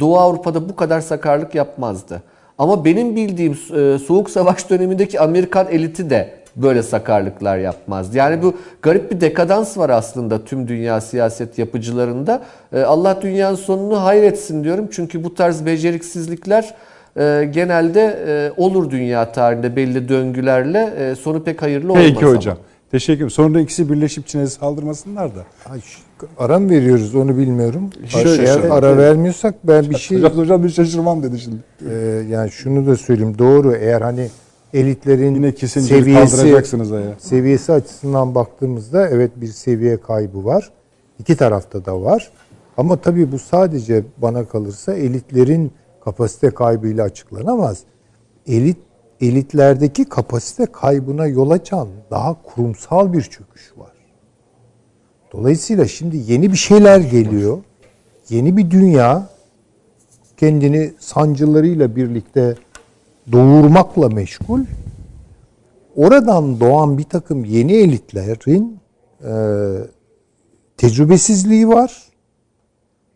Doğu 0.00 0.18
Avrupa'da 0.18 0.68
bu 0.68 0.76
kadar 0.76 1.00
sakarlık 1.00 1.54
yapmazdı. 1.54 2.22
Ama 2.58 2.84
benim 2.84 3.16
bildiğim 3.16 3.52
e, 3.52 3.98
Soğuk 3.98 4.30
Savaş 4.30 4.70
dönemindeki 4.70 5.20
Amerikan 5.20 5.66
eliti 5.70 6.10
de 6.10 6.43
böyle 6.56 6.82
sakarlıklar 6.82 7.58
yapmazdı. 7.58 8.16
Yani 8.16 8.42
bu 8.42 8.54
garip 8.82 9.10
bir 9.12 9.20
dekadans 9.20 9.78
var 9.78 9.90
aslında 9.90 10.44
tüm 10.44 10.68
dünya 10.68 11.00
siyaset 11.00 11.58
yapıcılarında. 11.58 12.42
E, 12.72 12.80
Allah 12.82 13.18
dünyanın 13.22 13.56
sonunu 13.56 14.04
hayretsin 14.04 14.64
diyorum. 14.64 14.88
Çünkü 14.92 15.24
bu 15.24 15.34
tarz 15.34 15.66
beceriksizlikler 15.66 16.74
e, 17.16 17.48
genelde 17.52 18.18
e, 18.28 18.60
olur 18.62 18.90
dünya 18.90 19.32
tarihinde 19.32 19.76
belli 19.76 20.08
döngülerle 20.08 21.14
sonu 21.16 21.42
pek 21.42 21.62
hayırlı 21.62 21.92
olmaz. 21.92 22.04
Peki 22.08 22.24
ama. 22.26 22.34
hocam. 22.36 22.56
Teşekkür 22.90 23.16
ederim. 23.16 23.30
Sonra 23.30 23.60
ikisi 23.60 23.92
birleşip 23.92 24.26
Çin'e 24.26 24.46
saldırmasınlar 24.46 25.30
da. 25.36 25.40
Ay, 25.70 25.80
ara 26.38 26.58
mı 26.58 26.70
veriyoruz 26.70 27.14
onu 27.14 27.36
bilmiyorum. 27.36 27.90
Şöyle, 28.08 28.42
Eğer 28.42 28.70
ara 28.70 28.96
vermiyorsak 28.98 29.54
ben 29.64 29.90
bir 29.90 29.98
şey 29.98 30.18
Hocam, 30.18 30.32
hocam 30.38 30.64
bir 30.64 30.68
şaşırmam 30.68 31.22
dedi 31.22 31.38
şimdi. 31.38 31.56
e, 31.90 31.94
yani 32.30 32.50
şunu 32.50 32.86
da 32.86 32.96
söyleyeyim 32.96 33.38
doğru 33.38 33.74
eğer 33.74 34.00
hani 34.00 34.28
elitlerin 34.74 35.34
Yine 35.34 35.56
seviyesi 35.56 36.36
seviyesi 37.18 37.72
açısından 37.72 38.34
baktığımızda 38.34 39.08
evet 39.08 39.30
bir 39.36 39.46
seviye 39.46 39.96
kaybı 40.00 40.44
var. 40.44 40.70
İki 41.18 41.36
tarafta 41.36 41.84
da 41.84 42.02
var. 42.02 42.30
Ama 42.76 42.96
tabii 42.96 43.32
bu 43.32 43.38
sadece 43.38 44.04
bana 44.18 44.48
kalırsa 44.48 44.94
elitlerin 44.94 45.72
kapasite 46.04 46.50
kaybıyla 46.50 47.04
açıklanamaz. 47.04 47.78
Elit 48.46 48.76
elitlerdeki 49.20 50.04
kapasite 50.04 50.66
kaybına 50.66 51.26
yol 51.26 51.50
açan 51.50 51.88
daha 52.10 52.42
kurumsal 52.42 53.12
bir 53.12 53.22
çöküş 53.22 53.72
var. 53.76 53.92
Dolayısıyla 55.32 55.88
şimdi 55.88 56.16
yeni 56.16 56.52
bir 56.52 56.56
şeyler 56.56 57.00
geliyor. 57.00 57.58
Yeni 58.28 58.56
bir 58.56 58.70
dünya 58.70 59.28
kendini 60.36 60.92
sancılarıyla 60.98 61.96
birlikte 61.96 62.54
doğurmakla 63.32 64.08
meşgul. 64.08 64.60
Oradan 65.96 66.60
doğan 66.60 66.98
bir 66.98 67.04
takım 67.04 67.44
yeni 67.44 67.72
elitlerin 67.72 68.78
e, 69.24 69.32
tecrübesizliği 70.76 71.68
var. 71.68 72.02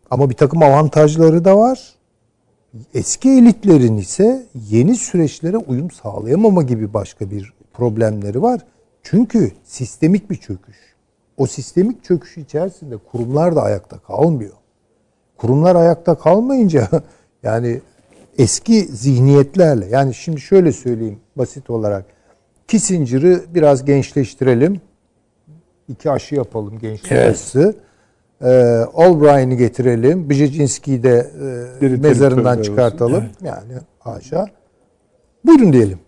Ama 0.09 0.29
bir 0.29 0.35
takım 0.35 0.63
avantajları 0.63 1.45
da 1.45 1.57
var. 1.57 1.93
Eski 2.93 3.29
elitlerin 3.29 3.97
ise 3.97 4.47
yeni 4.69 4.95
süreçlere 4.95 5.57
uyum 5.57 5.91
sağlayamama 5.91 6.63
gibi 6.63 6.93
başka 6.93 7.31
bir 7.31 7.53
problemleri 7.73 8.41
var. 8.41 8.61
Çünkü 9.03 9.51
sistemik 9.63 10.29
bir 10.29 10.35
çöküş. 10.35 10.77
O 11.37 11.47
sistemik 11.47 12.03
çöküş 12.03 12.37
içerisinde 12.37 12.97
kurumlar 12.97 13.55
da 13.55 13.61
ayakta 13.61 13.99
kalmıyor. 13.99 14.53
Kurumlar 15.37 15.75
ayakta 15.75 16.15
kalmayınca 16.15 16.87
yani 17.43 17.81
eski 18.39 18.81
zihniyetlerle 18.81 19.85
yani 19.85 20.13
şimdi 20.13 20.41
şöyle 20.41 20.71
söyleyeyim 20.71 21.19
basit 21.35 21.69
olarak 21.69 22.05
Kissinger'ı 22.67 23.43
biraz 23.55 23.85
gençleştirelim. 23.85 24.81
İki 25.87 26.11
aşı 26.11 26.35
yapalım 26.35 26.79
gençlik 26.79 27.11
Evet. 27.11 27.29
aşısı. 27.29 27.75
Ee, 28.43 28.85
getirelim. 29.57 30.29
Brzezinski'yi 30.29 31.03
de 31.03 31.31
e, 31.81 31.87
mezarından 31.87 32.61
çıkartalım. 32.61 33.23
Yani 33.43 33.73
haşa. 33.99 34.47
Buyurun 35.45 35.73
diyelim. 35.73 35.99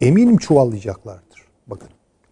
Eminim 0.00 0.36
çuvallayacaklardır. 0.36 1.46
Bakın. 1.66 1.88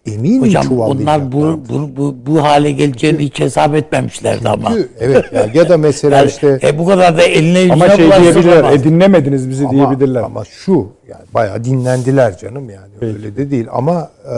Eminim 0.06 0.42
Hocam 0.42 0.80
onlar 0.80 1.32
bu, 1.32 1.60
bu, 1.68 1.96
bu, 1.96 2.16
bu 2.26 2.42
hale 2.42 2.72
geleceğini 2.72 3.18
hiç 3.18 3.40
hesap 3.40 3.74
etmemişlerdi 3.74 4.48
ama. 4.48 4.68
Çünkü, 4.68 4.88
evet 5.00 5.32
ya, 5.32 5.50
ya 5.54 5.68
da 5.68 5.78
mesela 5.78 6.16
Yani, 6.16 6.28
işte 6.28 6.58
e, 6.62 6.78
bu 6.78 6.86
kadar 6.86 7.18
da 7.18 7.22
eline 7.22 7.58
yüzüne 7.58 7.72
Ama 7.72 7.88
şey 7.88 8.10
diyebilirler, 8.22 8.72
e, 8.72 8.84
dinlemediniz 8.84 9.48
bizi 9.48 9.64
ama, 9.66 9.72
diyebilirler. 9.72 10.22
ama 10.22 10.44
şu 10.44 10.92
yani 11.08 11.24
bayağı 11.34 11.64
dinlendiler 11.64 12.38
canım 12.38 12.70
yani 12.70 12.92
öyle 13.00 13.36
de 13.36 13.50
değil 13.50 13.66
ama 13.72 14.10
e, 14.24 14.36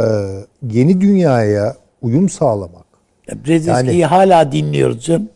yeni 0.73 1.01
dünyaya 1.01 1.77
uyum 2.03 2.29
sağlamak. 2.29 2.87
Brzezinski'yi 3.47 4.07
hala 4.07 4.53
dinliyoruz 4.53 5.05
canım. 5.05 5.29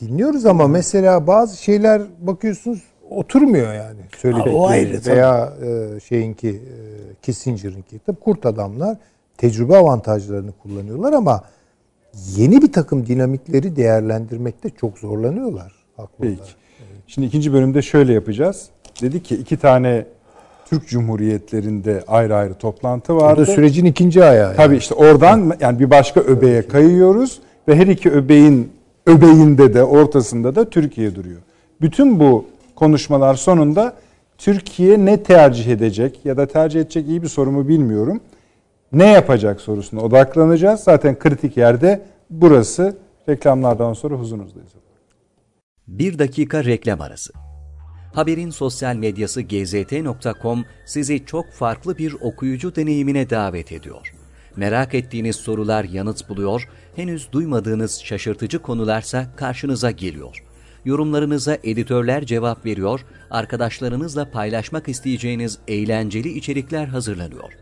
Dinliyoruz 0.00 0.46
ama 0.46 0.68
mesela 0.68 1.26
bazı 1.26 1.62
şeyler 1.62 2.02
bakıyorsunuz 2.20 2.82
oturmuyor 3.10 3.74
yani 3.74 4.00
Ha, 4.00 4.18
söyledikleri 4.18 4.56
o 4.56 4.66
ayrı, 4.66 5.00
veya 5.06 5.52
e, 5.64 6.00
şeyinki 6.00 6.48
e, 6.48 6.78
Kissinger'ınki 7.22 7.98
tabii 8.06 8.20
kurt 8.20 8.46
adamlar 8.46 8.96
tecrübe 9.38 9.76
avantajlarını 9.76 10.52
kullanıyorlar 10.62 11.12
ama 11.12 11.44
yeni 12.36 12.62
bir 12.62 12.72
takım 12.72 13.06
dinamikleri 13.06 13.76
değerlendirmekte 13.76 14.70
çok 14.70 14.98
zorlanıyorlar. 14.98 15.72
Peki. 16.20 16.32
olarak. 16.32 16.48
Şimdi 17.06 17.26
ikinci 17.26 17.52
bölümde 17.52 17.82
şöyle 17.82 18.12
yapacağız. 18.12 18.68
Dedi 19.02 19.22
ki 19.22 19.36
iki 19.36 19.56
tane 19.56 20.06
Türk 20.64 20.88
Cumhuriyetlerinde 20.88 22.04
ayrı 22.08 22.36
ayrı 22.36 22.54
toplantı 22.54 23.16
vardı. 23.16 23.40
da 23.40 23.46
sürecin 23.46 23.84
ikinci 23.84 24.24
ayağı. 24.24 24.54
Tabii 24.54 24.76
işte 24.76 24.94
oradan 24.94 25.56
yani 25.60 25.78
bir 25.78 25.90
başka 25.90 26.20
öbeğe 26.20 26.68
kayıyoruz 26.68 27.40
ve 27.68 27.76
her 27.76 27.86
iki 27.86 28.10
öbeğin 28.10 28.72
öbeğinde 29.06 29.74
de 29.74 29.84
ortasında 29.84 30.54
da 30.54 30.70
Türkiye 30.70 31.14
duruyor. 31.14 31.40
Bütün 31.80 32.20
bu 32.20 32.44
konuşmalar 32.76 33.34
sonunda 33.34 33.92
Türkiye 34.38 35.04
ne 35.04 35.22
tercih 35.22 35.66
edecek 35.66 36.20
ya 36.24 36.36
da 36.36 36.46
tercih 36.46 36.80
edecek 36.80 37.08
iyi 37.08 37.22
bir 37.22 37.28
soru 37.28 37.52
mu 37.52 37.68
bilmiyorum. 37.68 38.20
Ne 38.92 39.06
yapacak 39.06 39.60
sorusuna 39.60 40.00
odaklanacağız. 40.00 40.80
Zaten 40.80 41.18
kritik 41.18 41.56
yerde 41.56 42.02
burası. 42.30 42.96
Reklamlardan 43.28 43.92
sonra 43.92 44.14
huzurunuzdayız. 44.14 44.70
Bir 45.88 46.18
dakika 46.18 46.64
reklam 46.64 47.00
arası. 47.00 47.32
Haberin 48.14 48.50
sosyal 48.50 48.96
medyası 48.96 49.42
gzt.com 49.42 50.64
sizi 50.86 51.26
çok 51.26 51.50
farklı 51.52 51.98
bir 51.98 52.16
okuyucu 52.20 52.76
deneyimine 52.76 53.30
davet 53.30 53.72
ediyor. 53.72 54.14
Merak 54.56 54.94
ettiğiniz 54.94 55.36
sorular 55.36 55.84
yanıt 55.84 56.28
buluyor, 56.28 56.68
henüz 56.96 57.32
duymadığınız 57.32 58.00
şaşırtıcı 58.04 58.58
konularsa 58.58 59.26
karşınıza 59.36 59.90
geliyor. 59.90 60.44
Yorumlarınıza 60.84 61.58
editörler 61.64 62.26
cevap 62.26 62.66
veriyor, 62.66 63.00
arkadaşlarınızla 63.30 64.30
paylaşmak 64.30 64.88
isteyeceğiniz 64.88 65.58
eğlenceli 65.68 66.28
içerikler 66.28 66.86
hazırlanıyor. 66.86 67.61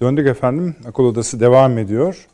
Döndük 0.00 0.26
efendim. 0.26 0.76
Akıl 0.88 1.04
Odası 1.04 1.40
devam 1.40 1.78
ediyor. 1.78 2.26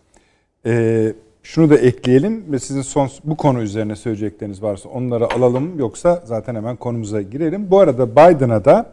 Ee, 0.66 1.12
şunu 1.42 1.70
da 1.70 1.76
ekleyelim 1.76 2.52
ve 2.52 2.58
sizin 2.58 2.82
son 2.82 3.10
bu 3.24 3.36
konu 3.36 3.62
üzerine 3.62 3.96
söyleyecekleriniz 3.96 4.62
varsa 4.62 4.88
onları 4.88 5.34
alalım. 5.34 5.78
Yoksa 5.78 6.22
zaten 6.26 6.54
hemen 6.54 6.76
konumuza 6.76 7.22
girelim. 7.22 7.70
Bu 7.70 7.80
arada 7.80 8.12
Biden'a 8.12 8.64
da 8.64 8.92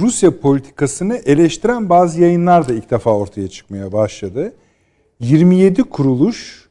Rusya 0.00 0.40
politikasını 0.40 1.16
eleştiren 1.16 1.88
bazı 1.88 2.20
yayınlar 2.20 2.68
da 2.68 2.72
ilk 2.72 2.90
defa 2.90 3.10
ortaya 3.10 3.48
çıkmaya 3.48 3.92
başladı. 3.92 4.52
27 5.20 5.82
kuruluş 5.82 6.68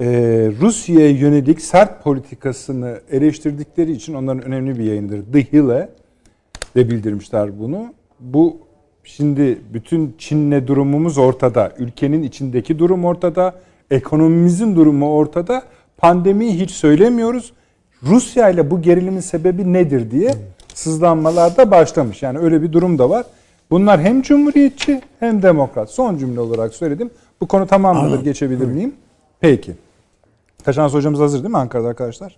e, 0.00 0.06
Rusya'ya 0.60 1.10
yönelik 1.10 1.60
sert 1.60 2.04
politikasını 2.04 3.00
eleştirdikleri 3.10 3.92
için 3.92 4.14
onların 4.14 4.42
önemli 4.42 4.78
bir 4.78 4.84
yayınıdır. 4.84 5.32
The 5.32 5.52
Hill'e 5.52 5.88
de 6.76 6.90
bildirmişler 6.90 7.60
bunu. 7.60 7.94
Bu 8.20 8.69
şimdi 9.04 9.58
bütün 9.74 10.14
Çin'le 10.18 10.66
durumumuz 10.66 11.18
ortada. 11.18 11.72
Ülkenin 11.78 12.22
içindeki 12.22 12.78
durum 12.78 13.04
ortada. 13.04 13.54
Ekonomimizin 13.90 14.76
durumu 14.76 15.14
ortada. 15.14 15.62
Pandemiyi 15.96 16.60
hiç 16.60 16.70
söylemiyoruz. 16.70 17.52
Rusya 18.02 18.50
ile 18.50 18.70
bu 18.70 18.82
gerilimin 18.82 19.20
sebebi 19.20 19.72
nedir 19.72 20.10
diye 20.10 20.34
sızlanmalar 20.74 21.56
da 21.56 21.70
başlamış. 21.70 22.22
Yani 22.22 22.38
öyle 22.38 22.62
bir 22.62 22.72
durum 22.72 22.98
da 22.98 23.10
var. 23.10 23.26
Bunlar 23.70 24.00
hem 24.00 24.22
cumhuriyetçi 24.22 25.00
hem 25.20 25.42
demokrat. 25.42 25.90
Son 25.90 26.18
cümle 26.18 26.40
olarak 26.40 26.74
söyledim. 26.74 27.10
Bu 27.40 27.48
konu 27.48 27.66
tamamdır. 27.66 28.24
Geçebilir 28.24 28.66
miyim? 28.66 28.94
Peki. 29.40 29.72
Taşans 30.64 30.94
hocamız 30.94 31.20
hazır 31.20 31.38
değil 31.38 31.50
mi 31.50 31.58
Ankara'da 31.58 31.88
arkadaşlar? 31.88 32.36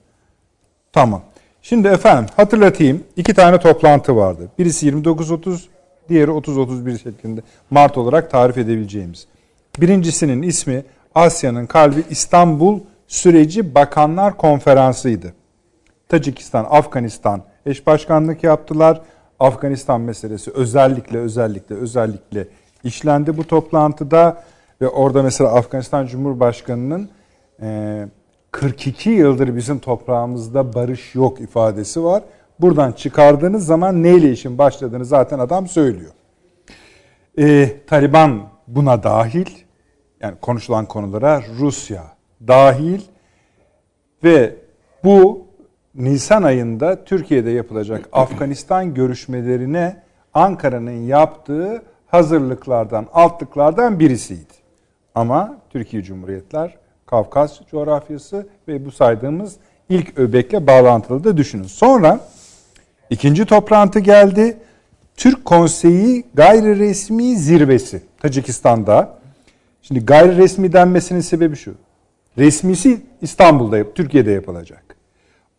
Tamam. 0.93 1.22
Şimdi 1.62 1.89
efendim 1.89 2.26
hatırlatayım. 2.36 3.05
iki 3.16 3.34
tane 3.34 3.59
toplantı 3.59 4.16
vardı. 4.16 4.48
Birisi 4.59 4.89
29-30, 4.90 5.60
diğeri 6.08 6.30
30-31 6.30 6.98
şeklinde 6.98 7.40
Mart 7.70 7.98
olarak 7.98 8.30
tarif 8.30 8.58
edebileceğimiz. 8.58 9.26
Birincisinin 9.80 10.42
ismi 10.42 10.84
Asya'nın 11.14 11.66
kalbi 11.66 12.04
İstanbul 12.10 12.80
Süreci 13.08 13.74
Bakanlar 13.74 14.36
Konferansı'ydı. 14.36 15.34
Tacikistan, 16.08 16.66
Afganistan 16.70 17.42
eş 17.66 17.86
başkanlık 17.86 18.44
yaptılar. 18.44 19.00
Afganistan 19.40 20.00
meselesi 20.00 20.50
özellikle 20.50 21.18
özellikle 21.18 21.74
özellikle 21.74 22.48
işlendi 22.84 23.36
bu 23.36 23.46
toplantıda 23.46 24.42
ve 24.80 24.88
orada 24.88 25.22
mesela 25.22 25.54
Afganistan 25.54 26.06
Cumhurbaşkanı'nın 26.06 27.10
e, 27.62 28.08
42 28.50 29.10
yıldır 29.10 29.56
bizim 29.56 29.78
toprağımızda 29.78 30.74
barış 30.74 31.14
yok 31.14 31.40
ifadesi 31.40 32.04
var. 32.04 32.22
Buradan 32.62 32.93
çıkardığınız 32.93 33.66
zaman 33.66 34.02
neyle 34.02 34.32
işin 34.32 34.59
başladığını 34.59 35.05
zaten 35.05 35.39
adam 35.39 35.68
söylüyor. 35.68 36.12
E, 37.39 37.76
Taliban 37.86 38.43
buna 38.66 39.02
dahil, 39.02 39.47
yani 40.20 40.34
konuşulan 40.40 40.86
konulara 40.86 41.43
Rusya 41.59 42.02
dahil 42.47 43.01
ve 44.24 44.56
bu 45.05 45.47
Nisan 45.94 46.43
ayında 46.43 47.05
Türkiye'de 47.05 47.51
yapılacak 47.51 48.09
Afganistan 48.12 48.94
görüşmelerine 48.94 50.02
Ankara'nın 50.34 51.06
yaptığı 51.06 51.82
hazırlıklardan, 52.06 53.06
altlıklardan 53.12 54.01
birisiydi. 54.01 54.52
Ama 55.14 55.56
Türkiye 55.70 56.02
Cumhuriyetler, 56.02 56.76
Kafkas 57.06 57.60
coğrafyası 57.70 58.47
ve 58.68 58.84
bu 58.84 58.90
saydığımız 58.90 59.56
ilk 59.89 60.18
öbekle 60.18 60.66
bağlantılı 60.66 61.24
da 61.24 61.36
düşünün. 61.36 61.62
Sonra 61.62 62.20
ikinci 63.12 63.44
toplantı 63.44 63.98
geldi. 63.98 64.56
Türk 65.16 65.44
Konseyi 65.44 66.24
gayri 66.34 66.78
resmi 66.78 67.36
zirvesi 67.36 68.02
Tacikistan'da. 68.18 69.18
Şimdi 69.82 70.06
gayri 70.06 70.36
resmi 70.36 70.72
denmesinin 70.72 71.20
sebebi 71.20 71.56
şu. 71.56 71.74
Resmisi 72.39 73.01
İstanbul'da, 73.20 73.93
Türkiye'de 73.93 74.30
yapılacak. 74.30 74.97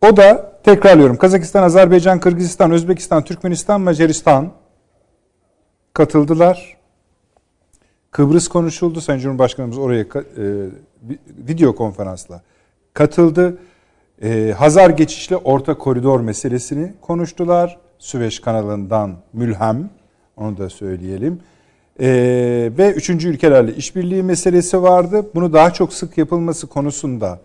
O 0.06 0.16
da 0.16 0.60
tekrarlıyorum 0.64 1.16
Kazakistan, 1.16 1.62
Azerbaycan, 1.62 2.20
Kırgızistan, 2.20 2.70
Özbekistan, 2.70 3.24
Türkmenistan, 3.24 3.80
Macaristan 3.80 4.52
katıldılar. 5.92 6.76
Kıbrıs 8.10 8.48
konuşuldu. 8.48 9.00
Sayın 9.00 9.20
Cumhurbaşkanımız 9.20 9.78
oraya 9.78 10.02
e, 10.02 10.06
video 11.48 11.74
konferansla 11.74 12.42
katıldı. 12.94 13.58
E, 14.24 14.52
Hazar 14.52 14.90
geçişli 14.90 15.36
orta 15.36 15.78
koridor 15.78 16.20
meselesini 16.20 16.92
konuştular. 17.00 17.78
Süveyş 17.98 18.40
kanalından 18.40 19.16
mülhem, 19.32 19.90
onu 20.36 20.58
da 20.58 20.70
söyleyelim. 20.70 21.40
E, 22.00 22.06
ve 22.78 22.92
üçüncü 22.92 23.28
ülkelerle 23.28 23.74
işbirliği 23.74 24.22
meselesi 24.22 24.82
vardı. 24.82 25.26
Bunu 25.34 25.52
daha 25.52 25.72
çok 25.72 25.92
sık 25.92 26.18
yapılması 26.18 26.66
konusunda 26.66 27.40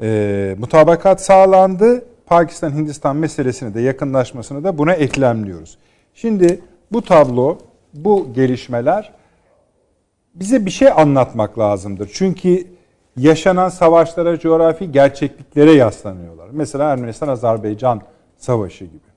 e, 0.00 0.56
mutabakat 0.58 1.22
sağlandı. 1.22 2.04
Pakistan 2.26 2.70
Hindistan 2.70 3.16
meselesini 3.16 3.74
de 3.74 3.80
yakınlaşmasını 3.80 4.64
da 4.64 4.78
buna 4.78 4.92
eklemliyoruz. 4.92 5.78
Şimdi 6.14 6.60
bu 6.92 7.02
tablo, 7.02 7.58
bu 7.94 8.28
gelişmeler 8.34 9.12
bize 10.34 10.66
bir 10.66 10.70
şey 10.70 10.88
anlatmak 10.88 11.58
lazımdır. 11.58 12.10
Çünkü 12.12 12.64
yaşanan 13.16 13.68
savaşlara, 13.68 14.38
coğrafi 14.38 14.92
gerçekliklere 14.92 15.72
yaslanıyorlar. 15.72 16.48
Mesela 16.52 16.92
Ermenistan-Azerbaycan 16.92 18.00
savaşı 18.36 18.84
gibi. 18.84 19.12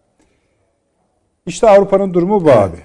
İşte 1.46 1.70
Avrupa'nın 1.70 2.14
durumu 2.14 2.46
bu 2.46 2.52
abi. 2.52 2.78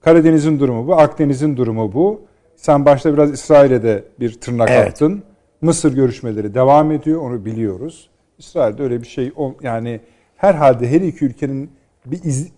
Karadeniz'in 0.00 0.60
durumu 0.60 0.86
bu, 0.86 0.94
Akdeniz'in 0.94 1.56
durumu 1.56 1.92
bu. 1.92 2.20
Sen 2.56 2.84
başta 2.84 3.12
biraz 3.14 3.32
İsrail'e 3.32 3.82
de 3.82 4.04
bir 4.20 4.40
tırnak 4.40 4.70
Evet. 4.70 4.88
attın. 4.88 5.22
Mısır 5.60 5.94
görüşmeleri 5.94 6.54
devam 6.54 6.92
ediyor, 6.92 7.20
onu 7.20 7.44
biliyoruz. 7.44 8.10
İsrail'de 8.38 8.82
öyle 8.82 9.00
bir 9.02 9.06
şey 9.06 9.32
yani 9.62 10.00
herhalde 10.36 10.90
her 10.90 11.00
iki 11.00 11.24
ülkenin 11.24 11.70
bir 12.06 12.24
iz, 12.24 12.48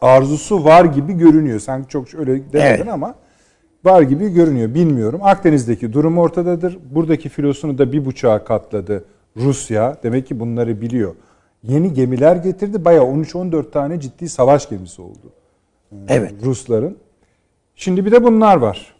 arzusu 0.00 0.64
var 0.64 0.84
gibi 0.84 1.12
görünüyor. 1.12 1.60
Sen 1.60 1.84
çok 1.84 2.14
öyle 2.14 2.32
demedin 2.52 2.82
Evet. 2.82 2.88
ama 2.88 3.14
var 3.86 4.02
gibi 4.02 4.28
görünüyor. 4.32 4.74
Bilmiyorum. 4.74 5.20
Akdeniz'deki 5.22 5.92
durum 5.92 6.18
ortadadır. 6.18 6.78
Buradaki 6.90 7.28
filosunu 7.28 7.78
da 7.78 7.92
bir 7.92 8.04
buçuğa 8.04 8.44
katladı 8.44 9.04
Rusya. 9.36 9.96
Demek 10.02 10.26
ki 10.26 10.40
bunları 10.40 10.80
biliyor. 10.80 11.14
Yeni 11.62 11.94
gemiler 11.94 12.36
getirdi. 12.36 12.84
Bayağı 12.84 13.04
13-14 13.04 13.70
tane 13.70 14.00
ciddi 14.00 14.28
savaş 14.28 14.68
gemisi 14.68 15.02
oldu. 15.02 15.32
Evet. 16.08 16.32
Rusların. 16.42 16.96
Şimdi 17.74 18.06
bir 18.06 18.12
de 18.12 18.24
bunlar 18.24 18.56
var. 18.56 18.94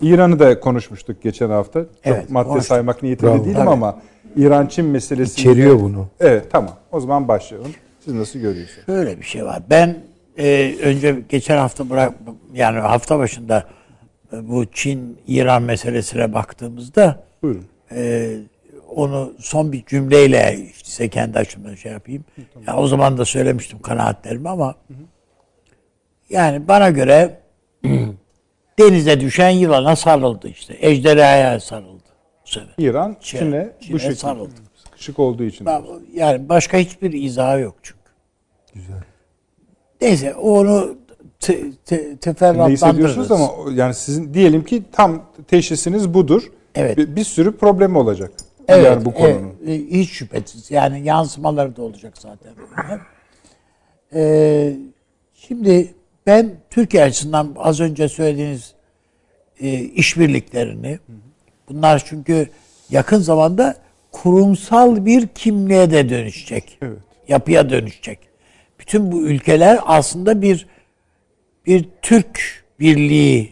İran'ı 0.00 0.38
da 0.38 0.60
konuşmuştuk 0.60 1.22
geçen 1.22 1.50
hafta. 1.50 1.80
Çok 1.80 1.90
Evet, 2.04 2.30
madde 2.30 2.48
konuştuk. 2.48 2.68
saymak 2.68 3.02
niyetinde 3.02 3.30
Bravo. 3.30 3.44
değilim 3.44 3.54
Tabii. 3.56 3.70
ama 3.70 4.00
İran-Çin 4.36 4.84
meselesi... 4.86 5.40
İçeriyor 5.40 5.80
bunu. 5.80 6.06
Evet 6.20 6.46
tamam. 6.50 6.74
O 6.92 7.00
zaman 7.00 7.28
başlayalım. 7.28 7.70
Siz 8.04 8.14
nasıl 8.14 8.38
görüyorsunuz? 8.38 8.86
Şöyle 8.86 9.18
bir 9.18 9.24
şey 9.24 9.44
var. 9.44 9.62
Ben 9.70 9.96
e, 10.38 10.74
önce 10.82 11.16
geçen 11.28 11.56
hafta 11.58 11.90
bırak 11.90 12.12
yani 12.54 12.78
hafta 12.78 13.18
başında 13.18 13.64
bu 14.42 14.66
Çin 14.72 15.18
İran 15.26 15.62
meselesine 15.62 16.32
baktığımızda 16.34 17.24
Buyurun. 17.42 17.66
e, 17.92 18.30
onu 18.96 19.32
son 19.38 19.72
bir 19.72 19.84
cümleyle 19.86 20.58
size 20.82 21.08
kendi 21.08 21.38
açımdan 21.38 21.74
şey 21.74 21.92
yapayım. 21.92 22.24
Ya 22.66 22.76
o 22.76 22.86
zaman 22.86 23.18
da 23.18 23.24
söylemiştim 23.24 23.78
kanaatlerimi 23.82 24.48
ama 24.48 24.74
yani 26.30 26.68
bana 26.68 26.90
göre 26.90 27.40
denize 28.78 29.20
düşen 29.20 29.50
yılana 29.50 29.96
sarıldı 29.96 30.48
işte. 30.48 30.76
Ejderhaya 30.80 31.60
sarıldı 31.60 32.02
bu 32.46 32.50
sefer. 32.50 32.74
İran 32.78 33.12
Çin- 33.12 33.38
Çin'e 33.38 33.72
bu 33.80 33.84
Çin'e 33.84 33.98
şekilde 33.98 34.14
sarıldı. 34.14 34.50
sıkışık 34.84 35.18
olduğu 35.18 35.44
için. 35.44 35.66
Yani 36.14 36.48
başka 36.48 36.78
hiçbir 36.78 37.12
izahı 37.12 37.60
yok 37.60 37.74
çünkü. 37.82 38.00
Güzel. 38.74 39.02
Neyse 40.00 40.34
onu 40.34 40.96
te, 41.44 41.60
te, 41.86 41.96
Ne 41.96 42.16
teferruatlandırırız. 42.16 42.82
hissediyorsunuz 42.82 43.30
ama 43.32 43.50
yani 43.72 43.94
sizin 43.94 44.34
diyelim 44.34 44.64
ki 44.64 44.82
tam 44.92 45.22
teşhisiniz 45.48 46.14
budur. 46.14 46.42
Evet. 46.74 46.96
Bir, 46.98 47.16
bir 47.16 47.24
sürü 47.24 47.56
problemi 47.56 47.98
olacak. 47.98 48.30
Evet, 48.68 48.84
yani 48.86 49.04
bu 49.04 49.14
konunun. 49.14 49.52
e, 49.66 49.72
e, 49.74 49.78
hiç 49.78 50.10
şüphesiz. 50.10 50.70
Yani 50.70 51.04
yansımaları 51.04 51.76
da 51.76 51.82
olacak 51.82 52.14
zaten. 52.18 52.52
Ee, 54.14 54.76
şimdi 55.34 55.94
ben 56.26 56.50
Türkiye 56.70 57.02
açısından 57.02 57.54
az 57.56 57.80
önce 57.80 58.08
söylediğiniz 58.08 58.74
e, 59.60 59.72
işbirliklerini, 59.78 60.98
bunlar 61.68 62.02
çünkü 62.06 62.48
yakın 62.90 63.18
zamanda 63.18 63.76
kurumsal 64.12 65.06
bir 65.06 65.26
kimliğe 65.26 65.90
de 65.90 66.08
dönüşecek. 66.08 66.78
Evet. 66.82 66.98
Yapıya 67.28 67.70
dönüşecek. 67.70 68.18
Bütün 68.78 69.12
bu 69.12 69.22
ülkeler 69.22 69.78
aslında 69.86 70.42
bir 70.42 70.66
bir 71.66 71.88
Türk 72.02 72.64
birliğini 72.80 73.48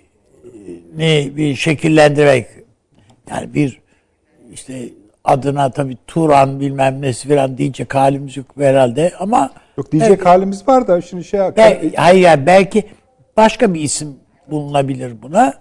bir 1.37 1.55
şekillendirmek 1.55 2.47
yani 3.31 3.55
bir 3.55 3.81
işte 4.53 4.89
adına 5.25 5.71
tabii 5.71 5.97
Turan 6.07 6.61
bilmem 6.61 7.03
nesi 7.03 7.29
falan 7.29 7.59
diyecek 7.59 7.95
halimiz 7.95 8.37
yok 8.37 8.47
herhalde 8.59 9.13
ama 9.19 9.51
Yok 9.77 9.93
diyecek 9.93 10.27
halimiz 10.27 10.69
var 10.69 10.89
da 10.89 11.01
şimdi 11.01 11.25
şey 11.25 11.41
Bel- 11.41 11.95
hayır 11.97 12.21
yani 12.21 12.47
belki 12.47 12.85
başka 13.37 13.75
bir 13.75 13.81
isim 13.81 14.17
bulunabilir 14.51 15.23
buna 15.23 15.55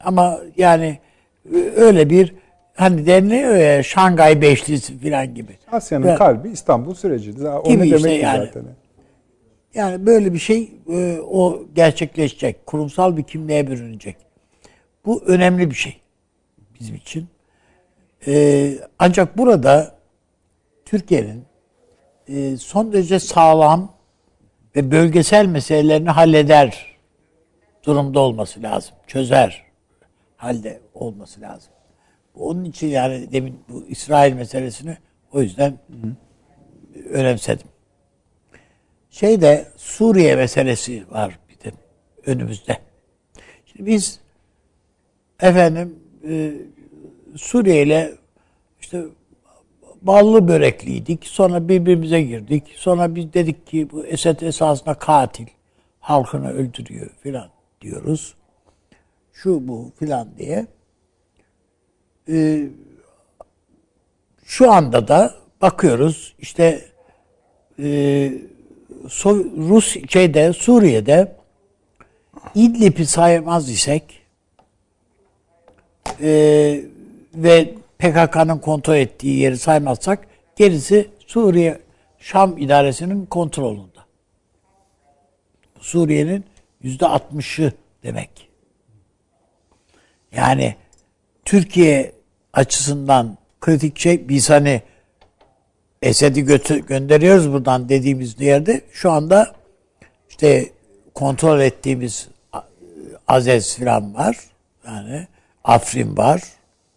ama 0.00 0.40
yani 0.56 0.98
öyle 1.76 2.10
bir 2.10 2.34
hani 2.74 3.06
deniliyor 3.06 3.56
ya 3.56 3.82
Şangay 3.82 4.42
Beşlisi 4.42 4.98
falan 4.98 5.34
gibi. 5.34 5.52
Asya'nın 5.72 6.16
kalbi 6.16 6.48
İstanbul 6.48 6.94
süreci. 6.94 7.48
O 7.48 7.68
Gibi 7.68 7.90
ne 7.90 7.90
demek 7.90 8.22
yani. 8.22 8.46
zaten? 8.46 8.62
Yani 9.74 10.06
böyle 10.06 10.32
bir 10.32 10.38
şey 10.38 10.72
e, 10.88 11.18
o 11.20 11.62
gerçekleşecek. 11.74 12.66
Kurumsal 12.66 13.16
bir 13.16 13.22
kimliğe 13.22 13.66
bürünecek. 13.66 14.16
Bu 15.04 15.22
önemli 15.26 15.70
bir 15.70 15.74
şey 15.74 16.00
bizim 16.80 16.94
için. 16.94 17.28
E, 18.26 18.74
ancak 18.98 19.38
burada 19.38 19.98
Türkiye'nin 20.84 21.44
e, 22.28 22.56
son 22.56 22.92
derece 22.92 23.18
sağlam 23.18 23.92
ve 24.76 24.90
bölgesel 24.90 25.46
meselelerini 25.46 26.10
halleder 26.10 26.96
durumda 27.84 28.20
olması 28.20 28.62
lazım. 28.62 28.94
Çözer 29.06 29.64
halde 30.36 30.80
olması 30.94 31.40
lazım. 31.40 31.72
Onun 32.34 32.64
için 32.64 32.86
yani 32.86 33.32
demin 33.32 33.60
bu 33.68 33.84
İsrail 33.88 34.32
meselesini 34.32 34.96
o 35.32 35.42
yüzden 35.42 35.78
önemsedim. 37.10 37.66
Şeyde 39.10 39.68
Suriye 39.76 40.36
meselesi 40.36 41.04
var 41.10 41.38
bir 41.48 41.64
de 41.64 41.74
önümüzde. 42.26 42.78
Şimdi 43.66 43.86
biz 43.86 44.20
efendim 45.40 45.96
e, 46.28 46.52
Suriye 47.36 47.82
ile 47.82 48.14
işte 48.80 49.04
ballı 50.02 50.48
börekliydik. 50.48 51.26
Sonra 51.26 51.68
birbirimize 51.68 52.22
girdik. 52.22 52.64
Sonra 52.76 53.14
biz 53.14 53.32
dedik 53.32 53.66
ki 53.66 53.88
bu 53.92 54.06
Esed 54.06 54.40
esasında 54.40 54.94
katil. 54.94 55.46
Halkını 56.00 56.52
öldürüyor 56.52 57.10
filan 57.22 57.48
diyoruz. 57.80 58.34
Şu 59.32 59.68
bu 59.68 59.92
filan 59.98 60.28
diye. 60.38 60.66
Ee, 62.28 62.68
şu 64.44 64.72
anda 64.72 65.08
da 65.08 65.34
bakıyoruz 65.60 66.34
işte 66.38 66.84
e, 67.78 68.32
So- 68.32 68.57
Rus 69.04 69.96
şeyde 70.08 70.52
Suriye'de 70.52 71.36
İdlib'i 72.54 73.06
saymaz 73.06 73.70
isek 73.70 74.22
e, 76.20 76.30
ve 77.34 77.74
PKK'nın 77.98 78.58
kontrol 78.58 78.94
ettiği 78.94 79.38
yeri 79.38 79.58
saymazsak 79.58 80.26
gerisi 80.56 81.08
Suriye 81.26 81.78
Şam 82.18 82.58
idaresinin 82.58 83.26
kontrolünde. 83.26 83.98
Suriye'nin 85.80 86.44
yüzde 86.82 87.06
altmışı 87.06 87.72
demek. 88.02 88.48
Yani 90.32 90.76
Türkiye 91.44 92.12
açısından 92.52 93.38
kritik 93.60 93.98
şey 93.98 94.28
biz 94.28 94.50
hani 94.50 94.82
Esed'i 96.02 96.42
götü, 96.42 96.86
gönderiyoruz 96.86 97.52
buradan 97.52 97.88
dediğimiz 97.88 98.40
yerde 98.40 98.80
şu 98.92 99.10
anda 99.10 99.54
işte 100.28 100.72
kontrol 101.14 101.60
ettiğimiz 101.60 102.28
Azez 103.28 103.76
filan 103.76 104.14
var. 104.14 104.38
Yani 104.86 105.26
Afrin 105.64 106.16
var 106.16 106.42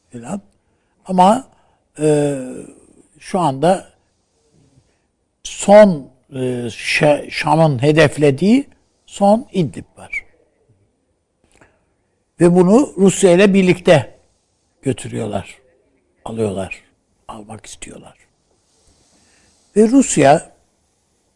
filan. 0.10 0.41
Ama 1.06 1.48
e, 1.99 2.38
şu 3.19 3.40
anda 3.40 3.88
son 5.44 6.10
e, 6.30 6.36
Şa- 6.68 7.32
Şam'ın 7.32 7.82
hedeflediği 7.82 8.68
son 9.06 9.48
İdlib 9.52 9.98
var. 9.98 10.26
Ve 12.41 12.56
bunu 12.56 12.94
Rusya 12.98 13.32
ile 13.32 13.53
birlikte 13.53 14.19
götürüyorlar. 14.82 15.57
Alıyorlar. 16.26 16.82
Almak 17.28 17.65
istiyorlar. 17.65 18.15
Ve 19.76 19.88
Rusya 19.88 20.52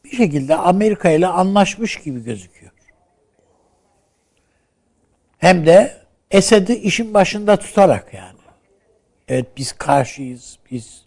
bir 0.04 0.18
şekilde 0.18 0.56
Amerika 0.56 1.10
ile 1.10 1.28
anlaşmış 1.28 1.96
gibi 1.98 2.24
gözüküyor. 2.24 2.72
Hem 5.38 5.66
de 5.66 5.98
Esed'i 6.32 6.74
işin 6.74 7.14
başında 7.14 7.58
tutarak 7.58 8.14
yani. 8.14 8.36
Evet 9.28 9.46
biz 9.58 9.72
karşıyız, 9.72 10.60
biz 10.72 11.06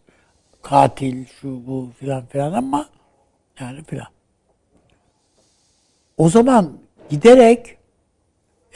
katil, 0.62 1.26
şu 1.40 1.66
bu 1.66 1.90
filan 1.98 2.26
filan 2.26 2.52
ama 2.52 2.88
yani 3.60 3.84
filan. 3.84 4.06
O 6.16 6.28
zaman 6.28 6.78
giderek 7.10 7.76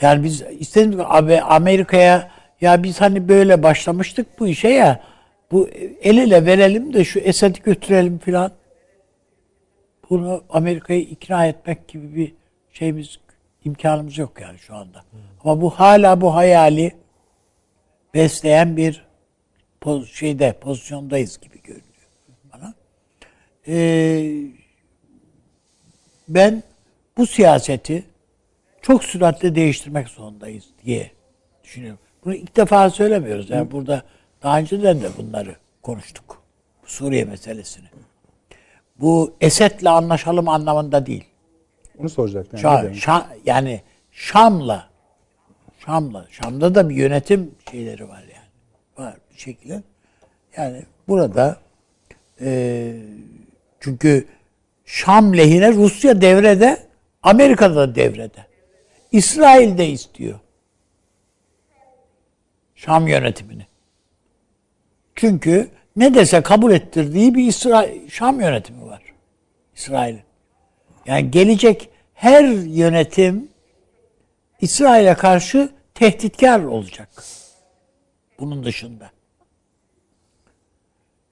yani 0.01 0.23
biz 0.23 0.41
istedim 0.41 1.01
Amerika'ya 1.43 2.31
ya 2.61 2.83
biz 2.83 3.01
hani 3.01 3.29
böyle 3.29 3.63
başlamıştık 3.63 4.39
bu 4.39 4.47
işe 4.47 4.69
ya 4.69 5.03
bu 5.53 5.69
el 6.01 6.17
ele 6.17 6.45
verelim 6.45 6.93
de 6.93 7.03
şu 7.03 7.19
Esed'i 7.19 7.61
götürelim 7.61 8.17
filan. 8.17 8.51
Bunu 10.09 10.43
Amerika'yı 10.49 11.01
ikna 11.01 11.45
etmek 11.45 11.87
gibi 11.87 12.15
bir 12.15 12.33
şeyimiz 12.73 13.19
imkanımız 13.65 14.17
yok 14.17 14.41
yani 14.41 14.59
şu 14.59 14.75
anda. 14.75 15.03
Ama 15.43 15.61
bu 15.61 15.69
hala 15.69 16.21
bu 16.21 16.35
hayali 16.35 16.91
besleyen 18.13 18.77
bir 18.77 19.05
poz, 19.81 20.11
şeyde 20.11 20.53
pozisyondayız 20.61 21.39
gibi 21.39 21.61
görünüyor 21.61 22.07
bana. 22.53 22.73
Ee, 23.67 24.33
ben 26.27 26.63
bu 27.17 27.27
siyaseti 27.27 28.03
çok 28.81 29.03
süratle 29.03 29.55
değiştirmek 29.55 30.07
zorundayız 30.07 30.65
diye 30.85 31.11
düşünüyorum. 31.63 31.99
Bunu 32.25 32.35
ilk 32.35 32.55
defa 32.57 32.89
söylemiyoruz. 32.89 33.49
Yani 33.49 33.71
burada 33.71 34.03
daha 34.43 34.59
önceden 34.59 35.01
de 35.01 35.07
bunları 35.17 35.55
konuştuk. 35.81 36.41
Suriye 36.85 37.25
meselesini. 37.25 37.85
Bu 38.99 39.33
Esed'le 39.41 39.85
anlaşalım 39.85 40.49
anlamında 40.49 41.05
değil. 41.05 41.25
Onu 41.99 42.09
soracaktım. 42.09 42.59
Yani, 42.63 42.89
Şa-? 42.89 42.99
Şa- 42.99 43.25
yani 43.45 43.81
Şam'la 44.11 44.89
Şam'la 45.85 46.27
Şam'da 46.29 46.75
da 46.75 46.89
bir 46.89 46.95
yönetim 46.95 47.51
şeyleri 47.71 48.09
var 48.09 48.21
yani. 48.21 49.07
Var 49.07 49.15
bir 49.33 49.39
şekilde. 49.39 49.83
Yani 50.57 50.83
burada 51.07 51.57
e, 52.41 52.95
çünkü 53.79 54.27
Şam 54.85 55.37
lehine 55.37 55.71
Rusya 55.71 56.21
devrede, 56.21 56.87
Amerika 57.23 57.75
da 57.75 57.95
devrede. 57.95 58.45
İsrail 59.11 59.77
de 59.77 59.89
istiyor. 59.89 60.39
Şam 62.75 63.07
yönetimini. 63.07 63.65
Çünkü 65.15 65.69
ne 65.95 66.13
dese 66.13 66.41
kabul 66.41 66.71
ettirdiği 66.71 67.35
bir 67.35 67.47
İsrail, 67.47 68.09
Şam 68.09 68.41
yönetimi 68.41 68.85
var. 68.85 69.01
İsrail'in. 69.75 70.21
Yani 71.05 71.31
gelecek 71.31 71.89
her 72.13 72.43
yönetim 72.53 73.49
İsrail'e 74.61 75.13
karşı 75.13 75.69
tehditkar 75.93 76.63
olacak. 76.63 77.09
Bunun 78.39 78.63
dışında. 78.63 79.11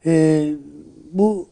Ee, 0.06 0.54
bu 1.12 1.50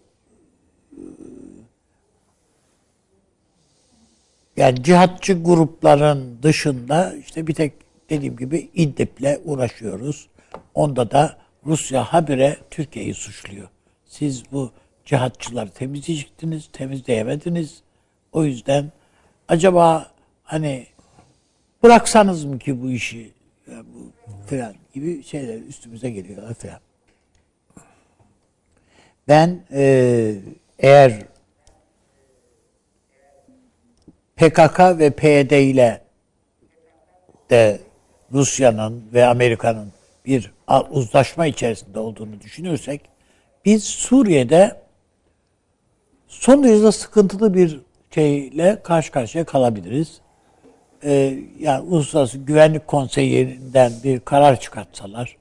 yani 4.57 4.83
cihatçı 4.83 5.43
grupların 5.43 6.39
dışında 6.43 7.15
işte 7.15 7.47
bir 7.47 7.53
tek 7.53 7.73
dediğim 8.09 8.37
gibi 8.37 8.69
İdlib'le 8.73 9.39
uğraşıyoruz. 9.45 10.27
Onda 10.73 11.11
da 11.11 11.37
Rusya 11.65 12.03
habire 12.03 12.57
Türkiye'yi 12.71 13.13
suçluyor. 13.13 13.69
Siz 14.05 14.51
bu 14.51 14.71
cihatçıları 15.05 15.69
temizleyecektiniz, 15.69 16.69
temizleyemediniz. 16.73 17.81
O 18.31 18.43
yüzden 18.43 18.91
acaba 19.47 20.11
hani 20.43 20.87
bıraksanız 21.83 22.45
mı 22.45 22.59
ki 22.59 22.81
bu 22.83 22.91
işi 22.91 23.31
ya 23.71 23.83
bu 23.83 24.11
falan 24.47 24.73
gibi 24.93 25.23
şeyler 25.23 25.61
üstümüze 25.61 26.09
geliyorlar 26.09 26.53
falan. 26.53 26.79
Ben 29.27 29.63
e, 29.71 30.35
eğer 30.79 31.25
PKK 34.35 34.79
ve 34.79 35.09
PYD 35.09 35.51
ile 35.51 36.01
de 37.49 37.79
Rusya'nın 38.31 39.09
ve 39.13 39.25
Amerika'nın 39.25 39.91
bir 40.25 40.51
uzlaşma 40.91 41.45
içerisinde 41.45 41.99
olduğunu 41.99 42.41
düşünürsek 42.41 43.01
biz 43.65 43.83
Suriye'de 43.83 44.81
son 46.27 46.63
derece 46.63 46.91
sıkıntılı 46.91 47.53
bir 47.53 47.79
şeyle 48.13 48.81
karşı 48.83 49.11
karşıya 49.11 49.45
kalabiliriz. 49.45 50.21
Ee, 51.03 51.39
yani 51.59 51.81
Uluslararası 51.81 52.37
Güvenlik 52.37 52.87
Konseyi'nden 52.87 53.91
bir 54.03 54.19
karar 54.19 54.59
çıkartsalar 54.59 55.37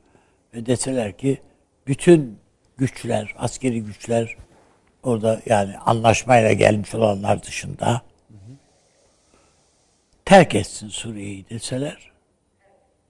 ve 0.54 0.66
deseler 0.66 1.18
ki 1.18 1.38
bütün 1.86 2.38
güçler, 2.76 3.34
askeri 3.38 3.84
güçler 3.84 4.36
orada 5.02 5.40
yani 5.46 5.78
anlaşmayla 5.78 6.52
gelmiş 6.52 6.94
olanlar 6.94 7.42
dışında 7.42 8.02
terk 10.24 10.54
etsin 10.54 10.88
Suriye'yi 10.88 11.48
deseler 11.50 12.10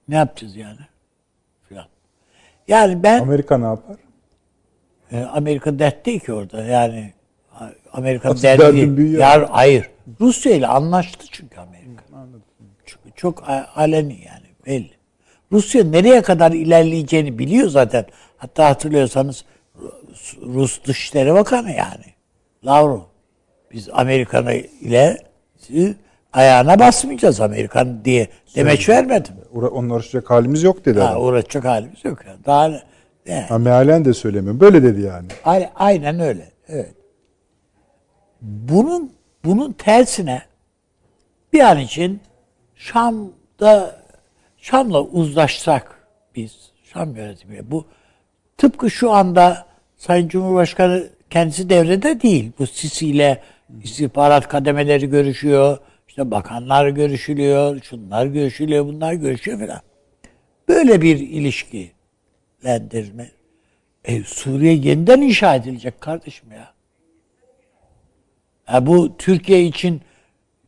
ne 0.07 0.15
yapacağız 0.15 0.55
yani? 0.55 0.88
Yani 2.69 3.03
ben 3.03 3.19
Amerika 3.21 3.57
ne 3.57 3.65
yapar? 3.65 3.95
e, 5.11 5.19
Amerika 5.23 5.79
dert 5.79 6.05
değil 6.05 6.19
ki 6.19 6.33
orada 6.33 6.63
yani 6.63 7.13
Amerika 7.93 8.29
derdi 8.41 8.97
değil. 8.97 9.13
Yar, 9.19 9.49
hayır. 9.49 9.89
Rusya 10.21 10.51
ile 10.55 10.67
anlaştı 10.67 11.25
çünkü 11.31 11.59
Amerika. 11.59 12.03
Çünkü 12.85 13.09
çok 13.15 13.43
aleni 13.75 14.13
yani 14.13 14.45
belli. 14.65 14.91
Rusya 15.51 15.83
nereye 15.83 16.21
kadar 16.21 16.51
ilerleyeceğini 16.51 17.39
biliyor 17.39 17.69
zaten. 17.69 18.05
Hatta 18.37 18.69
hatırlıyorsanız 18.69 19.45
Rus- 20.41 20.85
Dışişleri 20.85 21.33
Bakanı 21.33 21.71
yani. 21.71 22.05
Lavrov. 22.65 23.01
Biz 23.71 23.89
Amerikan 23.91 24.47
ile 24.81 25.17
ayağına 26.33 26.79
basmayacağız 26.79 27.41
Amerikan 27.41 28.05
diye 28.05 28.27
demeç 28.55 28.89
vermedim. 28.89 29.33
Uğra- 29.53 29.67
Onunla 29.69 29.93
uğraşacak 29.93 30.29
halimiz 30.29 30.63
yok 30.63 30.85
dedi. 30.85 30.99
Ha, 30.99 31.07
adam. 31.09 31.21
uğraşacak 31.23 31.65
halimiz 31.65 32.05
yok. 32.05 32.19
Daha 32.45 32.71
ne-. 33.27 33.41
Ha, 33.41 33.57
mealen 33.57 34.05
de 34.05 34.13
söylemiyorum. 34.13 34.59
Böyle 34.59 34.83
dedi 34.83 35.01
yani. 35.01 35.27
A- 35.45 35.69
Aynen 35.75 36.19
öyle. 36.19 36.51
Evet. 36.67 36.93
Bunun 38.41 39.11
bunun 39.45 39.71
tersine 39.71 40.41
bir 41.53 41.59
an 41.59 41.79
için 41.79 42.19
Şam'da 42.75 43.95
Şam'la 44.57 45.01
uzlaşsak 45.01 46.07
biz 46.35 46.71
Şam 46.93 47.15
yönetimiyle 47.15 47.71
bu 47.71 47.85
tıpkı 48.57 48.91
şu 48.91 49.11
anda 49.11 49.65
Sayın 49.97 50.27
Cumhurbaşkanı 50.27 51.03
kendisi 51.29 51.69
devrede 51.69 52.21
değil. 52.21 52.51
Bu 52.59 52.67
Sisi 52.67 53.07
ile 53.07 53.41
istihbarat 53.83 54.47
kademeleri 54.47 55.09
görüşüyor. 55.09 55.77
İşte 56.09 56.31
bakanlar 56.31 56.89
görüşülüyor. 56.89 57.79
Şunlar 57.83 58.25
görüşülüyor. 58.25 58.85
Bunlar 58.85 59.13
görüşüyor 59.13 59.59
falan. 59.59 59.79
Böyle 60.67 61.01
bir 61.01 61.19
ilişkilendirme. 61.19 63.31
E, 64.05 64.23
Suriye 64.23 64.73
yeniden 64.73 65.21
inşa 65.21 65.55
edilecek 65.55 66.01
kardeşim 66.01 66.51
ya. 66.51 66.73
ya. 68.73 68.85
Bu 68.85 69.17
Türkiye 69.17 69.65
için 69.65 70.01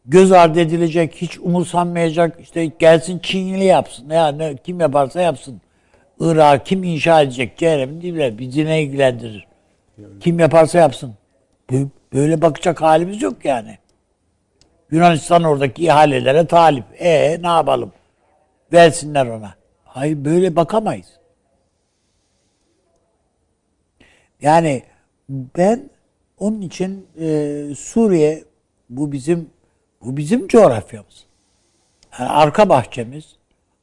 göz 0.05 0.31
ardı 0.31 0.59
edilecek, 0.59 1.15
hiç 1.15 1.39
umursanmayacak, 1.39 2.39
işte 2.41 2.65
gelsin 2.65 3.19
Çinli 3.19 3.63
yapsın. 3.63 4.09
Ya 4.09 4.27
ne, 4.27 4.55
kim 4.55 4.79
yaparsa 4.79 5.21
yapsın. 5.21 5.61
Irak 6.19 6.65
kim 6.65 6.83
inşa 6.83 7.21
edecek? 7.21 7.57
Cehennemin 7.57 8.01
dibine. 8.01 8.37
Bizi 8.37 8.65
ne 8.65 8.83
ilgilendirir? 8.83 9.47
Kim 10.19 10.39
yaparsa 10.39 10.79
yapsın. 10.79 11.13
Bö- 11.69 11.87
Böyle 12.13 12.41
bakacak 12.41 12.81
halimiz 12.81 13.21
yok 13.21 13.45
yani. 13.45 13.77
Yunanistan 14.91 15.43
oradaki 15.43 15.83
ihalelere 15.83 16.47
talip. 16.47 16.85
E 16.99 17.37
ne 17.41 17.47
yapalım? 17.47 17.91
Versinler 18.73 19.25
ona. 19.25 19.55
Hayır 19.85 20.25
böyle 20.25 20.55
bakamayız. 20.55 21.07
Yani 24.41 24.83
ben 25.29 25.89
onun 26.39 26.61
için 26.61 27.07
e, 27.19 27.75
Suriye 27.77 28.43
bu 28.89 29.11
bizim 29.11 29.49
bu 30.01 30.17
bizim 30.17 30.47
coğrafyamız. 30.47 31.25
Yani 32.19 32.29
arka 32.29 32.69
bahçemiz. 32.69 33.35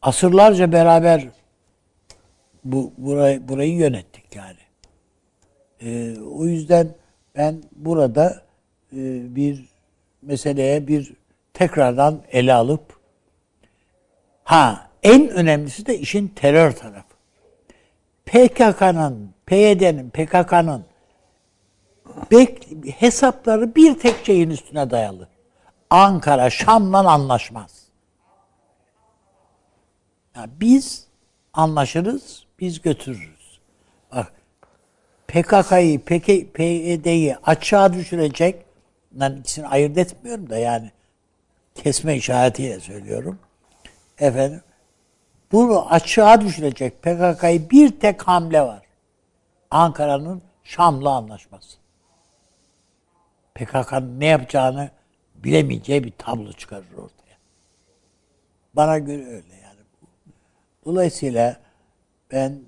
Asırlarca 0.02 0.72
beraber 0.72 1.28
bu 2.64 2.92
burayı, 2.98 3.48
burayı 3.48 3.74
yönettik 3.74 4.36
yani. 4.36 4.58
E, 5.82 6.20
o 6.20 6.46
yüzden 6.46 6.88
ben 7.36 7.62
burada 7.76 8.42
e, 8.92 8.96
bir 9.36 9.64
meseleye 10.22 10.88
bir 10.88 11.12
tekrardan 11.54 12.22
ele 12.30 12.54
alıp 12.54 13.00
ha 14.44 14.88
en 15.02 15.28
önemlisi 15.28 15.86
de 15.86 15.98
işin 15.98 16.28
terör 16.28 16.72
tarafı. 16.72 17.08
PKK'nın, 18.26 19.34
PYD'nin, 19.46 20.10
PKK'nın 20.10 20.84
hesapları 22.98 23.74
bir 23.74 23.98
tek 23.98 24.26
şeyin 24.26 24.50
üstüne 24.50 24.90
dayalı. 24.90 25.28
Ankara 25.90 26.50
Şam'la 26.50 27.10
anlaşmaz. 27.10 27.82
Ya 30.36 30.46
biz 30.60 31.06
anlaşırız, 31.52 32.46
biz 32.60 32.82
götürürüz. 32.82 33.60
Bak 34.12 34.32
PKK'yı, 35.28 36.00
PK, 36.00 36.54
PYD'yi 36.54 37.36
açığa 37.36 37.92
düşürecek, 37.92 38.64
ben 39.12 39.36
ikisini 39.36 39.66
ayırt 39.66 39.98
etmiyorum 39.98 40.50
da 40.50 40.58
yani 40.58 40.90
kesme 41.74 42.16
işaretiyle 42.16 42.80
söylüyorum. 42.80 43.38
Efendim, 44.18 44.62
bunu 45.52 45.92
açığa 45.92 46.40
düşürecek 46.40 47.02
PKK'yı 47.02 47.70
bir 47.70 48.00
tek 48.00 48.22
hamle 48.22 48.62
var. 48.62 48.82
Ankara'nın 49.70 50.42
Şam'la 50.64 51.10
anlaşması. 51.10 51.78
PKK'nın 53.54 54.20
ne 54.20 54.26
yapacağını 54.26 54.90
bilemeyeceği 55.34 56.04
bir 56.04 56.12
tablo 56.18 56.52
çıkarır 56.52 56.92
ortaya. 56.92 57.38
Bana 58.74 58.98
göre 58.98 59.26
öyle 59.26 59.56
yani. 59.62 59.80
Dolayısıyla 60.84 61.60
ben 62.32 62.60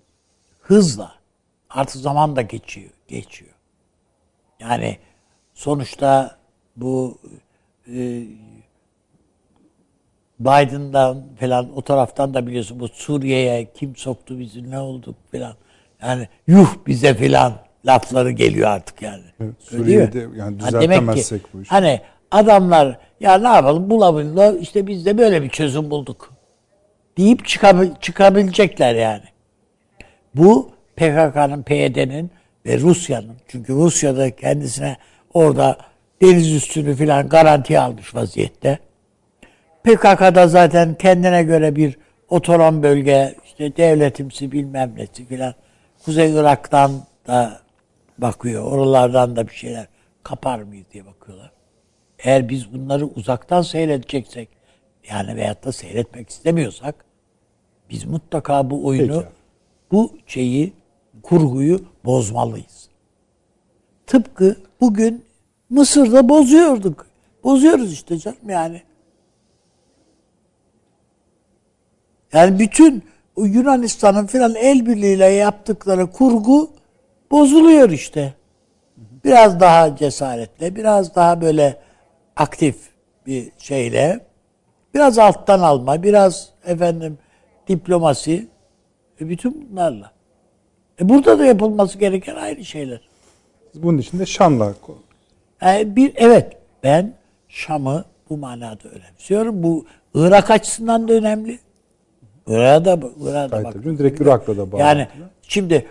hızla 0.60 1.14
artık 1.70 1.96
zaman 1.96 2.36
da 2.36 2.42
geçiyor, 2.42 2.90
geçiyor. 3.08 3.54
Yani 4.60 4.98
sonuçta 5.60 6.36
bu 6.76 7.18
e, 7.86 8.22
Biden'dan 10.40 11.22
falan 11.40 11.76
o 11.76 11.82
taraftan 11.82 12.34
da 12.34 12.46
biliyorsun 12.46 12.80
bu 12.80 12.88
Suriye'ye 12.88 13.68
kim 13.74 13.96
soktu 13.96 14.38
bizi 14.38 14.70
ne 14.70 14.78
olduk 14.78 15.14
falan. 15.32 15.54
Yani 16.02 16.28
yuh 16.46 16.74
bize 16.86 17.14
falan 17.14 17.52
lafları 17.86 18.30
geliyor 18.30 18.68
artık 18.68 19.02
yani. 19.02 19.22
Evet? 19.40 19.54
Suriye'de 19.58 20.18
yani 20.18 20.58
Ha, 20.60 20.72
demek 20.72 20.80
ki 20.80 20.80
düzeltemezsek 20.80 21.54
bu 21.54 21.62
işi. 21.62 21.70
hani 21.70 22.00
adamlar 22.30 22.98
ya 23.20 23.38
ne 23.38 23.48
yapalım 23.48 23.90
bulabilirler 23.90 24.54
işte 24.54 24.86
biz 24.86 25.06
de 25.06 25.18
böyle 25.18 25.42
bir 25.42 25.48
çözüm 25.48 25.90
bulduk 25.90 26.32
deyip 27.18 27.46
çıkabil, 27.46 27.90
çıkabilecekler 28.00 28.94
yani. 28.94 29.24
Bu 30.34 30.70
PKK'nın, 30.96 31.62
PYD'nin 31.62 32.30
ve 32.66 32.78
Rusya'nın 32.78 33.36
çünkü 33.48 33.72
Rusya'da 33.72 34.36
kendisine 34.36 34.96
orada 35.34 35.78
deniz 36.22 36.52
üstünü 36.52 36.94
filan 36.94 37.28
garantiye 37.28 37.80
almış 37.80 38.14
vaziyette. 38.14 38.78
PKK'da 39.84 40.48
zaten 40.48 40.94
kendine 40.94 41.42
göre 41.42 41.76
bir 41.76 41.98
otonom 42.28 42.82
bölge, 42.82 43.34
işte 43.44 43.76
devletimsi 43.76 44.52
bilmem 44.52 44.92
nesi 44.96 45.26
filan. 45.26 45.54
Kuzey 46.04 46.32
Irak'tan 46.34 46.92
da 47.26 47.60
bakıyor. 48.18 48.64
Oralardan 48.64 49.36
da 49.36 49.48
bir 49.48 49.52
şeyler 49.52 49.86
kapar 50.22 50.58
mıyız 50.58 50.86
diye 50.92 51.06
bakıyorlar. 51.06 51.50
Eğer 52.18 52.48
biz 52.48 52.72
bunları 52.72 53.06
uzaktan 53.06 53.62
seyredeceksek, 53.62 54.48
yani 55.10 55.36
veyahut 55.36 55.64
da 55.64 55.72
seyretmek 55.72 56.30
istemiyorsak, 56.30 57.04
biz 57.90 58.04
mutlaka 58.04 58.70
bu 58.70 58.86
oyunu, 58.86 59.20
Peki. 59.20 59.28
bu 59.92 60.12
şeyi, 60.26 60.72
kurguyu 61.22 61.84
bozmalıyız. 62.04 62.88
Tıpkı 64.06 64.56
bugün 64.80 65.24
Mısır'da 65.70 66.28
bozuyorduk. 66.28 67.06
Bozuyoruz 67.44 67.92
işte 67.92 68.18
canım 68.18 68.48
yani. 68.48 68.82
Yani 72.32 72.58
bütün 72.58 73.02
Yunanistan'ın 73.36 74.26
filan 74.26 74.54
el 74.54 74.86
birliğiyle 74.86 75.26
yaptıkları 75.26 76.10
kurgu 76.10 76.70
bozuluyor 77.30 77.90
işte. 77.90 78.34
Biraz 79.24 79.60
daha 79.60 79.96
cesaretle, 79.96 80.76
biraz 80.76 81.14
daha 81.14 81.40
böyle 81.40 81.80
aktif 82.36 82.76
bir 83.26 83.52
şeyle, 83.58 84.20
biraz 84.94 85.18
alttan 85.18 85.60
alma, 85.60 86.02
biraz 86.02 86.48
efendim 86.64 87.18
diplomasi, 87.68 88.48
e 89.20 89.28
bütün 89.28 89.70
bunlarla. 89.70 90.12
E 91.00 91.08
burada 91.08 91.38
da 91.38 91.46
yapılması 91.46 91.98
gereken 91.98 92.34
aynı 92.34 92.64
şeyler. 92.64 93.09
Bunun 93.74 93.98
için 93.98 94.18
de 94.18 94.26
Şam'la 94.26 94.74
Yani 95.62 95.96
bir 95.96 96.12
evet 96.16 96.56
ben 96.84 97.14
Şam'ı 97.48 98.04
bu 98.30 98.36
manada 98.36 98.88
önemsiyorum. 98.88 99.62
Bu 99.62 99.86
Irak 100.14 100.50
açısından 100.50 101.08
da 101.08 101.12
önemli. 101.12 101.58
Irak'a 102.46 102.84
da 102.84 103.00
Irak'a 103.20 103.50
da 103.50 103.62
Gayet 103.62 103.64
bak. 103.64 103.98
Direkt 103.98 104.20
Irak'la 104.20 104.56
da 104.56 104.72
bağlı. 104.72 104.80
Yani 104.80 105.08
şimdi 105.42 105.86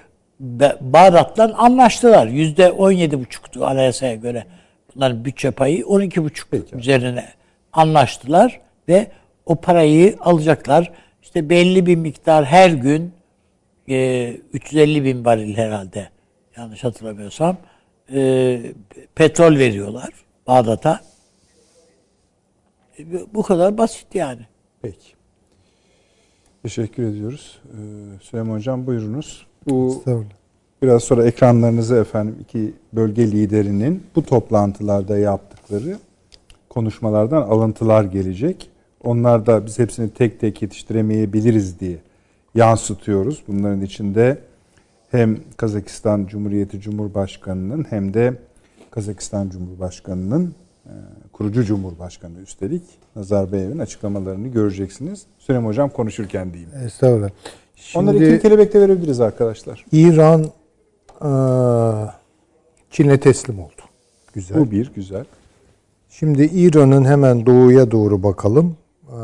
Bağdat'la 0.82 1.54
anlaştılar. 1.58 2.28
Yüzde 2.28 2.72
on 2.72 2.92
yedi 2.92 3.20
buçuktu 3.20 3.66
anayasaya 3.66 4.16
göre. 4.16 4.46
Bunların 4.96 5.26
bütçe 5.26 5.52
payı 5.52 5.88
12 5.88 6.24
buçuk 6.24 6.52
Peki. 6.52 6.76
üzerine 6.76 7.26
anlaştılar 7.74 8.60
ve 8.88 9.08
o 9.46 9.56
parayı 9.56 10.16
alacaklar. 10.20 10.92
İşte 11.22 11.50
belli 11.50 11.86
bir 11.86 11.96
miktar 11.96 12.46
her 12.46 12.70
gün 12.70 13.14
e, 13.90 14.30
350 14.54 15.04
bin 15.04 15.26
varil 15.26 15.58
herhalde 15.58 16.10
yanlış 16.58 16.84
hatırlamıyorsam 16.84 17.58
e, 18.14 18.62
petrol 19.16 19.58
veriyorlar 19.58 20.10
Bağdat'a. 20.48 21.00
E, 23.00 23.34
bu- 23.34 23.44
kadar 23.44 23.78
basit 23.78 24.16
yani. 24.16 24.42
Peki. 24.82 25.08
Teşekkür 26.64 27.04
ediyoruz. 27.04 27.60
Ee, 27.66 27.78
Süleyman 28.22 28.56
Hocam 28.56 28.88
buyurunuz. 28.88 29.48
Bu 29.70 30.04
biraz 30.82 31.04
sonra 31.04 31.26
ekranlarınıza 31.26 31.98
efendim 31.98 32.36
iki 32.42 32.74
bölge 32.94 33.32
liderinin 33.32 34.04
bu 34.16 34.26
toplantılarda 34.26 35.18
yaptıkları 35.18 35.98
konuşmalardan 36.70 37.42
alıntılar 37.42 38.04
gelecek. 38.04 38.70
Onlar 39.04 39.46
da 39.46 39.66
biz 39.66 39.80
hepsini 39.80 40.10
tek 40.10 40.40
tek 40.40 40.62
yetiştiremeyebiliriz 40.62 41.80
diye 41.80 41.98
yansıtıyoruz. 42.56 43.44
Bunların 43.48 43.82
içinde 43.82 44.38
hem 45.12 45.40
Kazakistan 45.58 46.26
Cumhuriyeti 46.26 46.82
Cumhurbaşkanı'nın 46.82 47.86
hem 47.90 48.14
de 48.14 48.34
Kazakistan 48.92 49.50
Cumhurbaşkanı'nın 49.50 50.56
e, 50.86 50.94
kurucu 51.34 51.64
Cumhurbaşkanı 51.64 52.40
üstelik 52.40 52.84
Nazarbayev'in 53.16 53.80
açıklamalarını 53.80 54.48
göreceksiniz. 54.48 55.26
Süleyman 55.40 55.68
Hocam 55.70 55.90
konuşurken 55.90 56.54
diyeyim. 56.54 56.72
Estağfurullah. 56.86 57.30
Şimdi 57.76 58.04
Onları 58.04 58.18
ikili 58.18 58.42
kelebekte 58.42 58.82
verebiliriz 58.82 59.22
arkadaşlar. 59.22 59.86
İran 59.92 60.42
eee, 61.24 62.12
Çin'e 62.92 63.20
teslim 63.20 63.60
oldu. 63.60 63.82
Güzel. 64.34 64.58
Bu 64.60 64.72
bir 64.72 64.92
güzel. 64.96 65.26
Şimdi 66.10 66.44
İran'ın 66.44 67.06
hemen 67.06 67.46
doğuya 67.46 67.92
doğru 67.92 68.24
bakalım. 68.24 68.78
Eee, 69.12 69.18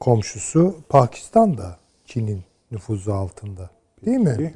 komşusu 0.00 0.74
Pakistan 0.88 1.58
da 1.58 1.76
Çin'in 2.06 2.40
nüfuzu 2.70 3.12
altında. 3.12 3.70
Değil 4.06 4.18
mi? 4.18 4.54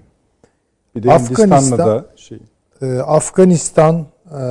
Bir 1.02 1.08
de 1.08 1.12
Afganistan- 1.12 1.56
Hindistan'la 1.56 1.86
da 1.86 2.06
şey. 2.16 2.38
Ee, 2.82 2.98
Afganistan 2.98 4.06
e, 4.26 4.42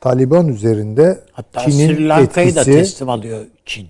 Taliban 0.00 0.48
üzerinde 0.48 1.20
Hatta 1.32 1.60
Çin'in 1.60 1.94
Sri 1.94 2.08
Lanka'yı 2.08 2.54
da 2.54 2.60
etkisi 2.60 2.78
teslim 2.78 3.08
alıyor 3.08 3.46
Çin. 3.64 3.88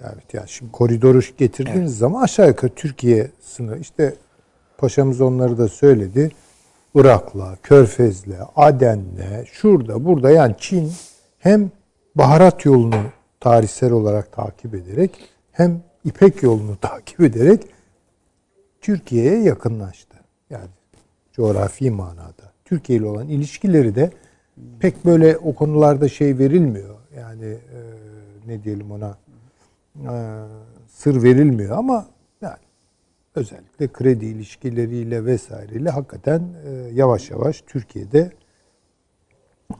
evet 0.00 0.34
yani 0.34 0.48
şimdi 0.48 0.72
koridoru 0.72 1.20
getirdiğiniz 1.38 1.98
zaman 1.98 2.22
aşağı 2.22 2.48
yukarı 2.48 2.74
Türkiye 2.74 3.30
sınırı 3.40 3.78
işte 3.78 4.14
paşamız 4.78 5.20
onları 5.20 5.58
da 5.58 5.68
söyledi. 5.68 6.30
Irak'la, 6.94 7.56
Körfez'le, 7.62 8.38
Aden'le, 8.56 9.44
şurada 9.52 10.04
burada 10.04 10.30
yani 10.30 10.54
Çin 10.58 10.92
hem 11.38 11.70
baharat 12.14 12.64
yolunu 12.64 13.02
tarihsel 13.40 13.92
olarak 13.92 14.32
takip 14.32 14.74
ederek 14.74 15.10
hem 15.52 15.82
İpek 16.04 16.42
yolunu 16.42 16.76
takip 16.80 17.20
ederek 17.20 17.62
Türkiye'ye 18.80 19.42
yakınlaştı. 19.42 20.13
Yani 20.50 20.68
coğrafi 21.32 21.90
manada. 21.90 22.52
Türkiye 22.64 22.98
ile 22.98 23.06
olan 23.06 23.28
ilişkileri 23.28 23.94
de 23.94 24.10
pek 24.80 25.04
böyle 25.04 25.36
o 25.36 25.54
konularda 25.54 26.08
şey 26.08 26.38
verilmiyor. 26.38 26.94
Yani 27.16 27.44
e, 27.46 27.78
ne 28.46 28.62
diyelim 28.64 28.90
ona 28.90 29.18
e, 29.96 30.12
sır 30.88 31.22
verilmiyor 31.22 31.78
ama 31.78 32.06
yani 32.40 32.56
özellikle 33.34 33.88
kredi 33.88 34.26
ilişkileriyle 34.26 35.24
vesaireyle 35.24 35.90
hakikaten 35.90 36.42
e, 36.66 36.70
yavaş 36.94 37.30
yavaş 37.30 37.60
Türkiye'de 37.66 38.30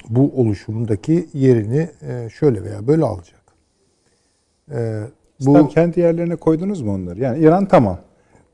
bu 0.09 0.33
oluşumdaki 0.37 1.29
yerini 1.35 1.91
e, 2.03 2.29
şöyle 2.31 2.63
veya 2.65 2.87
böyle 2.87 3.05
alacak. 3.05 3.43
E, 4.73 5.03
Bu 5.41 5.55
bu 5.55 5.69
kendi 5.69 6.01
yerlerine 6.01 6.37
koydunuz 6.37 6.83
mu 6.83 6.95
onları? 6.95 7.21
Yani 7.21 7.39
İran 7.39 7.67
tamam. 7.67 7.99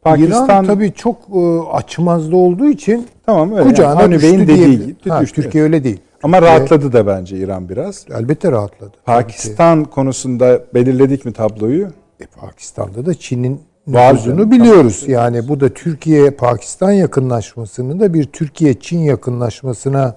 Pakistan 0.03 0.45
İran 0.47 0.67
tabii 0.67 0.93
çok 0.93 1.17
e, 1.35 1.61
açmazda 1.73 2.37
olduğu 2.37 2.67
için 2.69 3.07
tamam 3.27 3.53
öyle. 3.53 3.63
kucağına 3.69 4.03
yani 4.03 4.15
düştü 4.15 4.29
Bey'in 4.29 4.41
dediği 4.41 4.79
gibi 4.79 5.11
Ha, 5.11 5.21
düştü. 5.23 5.43
Türkiye 5.43 5.65
öyle 5.65 5.85
değil. 5.85 6.01
Ama 6.23 6.43
rahatladı 6.43 6.93
da 6.93 7.07
bence 7.07 7.37
İran 7.37 7.69
biraz. 7.69 8.07
Elbette 8.19 8.53
rahatladı. 8.53 8.93
Pakistan 9.05 9.85
konusunda 9.85 10.61
belirledik 10.75 11.25
mi 11.25 11.33
tabloyu? 11.33 11.89
E, 12.21 12.27
Pakistan'da 12.27 13.07
da 13.07 13.15
Çin'in 13.15 13.61
nüfuzunu 13.87 14.51
biliyoruz. 14.51 15.05
Yani 15.07 15.49
bu 15.49 15.61
da 15.61 15.69
Türkiye-Pakistan 15.69 16.91
yakınlaşmasının 16.93 18.01
da 18.01 18.15
bir 18.15 18.25
Türkiye-Çin 18.25 18.99
yakınlaşmasına 18.99 20.17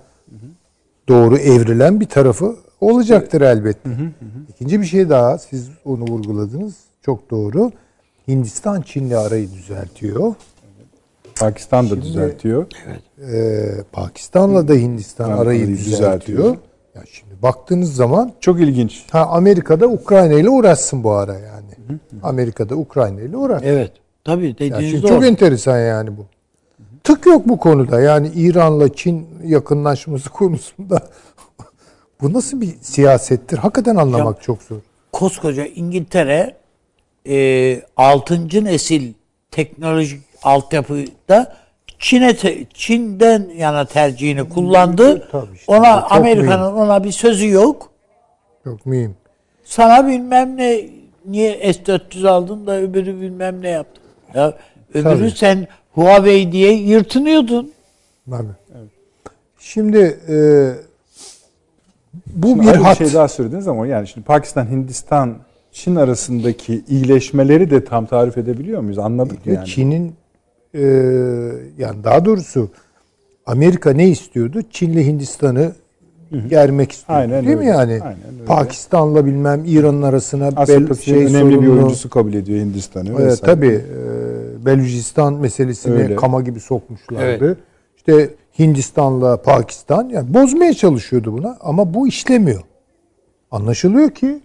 doğru 1.07 1.37
evrilen 1.37 1.99
bir 1.99 2.05
tarafı 2.05 2.55
olacaktır 2.81 3.41
elbette. 3.41 3.89
İkinci 4.49 4.81
bir 4.81 4.85
şey 4.85 5.09
daha 5.09 5.37
siz 5.37 5.69
onu 5.85 6.01
vurguladınız. 6.01 6.75
Çok 7.01 7.31
doğru. 7.31 7.71
Hindistan 8.27 8.81
Çin'le 8.81 9.11
arayı 9.11 9.51
düzeltiyor. 9.53 10.33
Pakistan 11.39 11.89
da 11.89 12.01
düzeltiyor. 12.01 12.65
Ee, 13.33 13.65
Pakistan'la 13.91 14.67
da 14.67 14.73
Hindistan 14.73 15.29
Yani 15.29 15.39
arayı 15.39 15.67
düzeltiyor. 15.67 15.97
düzeltiyor. 16.37 16.57
Ya 16.95 17.01
şimdi 17.11 17.41
baktığınız 17.41 17.95
zaman 17.95 18.31
Çok 18.39 18.59
ilginç. 18.61 19.05
ha 19.11 19.25
Amerika'da 19.25 19.87
Ukrayna 19.87 20.33
ile 20.33 20.49
uğraşsın 20.49 21.03
bu 21.03 21.11
ara 21.11 21.33
yani. 21.33 21.99
Amerika'da 22.23 22.75
Ukrayna 22.75 23.21
ile 23.21 23.37
uğraşsın. 23.37 23.67
Evet. 23.67 23.91
Tabii 24.23 24.47
Ya 24.47 24.53
dediğiniz 24.57 24.89
şimdi 24.91 25.03
doğru. 25.03 25.11
çok 25.11 25.25
enteresan 25.25 25.79
yani 25.79 26.17
bu. 26.17 26.25
Tık 27.03 27.25
yok 27.25 27.47
bu 27.49 27.57
konuda. 27.57 28.01
Yani 28.01 28.31
İran'la 28.35 28.93
Çin 28.93 29.27
yakınlaşması 29.45 30.29
konusunda 30.33 30.99
bu 32.21 32.33
nasıl 32.33 32.61
bir 32.61 32.75
siyasettir? 32.81 33.57
Hakikaten 33.57 33.95
anlamak 33.95 34.41
çok 34.41 34.61
zor. 34.61 34.77
Koskoca 35.11 35.65
İngiltere 35.65 36.55
e, 37.29 37.81
6. 37.97 38.63
nesil 38.65 39.13
teknolojik 39.51 40.21
altyapıda 40.43 41.55
Çin'e 41.99 42.35
te- 42.35 42.65
Çin'den 42.73 43.49
yana 43.57 43.85
tercihini 43.85 44.49
kullandı. 44.49 45.27
Tabii 45.31 45.55
işte, 45.55 45.71
ona 45.71 46.01
Amerika'nın 46.03 46.73
ona 46.73 47.03
bir 47.03 47.11
sözü 47.11 47.49
yok. 47.49 47.89
Çok 48.63 48.85
mühim. 48.85 49.15
sana 49.63 50.07
bilmem 50.07 50.57
ne 50.57 50.81
niye 51.25 51.59
S400 51.71 52.27
aldın 52.29 52.67
da 52.67 52.77
öbürü 52.79 53.21
bilmem 53.21 53.61
ne 53.61 53.69
yaptın. 53.69 54.03
Ya 54.33 54.53
öbürü 54.93 55.03
Tabii. 55.03 55.31
sen 55.31 55.67
Huawei 55.93 56.51
diye 56.51 56.73
yırtınıyordun. 56.73 57.71
Tabii. 58.29 58.47
Şimdi 59.59 60.19
e, 60.29 60.35
bu 62.27 62.47
Şimdi 62.47 62.67
bir 62.67 62.75
hat. 62.75 62.97
şey 62.97 63.13
daha 63.13 63.27
söylediniz 63.27 63.67
ama 63.67 63.87
yani 63.87 64.07
şimdi 64.07 64.25
Pakistan, 64.25 64.65
Hindistan, 64.71 65.37
Çin 65.73 65.95
arasındaki 65.95 66.83
iyileşmeleri 66.87 67.69
de 67.69 67.85
tam 67.85 68.05
tarif 68.05 68.37
edebiliyor 68.37 68.81
muyuz? 68.81 68.99
Anladık 68.99 69.45
mı 69.45 69.53
yani. 69.53 69.67
Çin'in 69.67 70.13
e, 70.73 70.81
yani 71.77 72.03
daha 72.03 72.25
doğrusu 72.25 72.69
Amerika 73.45 73.91
ne 73.93 74.09
istiyordu? 74.09 74.61
Çin'le 74.71 74.97
Hindistan'ı 75.03 75.71
germek 76.49 76.91
istiyordu. 76.91 77.21
Aynen 77.21 77.45
değil 77.45 77.57
mi 77.57 77.61
öyle. 77.61 77.69
yani? 77.69 77.91
Aynen 77.91 78.17
öyle. 78.33 78.45
Pakistan'la 78.45 79.25
bilmem 79.25 79.63
İran'ın 79.65 80.01
arasına 80.01 80.55
bel, 80.67 80.93
şey 80.95 81.15
önemli 81.25 81.51
bir 81.51 81.55
sorununu- 81.55 81.71
oyuncusu 81.73 82.09
kabul 82.09 82.33
ediyor 82.33 82.59
Hindistan'ı. 82.59 83.09
Evet, 83.09 83.19
vesaire. 83.19 83.55
tabii 83.55 83.81
e, 84.61 84.65
Belucistan 84.65 85.33
meselesini 85.33 85.93
Öyle. 85.93 86.15
kama 86.15 86.41
gibi 86.41 86.59
sokmuşlardı. 86.59 87.57
İşte 87.97 88.29
Hindistan'la 88.59 89.41
Pakistan 89.41 90.09
yani 90.09 90.33
bozmaya 90.33 90.73
çalışıyordu 90.73 91.33
buna 91.33 91.57
ama 91.61 91.93
bu 91.93 92.07
işlemiyor. 92.07 92.61
Anlaşılıyor 93.51 94.09
ki 94.09 94.39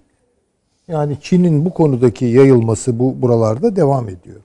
yani 0.88 1.16
Çin'in 1.22 1.64
bu 1.64 1.70
konudaki 1.74 2.24
yayılması 2.24 2.98
bu 2.98 3.22
buralarda 3.22 3.76
devam 3.76 4.08
ediyor. 4.08 4.40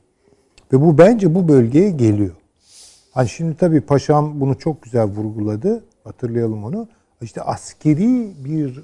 Ve 0.73 0.81
bu 0.81 0.97
bence 0.97 1.35
bu 1.35 1.47
bölgeye 1.47 1.89
geliyor. 1.89 2.31
Hani 3.11 3.29
şimdi 3.29 3.57
tabii 3.57 3.81
paşam 3.81 4.41
bunu 4.41 4.57
çok 4.59 4.81
güzel 4.81 5.05
vurguladı. 5.05 5.83
Hatırlayalım 6.03 6.63
onu. 6.63 6.87
İşte 7.21 7.41
askeri 7.41 8.27
bir 8.45 8.79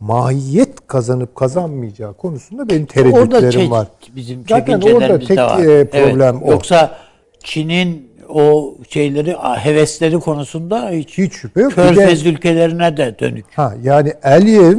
mahiyet 0.00 0.86
kazanıp 0.86 1.34
kazanmayacağı 1.36 2.14
konusunda 2.14 2.68
benim 2.68 2.86
tereddütlerim 2.86 3.70
var. 3.70 3.88
bizim 4.16 4.44
Zaten 4.48 4.80
orada 4.80 5.18
tek 5.18 5.36
de 5.36 5.42
var. 5.42 5.64
e, 5.64 5.84
problem 5.90 6.42
o. 6.42 6.50
Yoksa 6.50 6.96
Çin'in 7.44 8.08
o 8.28 8.74
şeyleri 8.88 9.36
hevesleri 9.58 10.20
konusunda 10.20 10.90
hiç, 10.90 11.18
Hiç 11.18 11.32
şüphe 11.32 11.60
yok. 11.60 11.72
Bir 11.72 11.76
de- 11.76 11.82
Körfez 11.94 12.26
ülkelerine 12.26 12.96
de 12.96 13.16
dönük. 13.18 13.44
Ha 13.54 13.74
yani 13.82 14.12
Aliyev 14.24 14.78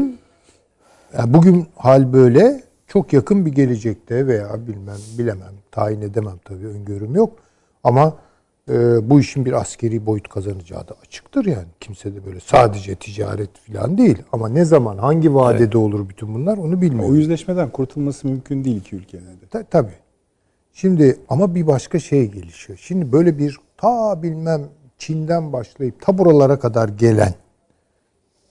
yani 1.18 1.34
bugün 1.34 1.65
hal 1.76 2.14
böyle 2.14 2.64
çok 2.88 3.14
yakın 3.14 3.45
bir 3.45 3.52
gelecekte 3.52 4.27
veya 4.27 4.68
bilmem 4.68 4.98
bilemem 5.18 5.53
tayin 5.72 6.02
edemem 6.02 6.38
tabii 6.45 6.68
öngörüm 6.68 7.15
yok 7.15 7.34
ama 7.84 8.18
e, 8.69 9.10
bu 9.10 9.19
işin 9.19 9.45
bir 9.45 9.53
askeri 9.53 10.06
boyut 10.06 10.27
kazanacağı 10.30 10.88
da 10.88 10.95
açıktır 11.07 11.45
yani 11.45 11.68
kimse 11.80 12.15
de 12.15 12.26
böyle 12.26 12.40
sadece 12.40 12.95
ticaret 12.95 13.49
falan 13.57 13.98
değil 13.98 14.18
ama 14.31 14.49
ne 14.49 14.65
zaman 14.65 14.98
hangi 14.98 15.35
vadede 15.35 15.77
olur 15.77 16.10
bütün 16.10 16.34
bunlar 16.34 16.57
onu 16.57 16.77
O 16.77 16.81
bilmiyorum. 16.81 17.15
yüzleşmeden 17.15 17.69
kurtulması 17.69 18.27
mümkün 18.27 18.64
değil 18.64 18.77
iki 18.77 18.95
ülkenin 18.95 19.23
de. 19.26 19.45
Ta- 19.52 19.64
tabii. 19.64 19.94
Şimdi 20.73 21.18
ama 21.30 21.56
bir 21.56 21.68
başka 21.68 21.99
şey 21.99 22.31
gelişiyor. 22.31 22.80
Şimdi 22.81 23.11
böyle 23.11 23.38
bir 23.38 23.60
ta 23.77 24.23
bilmem 24.23 24.61
Çin'den 24.98 25.53
başlayıp 25.53 26.02
ta 26.02 26.18
buralara 26.18 26.60
kadar 26.60 26.90
gelen 26.90 27.34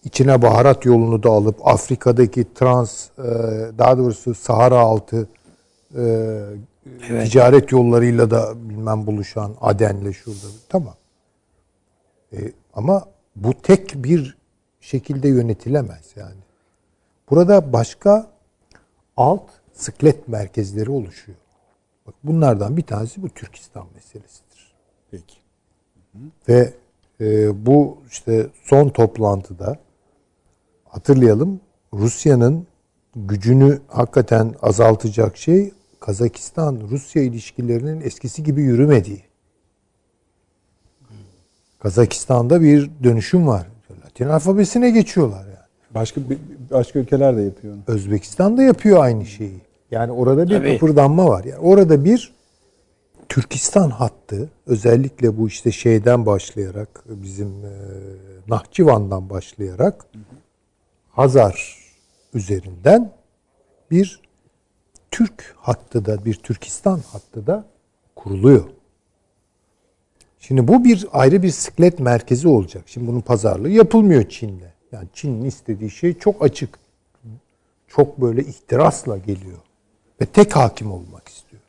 içine 0.04 0.42
baharat 0.42 0.84
yolunu 0.84 1.22
da 1.22 1.30
alıp 1.30 1.66
Afrika'daki 1.66 2.54
trans 2.54 3.08
e, 3.18 3.22
daha 3.78 3.98
doğrusu 3.98 4.34
Sahara 4.34 4.78
altı 4.78 5.28
e, 5.96 6.40
ticaret 7.24 7.72
yollarıyla 7.72 8.30
da 8.30 8.68
bilmem 8.68 9.06
buluşan 9.06 9.54
Aden'le 9.60 10.12
şurada 10.12 10.46
tamam. 10.68 10.94
E, 12.32 12.36
ama 12.74 13.04
bu 13.36 13.54
tek 13.62 14.04
bir 14.04 14.36
şekilde 14.80 15.28
yönetilemez 15.28 16.12
yani. 16.16 16.40
Burada 17.30 17.72
başka 17.72 18.26
alt 19.16 19.50
sıklet 19.72 20.28
merkezleri 20.28 20.90
oluşuyor. 20.90 21.38
Bak 22.06 22.14
bunlardan 22.24 22.76
bir 22.76 22.82
tanesi 22.82 23.22
bu 23.22 23.28
Türkistan 23.28 23.86
meselesidir. 23.94 24.74
Peki. 25.10 25.36
Ve 26.48 26.72
e, 27.20 27.66
bu 27.66 27.98
işte 28.10 28.46
son 28.64 28.88
toplantıda 28.88 29.78
hatırlayalım 30.92 31.60
Rusya'nın 31.94 32.66
gücünü 33.16 33.80
hakikaten 33.88 34.54
azaltacak 34.62 35.36
şey 35.36 35.72
Kazakistan-Rusya 36.00 37.22
ilişkilerinin 37.22 38.00
eskisi 38.00 38.42
gibi 38.42 38.62
yürümediği. 38.62 39.22
Kazakistan'da 41.78 42.60
bir 42.60 42.90
dönüşüm 43.02 43.46
var. 43.46 43.66
Latin 44.04 44.28
alfabesine 44.28 44.90
geçiyorlar 44.90 45.44
yani. 45.44 45.56
Başka 45.94 46.20
başka 46.70 46.98
ülkeler 46.98 47.36
de 47.36 47.42
yapıyor 47.42 47.74
onu. 47.74 47.82
Özbekistan 47.86 48.56
da 48.56 48.62
yapıyor 48.62 49.04
aynı 49.04 49.26
şeyi. 49.26 49.60
Yani 49.90 50.12
orada 50.12 50.48
bir 50.48 50.58
Tabii. 50.58 50.78
kıpırdanma 50.78 51.28
var. 51.28 51.44
Yani 51.44 51.58
orada 51.60 52.04
bir 52.04 52.32
Türkistan 53.28 53.90
hattı 53.90 54.50
özellikle 54.66 55.38
bu 55.38 55.48
işte 55.48 55.72
şeyden 55.72 56.26
başlayarak 56.26 57.04
bizim 57.06 57.48
e, 57.48 57.72
Nahçıvan'dan 58.48 59.30
başlayarak 59.30 60.06
Hazar 61.12 61.78
üzerinden 62.34 63.12
bir 63.90 64.20
Türk 65.10 65.54
hattı 65.58 66.04
da 66.04 66.24
bir 66.24 66.34
Türkistan 66.34 67.00
hattı 67.12 67.46
da 67.46 67.64
kuruluyor. 68.16 68.64
Şimdi 70.40 70.68
bu 70.68 70.84
bir 70.84 71.06
ayrı 71.12 71.42
bir 71.42 71.50
siklet 71.50 71.98
merkezi 71.98 72.48
olacak. 72.48 72.84
Şimdi 72.86 73.06
bunun 73.06 73.20
pazarlığı 73.20 73.70
yapılmıyor 73.70 74.28
Çin'le. 74.28 74.72
Yani 74.92 75.08
Çin'in 75.14 75.44
istediği 75.44 75.90
şey 75.90 76.18
çok 76.18 76.42
açık. 76.42 76.78
Çok 77.88 78.20
böyle 78.20 78.42
ihtirasla 78.44 79.18
geliyor. 79.18 79.58
Ve 80.20 80.26
tek 80.26 80.56
hakim 80.56 80.92
olmak 80.92 81.28
istiyor. 81.28 81.62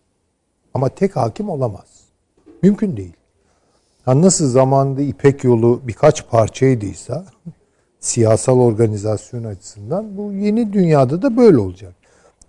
Ama 0.74 0.90
tek 0.90 1.15
hakim 1.15 1.49
olamaz. 1.49 2.03
Mümkün 2.61 2.98
değil. 2.98 3.14
Ha 4.06 4.22
nasıl 4.22 4.49
zamanında 4.49 5.02
İpek 5.02 5.44
yolu 5.44 5.82
birkaç 5.84 6.28
parçaydıysa 6.28 7.26
siyasal 8.04 8.60
organizasyon 8.60 9.44
açısından 9.44 10.18
bu 10.18 10.34
yeni 10.34 10.74
dünyada 10.74 11.22
da 11.22 11.38
böyle 11.38 11.58
olacak. 11.58 11.94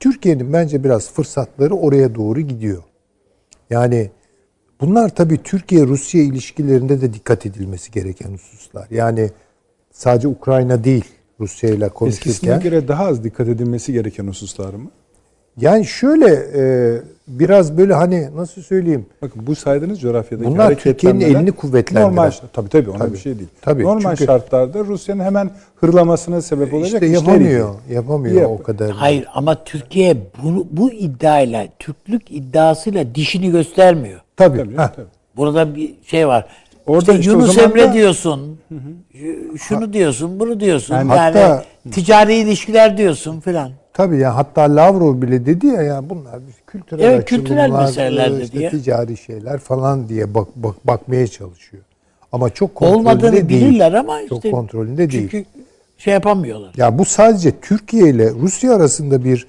Türkiye'nin 0.00 0.52
bence 0.52 0.84
biraz 0.84 1.10
fırsatları 1.10 1.74
oraya 1.74 2.14
doğru 2.14 2.40
gidiyor. 2.40 2.82
Yani 3.70 4.10
bunlar 4.80 5.14
tabii 5.14 5.42
Türkiye-Rusya 5.42 6.22
ilişkilerinde 6.22 7.00
de 7.00 7.14
dikkat 7.14 7.46
edilmesi 7.46 7.90
gereken 7.90 8.32
hususlar. 8.32 8.86
Yani 8.90 9.30
sadece 9.90 10.28
Ukrayna 10.28 10.84
değil 10.84 11.04
Rusya 11.40 11.70
ile 11.70 11.74
Eskisine 11.74 11.88
konuşurken. 11.88 12.60
göre 12.60 12.88
daha 12.88 13.06
az 13.06 13.24
dikkat 13.24 13.48
edilmesi 13.48 13.92
gereken 13.92 14.26
hususlar 14.26 14.74
mı? 14.74 14.90
Yani 15.60 15.86
şöyle 15.86 16.26
e, 16.56 16.62
biraz 17.28 17.78
böyle 17.78 17.94
hani 17.94 18.28
nasıl 18.36 18.62
söyleyeyim 18.62 19.06
Bakın 19.22 19.46
bu 19.46 19.54
saydığınız 19.54 20.00
coğrafyadaki 20.00 20.50
Bunlar 20.50 20.74
Türkiye'nin 20.74 21.20
elini 21.20 21.52
kuvvetlendiren. 21.52 22.08
Normal 22.10 22.30
tabii 22.52 22.68
tabii 22.68 22.90
ona 22.90 22.98
Tabii, 22.98 23.12
bir 23.12 23.18
şey 23.18 23.38
değil. 23.38 23.48
tabii. 23.62 23.82
Normal 23.82 24.10
Çünkü- 24.16 24.24
şartlarda 24.24 24.78
Rusya'nın 24.84 25.24
hemen 25.24 25.50
hırlamasına 25.76 26.42
sebep 26.42 26.74
olacak 26.74 27.02
işte 27.02 27.06
yapamıyor. 27.06 27.68
değil. 27.68 27.96
Yapamıyor 27.96 28.34
Yap- 28.42 28.50
o 28.50 28.62
kadar. 28.62 28.90
Hayır 28.90 29.26
ama 29.34 29.64
Türkiye 29.64 30.16
bu, 30.42 30.66
bu 30.70 30.92
iddiayla, 30.92 31.66
Türklük 31.78 32.30
iddiasıyla 32.30 33.14
dişini 33.14 33.50
göstermiyor. 33.50 34.20
Tabii. 34.36 34.58
Tabii, 34.58 34.72
heh. 34.78 34.88
tabii. 34.96 35.06
Burada 35.36 35.74
bir 35.74 35.94
şey 36.06 36.28
var. 36.28 36.46
Orada 36.86 37.00
işte 37.12 37.18
işte 37.20 37.30
Yunus 37.32 37.58
Emre 37.58 37.88
da- 37.88 37.92
diyorsun. 37.92 38.58
şu- 39.14 39.58
Şunu 39.58 39.92
diyorsun, 39.92 40.40
bunu 40.40 40.60
diyorsun. 40.60 40.94
Yani 40.94 41.10
Yani, 41.10 41.38
hatta- 41.38 41.64
ticari 41.92 42.34
ilişkiler 42.34 42.96
diyorsun 42.98 43.40
filan. 43.40 43.70
Tabii 43.94 44.18
ya 44.18 44.36
hatta 44.36 44.62
Lavrov 44.62 45.22
bile 45.22 45.46
dedi 45.46 45.66
ya 45.66 45.82
ya 45.82 46.10
bunlar 46.10 46.40
kültürel 46.66 47.04
Evet, 47.04 47.24
kültürel 47.24 47.70
meseleler 47.70 48.40
işte 48.42 48.62
ya. 48.62 48.70
ticari 48.70 49.16
şeyler 49.16 49.58
falan 49.58 50.08
diye 50.08 50.34
bak, 50.34 50.48
bak 50.56 50.86
bakmaya 50.86 51.26
çalışıyor. 51.26 51.82
Ama 52.32 52.50
çok 52.50 52.74
kontrolünde 52.74 52.98
Olmadığını 53.10 53.32
değil. 53.32 53.48
bilirler 53.48 53.92
ama 53.92 54.20
çok 54.28 54.38
işte 54.38 54.50
kontrolünde 54.50 55.10
değil. 55.10 55.28
çünkü 55.30 55.44
şey 55.98 56.12
yapamıyorlar. 56.12 56.72
Ya 56.76 56.98
bu 56.98 57.04
sadece 57.04 57.52
Türkiye 57.60 58.08
ile 58.10 58.30
Rusya 58.30 58.74
arasında 58.74 59.24
bir 59.24 59.46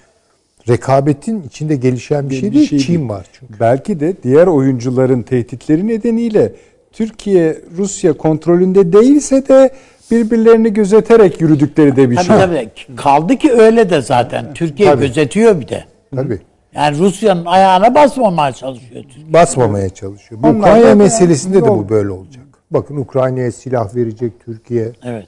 rekabetin 0.68 1.44
içinde 1.44 1.76
gelişen 1.76 2.30
bir 2.30 2.36
şey 2.36 2.50
Bir 2.50 2.56
değil. 2.56 2.70
şey 2.70 2.80
Çin 2.80 2.98
değil. 2.98 3.10
var 3.10 3.26
çünkü. 3.40 3.54
Belki 3.60 4.00
de 4.00 4.14
diğer 4.24 4.48
oyuncuların 4.48 5.22
tehditleri 5.22 5.88
nedeniyle 5.88 6.54
Türkiye 6.92 7.58
Rusya 7.78 8.14
kontrolünde 8.14 8.94
değilse 8.94 9.48
de 9.48 9.70
birbirlerini 10.12 10.74
gözeterek 10.74 11.42
yürüdükleri 11.42 11.96
de 11.96 12.10
bir 12.10 12.16
Tabii 12.16 12.26
şey. 12.28 12.38
tabii. 12.38 12.70
Kaldı 12.96 13.36
ki 13.36 13.52
öyle 13.54 13.90
de 13.90 14.02
zaten. 14.02 14.54
Türkiye 14.54 14.90
Tabii. 14.90 15.02
gözetiyor 15.08 15.60
bir 15.60 15.68
de. 15.68 15.84
Tabii. 16.16 16.40
Yani 16.76 16.98
Rusya'nın 16.98 17.46
ayağına 17.46 17.96
basmamaya 17.96 18.52
çalışıyor 18.52 19.04
Türkiye. 19.04 19.34
Basmamaya 19.34 19.90
çalışıyor. 19.90 20.44
Bu 20.44 20.48
Onlar 20.48 20.60
Ukrayna 20.60 20.96
meselesinde 20.96 21.62
de 21.62 21.66
Yol- 21.68 21.78
bu 21.80 21.90
böyle 21.90 22.10
olacak. 22.12 22.44
Bakın 22.72 22.98
Ukrayna'ya 22.98 23.52
silah 23.52 23.96
verecek 23.96 24.34
Türkiye. 24.46 24.92
Evet. 25.04 25.28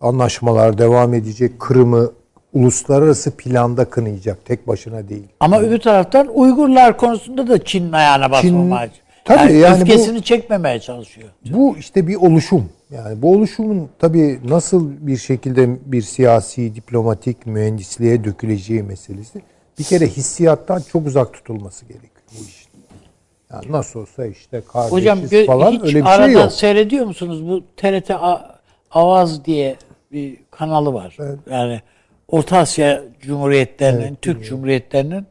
Anlaşmalar 0.00 0.78
devam 0.78 1.14
edecek. 1.14 1.60
Kırım'ı 1.60 2.10
uluslararası 2.52 3.30
planda 3.30 3.84
kınayacak. 3.84 4.44
Tek 4.44 4.68
başına 4.68 5.08
değil. 5.08 5.26
Ama 5.40 5.60
öbür 5.60 5.78
taraftan 5.78 6.28
Uygurlar 6.34 6.96
konusunda 6.96 7.48
da 7.48 7.64
Çin'in 7.64 7.92
ayağına 7.92 8.30
basmamaya 8.30 8.86
Çin- 8.86 8.90
Tabii 9.28 9.40
yani, 9.52 9.58
yani 9.58 9.78
bu- 9.78 9.82
öfkesini 9.82 10.22
çekmemeye 10.22 10.80
çalışıyor. 10.80 11.28
Bu 11.50 11.76
işte 11.78 12.06
bir 12.06 12.14
oluşum. 12.14 12.68
Yani 12.90 13.22
bu 13.22 13.32
oluşumun 13.32 13.88
tabii 13.98 14.40
nasıl 14.44 14.90
bir 15.00 15.16
şekilde 15.16 15.92
bir 15.92 16.02
siyasi, 16.02 16.74
diplomatik 16.74 17.46
mühendisliğe 17.46 18.24
döküleceği 18.24 18.82
meselesi 18.82 19.42
bir 19.78 19.84
kere 19.84 20.06
hissiyattan 20.06 20.82
çok 20.92 21.06
uzak 21.06 21.34
tutulması 21.34 21.84
gerekiyor 21.86 22.12
bu 22.32 22.44
işin. 22.44 22.68
Yani 23.52 23.72
nasıl 23.72 24.00
olsa 24.00 24.26
işte 24.26 24.62
kardeşiz 24.72 24.92
Hocam 24.92 25.46
falan 25.46 25.72
hiç 25.72 25.82
öyle 25.82 26.04
bir 26.04 26.06
şey 26.06 26.32
yok. 26.32 26.52
seyrediyor 26.52 27.06
musunuz? 27.06 27.48
Bu 27.48 27.62
TRT 27.76 28.10
Avaz 28.90 29.44
diye 29.44 29.76
bir 30.12 30.36
kanalı 30.50 30.94
var. 30.94 31.16
Yani 31.50 31.80
Orta 32.28 32.58
Asya 32.58 33.02
Cumhuriyetlerinin, 33.20 34.18
Türk 34.22 34.44
Cumhuriyetlerinin 34.44 35.26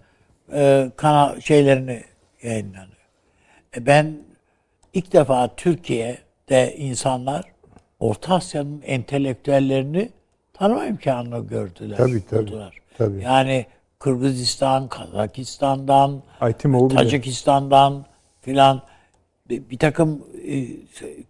e, 0.53 0.91
kanal 0.95 1.39
şeylerini 1.39 2.01
yayınlanıyor. 2.43 2.96
E 3.75 3.85
ben 3.85 4.17
ilk 4.93 5.13
defa 5.13 5.55
Türkiye'de 5.55 6.75
insanlar 6.77 7.45
Orta 7.99 8.35
Asya'nın 8.35 8.81
entelektüellerini 8.85 10.09
tanıma 10.53 10.85
imkanını 10.85 11.47
gördüler. 11.47 11.97
Tabii, 11.97 12.25
tabii, 12.29 12.47
buldular. 12.47 12.77
tabii. 12.97 13.23
Yani 13.23 13.65
Kırgızistan, 13.99 14.87
Kazakistan'dan, 14.87 16.23
Aytimoğlu. 16.41 16.95
Tacikistan'dan 16.95 18.05
filan 18.41 18.81
bir, 19.49 19.69
bir 19.69 19.77
takım 19.77 20.23
e, 20.47 20.67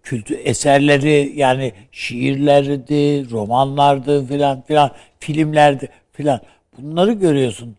kültür 0.04 0.40
eserleri 0.44 1.32
yani 1.36 1.74
şiirlerdi, 1.92 3.32
romanlardı 3.32 4.26
filan 4.26 4.62
filan, 4.62 4.92
filmlerdi 5.20 5.90
filan. 6.12 6.40
Bunları 6.78 7.12
görüyorsun. 7.12 7.76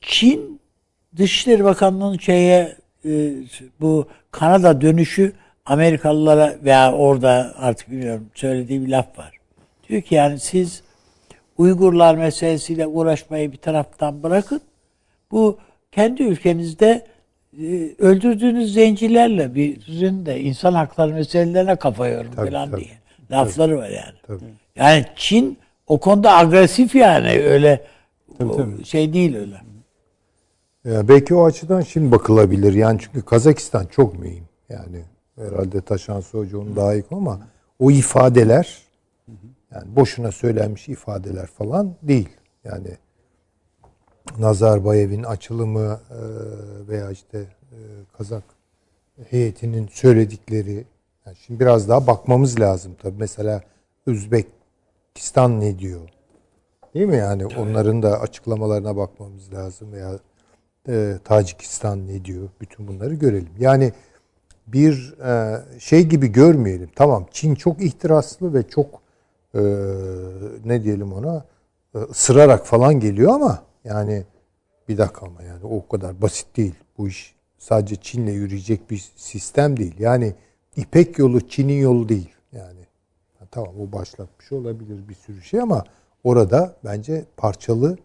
Çin 0.00 0.60
Dışişleri 1.16 1.64
Bakanlığı'nın 1.64 2.18
şeye 2.18 2.76
e, 3.06 3.34
bu 3.80 4.08
Kanada 4.30 4.80
dönüşü 4.80 5.32
Amerikalılara 5.66 6.56
veya 6.64 6.92
orada 6.92 7.54
artık 7.58 7.90
bilmiyorum 7.90 8.26
söylediği 8.34 8.86
bir 8.86 8.88
laf 8.88 9.18
var. 9.18 9.32
Diyor 9.88 10.02
ki 10.02 10.14
yani 10.14 10.40
siz 10.40 10.82
Uygurlar 11.58 12.14
meselesiyle 12.14 12.86
uğraşmayı 12.86 13.52
bir 13.52 13.56
taraftan 13.56 14.22
bırakın. 14.22 14.60
Bu 15.30 15.58
kendi 15.92 16.22
ülkenizde 16.22 17.06
e, 17.62 17.90
öldürdüğünüz 17.98 18.72
zencilerle 18.72 19.54
birin 19.54 20.26
de 20.26 20.40
insan 20.40 20.72
hakları 20.72 21.12
meselelerine 21.12 21.76
kafa 21.76 22.08
yorun 22.08 22.30
Tabii, 22.36 22.50
falan 22.50 22.70
tabii. 22.70 22.80
diye. 22.80 22.90
Lafları 23.30 23.78
var 23.78 23.88
yani. 23.88 24.14
Tabii. 24.26 24.44
Yani 24.76 25.04
Çin 25.16 25.58
o 25.86 25.98
konuda 25.98 26.36
agresif 26.36 26.94
yani 26.94 27.30
öyle 27.30 27.84
Tabii, 28.38 28.56
tabii. 28.56 28.84
şey 28.84 29.12
değil 29.12 29.36
öyle. 29.36 29.56
Belki 30.86 31.34
o 31.34 31.44
açıdan 31.44 31.80
şimdi 31.80 32.12
bakılabilir. 32.12 32.72
Yani 32.72 32.98
çünkü 33.02 33.22
Kazakistan 33.22 33.86
çok 33.86 34.18
mühim. 34.18 34.44
Yani 34.68 35.04
herhalde 35.36 35.80
Taşan 35.80 36.22
Hoca 36.32 36.58
onu 36.58 36.76
daha 36.76 36.94
iyi 36.94 37.04
ama 37.10 37.40
o 37.78 37.90
ifadeler 37.90 38.82
yani 39.74 39.96
boşuna 39.96 40.32
söylenmiş 40.32 40.88
ifadeler 40.88 41.46
falan 41.46 41.94
değil. 42.02 42.28
Yani 42.64 42.88
Nazarbayev'in 44.38 45.22
açılımı 45.22 46.00
e, 46.10 46.18
veya 46.88 47.10
işte 47.10 47.38
e, 47.38 47.78
Kazak 48.18 48.42
heyetinin 49.30 49.88
söyledikleri 49.92 50.84
yani 51.26 51.36
şimdi 51.36 51.60
biraz 51.60 51.88
daha 51.88 52.06
bakmamız 52.06 52.60
lazım 52.60 52.96
tabii. 53.02 53.18
Mesela 53.18 53.62
Özbekistan 54.06 55.60
ne 55.60 55.78
diyor? 55.78 56.08
Değil 56.94 57.06
mi 57.06 57.16
yani 57.16 57.46
onların 57.46 58.02
da 58.02 58.20
açıklamalarına 58.20 58.96
bakmamız 58.96 59.52
lazım 59.52 59.92
veya 59.92 60.18
e, 60.88 61.18
Tacikistan 61.24 62.06
ne 62.06 62.24
diyor? 62.24 62.48
Bütün 62.60 62.88
bunları 62.88 63.14
görelim. 63.14 63.52
Yani 63.58 63.92
bir 64.66 65.14
e, 65.24 65.62
şey 65.80 66.06
gibi 66.06 66.32
görmeyelim. 66.32 66.90
Tamam 66.96 67.26
Çin 67.30 67.54
çok 67.54 67.82
ihtiraslı 67.82 68.54
ve 68.54 68.62
çok 68.68 69.02
e, 69.54 69.60
ne 70.64 70.84
diyelim 70.84 71.12
ona 71.12 71.44
e, 71.94 71.98
ısırarak 71.98 72.66
falan 72.66 73.00
geliyor 73.00 73.32
ama 73.34 73.62
yani 73.84 74.24
bir 74.88 74.98
dakika 74.98 75.26
ama 75.26 75.42
yani 75.42 75.64
o 75.64 75.88
kadar 75.88 76.22
basit 76.22 76.56
değil. 76.56 76.74
Bu 76.98 77.08
iş 77.08 77.34
sadece 77.58 77.96
Çin'le 77.96 78.30
yürüyecek 78.30 78.90
bir 78.90 79.12
sistem 79.16 79.76
değil. 79.76 79.94
Yani 79.98 80.34
İpek 80.76 81.18
yolu 81.18 81.48
Çin'in 81.48 81.80
yolu 81.80 82.08
değil. 82.08 82.30
Yani 82.52 82.80
tamam 83.50 83.74
o 83.80 83.92
başlatmış 83.92 84.52
olabilir 84.52 85.08
bir 85.08 85.14
sürü 85.14 85.42
şey 85.42 85.60
ama 85.60 85.84
orada 86.24 86.76
bence 86.84 87.24
parçalı 87.36 87.98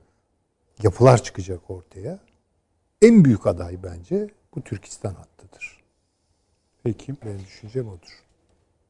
yapılar 0.84 1.24
çıkacak 1.24 1.70
ortaya. 1.70 2.20
En 3.02 3.26
büyük 3.26 3.48
aday 3.48 3.78
bence 3.84 4.28
bu 4.56 4.62
Türkistan 4.62 5.14
hattıdır. 5.14 5.78
Peki. 6.84 7.14
Benim 7.26 7.40
düşüncem 7.40 7.88
odur. 7.88 8.22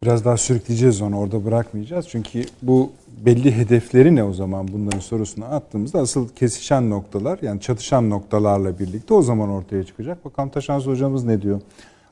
Biraz 0.03 0.25
daha 0.25 0.37
sürükleyeceğiz 0.37 1.01
onu 1.01 1.19
orada 1.19 1.45
bırakmayacağız. 1.45 2.07
Çünkü 2.09 2.43
bu 2.61 2.91
belli 3.25 3.57
hedefleri 3.57 4.15
ne 4.15 4.23
o 4.23 4.33
zaman 4.33 4.67
bunların 4.67 4.99
sorusunu 4.99 5.45
attığımızda 5.45 5.99
asıl 5.99 6.29
kesişen 6.29 6.89
noktalar 6.89 7.39
yani 7.41 7.61
çatışan 7.61 8.09
noktalarla 8.09 8.79
birlikte 8.79 9.13
o 9.13 9.21
zaman 9.21 9.49
ortaya 9.49 9.83
çıkacak. 9.83 10.25
Bakalım 10.25 10.49
Taşans 10.49 10.85
hocamız 10.85 11.23
ne 11.23 11.41
diyor 11.41 11.61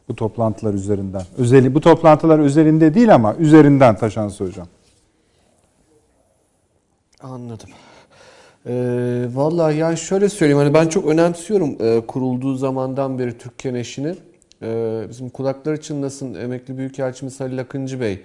bu 0.07 0.15
toplantılar 0.15 0.73
üzerinden. 0.73 1.23
Özeli 1.37 1.75
bu 1.75 1.81
toplantılar 1.81 2.39
üzerinde 2.39 2.93
değil 2.93 3.15
ama 3.15 3.35
üzerinden 3.35 3.97
Taşans 3.97 4.39
hocam. 4.39 4.67
Anladım. 7.21 7.69
Ee, 8.67 9.25
vallahi 9.33 9.77
yani 9.77 9.97
şöyle 9.97 10.29
söyleyeyim 10.29 10.57
hani 10.57 10.73
ben 10.73 10.87
çok 10.87 11.05
önemsiyorum 11.07 11.77
e, 11.79 12.05
kurulduğu 12.07 12.55
zamandan 12.55 13.19
beri 13.19 13.37
Türkiye 13.37 13.79
eşini. 13.79 14.15
Ee, 14.61 15.05
bizim 15.09 15.29
kulakları 15.29 15.81
çınlasın 15.81 16.33
emekli 16.33 16.77
büyükelçimiz 16.77 17.39
Halil 17.39 17.59
Akıncı 17.59 17.99
Bey 17.99 18.21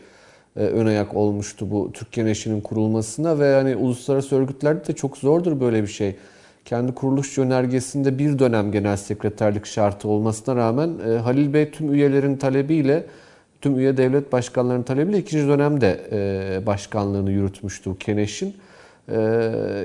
e, 0.57 0.61
ön 0.61 0.87
ayak 0.87 1.15
olmuştu 1.17 1.71
bu 1.71 1.93
Türkiye 1.93 2.31
eşinin 2.31 2.61
kurulmasına 2.61 3.39
ve 3.39 3.55
hani 3.55 3.77
uluslararası 3.77 4.37
örgütlerde 4.37 4.87
de 4.87 4.93
çok 4.93 5.17
zordur 5.17 5.61
böyle 5.61 5.83
bir 5.83 5.89
şey. 5.89 6.17
Kendi 6.65 6.95
kuruluş 6.95 7.39
yönergesinde 7.39 8.19
bir 8.19 8.39
dönem 8.39 8.73
genel 8.73 8.97
sekreterlik 8.97 9.67
şartı 9.67 10.09
olmasına 10.09 10.57
rağmen 10.57 10.91
e, 11.09 11.19
Halil 11.19 11.53
Bey 11.55 11.71
tüm 11.71 11.93
üyelerin 11.95 12.37
talebiyle 12.37 13.07
tüm 13.61 13.79
üye 13.79 13.97
devlet 13.97 14.33
başkanlarının 14.33 14.83
talebiyle 14.83 15.19
ikinci 15.19 15.49
dönemde 15.49 16.01
e, 16.13 16.67
başkanlığını 16.67 17.31
yürütmüştü 17.31 17.91
bu 17.91 17.99
Keneş'in. 17.99 18.55
E, 19.09 19.17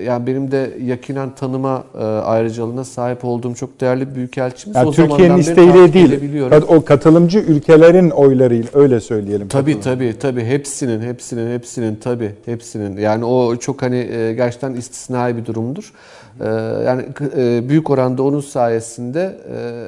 yani 0.05 0.27
benim 0.27 0.51
de 0.51 0.71
yakinen 0.83 1.35
tanıma 1.35 1.83
e, 1.95 2.03
ayrıcalığına 2.03 2.83
sahip 2.83 3.25
olduğum 3.25 3.55
çok 3.55 3.81
değerli 3.81 4.09
bir 4.09 4.15
büyükelçimiz. 4.15 4.75
Yani 4.75 4.87
O 4.87 4.91
Türkiye'nin 4.91 5.37
isteğiyle 5.37 5.93
değil. 5.93 6.41
O 6.67 6.85
katılımcı 6.85 7.39
ülkelerin 7.39 8.09
oylarıyla 8.09 8.69
öyle 8.73 8.99
söyleyelim. 8.99 9.47
Tabii 9.47 9.79
tabii 9.79 10.15
tabii 10.19 10.45
hepsinin 10.45 11.01
hepsinin 11.01 11.53
hepsinin 11.53 11.95
tabii 11.95 12.31
hepsinin 12.45 12.97
yani 12.97 13.25
o 13.25 13.55
çok 13.55 13.81
hani 13.81 13.97
e, 13.97 14.33
gerçekten 14.33 14.73
istisnai 14.73 15.37
bir 15.37 15.45
durumdur. 15.45 15.93
E, 16.41 16.47
yani 16.85 17.03
e, 17.37 17.69
büyük 17.69 17.89
oranda 17.89 18.23
onun 18.23 18.41
sayesinde 18.41 19.37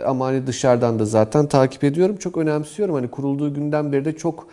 ama 0.08 0.26
hani 0.26 0.48
dışarıdan 0.48 0.99
da 0.99 1.06
zaten 1.06 1.45
takip 1.45 1.84
ediyorum. 1.84 2.18
Çok 2.18 2.38
önemsiyorum. 2.38 2.95
Hani 2.95 3.08
kurulduğu 3.08 3.53
günden 3.53 3.91
beri 3.91 4.06
de 4.06 4.16
çok 4.16 4.48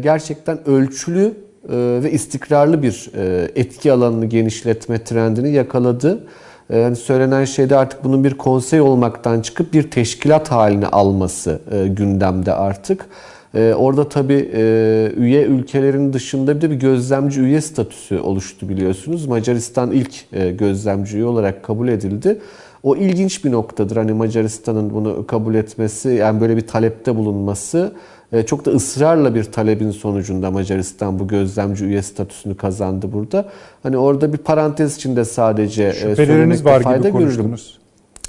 gerçekten 0.00 0.68
ölçülü 0.68 1.34
ve 1.68 2.10
istikrarlı 2.12 2.82
bir 2.82 3.10
e, 3.16 3.48
etki 3.56 3.92
alanını 3.92 4.26
genişletme 4.26 5.04
trendini 5.04 5.52
yakaladı. 5.52 6.24
E, 6.70 6.78
Yani 6.78 6.96
söylenen 6.96 7.44
şeyde 7.44 7.76
artık 7.76 8.04
bunun 8.04 8.24
bir 8.24 8.34
konsey 8.34 8.80
olmaktan 8.80 9.40
çıkıp 9.40 9.72
bir 9.72 9.90
teşkilat 9.90 10.50
haline 10.50 10.86
alması 10.86 11.60
e, 11.70 11.88
gündemde 11.88 12.52
artık. 12.52 13.06
E, 13.54 13.74
orada 13.74 14.08
tabii 14.08 14.50
e, 14.54 15.12
üye 15.16 15.42
ülkelerin 15.42 16.12
dışında 16.12 16.56
bir 16.56 16.60
de 16.60 16.70
bir 16.70 16.76
gözlemci 16.76 17.40
üye 17.40 17.60
statüsü 17.60 18.18
oluştu 18.18 18.68
biliyorsunuz. 18.68 19.26
Macaristan 19.26 19.90
ilk 19.90 20.30
gözlemci 20.58 21.16
üye 21.16 21.24
olarak 21.24 21.62
kabul 21.62 21.88
edildi. 21.88 22.38
O 22.82 22.96
ilginç 22.96 23.44
bir 23.44 23.52
noktadır 23.52 23.96
hani 23.96 24.12
Macaristan'ın 24.12 24.94
bunu 24.94 25.26
kabul 25.26 25.54
etmesi, 25.54 26.08
yani 26.08 26.40
böyle 26.40 26.56
bir 26.56 26.66
talepte 26.66 27.16
bulunması. 27.16 27.92
E, 28.34 28.46
Çok 28.46 28.64
da 28.64 28.70
ısrarla 28.70 29.34
bir 29.34 29.44
talebin 29.44 29.90
sonucunda 29.90 30.50
Macaristan 30.50 31.18
bu 31.18 31.28
gözlemci 31.28 31.84
üye 31.84 32.02
statüsünü 32.02 32.56
kazandı 32.56 33.12
burada. 33.12 33.44
Hani 33.82 33.96
orada 33.98 34.32
bir 34.32 34.38
parantez 34.38 34.96
içinde 34.96 35.24
sadece 35.24 35.84
e, 35.84 35.92
Şüpheleriniz 35.92 36.26
söylemekte 36.28 36.64
var 36.64 36.82
fayda 36.82 37.08
gibi 37.08 37.18
görürüm. 37.18 37.42
konuştunuz. 37.42 37.78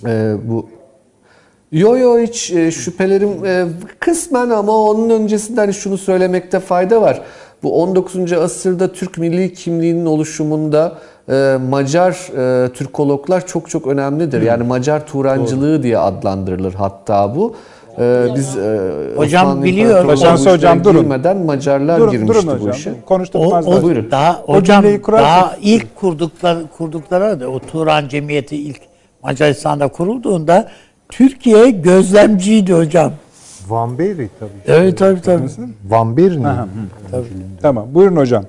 E, 0.05 0.33
bu 0.43 0.69
Yo 1.71 1.97
yo 1.97 2.19
hiç 2.19 2.51
e, 2.51 2.71
şüphelerim 2.71 3.45
e, 3.45 3.65
kısmen 3.99 4.49
ama 4.49 4.77
onun 4.81 5.09
öncesinde 5.09 5.61
hani 5.61 5.73
şunu 5.73 5.97
söylemekte 5.97 6.59
fayda 6.59 7.01
var. 7.01 7.21
Bu 7.63 7.81
19. 7.81 8.33
asırda 8.33 8.93
Türk 8.93 9.17
milli 9.17 9.53
kimliğinin 9.53 10.05
oluşumunda 10.05 10.97
e, 11.29 11.57
Macar 11.69 12.11
e, 12.65 12.73
Türkologlar 12.73 13.47
çok 13.47 13.69
çok 13.69 13.87
önemlidir. 13.87 14.41
Yani 14.41 14.63
Macar 14.63 15.07
Turancılığı 15.07 15.83
diye 15.83 15.97
adlandırılır 15.97 16.73
hatta 16.73 17.35
bu. 17.35 17.55
E, 17.99 18.27
biz 18.35 18.57
e, 18.57 18.91
Hocam 19.15 19.47
Osmanlı 19.47 19.63
biliyor. 19.63 20.01
İmparatorluğu 20.01 20.51
Hocam, 20.51 20.83
durun. 20.83 21.01
girmeden 21.01 21.37
Macarlar 21.37 21.99
Durun, 21.99 22.11
girmişti 22.11 22.47
durun 22.47 22.59
bu 22.61 22.69
işe. 22.69 22.91
O, 22.91 23.05
Konuşturmaz 23.05 23.67
o 23.67 23.71
da. 23.71 23.83
Buyurun. 23.83 24.11
daha 24.11 24.43
O 24.47 24.55
hocam 24.55 24.83
daha 25.07 25.55
ilk 25.61 25.95
kurdukları 25.95 26.63
kurdukları 26.77 27.39
da 27.39 27.47
o 27.49 27.59
Turan 27.59 28.07
Cemiyeti 28.07 28.55
ilk 28.55 28.81
Macaristan'da 29.23 29.87
kurulduğunda 29.87 30.69
Türkiye 31.09 31.69
gözlemciydi 31.69 32.73
hocam. 32.73 33.11
Van 33.67 33.97
Beri 33.97 34.29
tabii. 34.39 34.49
Evet 34.67 34.97
tabii 34.97 35.21
tabii. 35.21 35.43
Van 35.89 36.17
Beri'nin 36.17 36.47
Tamam. 37.61 37.87
Buyurun 37.93 38.15
hocam. 38.15 38.43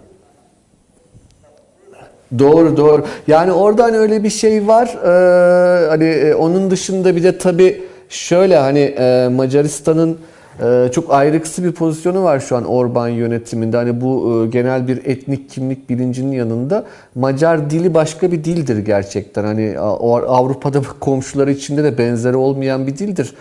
Doğru 2.38 2.76
doğru. 2.76 3.04
Yani 3.26 3.52
oradan 3.52 3.94
öyle 3.94 4.24
bir 4.24 4.30
şey 4.30 4.66
var. 4.66 4.88
Ee, 5.04 5.88
hani 5.88 6.04
e, 6.04 6.34
onun 6.34 6.70
dışında 6.70 7.16
bir 7.16 7.22
de 7.22 7.38
tabii 7.38 7.82
şöyle 8.08 8.56
hani 8.56 8.78
e, 8.78 9.28
Macaristan'ın 9.28 10.18
e, 10.62 10.88
çok 10.92 11.14
ayrıksı 11.14 11.64
bir 11.64 11.72
pozisyonu 11.72 12.22
var 12.22 12.40
şu 12.40 12.56
an 12.56 12.64
Orban 12.64 13.08
yönetiminde. 13.08 13.76
Hani 13.76 14.00
bu 14.00 14.42
e, 14.44 14.50
genel 14.50 14.88
bir 14.88 15.04
etnik 15.04 15.50
kimlik 15.50 15.90
bilincinin 15.90 16.32
yanında 16.32 16.84
Macar 17.14 17.70
dili 17.70 17.94
başka 17.94 18.32
bir 18.32 18.44
dildir 18.44 18.78
gerçekten. 18.78 19.44
Hani 19.44 19.78
Avrupa'da 19.78 20.82
komşuları 21.00 21.52
içinde 21.52 21.84
de 21.84 21.98
benzeri 21.98 22.36
olmayan 22.36 22.86
bir 22.86 22.98
dildir. 22.98 23.34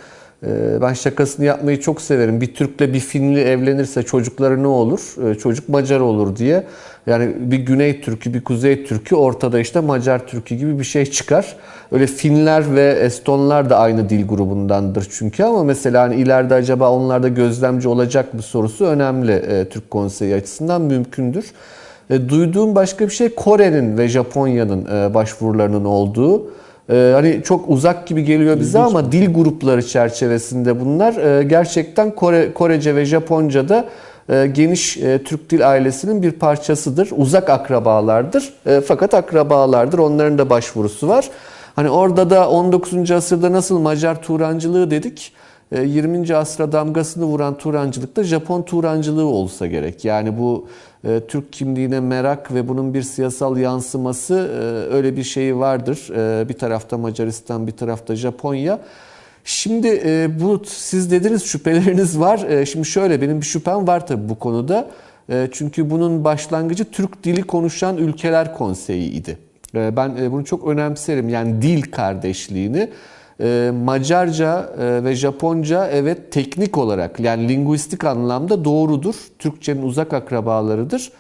Ee, 0.43 0.81
Ben 0.81 0.93
şakasını 0.93 1.45
yapmayı 1.45 1.79
çok 1.79 2.01
severim. 2.01 2.41
Bir 2.41 2.53
Türk'le 2.53 2.79
bir 2.93 2.99
Finli 2.99 3.41
evlenirse 3.41 4.03
çocukları 4.03 4.63
ne 4.63 4.67
olur? 4.67 5.15
Ee, 5.23 5.35
Çocuk 5.35 5.69
Macar 5.69 5.99
olur 5.99 6.35
diye. 6.35 6.63
Yani 7.07 7.33
bir 7.39 7.57
Güney 7.57 8.01
Türk'ü, 8.01 8.33
bir 8.33 8.43
Kuzey 8.43 8.85
Türk'ü 8.85 9.15
ortada 9.15 9.59
işte 9.59 9.79
Macar 9.79 10.27
Türk'ü 10.27 10.55
gibi 10.55 10.79
bir 10.79 10.83
şey 10.83 11.05
çıkar. 11.05 11.55
Öyle 11.91 12.07
Finler 12.07 12.75
ve 12.75 12.91
Estonlar 12.91 13.69
da 13.69 13.77
aynı 13.77 14.09
dil 14.09 14.27
grubundandır 14.27 15.07
çünkü 15.11 15.43
ama 15.43 15.63
mesela 15.63 16.03
hani 16.03 16.15
ileride 16.15 16.53
acaba 16.53 16.91
onlar 16.91 17.23
da 17.23 17.27
gözlemci 17.27 17.87
olacak 17.87 18.33
mı 18.33 18.41
sorusu 18.41 18.85
önemli 18.85 19.31
e, 19.31 19.69
Türk 19.69 19.91
Konseyi 19.91 20.35
açısından 20.35 20.81
mümkündür. 20.81 21.45
E, 22.09 22.29
duyduğum 22.29 22.75
başka 22.75 23.05
bir 23.05 23.13
şey 23.13 23.35
Kore'nin 23.35 23.97
ve 23.97 24.07
Japonya'nın 24.07 24.85
e, 24.85 25.13
başvurularının 25.13 25.85
olduğu. 25.85 26.51
Ee, 26.89 27.11
hani 27.15 27.41
çok 27.43 27.69
uzak 27.69 28.07
gibi 28.07 28.23
geliyor 28.23 28.59
bize 28.59 28.79
ama 28.79 29.11
dil 29.11 29.33
grupları 29.33 29.87
çerçevesinde 29.87 30.79
bunlar 30.79 31.39
Ee, 31.39 31.43
gerçekten 31.43 32.15
Kore 32.15 32.53
Korece 32.53 32.95
ve 32.95 33.05
Japonca 33.05 33.69
da 33.69 33.85
e, 34.29 34.47
geniş 34.47 34.97
e, 34.97 35.23
Türk 35.23 35.49
dil 35.49 35.69
ailesinin 35.71 36.21
bir 36.21 36.31
parçasıdır. 36.31 37.09
Uzak 37.17 37.49
akrabalardır. 37.49 38.53
E, 38.65 38.81
fakat 38.81 39.13
akrabalardır. 39.13 39.97
Onların 39.97 40.37
da 40.37 40.49
başvurusu 40.49 41.07
var. 41.07 41.29
Hani 41.75 41.89
orada 41.89 42.29
da 42.29 42.49
19. 42.49 43.11
asırda 43.11 43.51
nasıl 43.51 43.79
Macar 43.79 44.21
Turancılığı 44.21 44.91
dedik. 44.91 45.33
e, 45.71 45.81
20. 45.81 46.35
asra 46.35 46.71
damgasını 46.71 47.25
vuran 47.25 47.57
Turancılık 47.57 48.15
da 48.15 48.23
Japon 48.23 48.61
Turancılığı 48.61 49.25
olsa 49.25 49.67
gerek. 49.67 50.05
Yani 50.05 50.39
bu 50.39 50.67
e, 50.94 50.94
Türk 51.27 51.53
kimliğine 51.53 51.99
merak 51.99 52.53
ve 52.53 52.67
bunun 52.67 52.93
bir 52.93 53.01
siyasal 53.01 53.57
yansıması 53.57 54.33
e, 54.33 54.93
öyle 54.95 55.17
bir 55.17 55.23
şeyi 55.23 55.57
vardır. 55.57 56.09
E, 56.15 56.49
bir 56.49 56.53
tarafta 56.53 56.97
Macaristan, 56.97 57.67
bir 57.67 57.71
tarafta 57.71 58.15
Japonya. 58.15 58.79
Şimdi 59.43 60.01
e, 60.05 60.29
bu 60.41 60.61
siz 60.65 61.11
dediniz 61.11 61.43
şüpheleriniz 61.43 62.19
var. 62.19 62.49
E, 62.49 62.65
şimdi 62.65 62.87
şöyle 62.87 63.21
benim 63.21 63.41
bir 63.41 63.45
şüphem 63.45 63.87
var 63.87 64.07
tabii 64.07 64.29
bu 64.29 64.39
konuda. 64.39 64.87
E, 65.29 65.49
çünkü 65.51 65.89
bunun 65.89 66.23
başlangıcı 66.23 66.85
Türk 66.85 67.23
dili 67.23 67.43
konuşan 67.43 67.97
ülkeler 67.97 68.53
konseyi 68.53 69.11
idi. 69.11 69.37
E, 69.75 69.95
ben 69.95 70.15
e, 70.21 70.31
bunu 70.31 70.45
çok 70.45 70.67
önemserim. 70.67 71.29
Yani 71.29 71.61
dil 71.61 71.81
kardeşliğini. 71.81 72.89
E, 73.41 73.71
Macarca 73.83 74.69
e, 74.79 75.03
ve 75.03 75.15
Japonca 75.15 75.87
evet 75.87 76.31
teknik 76.31 76.77
olarak 76.77 77.19
yani 77.19 77.49
linguistik 77.49 78.03
anlamda 78.03 78.65
doğrudur. 78.65 79.15
Türkçenin 79.39 79.81
uzak 79.81 80.13
akrabalarıdır. 80.13 81.11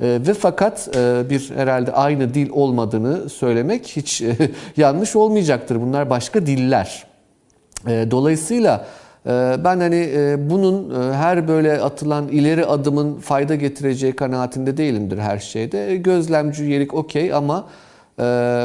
E, 0.00 0.06
ve 0.26 0.34
fakat 0.34 0.88
e, 0.96 1.30
bir 1.30 1.50
herhalde 1.56 1.92
aynı 1.92 2.34
dil 2.34 2.50
olmadığını 2.50 3.28
söylemek 3.28 3.86
hiç 3.86 4.22
e, 4.22 4.36
yanlış 4.76 5.16
olmayacaktır. 5.16 5.80
Bunlar 5.80 6.10
başka 6.10 6.46
diller. 6.46 7.06
E, 7.88 8.06
Dolayısıyla 8.10 8.86
ben 9.64 9.80
hani 9.80 10.10
bunun 10.50 11.12
her 11.12 11.48
böyle 11.48 11.80
atılan 11.80 12.28
ileri 12.28 12.66
adımın 12.66 13.14
fayda 13.20 13.54
getireceği 13.54 14.12
kanaatinde 14.12 14.76
değilimdir 14.76 15.18
her 15.18 15.38
şeyde. 15.38 15.96
Gözlemci 15.96 16.64
üyelik 16.64 16.94
okey 16.94 17.34
ama 17.34 17.64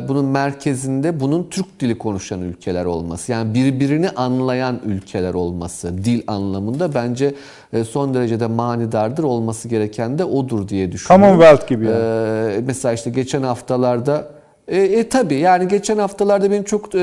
bunun 0.08 0.26
merkezinde 0.26 1.20
bunun 1.20 1.48
Türk 1.50 1.80
dili 1.80 1.98
konuşan 1.98 2.42
ülkeler 2.42 2.86
olması. 2.86 3.32
Yani 3.32 3.54
birbirini 3.54 4.10
anlayan 4.10 4.80
ülkeler 4.86 5.34
olması 5.34 5.98
dil 6.04 6.24
anlamında 6.28 6.94
bence 6.94 7.36
e, 7.74 7.84
son 7.84 8.14
derecede 8.14 8.48
manidardır. 8.48 9.24
Olması 9.24 9.68
gereken 9.68 10.20
de 10.20 10.24
odur 10.24 10.68
diye 10.68 10.92
düşünüyorum. 10.92 11.26
Commonwealth 11.26 11.68
gibi 11.68 11.86
yani. 11.86 11.96
Ee, 11.98 12.62
mesela 12.66 12.94
işte 12.94 13.10
geçen 13.10 13.44
haftalarda 13.44 14.28
e, 14.68 14.82
e 14.82 15.10
tabii 15.10 15.36
yani 15.36 15.68
geçen 15.68 15.98
haftalarda 15.98 16.52
benim 16.52 16.64
çok 16.64 16.96
e, 16.96 17.00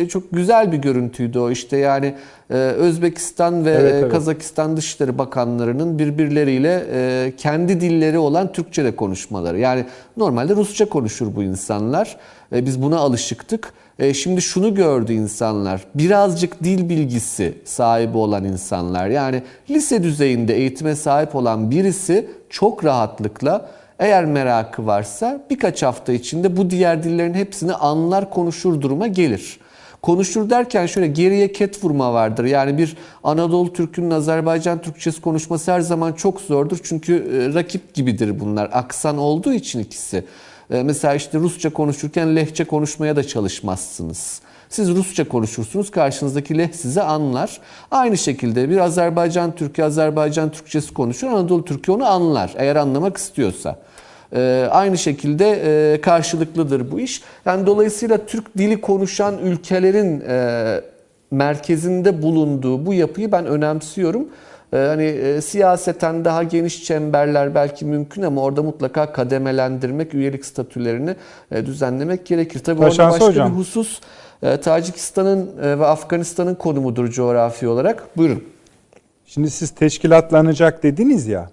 e, 0.00 0.08
çok 0.08 0.22
güzel 0.32 0.72
bir 0.72 0.78
görüntüydü 0.78 1.38
o 1.38 1.50
işte 1.50 1.76
yani 1.76 2.14
Özbekistan 2.54 3.64
ve 3.64 3.70
Evet, 3.70 3.94
e, 3.94 3.96
evet. 3.96 4.12
Kazakistan 4.12 4.76
Dışişleri 4.76 5.18
Bakanlarının 5.18 5.98
birbirleriyle 5.98 6.86
e, 6.92 7.32
kendi 7.36 7.80
dilleri 7.80 8.18
olan 8.18 8.52
Türkçe'de 8.52 8.96
konuşmaları. 8.96 9.58
Yani 9.58 9.84
normalde 10.16 10.56
Rusça 10.56 10.88
konuşur 10.88 11.34
bu 11.36 11.42
insanlar. 11.42 12.16
E, 12.52 12.66
biz 12.66 12.82
buna 12.82 12.98
alışıktık. 12.98 13.72
Şimdi 14.14 14.42
şunu 14.42 14.74
gördü 14.74 15.12
insanlar. 15.12 15.84
Birazcık 15.94 16.64
dil 16.64 16.88
bilgisi 16.88 17.54
sahibi 17.64 18.18
olan 18.18 18.44
insanlar. 18.44 19.08
Yani 19.08 19.42
lise 19.70 20.02
düzeyinde 20.02 20.56
eğitime 20.56 20.96
sahip 20.96 21.34
olan 21.34 21.70
birisi 21.70 22.28
çok 22.50 22.84
rahatlıkla 22.84 23.70
eğer 23.98 24.24
merakı 24.24 24.86
varsa 24.86 25.42
birkaç 25.50 25.82
hafta 25.82 26.12
içinde 26.12 26.56
bu 26.56 26.70
diğer 26.70 27.02
dillerin 27.02 27.34
hepsini 27.34 27.74
anlar 27.74 28.30
konuşur 28.30 28.80
duruma 28.80 29.06
gelir. 29.06 29.59
Konuşur 30.02 30.50
derken 30.50 30.86
şöyle 30.86 31.06
geriye 31.06 31.52
ket 31.52 31.84
vurma 31.84 32.12
vardır. 32.12 32.44
Yani 32.44 32.78
bir 32.78 32.96
Anadolu 33.24 33.72
Türk'ünün 33.72 34.10
Azerbaycan 34.10 34.82
Türkçesi 34.82 35.20
konuşması 35.20 35.72
her 35.72 35.80
zaman 35.80 36.12
çok 36.12 36.40
zordur. 36.40 36.78
Çünkü 36.82 37.14
e, 37.14 37.54
rakip 37.54 37.94
gibidir 37.94 38.40
bunlar. 38.40 38.70
Aksan 38.72 39.18
olduğu 39.18 39.52
için 39.52 39.80
ikisi. 39.80 40.24
E, 40.70 40.82
Mesela 40.82 41.14
işte 41.14 41.38
Rusça 41.38 41.70
konuşurken 41.70 42.36
lehçe 42.36 42.64
konuşmaya 42.64 43.16
da 43.16 43.24
çalışmazsınız. 43.24 44.40
Siz 44.68 44.88
Rusça 44.88 45.28
konuşursunuz, 45.28 45.90
karşınızdaki 45.90 46.58
leh 46.58 46.72
size 46.72 47.02
anlar. 47.02 47.60
Aynı 47.90 48.18
şekilde 48.18 48.70
bir 48.70 48.78
Azerbaycan 48.78 49.54
Türk'ü 49.54 49.82
Azerbaycan 49.82 50.50
Türkçesi 50.50 50.94
konuşur, 50.94 51.26
Anadolu 51.26 51.64
Türk'ü 51.64 51.92
onu 51.92 52.06
anlar 52.06 52.52
eğer 52.56 52.76
anlamak 52.76 53.16
istiyorsa. 53.16 53.78
Ee, 54.34 54.68
aynı 54.70 54.98
şekilde 54.98 55.50
e, 55.94 56.00
karşılıklıdır 56.00 56.90
bu 56.90 57.00
iş. 57.00 57.22
Yani 57.44 57.66
dolayısıyla 57.66 58.26
Türk 58.26 58.58
dili 58.58 58.80
konuşan 58.80 59.38
ülkelerin 59.38 60.20
e, 60.28 60.80
merkezinde 61.30 62.22
bulunduğu 62.22 62.86
bu 62.86 62.94
yapıyı 62.94 63.32
ben 63.32 63.46
önemsiyorum. 63.46 64.28
Ee, 64.72 64.76
hani 64.76 65.04
e, 65.04 65.40
siyaseten 65.40 66.24
daha 66.24 66.42
geniş 66.42 66.84
çemberler 66.84 67.54
belki 67.54 67.84
mümkün 67.84 68.22
ama 68.22 68.42
orada 68.42 68.62
mutlaka 68.62 69.12
kademelendirmek, 69.12 70.14
üyelik 70.14 70.44
statülerini 70.46 71.16
e, 71.52 71.66
düzenlemek 71.66 72.26
gerekir. 72.26 72.58
Tabii 72.58 72.78
orada 72.80 72.90
Taşansı 72.90 73.12
başka 73.12 73.26
hocam. 73.26 73.52
bir 73.52 73.56
husus 73.58 74.00
e, 74.42 74.56
Tacikistan'ın 74.56 75.50
e, 75.62 75.78
ve 75.78 75.86
Afganistan'ın 75.86 76.54
konumudur 76.54 77.08
coğrafi 77.08 77.68
olarak. 77.68 78.16
Buyurun. 78.16 78.44
Şimdi 79.26 79.50
siz 79.50 79.70
teşkilatlanacak 79.70 80.82
dediniz 80.82 81.26
ya. 81.26 81.50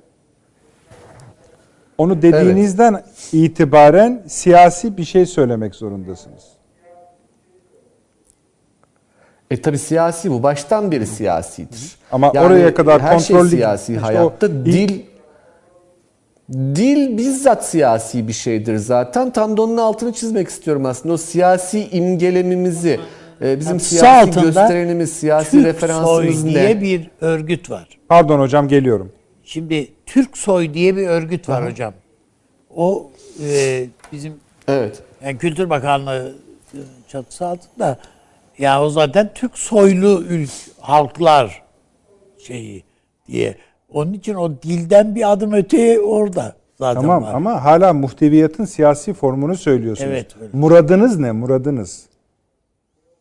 Onu 1.98 2.22
dediğinizden 2.22 3.03
itibaren 3.32 4.24
siyasi 4.28 4.98
bir 4.98 5.03
şey 5.03 5.26
söylemek 5.26 5.76
zorundasınız. 5.76 6.44
E 9.52 9.61
tabi 9.61 9.78
siyasi 9.78 10.32
bu. 10.32 10.44
Baştan 10.44 10.91
beri 10.91 11.07
siyasidir. 11.07 11.95
Ama 12.11 12.32
oraya 12.32 12.74
kadar 12.74 13.02
her 13.02 13.19
şey 13.19 13.36
kontrollü- 13.36 13.49
siyasi 13.49 13.94
İşte 13.94 14.06
hayatta. 14.06 14.48
o 14.48 14.49
Dil 14.49 15.02
dil 16.52 17.18
bizzat 17.18 17.65
siyasi 17.65 18.28
bir 18.28 18.34
şeydir 18.34 18.76
zaten. 18.78 19.30
Tam 19.34 19.57
da 19.57 19.61
onun 19.61 19.78
altını 19.78 20.14
çizmek 20.14 20.48
istiyorum 20.48 20.86
aslında. 20.86 21.14
O 21.14 21.18
siyasi 21.18 21.88
imgelemimizi, 21.90 22.99
e, 23.41 23.60
bizim 23.60 23.78
Çatısı 23.78 23.95
siyasi 23.95 24.41
gösterenimiz, 24.41 25.14
siyasi 25.14 25.52
Türk 25.52 25.65
referansımız 25.65 26.41
Soy 26.41 26.49
ne? 26.49 26.53
diye 26.53 26.82
bir 26.82 27.11
örgüt 27.22 27.69
var. 27.69 27.99
Pardon 28.10 28.40
hocam 28.40 28.68
geliyorum. 28.68 29.11
Şimdi 29.48 29.91
Türk 30.06 30.38
Soy 30.38 30.74
diye 30.74 30.95
bir 30.95 31.07
örgüt 31.07 31.49
var 31.49 31.72
hocam. 31.72 31.94
O 32.76 33.11
e, 33.44 33.86
bizim 34.11 34.34
Evet. 34.68 35.03
yani 35.24 35.38
Kültür 35.38 35.69
Bakanlığı 35.69 36.36
e, 36.74 36.78
çatısı 37.07 37.45
altında 37.45 37.98
ya 38.57 38.84
o 38.84 38.90
zaten 38.90 39.32
Türk 39.36 39.57
soylu 39.57 40.24
ülk 40.30 40.49
halklar 40.80 41.64
şeyi 42.38 42.84
diye. 43.28 43.56
Onun 43.94 44.14
için 44.14 44.34
o 44.34 44.52
dilden 44.52 45.15
bir 45.15 45.32
adım 45.32 45.53
öteye 45.53 45.99
orada 45.99 46.56
zaten 46.80 47.02
Tamam 47.02 47.24
var. 47.24 47.34
ama 47.34 47.64
hala 47.64 47.94
muhteviyatın 47.94 48.65
siyasi 48.65 49.14
formunu 49.14 49.56
söylüyorsunuz. 49.56 50.10
Evet, 50.11 50.36
öyle. 50.41 50.49
Muradınız 50.53 51.19
ne? 51.19 51.32
Muradınız. 51.32 52.06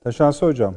Taşansı 0.04 0.46
hocam. 0.46 0.74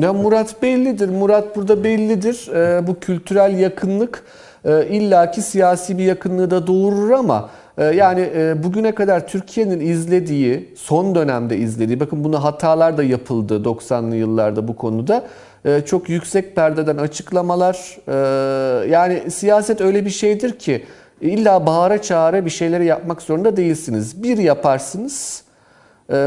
Ya 0.00 0.12
Murat 0.12 0.62
bellidir. 0.62 1.08
Murat 1.08 1.56
burada 1.56 1.84
bellidir. 1.84 2.48
Ee, 2.54 2.86
bu 2.86 3.00
kültürel 3.00 3.58
yakınlık 3.58 4.24
e, 4.64 4.86
illaki 4.86 5.42
siyasi 5.42 5.98
bir 5.98 6.04
yakınlığı 6.04 6.50
da 6.50 6.66
doğurur 6.66 7.10
ama 7.10 7.50
Ee, 7.78 7.84
yani 7.84 8.30
e, 8.36 8.62
bugüne 8.62 8.94
kadar 8.94 9.28
Türkiye'nin 9.28 9.80
izlediği, 9.80 10.74
son 10.76 11.14
dönemde 11.14 11.56
izlediği, 11.56 12.00
bakın 12.00 12.24
buna 12.24 12.44
hatalar 12.44 12.96
da 12.98 13.02
yapıldı 13.02 13.62
90'lı 13.64 14.16
yıllarda 14.16 14.68
bu 14.68 14.76
konuda. 14.76 15.24
Ee, 15.64 15.80
çok 15.86 16.08
yüksek 16.08 16.56
perdeden 16.56 16.96
açıklamalar. 16.96 17.96
Ee, 18.08 18.88
yani 18.88 19.30
siyaset 19.30 19.80
öyle 19.80 20.04
bir 20.04 20.10
şeydir 20.10 20.58
ki 20.58 20.84
illa 21.20 21.66
bağıra 21.66 22.02
çağıra 22.02 22.44
bir 22.44 22.50
şeyleri 22.50 22.86
yapmak 22.86 23.22
zorunda 23.22 23.56
değilsiniz. 23.56 24.22
Bir 24.22 24.38
yaparsınız, 24.38 25.42
e, 25.42 25.45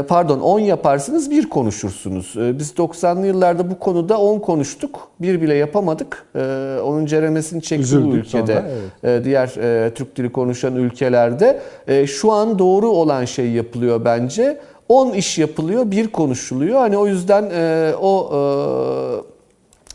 pardon 0.08 0.40
10 0.40 0.60
yaparsınız 0.60 1.30
bir 1.30 1.48
konuşursunuz. 1.48 2.34
Ee, 2.36 2.58
Biz 2.58 2.70
90'lı 2.70 3.26
yıllarda 3.26 3.70
bu 3.70 3.78
konuda 3.78 4.18
10 4.20 4.38
konuştuk. 4.38 5.08
Bir 5.20 5.42
bile 5.42 5.54
yapamadık. 5.54 6.24
Ee, 6.36 6.76
Onun 6.84 7.06
ceremesini 7.06 7.62
çekti 7.62 7.82
bu 7.82 7.84
Üzüldük 7.84 8.26
ülkede. 8.26 8.54
sonra, 8.54 8.68
evet. 9.02 9.24
Diğer 9.24 9.48
e, 9.86 9.94
Türk 9.94 10.16
dili 10.16 10.32
konuşan 10.32 10.76
ülkelerde. 10.76 11.60
Şu 12.06 12.32
an 12.32 12.58
doğru 12.58 12.88
olan 12.88 13.24
şey 13.24 13.50
yapılıyor 13.50 14.04
bence. 14.04 14.60
10 14.88 15.12
iş 15.12 15.38
yapılıyor, 15.38 15.90
bir 15.90 16.08
konuşuluyor. 16.08 16.78
Hani 16.78 16.96
o 16.98 17.06
yüzden 17.06 17.50
e, 17.54 17.92
o 18.00 18.30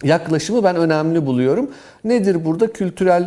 e, 0.03 0.07
yaklaşımı 0.07 0.63
ben 0.63 0.75
önemli 0.75 1.25
buluyorum. 1.25 1.69
Nedir 2.03 2.45
burada? 2.45 2.67
Kültürel 2.73 3.23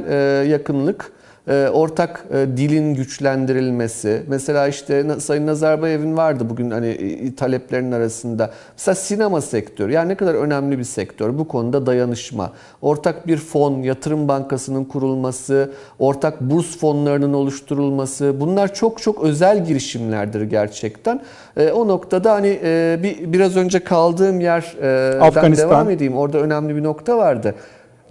yakınlık, 0.50 1.12
ortak 1.52 2.24
e, 2.32 2.56
dilin 2.56 2.94
güçlendirilmesi. 2.94 4.22
Mesela 4.28 4.68
işte 4.68 5.20
Sayın 5.20 5.46
Nazarbayev'in 5.46 6.16
vardı 6.16 6.44
bugün 6.50 6.70
hani 6.70 6.86
e, 6.88 7.34
taleplerinin 7.34 7.92
arasında. 7.92 8.50
Mesela 8.76 8.94
sinema 8.94 9.40
sektörü. 9.40 9.92
Yani 9.92 10.08
ne 10.08 10.14
kadar 10.14 10.34
önemli 10.34 10.78
bir 10.78 10.84
sektör. 10.84 11.38
Bu 11.38 11.48
konuda 11.48 11.86
dayanışma. 11.86 12.52
Ortak 12.82 13.26
bir 13.26 13.36
fon, 13.36 13.82
yatırım 13.82 14.28
bankasının 14.28 14.84
kurulması, 14.84 15.70
ortak 15.98 16.40
burs 16.40 16.78
fonlarının 16.78 17.32
oluşturulması. 17.32 18.40
Bunlar 18.40 18.74
çok 18.74 19.02
çok 19.02 19.22
özel 19.22 19.64
girişimlerdir 19.66 20.42
gerçekten. 20.42 21.20
E, 21.56 21.70
o 21.70 21.88
noktada 21.88 22.32
hani 22.32 22.60
e, 22.64 22.98
bir 23.02 23.32
biraz 23.32 23.56
önce 23.56 23.84
kaldığım 23.84 24.40
yerden 24.40 25.20
Afganistan. 25.20 25.70
devam 25.70 25.90
edeyim. 25.90 26.16
Orada 26.16 26.38
önemli 26.38 26.76
bir 26.76 26.82
nokta 26.82 27.18
vardı. 27.18 27.54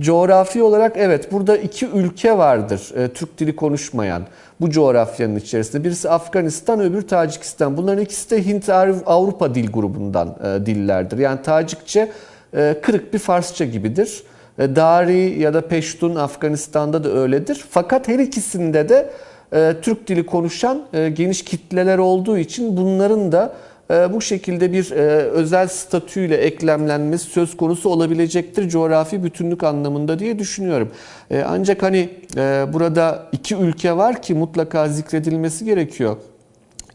Coğrafi 0.01 0.63
olarak 0.63 0.93
evet 0.95 1.31
burada 1.31 1.57
iki 1.57 1.87
ülke 1.87 2.37
vardır 2.37 2.91
e, 2.95 3.07
Türk 3.07 3.37
dili 3.37 3.55
konuşmayan 3.55 4.23
bu 4.61 4.69
coğrafyanın 4.69 5.35
içerisinde. 5.35 5.83
Birisi 5.83 6.09
Afganistan 6.09 6.79
öbürü 6.79 7.07
Tacikistan. 7.07 7.77
Bunların 7.77 8.03
ikisi 8.03 8.31
de 8.31 8.45
Hint 8.45 8.69
Avrupa 9.05 9.55
dil 9.55 9.71
grubundan 9.71 10.35
e, 10.43 10.65
dillerdir. 10.65 11.17
Yani 11.17 11.41
Tacikçe 11.41 12.11
e, 12.53 12.75
kırık 12.81 13.13
bir 13.13 13.19
Farsça 13.19 13.65
gibidir. 13.65 14.23
E, 14.59 14.75
Dari 14.75 15.39
ya 15.39 15.53
da 15.53 15.61
Peştun 15.61 16.15
Afganistan'da 16.15 17.03
da 17.03 17.09
öyledir. 17.09 17.65
Fakat 17.69 18.07
her 18.07 18.19
ikisinde 18.19 18.89
de 18.89 19.09
e, 19.53 19.73
Türk 19.81 20.07
dili 20.07 20.25
konuşan 20.25 20.81
e, 20.93 21.09
geniş 21.09 21.43
kitleler 21.43 21.97
olduğu 21.97 22.37
için 22.37 22.77
bunların 22.77 23.31
da 23.31 23.53
bu 23.89 24.21
şekilde 24.21 24.71
bir 24.73 24.91
e, 24.91 25.01
özel 25.21 25.67
statüyle 25.67 26.37
eklemlenmesi 26.37 27.25
söz 27.25 27.57
konusu 27.57 27.89
olabilecektir 27.89 28.69
coğrafi 28.69 29.23
bütünlük 29.23 29.63
anlamında 29.63 30.19
diye 30.19 30.39
düşünüyorum. 30.39 30.91
E, 31.31 31.41
Ancak 31.47 31.83
hani 31.83 32.09
e, 32.37 32.65
burada 32.73 33.23
iki 33.31 33.55
ülke 33.55 33.97
var 33.97 34.21
ki 34.21 34.33
mutlaka 34.33 34.87
zikredilmesi 34.87 35.65
gerekiyor. 35.65 36.17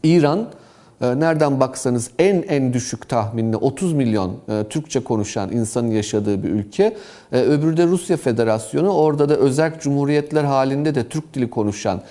İran 0.03 0.49
e, 1.01 1.19
nereden 1.19 1.59
baksanız 1.59 2.11
en 2.19 2.43
en 2.47 2.73
düşük 2.73 3.09
tahminle 3.09 3.57
30 3.57 3.93
milyon 3.93 4.37
Türkçe 4.69 4.99
konuşan 5.03 5.51
insanın 5.51 5.91
yaşadığı 5.91 6.43
bir 6.43 6.49
ülke. 6.49 6.97
Öbürü 7.31 7.77
de 7.77 7.85
Rusya 7.85 8.17
Federasyonu. 8.17 8.89
Orada 8.89 9.29
da 9.29 9.35
özel 9.35 9.79
cumhuriyetler 9.79 10.43
halinde 10.43 10.95
de 10.95 11.07
Türk 11.07 11.33
dili 11.33 11.49
konuşan 11.49 12.01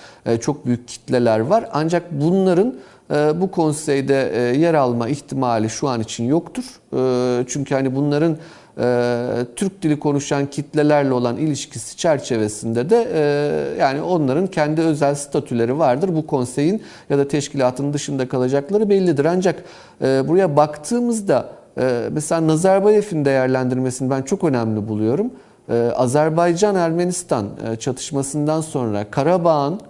çok 0.41 0.67
büyük 0.67 0.89
kitleler 0.89 1.41
var. 1.41 1.69
Ancak 1.73 2.13
bunların 2.13 2.75
bu 3.13 3.51
konseyde 3.51 4.33
e, 4.35 4.57
yer 4.59 4.75
alma 4.75 5.09
ihtimali 5.09 5.71
şu 5.71 5.89
an 5.89 6.01
için 6.01 6.25
yoktur. 6.25 6.65
E, 6.97 7.45
Çünkü 7.49 7.75
hani 7.75 7.95
bunların 7.97 8.37
e, 8.79 9.47
Türk 9.57 9.83
dili 9.83 9.99
konuşan 9.99 10.47
kitlelerle 10.47 11.13
olan 11.13 11.37
ilişkisi 11.37 11.97
çerçevesinde 11.97 12.91
de 12.91 13.09
e, 13.15 13.81
yani 13.81 14.03
onların 14.03 14.47
kendi 14.47 14.81
özel 14.81 15.15
statüleri 15.15 15.79
vardır. 15.79 16.11
Bu 16.17 16.27
konseyin 16.27 16.83
ya 17.11 17.19
da 17.19 17.29
teşkilatın 17.29 17.93
dışında 17.93 18.29
kalacakları 18.29 18.89
bellidir. 18.89 19.25
Ancak 19.25 19.65
buraya 20.01 20.57
baktığımızda 20.57 21.49
mesela 22.11 22.47
Nazarbayev'in 22.47 23.25
değerlendirmesini 23.25 24.11
ben 24.11 24.23
çok 24.23 24.45
önemli 24.45 24.89
buluyorum. 24.89 25.31
Azerbaycan-Ermenistan 25.97 27.47
çatışmasından 27.81 28.61
sonra 28.61 29.05
Karabağ'ın 29.11 29.81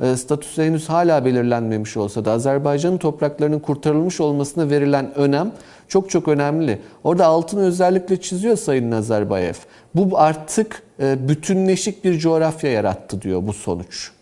statüsü 0.00 0.62
henüz 0.62 0.88
hala 0.88 1.24
belirlenmemiş 1.24 1.96
olsa 1.96 2.24
da 2.24 2.32
Azerbaycan'ın 2.32 2.98
topraklarının 2.98 3.58
kurtarılmış 3.58 4.20
olmasına 4.20 4.70
verilen 4.70 5.14
önem 5.14 5.52
çok 5.88 6.10
çok 6.10 6.28
önemli. 6.28 6.78
Orada 7.04 7.26
altını 7.26 7.60
özellikle 7.60 8.20
çiziyor 8.20 8.56
Sayın 8.56 8.90
Nazarbayev. 8.90 9.54
Bu 9.94 10.18
artık 10.18 10.82
e, 11.00 11.28
bütünleşik 11.28 12.04
bir 12.04 12.18
coğrafya 12.18 12.70
yarattı 12.70 13.22
diyor 13.22 13.46
bu 13.46 13.52
sonuç. 13.52 14.12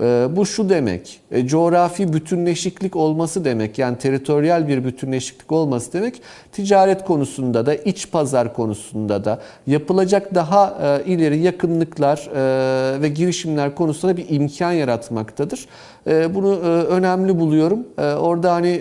E, 0.00 0.26
Bu 0.36 0.46
şu 0.46 0.68
demek, 0.68 1.20
e, 1.30 1.46
coğrafi 1.46 2.12
bütünleşiklik 2.12 2.96
olması 2.96 3.44
demek, 3.44 3.78
yani 3.78 3.98
teritoryal 3.98 4.68
bir 4.68 4.84
bütünleşiklik 4.84 5.52
olması 5.52 5.92
demek, 5.92 6.22
ticaret 6.52 7.04
konusunda 7.04 7.66
da, 7.66 7.74
iç 7.74 8.10
pazar 8.10 8.54
konusunda 8.54 9.24
da 9.24 9.38
yapılacak 9.66 10.34
daha 10.34 10.78
e, 10.82 11.04
ileri 11.04 11.38
yakınlıklar 11.38 12.28
e, 12.34 13.02
ve 13.02 13.08
girişimler 13.08 13.74
konusunda 13.74 14.16
bir 14.16 14.26
imkan 14.28 14.72
yaratmaktadır. 14.72 15.66
Bunu 16.06 16.58
önemli 16.88 17.38
buluyorum. 17.38 17.78
Orada 18.20 18.52
hani 18.52 18.80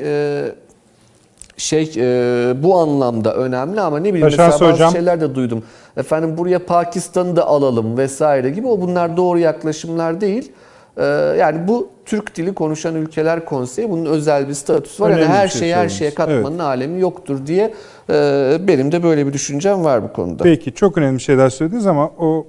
şey 1.57 1.91
e, 1.97 2.53
bu 2.63 2.75
anlamda 2.79 3.35
önemli 3.35 3.81
ama 3.81 3.99
ne 3.99 4.13
bileyim 4.13 4.29
Taşan 4.29 4.45
mesela 4.45 4.71
bazı 4.71 4.83
Hocam- 4.83 4.91
şeyler 4.91 5.21
de 5.21 5.35
duydum. 5.35 5.63
Efendim 5.97 6.37
buraya 6.37 6.59
Pakistan'ı 6.65 7.35
da 7.35 7.47
alalım 7.47 7.97
vesaire 7.97 8.49
gibi 8.49 8.67
o 8.67 8.81
bunlar 8.81 9.17
doğru 9.17 9.39
yaklaşımlar 9.39 10.21
değil. 10.21 10.51
E, 10.97 11.03
yani 11.39 11.67
bu 11.67 11.89
Türk 12.05 12.35
dili 12.35 12.53
konuşan 12.53 12.95
ülkeler 12.95 13.45
konseyi 13.45 13.89
bunun 13.89 14.05
özel 14.05 14.49
bir 14.49 14.53
statüsü 14.53 15.03
var. 15.03 15.09
Yani 15.09 15.21
Önemli 15.21 15.33
her 15.33 15.47
şey 15.47 15.59
şeyi 15.59 15.75
her 15.75 15.89
şeye 15.89 16.13
katmanın 16.13 16.59
alemi 16.59 17.01
yoktur 17.01 17.45
diye 17.45 17.73
e, 18.09 18.57
benim 18.67 18.91
de 18.91 19.03
böyle 19.03 19.27
bir 19.27 19.33
düşüncem 19.33 19.83
var 19.83 20.03
bu 20.03 20.13
konuda. 20.13 20.43
Peki 20.43 20.73
çok 20.73 20.97
önemli 20.97 21.19
şeyler 21.19 21.49
söylediniz 21.49 21.87
ama 21.87 22.11
o 22.19 22.47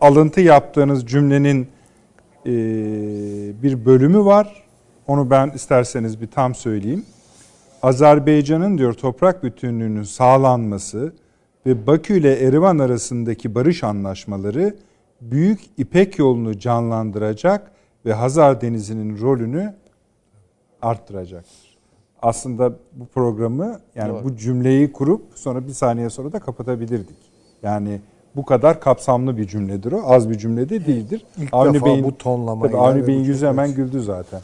alıntı 0.00 0.40
yaptığınız 0.40 1.06
cümlenin 1.06 1.68
e, 2.46 2.52
bir 3.62 3.84
bölümü 3.84 4.24
var. 4.24 4.62
Onu 5.06 5.30
ben 5.30 5.50
isterseniz 5.54 6.20
bir 6.20 6.26
tam 6.26 6.54
söyleyeyim. 6.54 7.04
Azerbaycan'ın 7.82 8.78
diyor 8.78 8.94
toprak 8.94 9.44
bütünlüğünün 9.44 10.02
sağlanması 10.02 11.12
ve 11.66 11.86
Bakü 11.86 12.18
ile 12.18 12.46
Erivan 12.46 12.78
arasındaki 12.78 13.54
barış 13.54 13.84
anlaşmaları 13.84 14.74
Büyük 15.20 15.60
İpek 15.76 16.18
yolunu 16.18 16.58
canlandıracak 16.58 17.70
ve 18.06 18.12
Hazar 18.12 18.60
Denizi'nin 18.60 19.20
rolünü 19.20 19.74
arttıracaktır. 20.82 21.78
Aslında 22.22 22.72
bu 22.92 23.06
programı 23.06 23.80
yani 23.94 24.12
Doğru. 24.12 24.24
bu 24.24 24.36
cümleyi 24.36 24.92
kurup 24.92 25.22
sonra 25.34 25.66
bir 25.66 25.72
saniye 25.72 26.10
sonra 26.10 26.32
da 26.32 26.38
kapatabilirdik. 26.38 27.16
Yani 27.62 28.00
bu 28.36 28.44
kadar 28.44 28.80
kapsamlı 28.80 29.36
bir 29.36 29.46
cümledir 29.46 29.92
o. 29.92 30.02
Az 30.06 30.30
bir 30.30 30.38
cümle 30.38 30.68
de 30.68 30.86
değildir. 30.86 31.26
İlk 31.38 31.52
defa 31.52 32.02
bu 32.04 32.18
tonlamayla 32.18 32.78
Avni 32.78 33.06
Bey'in 33.06 33.24
yüzü 33.24 33.46
hemen 33.46 33.74
güldü 33.74 34.00
zaten. 34.00 34.40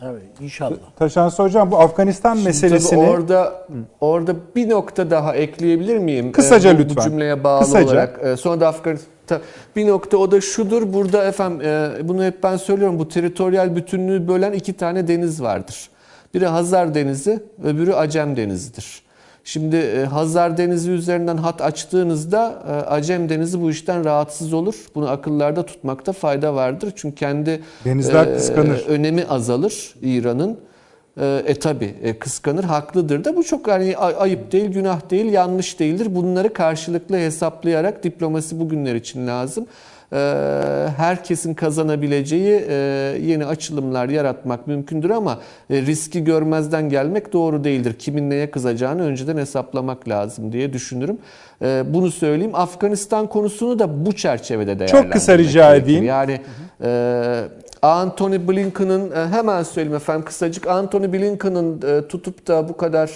Tabii 0.00 0.18
inşallah. 0.40 0.76
Taşansı 0.98 1.42
hocam 1.42 1.70
bu 1.70 1.78
Afganistan 1.78 2.34
Tabii 2.34 2.44
meselesini 2.44 3.08
orada 3.08 3.66
orada 4.00 4.34
bir 4.56 4.70
nokta 4.70 5.10
daha 5.10 5.34
ekleyebilir 5.34 5.98
miyim? 5.98 6.32
Kısaca 6.32 6.70
Ee, 6.70 6.74
bu, 6.74 6.78
lütfen. 6.78 6.96
Bu 6.96 7.00
cümleye 7.10 7.44
bağlı 7.44 7.64
Kısaca. 7.64 7.86
olarak. 7.86 8.20
Ee, 8.24 8.36
sonra 8.36 8.60
da 8.60 8.68
Afganistan 8.68 9.40
bir 9.76 9.86
nokta 9.88 10.16
o 10.16 10.30
da 10.30 10.40
şudur. 10.40 10.92
Burada 10.92 11.24
efendim 11.24 11.60
e, 11.66 12.08
bunu 12.08 12.24
hep 12.24 12.42
ben 12.42 12.56
söylüyorum. 12.56 12.98
Bu 12.98 13.08
teritoryal 13.08 13.76
bütünlüğü 13.76 14.28
bölen 14.28 14.52
iki 14.52 14.72
tane 14.72 15.08
deniz 15.08 15.42
vardır. 15.42 15.90
Biri 16.34 16.46
Hazar 16.46 16.94
Denizi, 16.94 17.42
öbürü 17.64 17.92
Acem 17.92 18.36
Denizi'dir. 18.36 19.02
Şimdi 19.46 19.76
e, 19.76 20.04
Hazar 20.04 20.56
Denizi 20.56 20.90
üzerinden 20.90 21.36
hat 21.36 21.60
açtığınızda 21.62 22.62
e, 22.68 22.72
Acem 22.72 23.28
Denizi 23.28 23.60
bu 23.62 23.70
işten 23.70 24.04
rahatsız 24.04 24.52
olur. 24.52 24.74
Bunu 24.94 25.08
akıllarda 25.10 25.66
tutmakta 25.66 26.12
fayda 26.12 26.54
vardır. 26.54 26.92
Çünkü 26.96 27.14
kendi 27.16 27.60
Denizler 27.84 28.26
e, 28.26 28.34
kıskanır. 28.36 28.84
önemi 28.88 29.24
azalır 29.24 29.94
İran'ın. 30.02 30.58
E, 31.46 31.54
tabi 31.60 31.94
e, 32.02 32.18
kıskanır 32.18 32.64
haklıdır 32.64 33.24
da 33.24 33.36
bu 33.36 33.44
çok 33.44 33.68
ay- 33.68 33.96
ayıp 34.18 34.52
değil 34.52 34.66
günah 34.70 35.10
değil 35.10 35.32
yanlış 35.32 35.80
değildir. 35.80 36.14
Bunları 36.14 36.52
karşılıklı 36.52 37.16
hesaplayarak 37.16 38.04
diplomasi 38.04 38.60
bugünler 38.60 38.94
için 38.94 39.26
lazım. 39.26 39.66
E, 40.12 40.16
herkesin 40.96 41.54
kazanabileceği 41.54 42.64
e, 42.68 42.74
yeni 43.22 43.46
açılımlar 43.46 44.08
yaratmak 44.08 44.66
mümkündür 44.66 45.10
ama 45.10 45.38
e, 45.70 45.82
riski 45.82 46.24
görmezden 46.24 46.88
gelmek 46.88 47.32
doğru 47.32 47.64
değildir. 47.64 47.94
Kimin 47.98 48.30
neye 48.30 48.50
kızacağını 48.50 49.02
önceden 49.02 49.36
hesaplamak 49.36 50.08
lazım 50.08 50.52
diye 50.52 50.72
düşünürüm. 50.72 51.18
E, 51.62 51.82
bunu 51.88 52.10
söyleyeyim. 52.10 52.54
Afganistan 52.54 53.26
konusunu 53.26 53.78
da 53.78 54.06
bu 54.06 54.12
çerçevede 54.12 54.78
değerlendirmek 54.78 55.02
Çok 55.04 55.12
kısa 55.12 55.38
rica 55.38 55.70
gerekir. 55.70 55.84
edeyim. 55.84 56.04
Yani 56.04 56.40
e, 56.82 57.42
Anthony 57.82 58.48
Blinken'ın 58.48 59.12
hemen 59.32 59.62
söyleyeyim 59.62 59.96
efendim 59.96 60.24
kısacık 60.24 60.66
Anthony 60.66 61.12
Blinken'ın 61.12 61.80
tutup 62.08 62.46
da 62.48 62.68
bu 62.68 62.76
kadar 62.76 63.10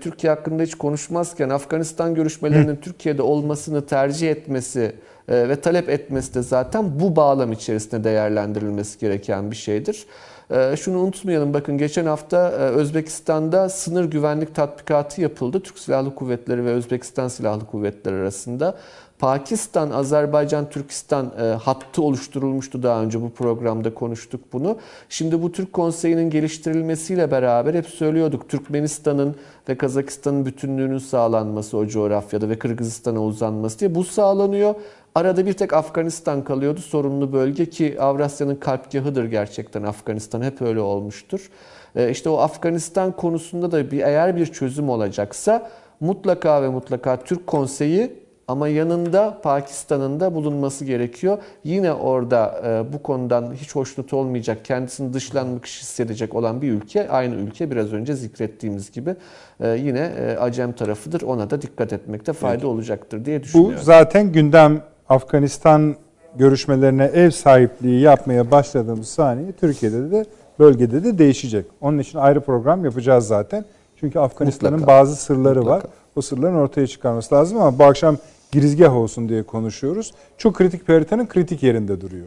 Türkiye 0.00 0.32
hakkında 0.32 0.62
hiç 0.62 0.74
konuşmazken 0.74 1.48
Afganistan 1.48 2.14
görüşmelerinin 2.14 2.76
Türkiye'de 2.76 3.22
olmasını 3.22 3.86
tercih 3.86 4.30
etmesi 4.30 4.92
ve 5.28 5.60
talep 5.60 5.88
etmesi 5.88 6.34
de 6.34 6.42
zaten 6.42 7.00
bu 7.00 7.16
bağlam 7.16 7.52
içerisinde 7.52 8.04
değerlendirilmesi 8.04 8.98
gereken 8.98 9.50
bir 9.50 9.56
şeydir. 9.56 10.06
E, 10.50 10.76
Şunu 10.76 10.98
unutmayalım 10.98 11.54
bakın 11.54 11.78
geçen 11.78 12.06
hafta 12.06 12.50
e, 12.50 12.54
Özbekistan'da 12.54 13.68
sınır 13.68 14.04
güvenlik 14.04 14.54
tatbikatı 14.54 15.20
yapıldı. 15.20 15.60
Türk 15.60 15.78
Silahlı 15.78 16.14
Kuvvetleri 16.14 16.64
ve 16.64 16.70
Özbekistan 16.70 17.28
Silahlı 17.28 17.66
Kuvvetleri 17.66 18.14
arasında. 18.14 18.76
Pakistan, 19.18 19.90
Azerbaycan, 19.90 20.70
Türkistan 20.70 21.32
e, 21.40 21.42
hattı 21.42 22.02
oluşturulmuştu 22.02 22.82
daha 22.82 23.02
önce 23.02 23.22
bu 23.22 23.30
programda 23.30 23.94
konuştuk 23.94 24.40
bunu. 24.52 24.78
Şimdi 25.08 25.42
bu 25.42 25.52
Türk 25.52 25.72
Konseyi'nin 25.72 26.30
geliştirilmesiyle 26.30 27.30
beraber 27.30 27.74
hep 27.74 27.86
söylüyorduk 27.86 28.48
Türkmenistan'ın 28.48 29.36
ve 29.68 29.78
Kazakistan'ın 29.78 30.46
bütünlüğünün 30.46 30.98
sağlanması 30.98 31.76
o 31.76 31.86
coğrafyada 31.86 32.48
ve 32.48 32.58
Kırgızistan'a 32.58 33.22
uzanması 33.22 33.78
diye 33.78 33.94
bu 33.94 34.04
sağlanıyor. 34.04 34.74
Arada 35.16 35.46
bir 35.46 35.52
tek 35.52 35.72
Afganistan 35.72 36.44
kalıyordu 36.44 36.80
sorunlu 36.80 37.32
bölge 37.32 37.70
ki 37.70 37.96
Avrasya'nın 38.00 38.56
kalpgahıdır 38.56 39.24
gerçekten 39.24 39.82
Afganistan 39.82 40.42
hep 40.42 40.62
öyle 40.62 40.80
olmuştur. 40.80 41.50
E, 41.94 42.10
işte 42.10 42.28
o 42.28 42.38
Afganistan 42.38 43.12
konusunda 43.12 43.72
da 43.72 43.90
bir 43.90 44.00
eğer 44.00 44.36
bir 44.36 44.46
çözüm 44.46 44.88
olacaksa 44.88 45.70
mutlaka 46.00 46.62
ve 46.62 46.68
mutlaka 46.68 47.16
Türk 47.16 47.46
Konseyi 47.46 48.12
ama 48.48 48.68
yanında 48.68 49.40
Pakistan'ın 49.42 50.20
da 50.20 50.34
bulunması 50.34 50.84
gerekiyor. 50.84 51.38
Yine 51.64 51.92
orada 51.92 52.62
e, 52.66 52.92
bu 52.92 53.02
konudan 53.02 53.52
hiç 53.54 53.74
hoşnut 53.74 54.12
olmayacak, 54.12 54.64
kendisini 54.64 55.12
dışlanmış 55.12 55.80
hissedecek 55.80 56.34
olan 56.34 56.62
bir 56.62 56.72
ülke, 56.72 57.08
aynı 57.08 57.34
ülke 57.34 57.70
biraz 57.70 57.92
önce 57.92 58.14
zikrettiğimiz 58.14 58.90
gibi 58.92 59.16
e, 59.60 59.68
yine 59.68 60.12
e, 60.18 60.36
Acem 60.36 60.72
tarafıdır. 60.72 61.22
Ona 61.22 61.50
da 61.50 61.62
dikkat 61.62 61.92
etmekte 61.92 62.32
fayda 62.32 62.68
olacaktır 62.68 63.24
diye 63.24 63.38
Bu 63.38 63.44
düşünüyorum. 63.44 63.78
zaten 63.82 64.32
gündem 64.32 64.82
Afganistan 65.08 65.96
görüşmelerine 66.38 67.04
ev 67.04 67.30
sahipliği 67.30 68.00
yapmaya 68.00 68.50
başladığımız 68.50 69.08
saniye 69.08 69.52
Türkiye'de 69.52 70.10
de 70.10 70.24
bölgede 70.58 71.04
de 71.04 71.18
değişecek. 71.18 71.66
Onun 71.80 71.98
için 71.98 72.18
ayrı 72.18 72.40
program 72.40 72.84
yapacağız 72.84 73.26
zaten. 73.26 73.64
Çünkü 74.00 74.18
Afganistan'ın 74.18 74.72
Mutlaka. 74.78 74.92
bazı 75.00 75.16
sırları 75.16 75.58
Mutlaka. 75.58 75.76
var. 75.84 75.92
O 76.16 76.20
sırların 76.20 76.54
ortaya 76.56 76.86
çıkarması 76.86 77.34
lazım 77.34 77.58
ama 77.60 77.78
bu 77.78 77.84
akşam 77.84 78.16
girizgah 78.52 78.96
olsun 78.96 79.28
diye 79.28 79.42
konuşuyoruz. 79.42 80.12
Çok 80.38 80.54
kritik 80.56 80.88
bir 80.88 80.94
haritanın 80.94 81.26
kritik 81.26 81.62
yerinde 81.62 82.00
duruyor. 82.00 82.26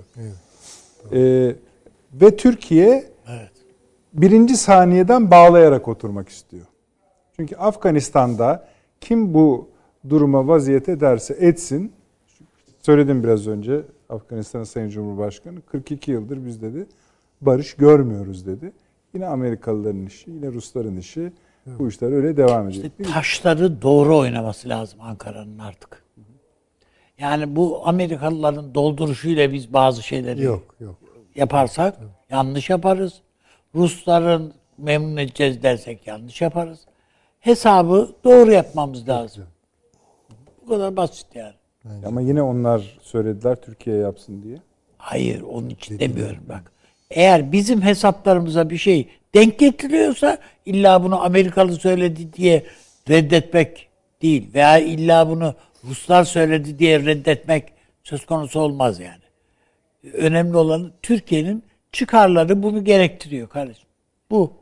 Ee, 1.13 1.55
ve 2.13 2.37
Türkiye 2.37 3.03
Evet. 3.29 3.51
birinci 4.13 4.57
saniyeden 4.57 5.31
bağlayarak 5.31 5.87
oturmak 5.87 6.29
istiyor. 6.29 6.65
Çünkü 7.35 7.55
Afganistan'da 7.55 8.67
kim 9.01 9.33
bu 9.33 9.67
duruma 10.09 10.47
vaziyet 10.47 10.89
ederse 10.89 11.33
etsin, 11.39 11.91
söyledim 12.89 13.23
biraz 13.23 13.47
önce 13.47 13.81
Afganistan'ın 14.09 14.63
Sayın 14.63 14.89
Cumhurbaşkanı 14.89 15.61
42 15.61 16.11
yıldır 16.11 16.45
biz 16.45 16.61
dedi 16.61 16.87
barış 17.41 17.73
görmüyoruz 17.73 18.45
dedi. 18.45 18.71
Yine 19.13 19.27
Amerikalıların 19.27 20.05
işi, 20.05 20.31
yine 20.31 20.47
Rusların 20.47 20.97
işi. 20.97 21.31
Bu 21.65 21.87
işler 21.87 22.11
öyle 22.11 22.37
devam 22.37 22.67
edecek. 22.67 22.91
İşte 22.99 23.13
taşları 23.13 23.81
doğru 23.81 24.17
oynaması 24.17 24.69
lazım 24.69 25.01
Ankara'nın 25.01 25.59
artık. 25.59 26.03
Yani 27.19 27.55
bu 27.55 27.87
Amerikalıların 27.87 28.75
dolduruşuyla 28.75 29.53
biz 29.53 29.73
bazı 29.73 30.03
şeyleri 30.03 30.43
Yok 30.43 30.75
yok. 30.79 30.95
yaparsak 31.35 31.97
yanlış 32.29 32.69
yaparız. 32.69 33.21
Rusların 33.75 34.53
memnun 34.77 35.17
edeceğiz 35.17 35.63
dersek 35.63 36.07
yanlış 36.07 36.41
yaparız. 36.41 36.79
Hesabı 37.39 38.09
doğru 38.23 38.51
yapmamız 38.51 39.09
lazım. 39.09 39.45
Bu 40.61 40.69
kadar 40.69 40.97
basit 40.97 41.35
yani. 41.35 41.58
Ama 42.05 42.21
yine 42.21 42.41
onlar 42.41 42.97
söylediler 43.01 43.61
Türkiye 43.61 43.95
yapsın 43.95 44.43
diye. 44.43 44.57
Hayır 44.97 45.41
onun 45.41 45.69
için 45.69 45.99
demiyorum 45.99 46.43
bak. 46.49 46.71
Eğer 47.09 47.51
bizim 47.51 47.81
hesaplarımıza 47.81 48.69
bir 48.69 48.77
şey 48.77 49.09
denk 49.35 49.59
getiriyorsa 49.59 50.37
illa 50.65 51.03
bunu 51.03 51.23
Amerikalı 51.23 51.75
söyledi 51.75 52.33
diye 52.33 52.65
reddetmek 53.09 53.89
değil 54.21 54.53
veya 54.53 54.79
illa 54.79 55.29
bunu 55.29 55.55
Ruslar 55.83 56.23
söyledi 56.23 56.79
diye 56.79 57.05
reddetmek 57.05 57.73
söz 58.03 58.25
konusu 58.25 58.59
olmaz 58.59 58.99
yani. 58.99 59.21
Önemli 60.13 60.57
olan 60.57 60.91
Türkiye'nin 61.01 61.63
çıkarları 61.91 62.63
bunu 62.63 62.83
gerektiriyor 62.83 63.49
kardeşim. 63.49 63.87
Bu. 64.31 64.53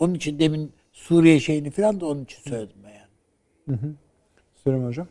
Onun 0.00 0.14
için 0.14 0.38
demin 0.38 0.72
Suriye 0.92 1.40
şeyini 1.40 1.70
falan 1.70 2.00
da 2.00 2.06
onun 2.06 2.24
için 2.24 2.42
söyledim 2.50 2.76
ben 2.84 2.90
yani. 2.90 3.78
Süleyman 4.64 4.86
Hocam. 4.86 5.06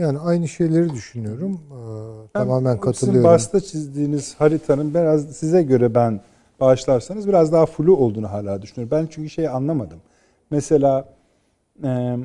Yani 0.00 0.18
aynı 0.18 0.48
şeyleri 0.48 0.90
düşünüyorum. 0.92 1.60
Ee, 1.70 2.34
Ben 2.34 2.40
tamamen 2.40 2.70
Sizin 2.72 2.80
katılıyorum. 2.80 3.24
başta 3.24 3.60
çizdiğiniz 3.60 4.34
haritanın 4.34 4.94
biraz 4.94 5.36
size 5.36 5.62
göre 5.62 5.94
ben 5.94 6.20
bağışlarsanız 6.60 7.28
biraz 7.28 7.52
daha 7.52 7.66
flu 7.66 7.96
olduğunu 7.96 8.30
hala 8.32 8.62
düşünüyorum. 8.62 8.98
Ben 8.98 9.08
çünkü 9.10 9.30
şeyi 9.30 9.50
anlamadım. 9.50 9.98
Mesela 10.50 11.04
e, 11.84 12.16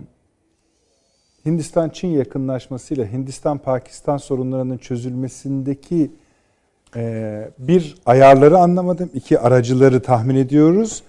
Hindistan-Çin 1.45 2.07
yakınlaşmasıyla 2.07 3.05
Hindistan-Pakistan 3.05 4.17
sorunlarının 4.17 4.77
çözülmesindeki 4.77 6.11
e, 6.95 7.49
bir 7.59 7.95
ayarları 8.05 8.57
anlamadım. 8.57 9.09
iki 9.13 9.39
aracıları 9.39 10.01
tahmin 10.01 10.35
ediyoruz. 10.35 11.03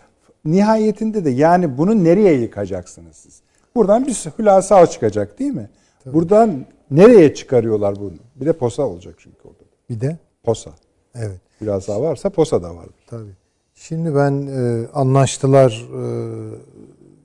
Nihayetinde 0.44 1.24
de 1.24 1.30
yani 1.30 1.78
bunu 1.78 2.04
nereye 2.04 2.32
yıkacaksınız 2.34 3.16
siz? 3.16 3.40
Buradan 3.74 4.06
bir 4.06 4.14
hülasa 4.38 4.86
çıkacak 4.86 5.38
değil 5.38 5.52
mi? 5.54 5.68
Buradan 6.12 6.66
nereye 6.90 7.34
çıkarıyorlar 7.34 7.96
bunu? 7.96 8.12
Bir 8.36 8.46
de 8.46 8.52
posa 8.52 8.82
olacak 8.82 9.14
çünkü 9.18 9.38
orada. 9.44 9.62
Bir 9.90 10.00
de 10.00 10.18
Posa. 10.44 10.70
evet. 11.14 11.40
Hülasa 11.60 12.02
varsa 12.02 12.30
posa 12.30 12.62
da 12.62 12.76
vardır. 12.76 13.04
Tabii. 13.06 13.30
Şimdi 13.74 14.14
ben 14.14 14.46
e, 14.46 14.86
anlaştılar 14.94 15.86
e, 15.92 16.02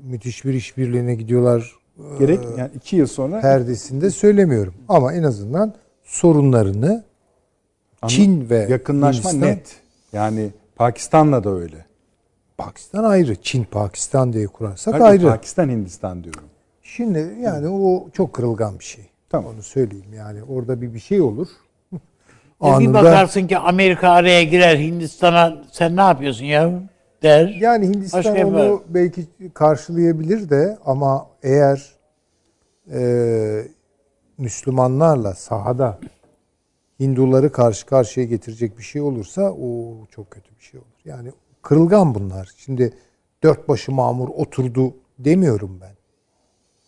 müthiş 0.04 0.46
bir 0.46 0.54
işbirliğine 0.54 1.16
gidiyorlar 1.16 1.82
Gerek 2.20 2.40
yani 2.58 2.72
iki 2.76 2.96
yıl 2.96 3.08
sonra 3.08 3.42
perdesinde 3.42 4.10
söylemiyorum. 4.10 4.74
Ama 4.90 5.14
en 5.14 5.24
azından 5.24 5.74
sorunlarını 6.04 7.04
Çin 8.08 8.50
ve 8.50 8.68
yakınlaşma 8.70 9.32
Hindistan- 9.32 9.42
net. 9.42 9.76
Yani 10.14 10.50
Pakistan'la 10.76 11.44
da 11.44 11.50
öyle. 11.50 11.86
Pakistan 12.58 13.04
ayrı. 13.04 13.36
Çin 13.36 13.64
Pakistan 13.64 14.34
diye 14.34 14.48
kurarsak 14.48 14.94
Hayır, 14.94 15.06
ayrı. 15.06 15.28
Pakistan 15.28 15.70
Hindistan 15.70 16.24
diyorum. 16.24 16.44
Şimdi 16.96 17.36
yani 17.42 17.68
o 17.70 18.10
çok 18.10 18.34
kırılgan 18.34 18.80
bir 18.80 18.84
şey. 18.84 19.06
Tamam. 19.30 19.54
Onu 19.54 19.64
söyleyeyim 19.64 20.14
yani 20.16 20.44
orada 20.44 20.82
bir 20.82 20.94
bir 20.94 21.00
şey 21.00 21.22
olur. 21.22 21.48
E 22.64 22.80
bir 22.80 22.94
bakarsın 22.94 23.48
ki 23.48 23.58
Amerika 23.58 24.10
araya 24.10 24.44
girer 24.44 24.78
Hindistan'a 24.78 25.64
sen 25.72 25.96
ne 25.96 26.02
yapıyorsun 26.02 26.46
ya 26.46 26.72
der. 27.24 27.58
Yani 27.60 27.88
Hindistan 27.88 28.24
Başka 28.24 28.48
onu 28.48 28.84
belki 28.90 29.26
karşılayabilir 29.54 30.50
de 30.50 30.78
ama 30.86 31.28
eğer 31.44 31.92
e, 32.94 33.02
Müslümanlarla 34.38 35.34
sahada 35.34 36.00
Hinduları 37.00 37.52
karşı 37.52 37.86
karşıya 37.86 38.26
getirecek 38.26 38.78
bir 38.78 38.84
şey 38.84 39.02
olursa 39.02 39.52
o 39.52 39.98
çok 40.12 40.32
kötü 40.32 40.56
bir 40.60 40.64
şey 40.64 40.80
olur. 40.80 41.00
Yani 41.06 41.32
kırılgan 41.62 42.16
bunlar. 42.16 42.50
Şimdi 42.58 42.94
dört 43.44 43.70
başı 43.70 43.92
mamur 43.92 44.30
oturdu 44.30 44.94
demiyorum 45.20 45.80
ben. 45.82 46.01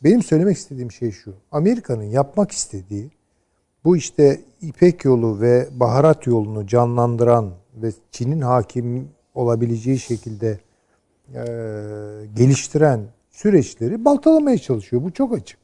Benim 0.03 0.23
söylemek 0.23 0.57
istediğim 0.57 0.91
şey 0.91 1.11
şu. 1.11 1.34
Amerika'nın 1.51 2.03
yapmak 2.03 2.51
istediği 2.51 3.11
bu 3.85 3.97
işte 3.97 4.41
İpek 4.61 5.05
yolu 5.05 5.41
ve 5.41 5.67
baharat 5.71 6.27
yolunu 6.27 6.67
canlandıran 6.67 7.49
ve 7.75 7.91
Çin'in 8.11 8.41
hakim 8.41 9.09
olabileceği 9.35 9.99
şekilde 9.99 10.59
e, 11.35 11.43
geliştiren 12.35 12.99
süreçleri 13.31 14.05
baltalamaya 14.05 14.57
çalışıyor. 14.57 15.03
Bu 15.03 15.11
çok 15.11 15.34
açık. 15.34 15.59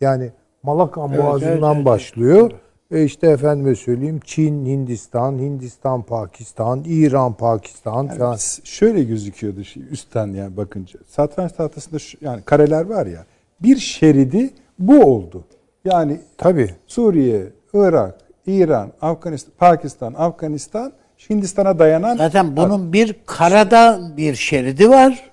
Yani 0.00 0.30
Malaka 0.62 1.00
Boğazı'ndan 1.00 1.52
evet, 1.52 1.76
evet. 1.76 1.84
başlıyor. 1.84 2.50
E 2.90 3.04
işte 3.04 3.26
efendime 3.26 3.74
söyleyeyim 3.74 4.20
Çin, 4.24 4.66
Hindistan, 4.66 5.38
Hindistan, 5.38 6.02
Pakistan, 6.02 6.84
İran, 6.86 7.32
Pakistan 7.32 8.08
falan. 8.08 8.36
S- 8.36 8.64
Şöyle 8.64 9.04
gözüküyordu 9.04 9.64
şey, 9.64 9.82
üstten 9.90 10.26
yani 10.26 10.56
bakınca. 10.56 11.00
Satranç 11.06 11.52
tahtasında 11.52 11.98
şu, 11.98 12.18
yani 12.20 12.42
kareler 12.42 12.84
var 12.84 13.06
ya. 13.06 13.26
Bir 13.62 13.76
şeridi 13.76 14.50
bu 14.78 15.04
oldu. 15.04 15.44
Yani 15.84 16.20
Tabii. 16.38 16.70
Suriye, 16.86 17.52
Irak, 17.74 18.18
İran, 18.46 18.92
Afganistan, 19.00 19.52
Pakistan, 19.58 20.14
Afganistan, 20.16 20.92
Hindistan'a 21.30 21.78
dayanan 21.78 22.16
Zaten 22.16 22.56
bunun 22.56 22.92
bir 22.92 23.16
karada 23.26 24.00
bir 24.16 24.34
şeridi 24.34 24.90
var. 24.90 25.30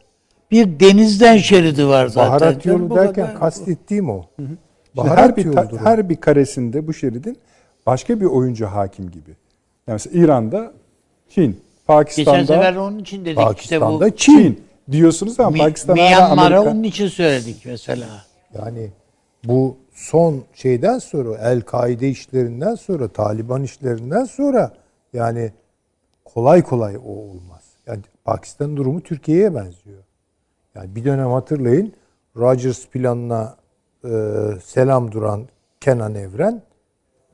Bir 0.52 0.80
denizden 0.80 1.38
şeridi 1.38 1.88
var 1.88 2.08
zaten. 2.08 2.32
Baharat 2.32 2.66
yolu 2.66 2.90
bu 2.90 2.96
derken 2.96 3.26
kadar. 3.26 3.40
kastettiğim 3.40 4.10
o. 4.10 4.26
Şimdi 4.36 4.58
Baharat 4.98 5.18
her 5.18 5.36
bir 5.36 5.46
o. 5.46 5.78
her 5.84 6.10
bir 6.10 6.16
karesinde 6.16 6.88
bu 6.88 6.94
şeridin 6.94 7.38
başka 7.86 8.20
bir 8.20 8.26
oyuncu 8.26 8.66
hakim 8.66 9.12
gibi. 9.12 9.30
Yani 9.88 9.96
mesela 9.96 10.24
İran'da 10.24 10.74
Çin. 11.30 11.60
Pakistan'da 11.88 12.40
Geçen 12.40 12.56
sefer 12.56 12.76
onun 12.76 13.00
için 13.00 13.26
dedik 13.26 13.38
Pakistan'da 13.38 14.08
işte 14.08 14.16
bu 14.16 14.18
Çin. 14.18 14.38
Çin 14.38 14.64
diyorsunuz 14.92 15.40
ama 15.40 15.50
Mi- 15.50 15.58
Pakistan'a 15.58 15.98
hala 16.02 16.10
Myanmar'a 16.10 16.46
Amerika. 16.56 16.72
onun 16.72 16.84
için 16.84 17.08
söyledik 17.08 17.62
mesela. 17.66 18.08
Yani 18.54 18.90
bu 19.44 19.78
son 19.94 20.44
şeyden 20.54 21.00
sonra 21.00 21.38
El-Kaide 21.38 22.10
işlerinden 22.10 22.76
sonra 22.76 23.08
Taliban 23.08 23.64
işlerinden 23.64 24.26
sonra 24.26 24.74
yani 25.14 25.52
kolay 26.26 26.62
kolay 26.64 26.98
o 26.98 27.10
olmaz. 27.10 27.64
Yani 27.88 28.02
Pakistan'ın 28.26 28.78
durumu 28.78 29.02
Türkiye'ye 29.02 29.56
benziyor. 29.56 30.04
Yani 30.76 30.96
bir 30.96 31.06
dönem 31.06 31.32
hatırlayın 31.32 31.94
Rogers 32.38 32.88
planına 32.88 33.56
e, 34.06 34.10
selam 34.64 35.12
duran 35.12 35.48
Kenan 35.82 36.16
Evren 36.16 36.62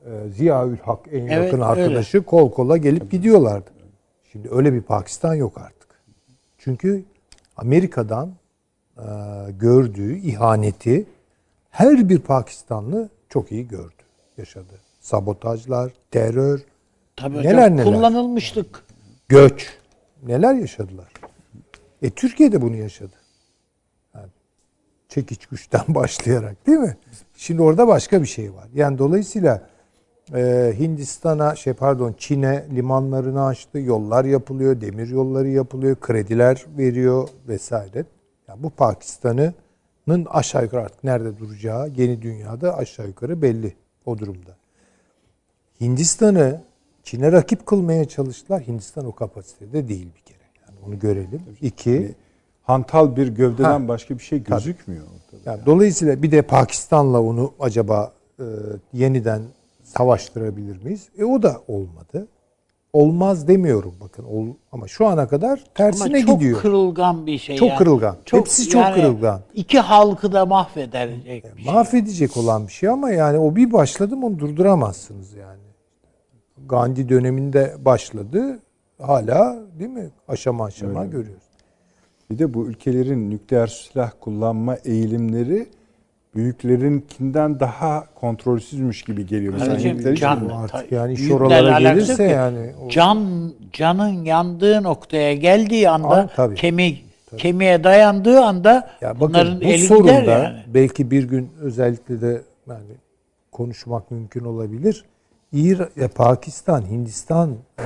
e, 0.06 0.10
Ziyaül 0.36 0.78
Hak 0.78 0.98
en 1.12 1.20
Evet, 1.26 1.32
yakın 1.32 1.56
öyle. 1.56 1.64
arkadaşı 1.64 2.22
kol 2.22 2.50
kola 2.50 2.76
gelip 2.76 3.10
gidiyorlardı. 3.10 3.70
Şimdi 4.32 4.48
öyle 4.50 4.72
bir 4.72 4.82
Pakistan 4.82 5.34
yok 5.34 5.58
artık. 5.58 5.88
Çünkü 6.58 7.04
Amerika'dan 7.60 8.32
e, 8.98 9.02
gördüğü 9.50 10.16
ihaneti 10.18 11.06
her 11.70 12.08
bir 12.08 12.18
Pakistanlı 12.18 13.08
çok 13.28 13.52
iyi 13.52 13.68
gördü, 13.68 14.02
yaşadı. 14.36 14.72
Sabotajlar, 15.00 15.92
terör, 16.10 16.60
Tabii 17.16 17.38
Neler 17.38 17.52
hocam 17.62 17.76
neler. 17.76 17.84
kullanılmıştık. 17.84 18.84
göç 19.28 19.78
neler 20.22 20.54
yaşadılar. 20.54 21.12
E 22.02 22.10
Türkiye 22.10 22.52
de 22.52 22.62
bunu 22.62 22.76
yaşadı. 22.76 23.16
Yani 24.14 24.28
çekiç 25.08 25.46
güçten 25.46 25.82
başlayarak 25.88 26.66
değil 26.66 26.78
mi? 26.78 26.96
Şimdi 27.36 27.62
orada 27.62 27.88
başka 27.88 28.22
bir 28.22 28.26
şey 28.26 28.54
var. 28.54 28.68
Yani 28.74 28.98
dolayısıyla 28.98 29.68
e, 30.34 30.74
Hindistan'a 30.78 31.54
şey 31.56 31.72
pardon 31.72 32.14
Çin'e 32.18 32.66
limanlarını 32.74 33.44
açtı, 33.44 33.78
yollar 33.78 34.24
yapılıyor, 34.24 34.80
demir 34.80 35.08
yolları 35.08 35.48
yapılıyor, 35.48 35.96
krediler 36.00 36.66
veriyor 36.78 37.28
vesaire. 37.48 38.04
Yani 38.48 38.62
bu 38.62 38.70
Pakistan'ın 38.70 40.24
aşağı 40.30 40.62
yukarı 40.62 40.80
artık 40.82 41.04
nerede 41.04 41.38
duracağı 41.38 41.88
yeni 41.96 42.22
dünyada 42.22 42.76
aşağı 42.76 43.06
yukarı 43.06 43.42
belli 43.42 43.74
o 44.06 44.18
durumda. 44.18 44.56
Hindistan'ı 45.80 46.60
Çin'e 47.02 47.32
rakip 47.32 47.66
kılmaya 47.66 48.04
çalıştılar. 48.04 48.62
Hindistan 48.62 49.06
o 49.06 49.12
kapasitede 49.14 49.88
değil 49.88 50.08
bir 50.16 50.20
kere. 50.20 50.38
Yani 50.66 50.78
onu 50.86 50.98
görelim. 50.98 51.42
İki, 51.60 52.14
Hantal 52.62 53.16
bir 53.16 53.28
gövdeden 53.28 53.80
Ha. 53.80 53.88
başka 53.88 54.18
bir 54.18 54.22
şey 54.22 54.42
gözükmüyor 54.44 55.04
ortada. 55.04 55.50
yani 55.50 55.66
dolayısıyla 55.66 56.22
bir 56.22 56.30
de 56.30 56.42
Pakistan'la 56.42 57.22
onu 57.22 57.52
acaba 57.60 58.12
e, 58.38 58.44
yeniden 58.92 59.42
savaştırabilir 59.96 60.84
miyiz? 60.84 61.08
E 61.18 61.24
o 61.24 61.42
da 61.42 61.60
olmadı. 61.68 62.28
Olmaz 62.92 63.48
demiyorum 63.48 63.94
bakın. 64.00 64.24
Ol, 64.24 64.46
ama 64.72 64.88
şu 64.88 65.06
ana 65.06 65.28
kadar 65.28 65.64
tersine 65.74 66.16
Ama 66.16 66.26
çok 66.26 66.40
gidiyor. 66.40 66.60
kırılgan 66.60 67.26
bir 67.26 67.38
şey. 67.38 67.56
Çok 67.56 67.68
yani. 67.68 67.78
kırılgan. 67.78 68.16
Hepsi 68.30 68.68
çok 68.68 68.94
kırılgan. 68.94 69.40
İki 69.54 69.78
halkı 69.80 70.32
da 70.32 70.46
mahvedecek 70.46 71.56
bir 71.56 71.62
şey. 71.62 71.72
Mahvedecek 71.72 72.36
olan 72.36 72.66
bir 72.66 72.72
şey 72.72 72.88
ama 72.88 73.10
yani 73.10 73.38
o 73.38 73.56
bir 73.56 73.72
başladı 73.72 74.16
mı 74.16 74.26
onu 74.26 74.38
durduramazsınız 74.38 75.32
yani. 75.32 75.60
Gandhi 76.68 77.08
döneminde 77.08 77.74
başladı. 77.84 78.58
Hala 79.02 79.58
değil 79.78 79.90
mi? 79.90 80.10
Aşama 80.28 80.64
aşama 80.64 81.00
Öyle. 81.00 81.10
görüyoruz. 81.10 81.42
Bir 82.30 82.38
de 82.38 82.54
bu 82.54 82.66
ülkelerin 82.66 83.30
nükleer 83.30 83.66
silah 83.66 84.10
kullanma 84.20 84.74
eğilimleri 84.74 85.66
büyüklerinkinden 86.34 87.60
daha 87.60 88.04
kontrolsüzmüş 88.14 89.02
gibi 89.02 89.26
geliyor. 89.26 89.52
Mesela 89.52 89.76
Kardeşim, 89.76 90.14
can-. 90.14 90.48
Artık 90.48 90.92
yani 90.92 91.16
alakası 91.76 92.06
gelirse 92.06 92.24
yani 92.24 92.72
o- 92.84 92.88
Can 92.88 93.52
canın 93.72 94.24
yandığı 94.24 94.82
noktaya 94.82 95.34
geldiği 95.34 95.88
anda 95.90 96.08
Aa, 96.08 96.26
tabii. 96.36 96.54
kemik 96.54 97.04
kemiğe 97.36 97.84
dayandığı 97.84 98.40
anda 98.40 98.90
Ya 99.00 99.08
bakın 99.14 99.20
bunların 99.20 99.60
bu 99.60 99.64
eli 99.64 99.86
sorunda 99.86 100.20
gider 100.20 100.42
yani. 100.44 100.62
belki 100.74 101.10
bir 101.10 101.24
gün 101.24 101.50
özellikle 101.60 102.20
de 102.20 102.42
yani 102.68 102.84
konuşmak 103.52 104.10
mümkün 104.10 104.44
olabilir. 104.44 105.04
İr, 105.52 105.78
Pakistan, 106.14 106.82
Hindistan 106.90 107.56
e, 107.78 107.82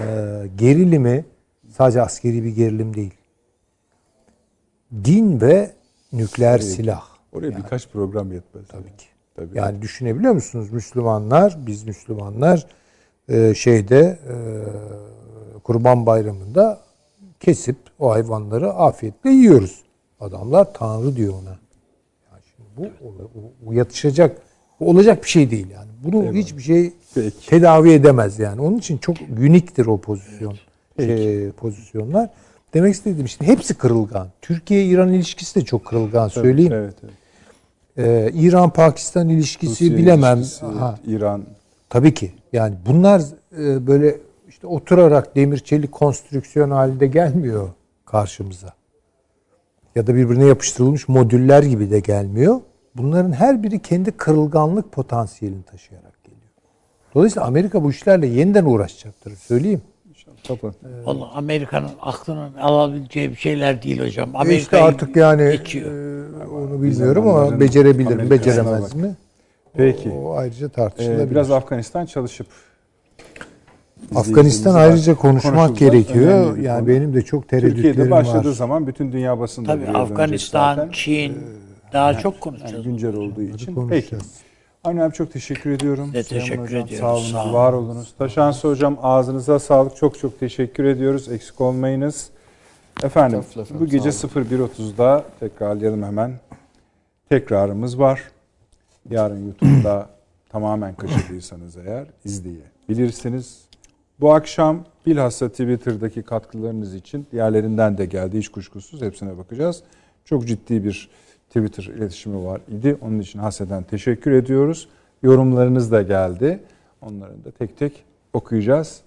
gerilimi 0.57 1.25
sadece 1.71 2.03
askeri 2.03 2.45
bir 2.45 2.51
gerilim 2.57 2.95
değil. 2.95 3.15
Din 5.05 5.41
ve 5.41 5.71
nükleer 6.13 6.59
silah. 6.59 7.14
Oraya 7.35 7.57
birkaç 7.57 7.89
program 7.89 8.33
yetmez. 8.33 8.65
Tabii 8.69 8.97
ki. 8.97 9.07
Tabii. 9.37 9.59
Yani 9.59 9.83
düşünebiliyor 9.83 10.33
musunuz? 10.33 10.73
Müslümanlar, 10.73 11.59
biz 11.67 11.85
Müslümanlar 11.85 12.67
e, 13.29 13.55
şeyde 13.55 14.19
e, 14.29 14.35
Kurban 15.63 16.07
Bayramı'nda 16.07 16.81
kesip 17.41 17.77
o 17.99 18.11
hayvanları 18.11 18.73
afiyetle 18.73 19.31
yiyoruz. 19.31 19.83
Adamlar 20.21 20.75
Tanrı 20.75 21.17
diyor 21.17 21.33
ona. 21.43 21.49
Yani 22.33 22.43
şimdi 22.57 22.69
bu 23.03 23.07
o- 23.07 23.69
o 23.69 23.73
yatışacak, 23.73 24.37
bu 24.81 24.89
olacak 24.91 25.25
bir 25.25 25.29
şey 25.29 25.51
değil 25.51 25.71
yani. 25.71 25.91
Bunu 26.05 26.33
hiçbir 26.33 26.63
şey 26.63 26.93
Peki. 27.15 27.47
tedavi 27.49 27.91
edemez 27.93 28.39
yani. 28.39 28.61
Onun 28.61 28.79
için 28.79 28.99
çok 28.99 29.17
uniktir 29.41 29.87
o 29.87 29.97
pozisyon. 30.01 30.55
Şey, 30.99 31.51
pozisyonlar. 31.51 32.31
Demek 32.75 32.95
istediğim 32.95 33.27
işte 33.27 33.47
hepsi 33.47 33.75
kırılgan. 33.75 34.29
Türkiye-İran 34.43 35.13
ilişkisi 35.13 35.61
de 35.61 35.65
çok 35.65 35.85
kırılgan 35.85 36.29
söyleyeyim. 36.29 36.73
Evet, 36.73 36.95
evet. 37.05 37.15
Ee, 37.99 38.31
İran-Pakistan 38.35 39.29
ilişkisi 39.29 39.85
Rusya 39.85 39.99
bilemem. 39.99 40.39
ilişkisi, 40.39 40.67
Aha, 40.67 40.99
İran. 41.07 41.45
tabii 41.91 42.15
ki. 42.15 42.33
Yani 42.53 42.75
bunlar 42.87 43.23
e, 43.59 43.87
böyle 43.87 44.17
işte 44.49 44.67
oturarak 44.67 45.37
demir 45.37 45.59
çelik 45.59 45.93
konstrüksiyon 45.93 46.71
halinde 46.71 47.07
gelmiyor 47.07 47.69
karşımıza. 48.07 48.73
Ya 49.95 50.07
da 50.07 50.15
birbirine 50.15 50.45
yapıştırılmış 50.45 51.09
modüller 51.09 51.63
gibi 51.63 51.91
de 51.91 52.01
gelmiyor. 52.01 52.61
Bunların 52.97 53.33
her 53.33 53.63
biri 53.63 53.83
kendi 53.83 54.11
kırılganlık 54.13 54.93
potansiyelini 54.93 55.63
taşıyarak 55.63 56.25
geliyor. 56.25 56.43
Dolayısıyla 57.15 57.47
Amerika 57.47 57.83
bu 57.83 57.91
işlerle 57.91 58.27
yeniden 58.27 58.65
uğraşacaktır 58.65 59.37
söyleyeyim. 59.37 59.83
Kapat. 60.49 60.75
Vallahi 61.05 61.31
Amerika'nın 61.35 61.91
aklının 62.01 62.55
alabileceği 62.55 63.31
bir 63.31 63.37
şeyler 63.37 63.83
değil 63.83 64.01
hocam. 64.01 64.31
Amerika 64.35 64.61
işte 64.63 64.83
artık 64.83 65.17
yani 65.17 65.53
geçiyor. 65.53 65.91
e, 65.93 66.47
onu 66.47 66.83
bilmiyorum 66.83 67.29
ama 67.29 67.61
becerebilir 67.61 68.17
mi, 68.17 68.31
beceremez 68.31 68.95
mi? 68.95 69.15
Peki. 69.77 70.11
O 70.11 70.35
ayrıca 70.37 70.67
Ee, 70.67 70.71
tartışılabilir. 70.71 71.31
biraz 71.31 71.51
Afganistan 71.51 72.07
çalışıp 72.07 72.47
Afganistan 74.15 74.75
ayrıca 74.75 75.15
konuşmak 75.15 75.77
gerekiyor. 75.77 76.57
Yani 76.57 76.79
konu. 76.79 76.89
benim 76.89 77.15
de 77.15 77.23
çok 77.23 77.49
tereddütlerim 77.49 77.83
Türkiye'de 77.83 78.11
başladığı 78.11 78.49
var. 78.49 78.53
zaman 78.55 78.87
bütün 78.87 79.13
dünya 79.13 79.39
basında 79.41 79.67
Tabii 79.73 79.89
Afganistan, 79.99 80.89
Çin 80.93 81.37
daha 81.93 82.15
çok 82.19 82.33
yani 82.35 82.41
konuşacağız. 82.41 82.85
güncel 82.85 83.15
olduğu 83.17 83.43
için. 83.43 83.89
Peki. 83.89 84.17
Avni 84.85 85.03
abi 85.03 85.15
çok 85.15 85.33
teşekkür 85.33 85.71
ediyorum. 85.71 86.11
Size 86.13 86.23
teşekkür 86.23 86.63
hocam, 86.63 86.87
ediyoruz. 86.87 86.99
Sağ 87.01 87.15
olunuz, 87.15 87.31
Sağ 87.33 87.45
olun. 87.45 87.53
var 87.53 87.73
olunuz. 87.73 88.15
Taşansı 88.19 88.69
hocam 88.69 88.99
ağzınıza 89.03 89.59
sağlık. 89.59 89.97
Çok 89.97 90.19
çok 90.19 90.41
teşekkür 90.41 90.85
ediyoruz. 90.85 91.29
Eksik 91.29 91.61
olmayınız. 91.61 92.31
Efendim 93.03 93.41
Estağfurullah 93.41 93.81
bu 93.81 93.87
gece 93.87 94.13
sağ 94.13 94.29
01.30'da 94.29 95.25
tekrarlayalım 95.41 96.03
hemen. 96.03 96.33
Tekrarımız 97.29 97.99
var. 97.99 98.23
Yarın 99.11 99.47
YouTube'da 99.47 100.11
tamamen 100.49 100.95
kaçırdıysanız 100.95 101.77
eğer 101.77 102.07
izleyebilirsiniz. 102.25 103.59
Bu 104.21 104.35
akşam 104.35 104.85
bilhassa 105.07 105.49
Twitter'daki 105.49 106.23
katkılarınız 106.23 106.95
için 106.95 107.27
diğerlerinden 107.33 107.99
de 107.99 108.07
geldi 108.07 108.39
hiç 108.39 108.49
kuşkusuz 108.49 109.03
hepsine 109.03 109.39
bakacağız. 109.39 109.83
Çok 110.25 110.47
ciddi 110.47 110.85
bir 110.85 111.09
Twitter 111.55 111.85
iletişimi 111.85 112.45
var 112.45 112.61
idi. 112.69 112.97
Onun 113.01 113.21
için 113.21 113.39
haseden 113.39 113.83
teşekkür 113.83 114.33
ediyoruz. 114.33 114.89
Yorumlarınız 115.23 115.93
da 115.93 116.03
geldi. 116.03 116.61
Onların 117.03 117.45
da 117.45 117.51
tek 117.51 117.79
tek 117.79 118.05
okuyacağız. 118.33 119.01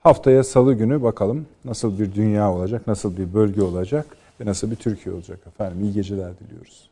Haftaya 0.00 0.44
salı 0.44 0.74
günü 0.74 1.02
bakalım 1.02 1.46
nasıl 1.64 1.98
bir 1.98 2.14
dünya 2.14 2.52
olacak, 2.52 2.86
nasıl 2.86 3.16
bir 3.16 3.34
bölge 3.34 3.62
olacak 3.62 4.06
ve 4.40 4.46
nasıl 4.46 4.70
bir 4.70 4.76
Türkiye 4.76 5.14
olacak 5.14 5.38
efendim. 5.46 5.84
İyi 5.84 5.92
geceler 5.92 6.32
diliyoruz. 6.38 6.89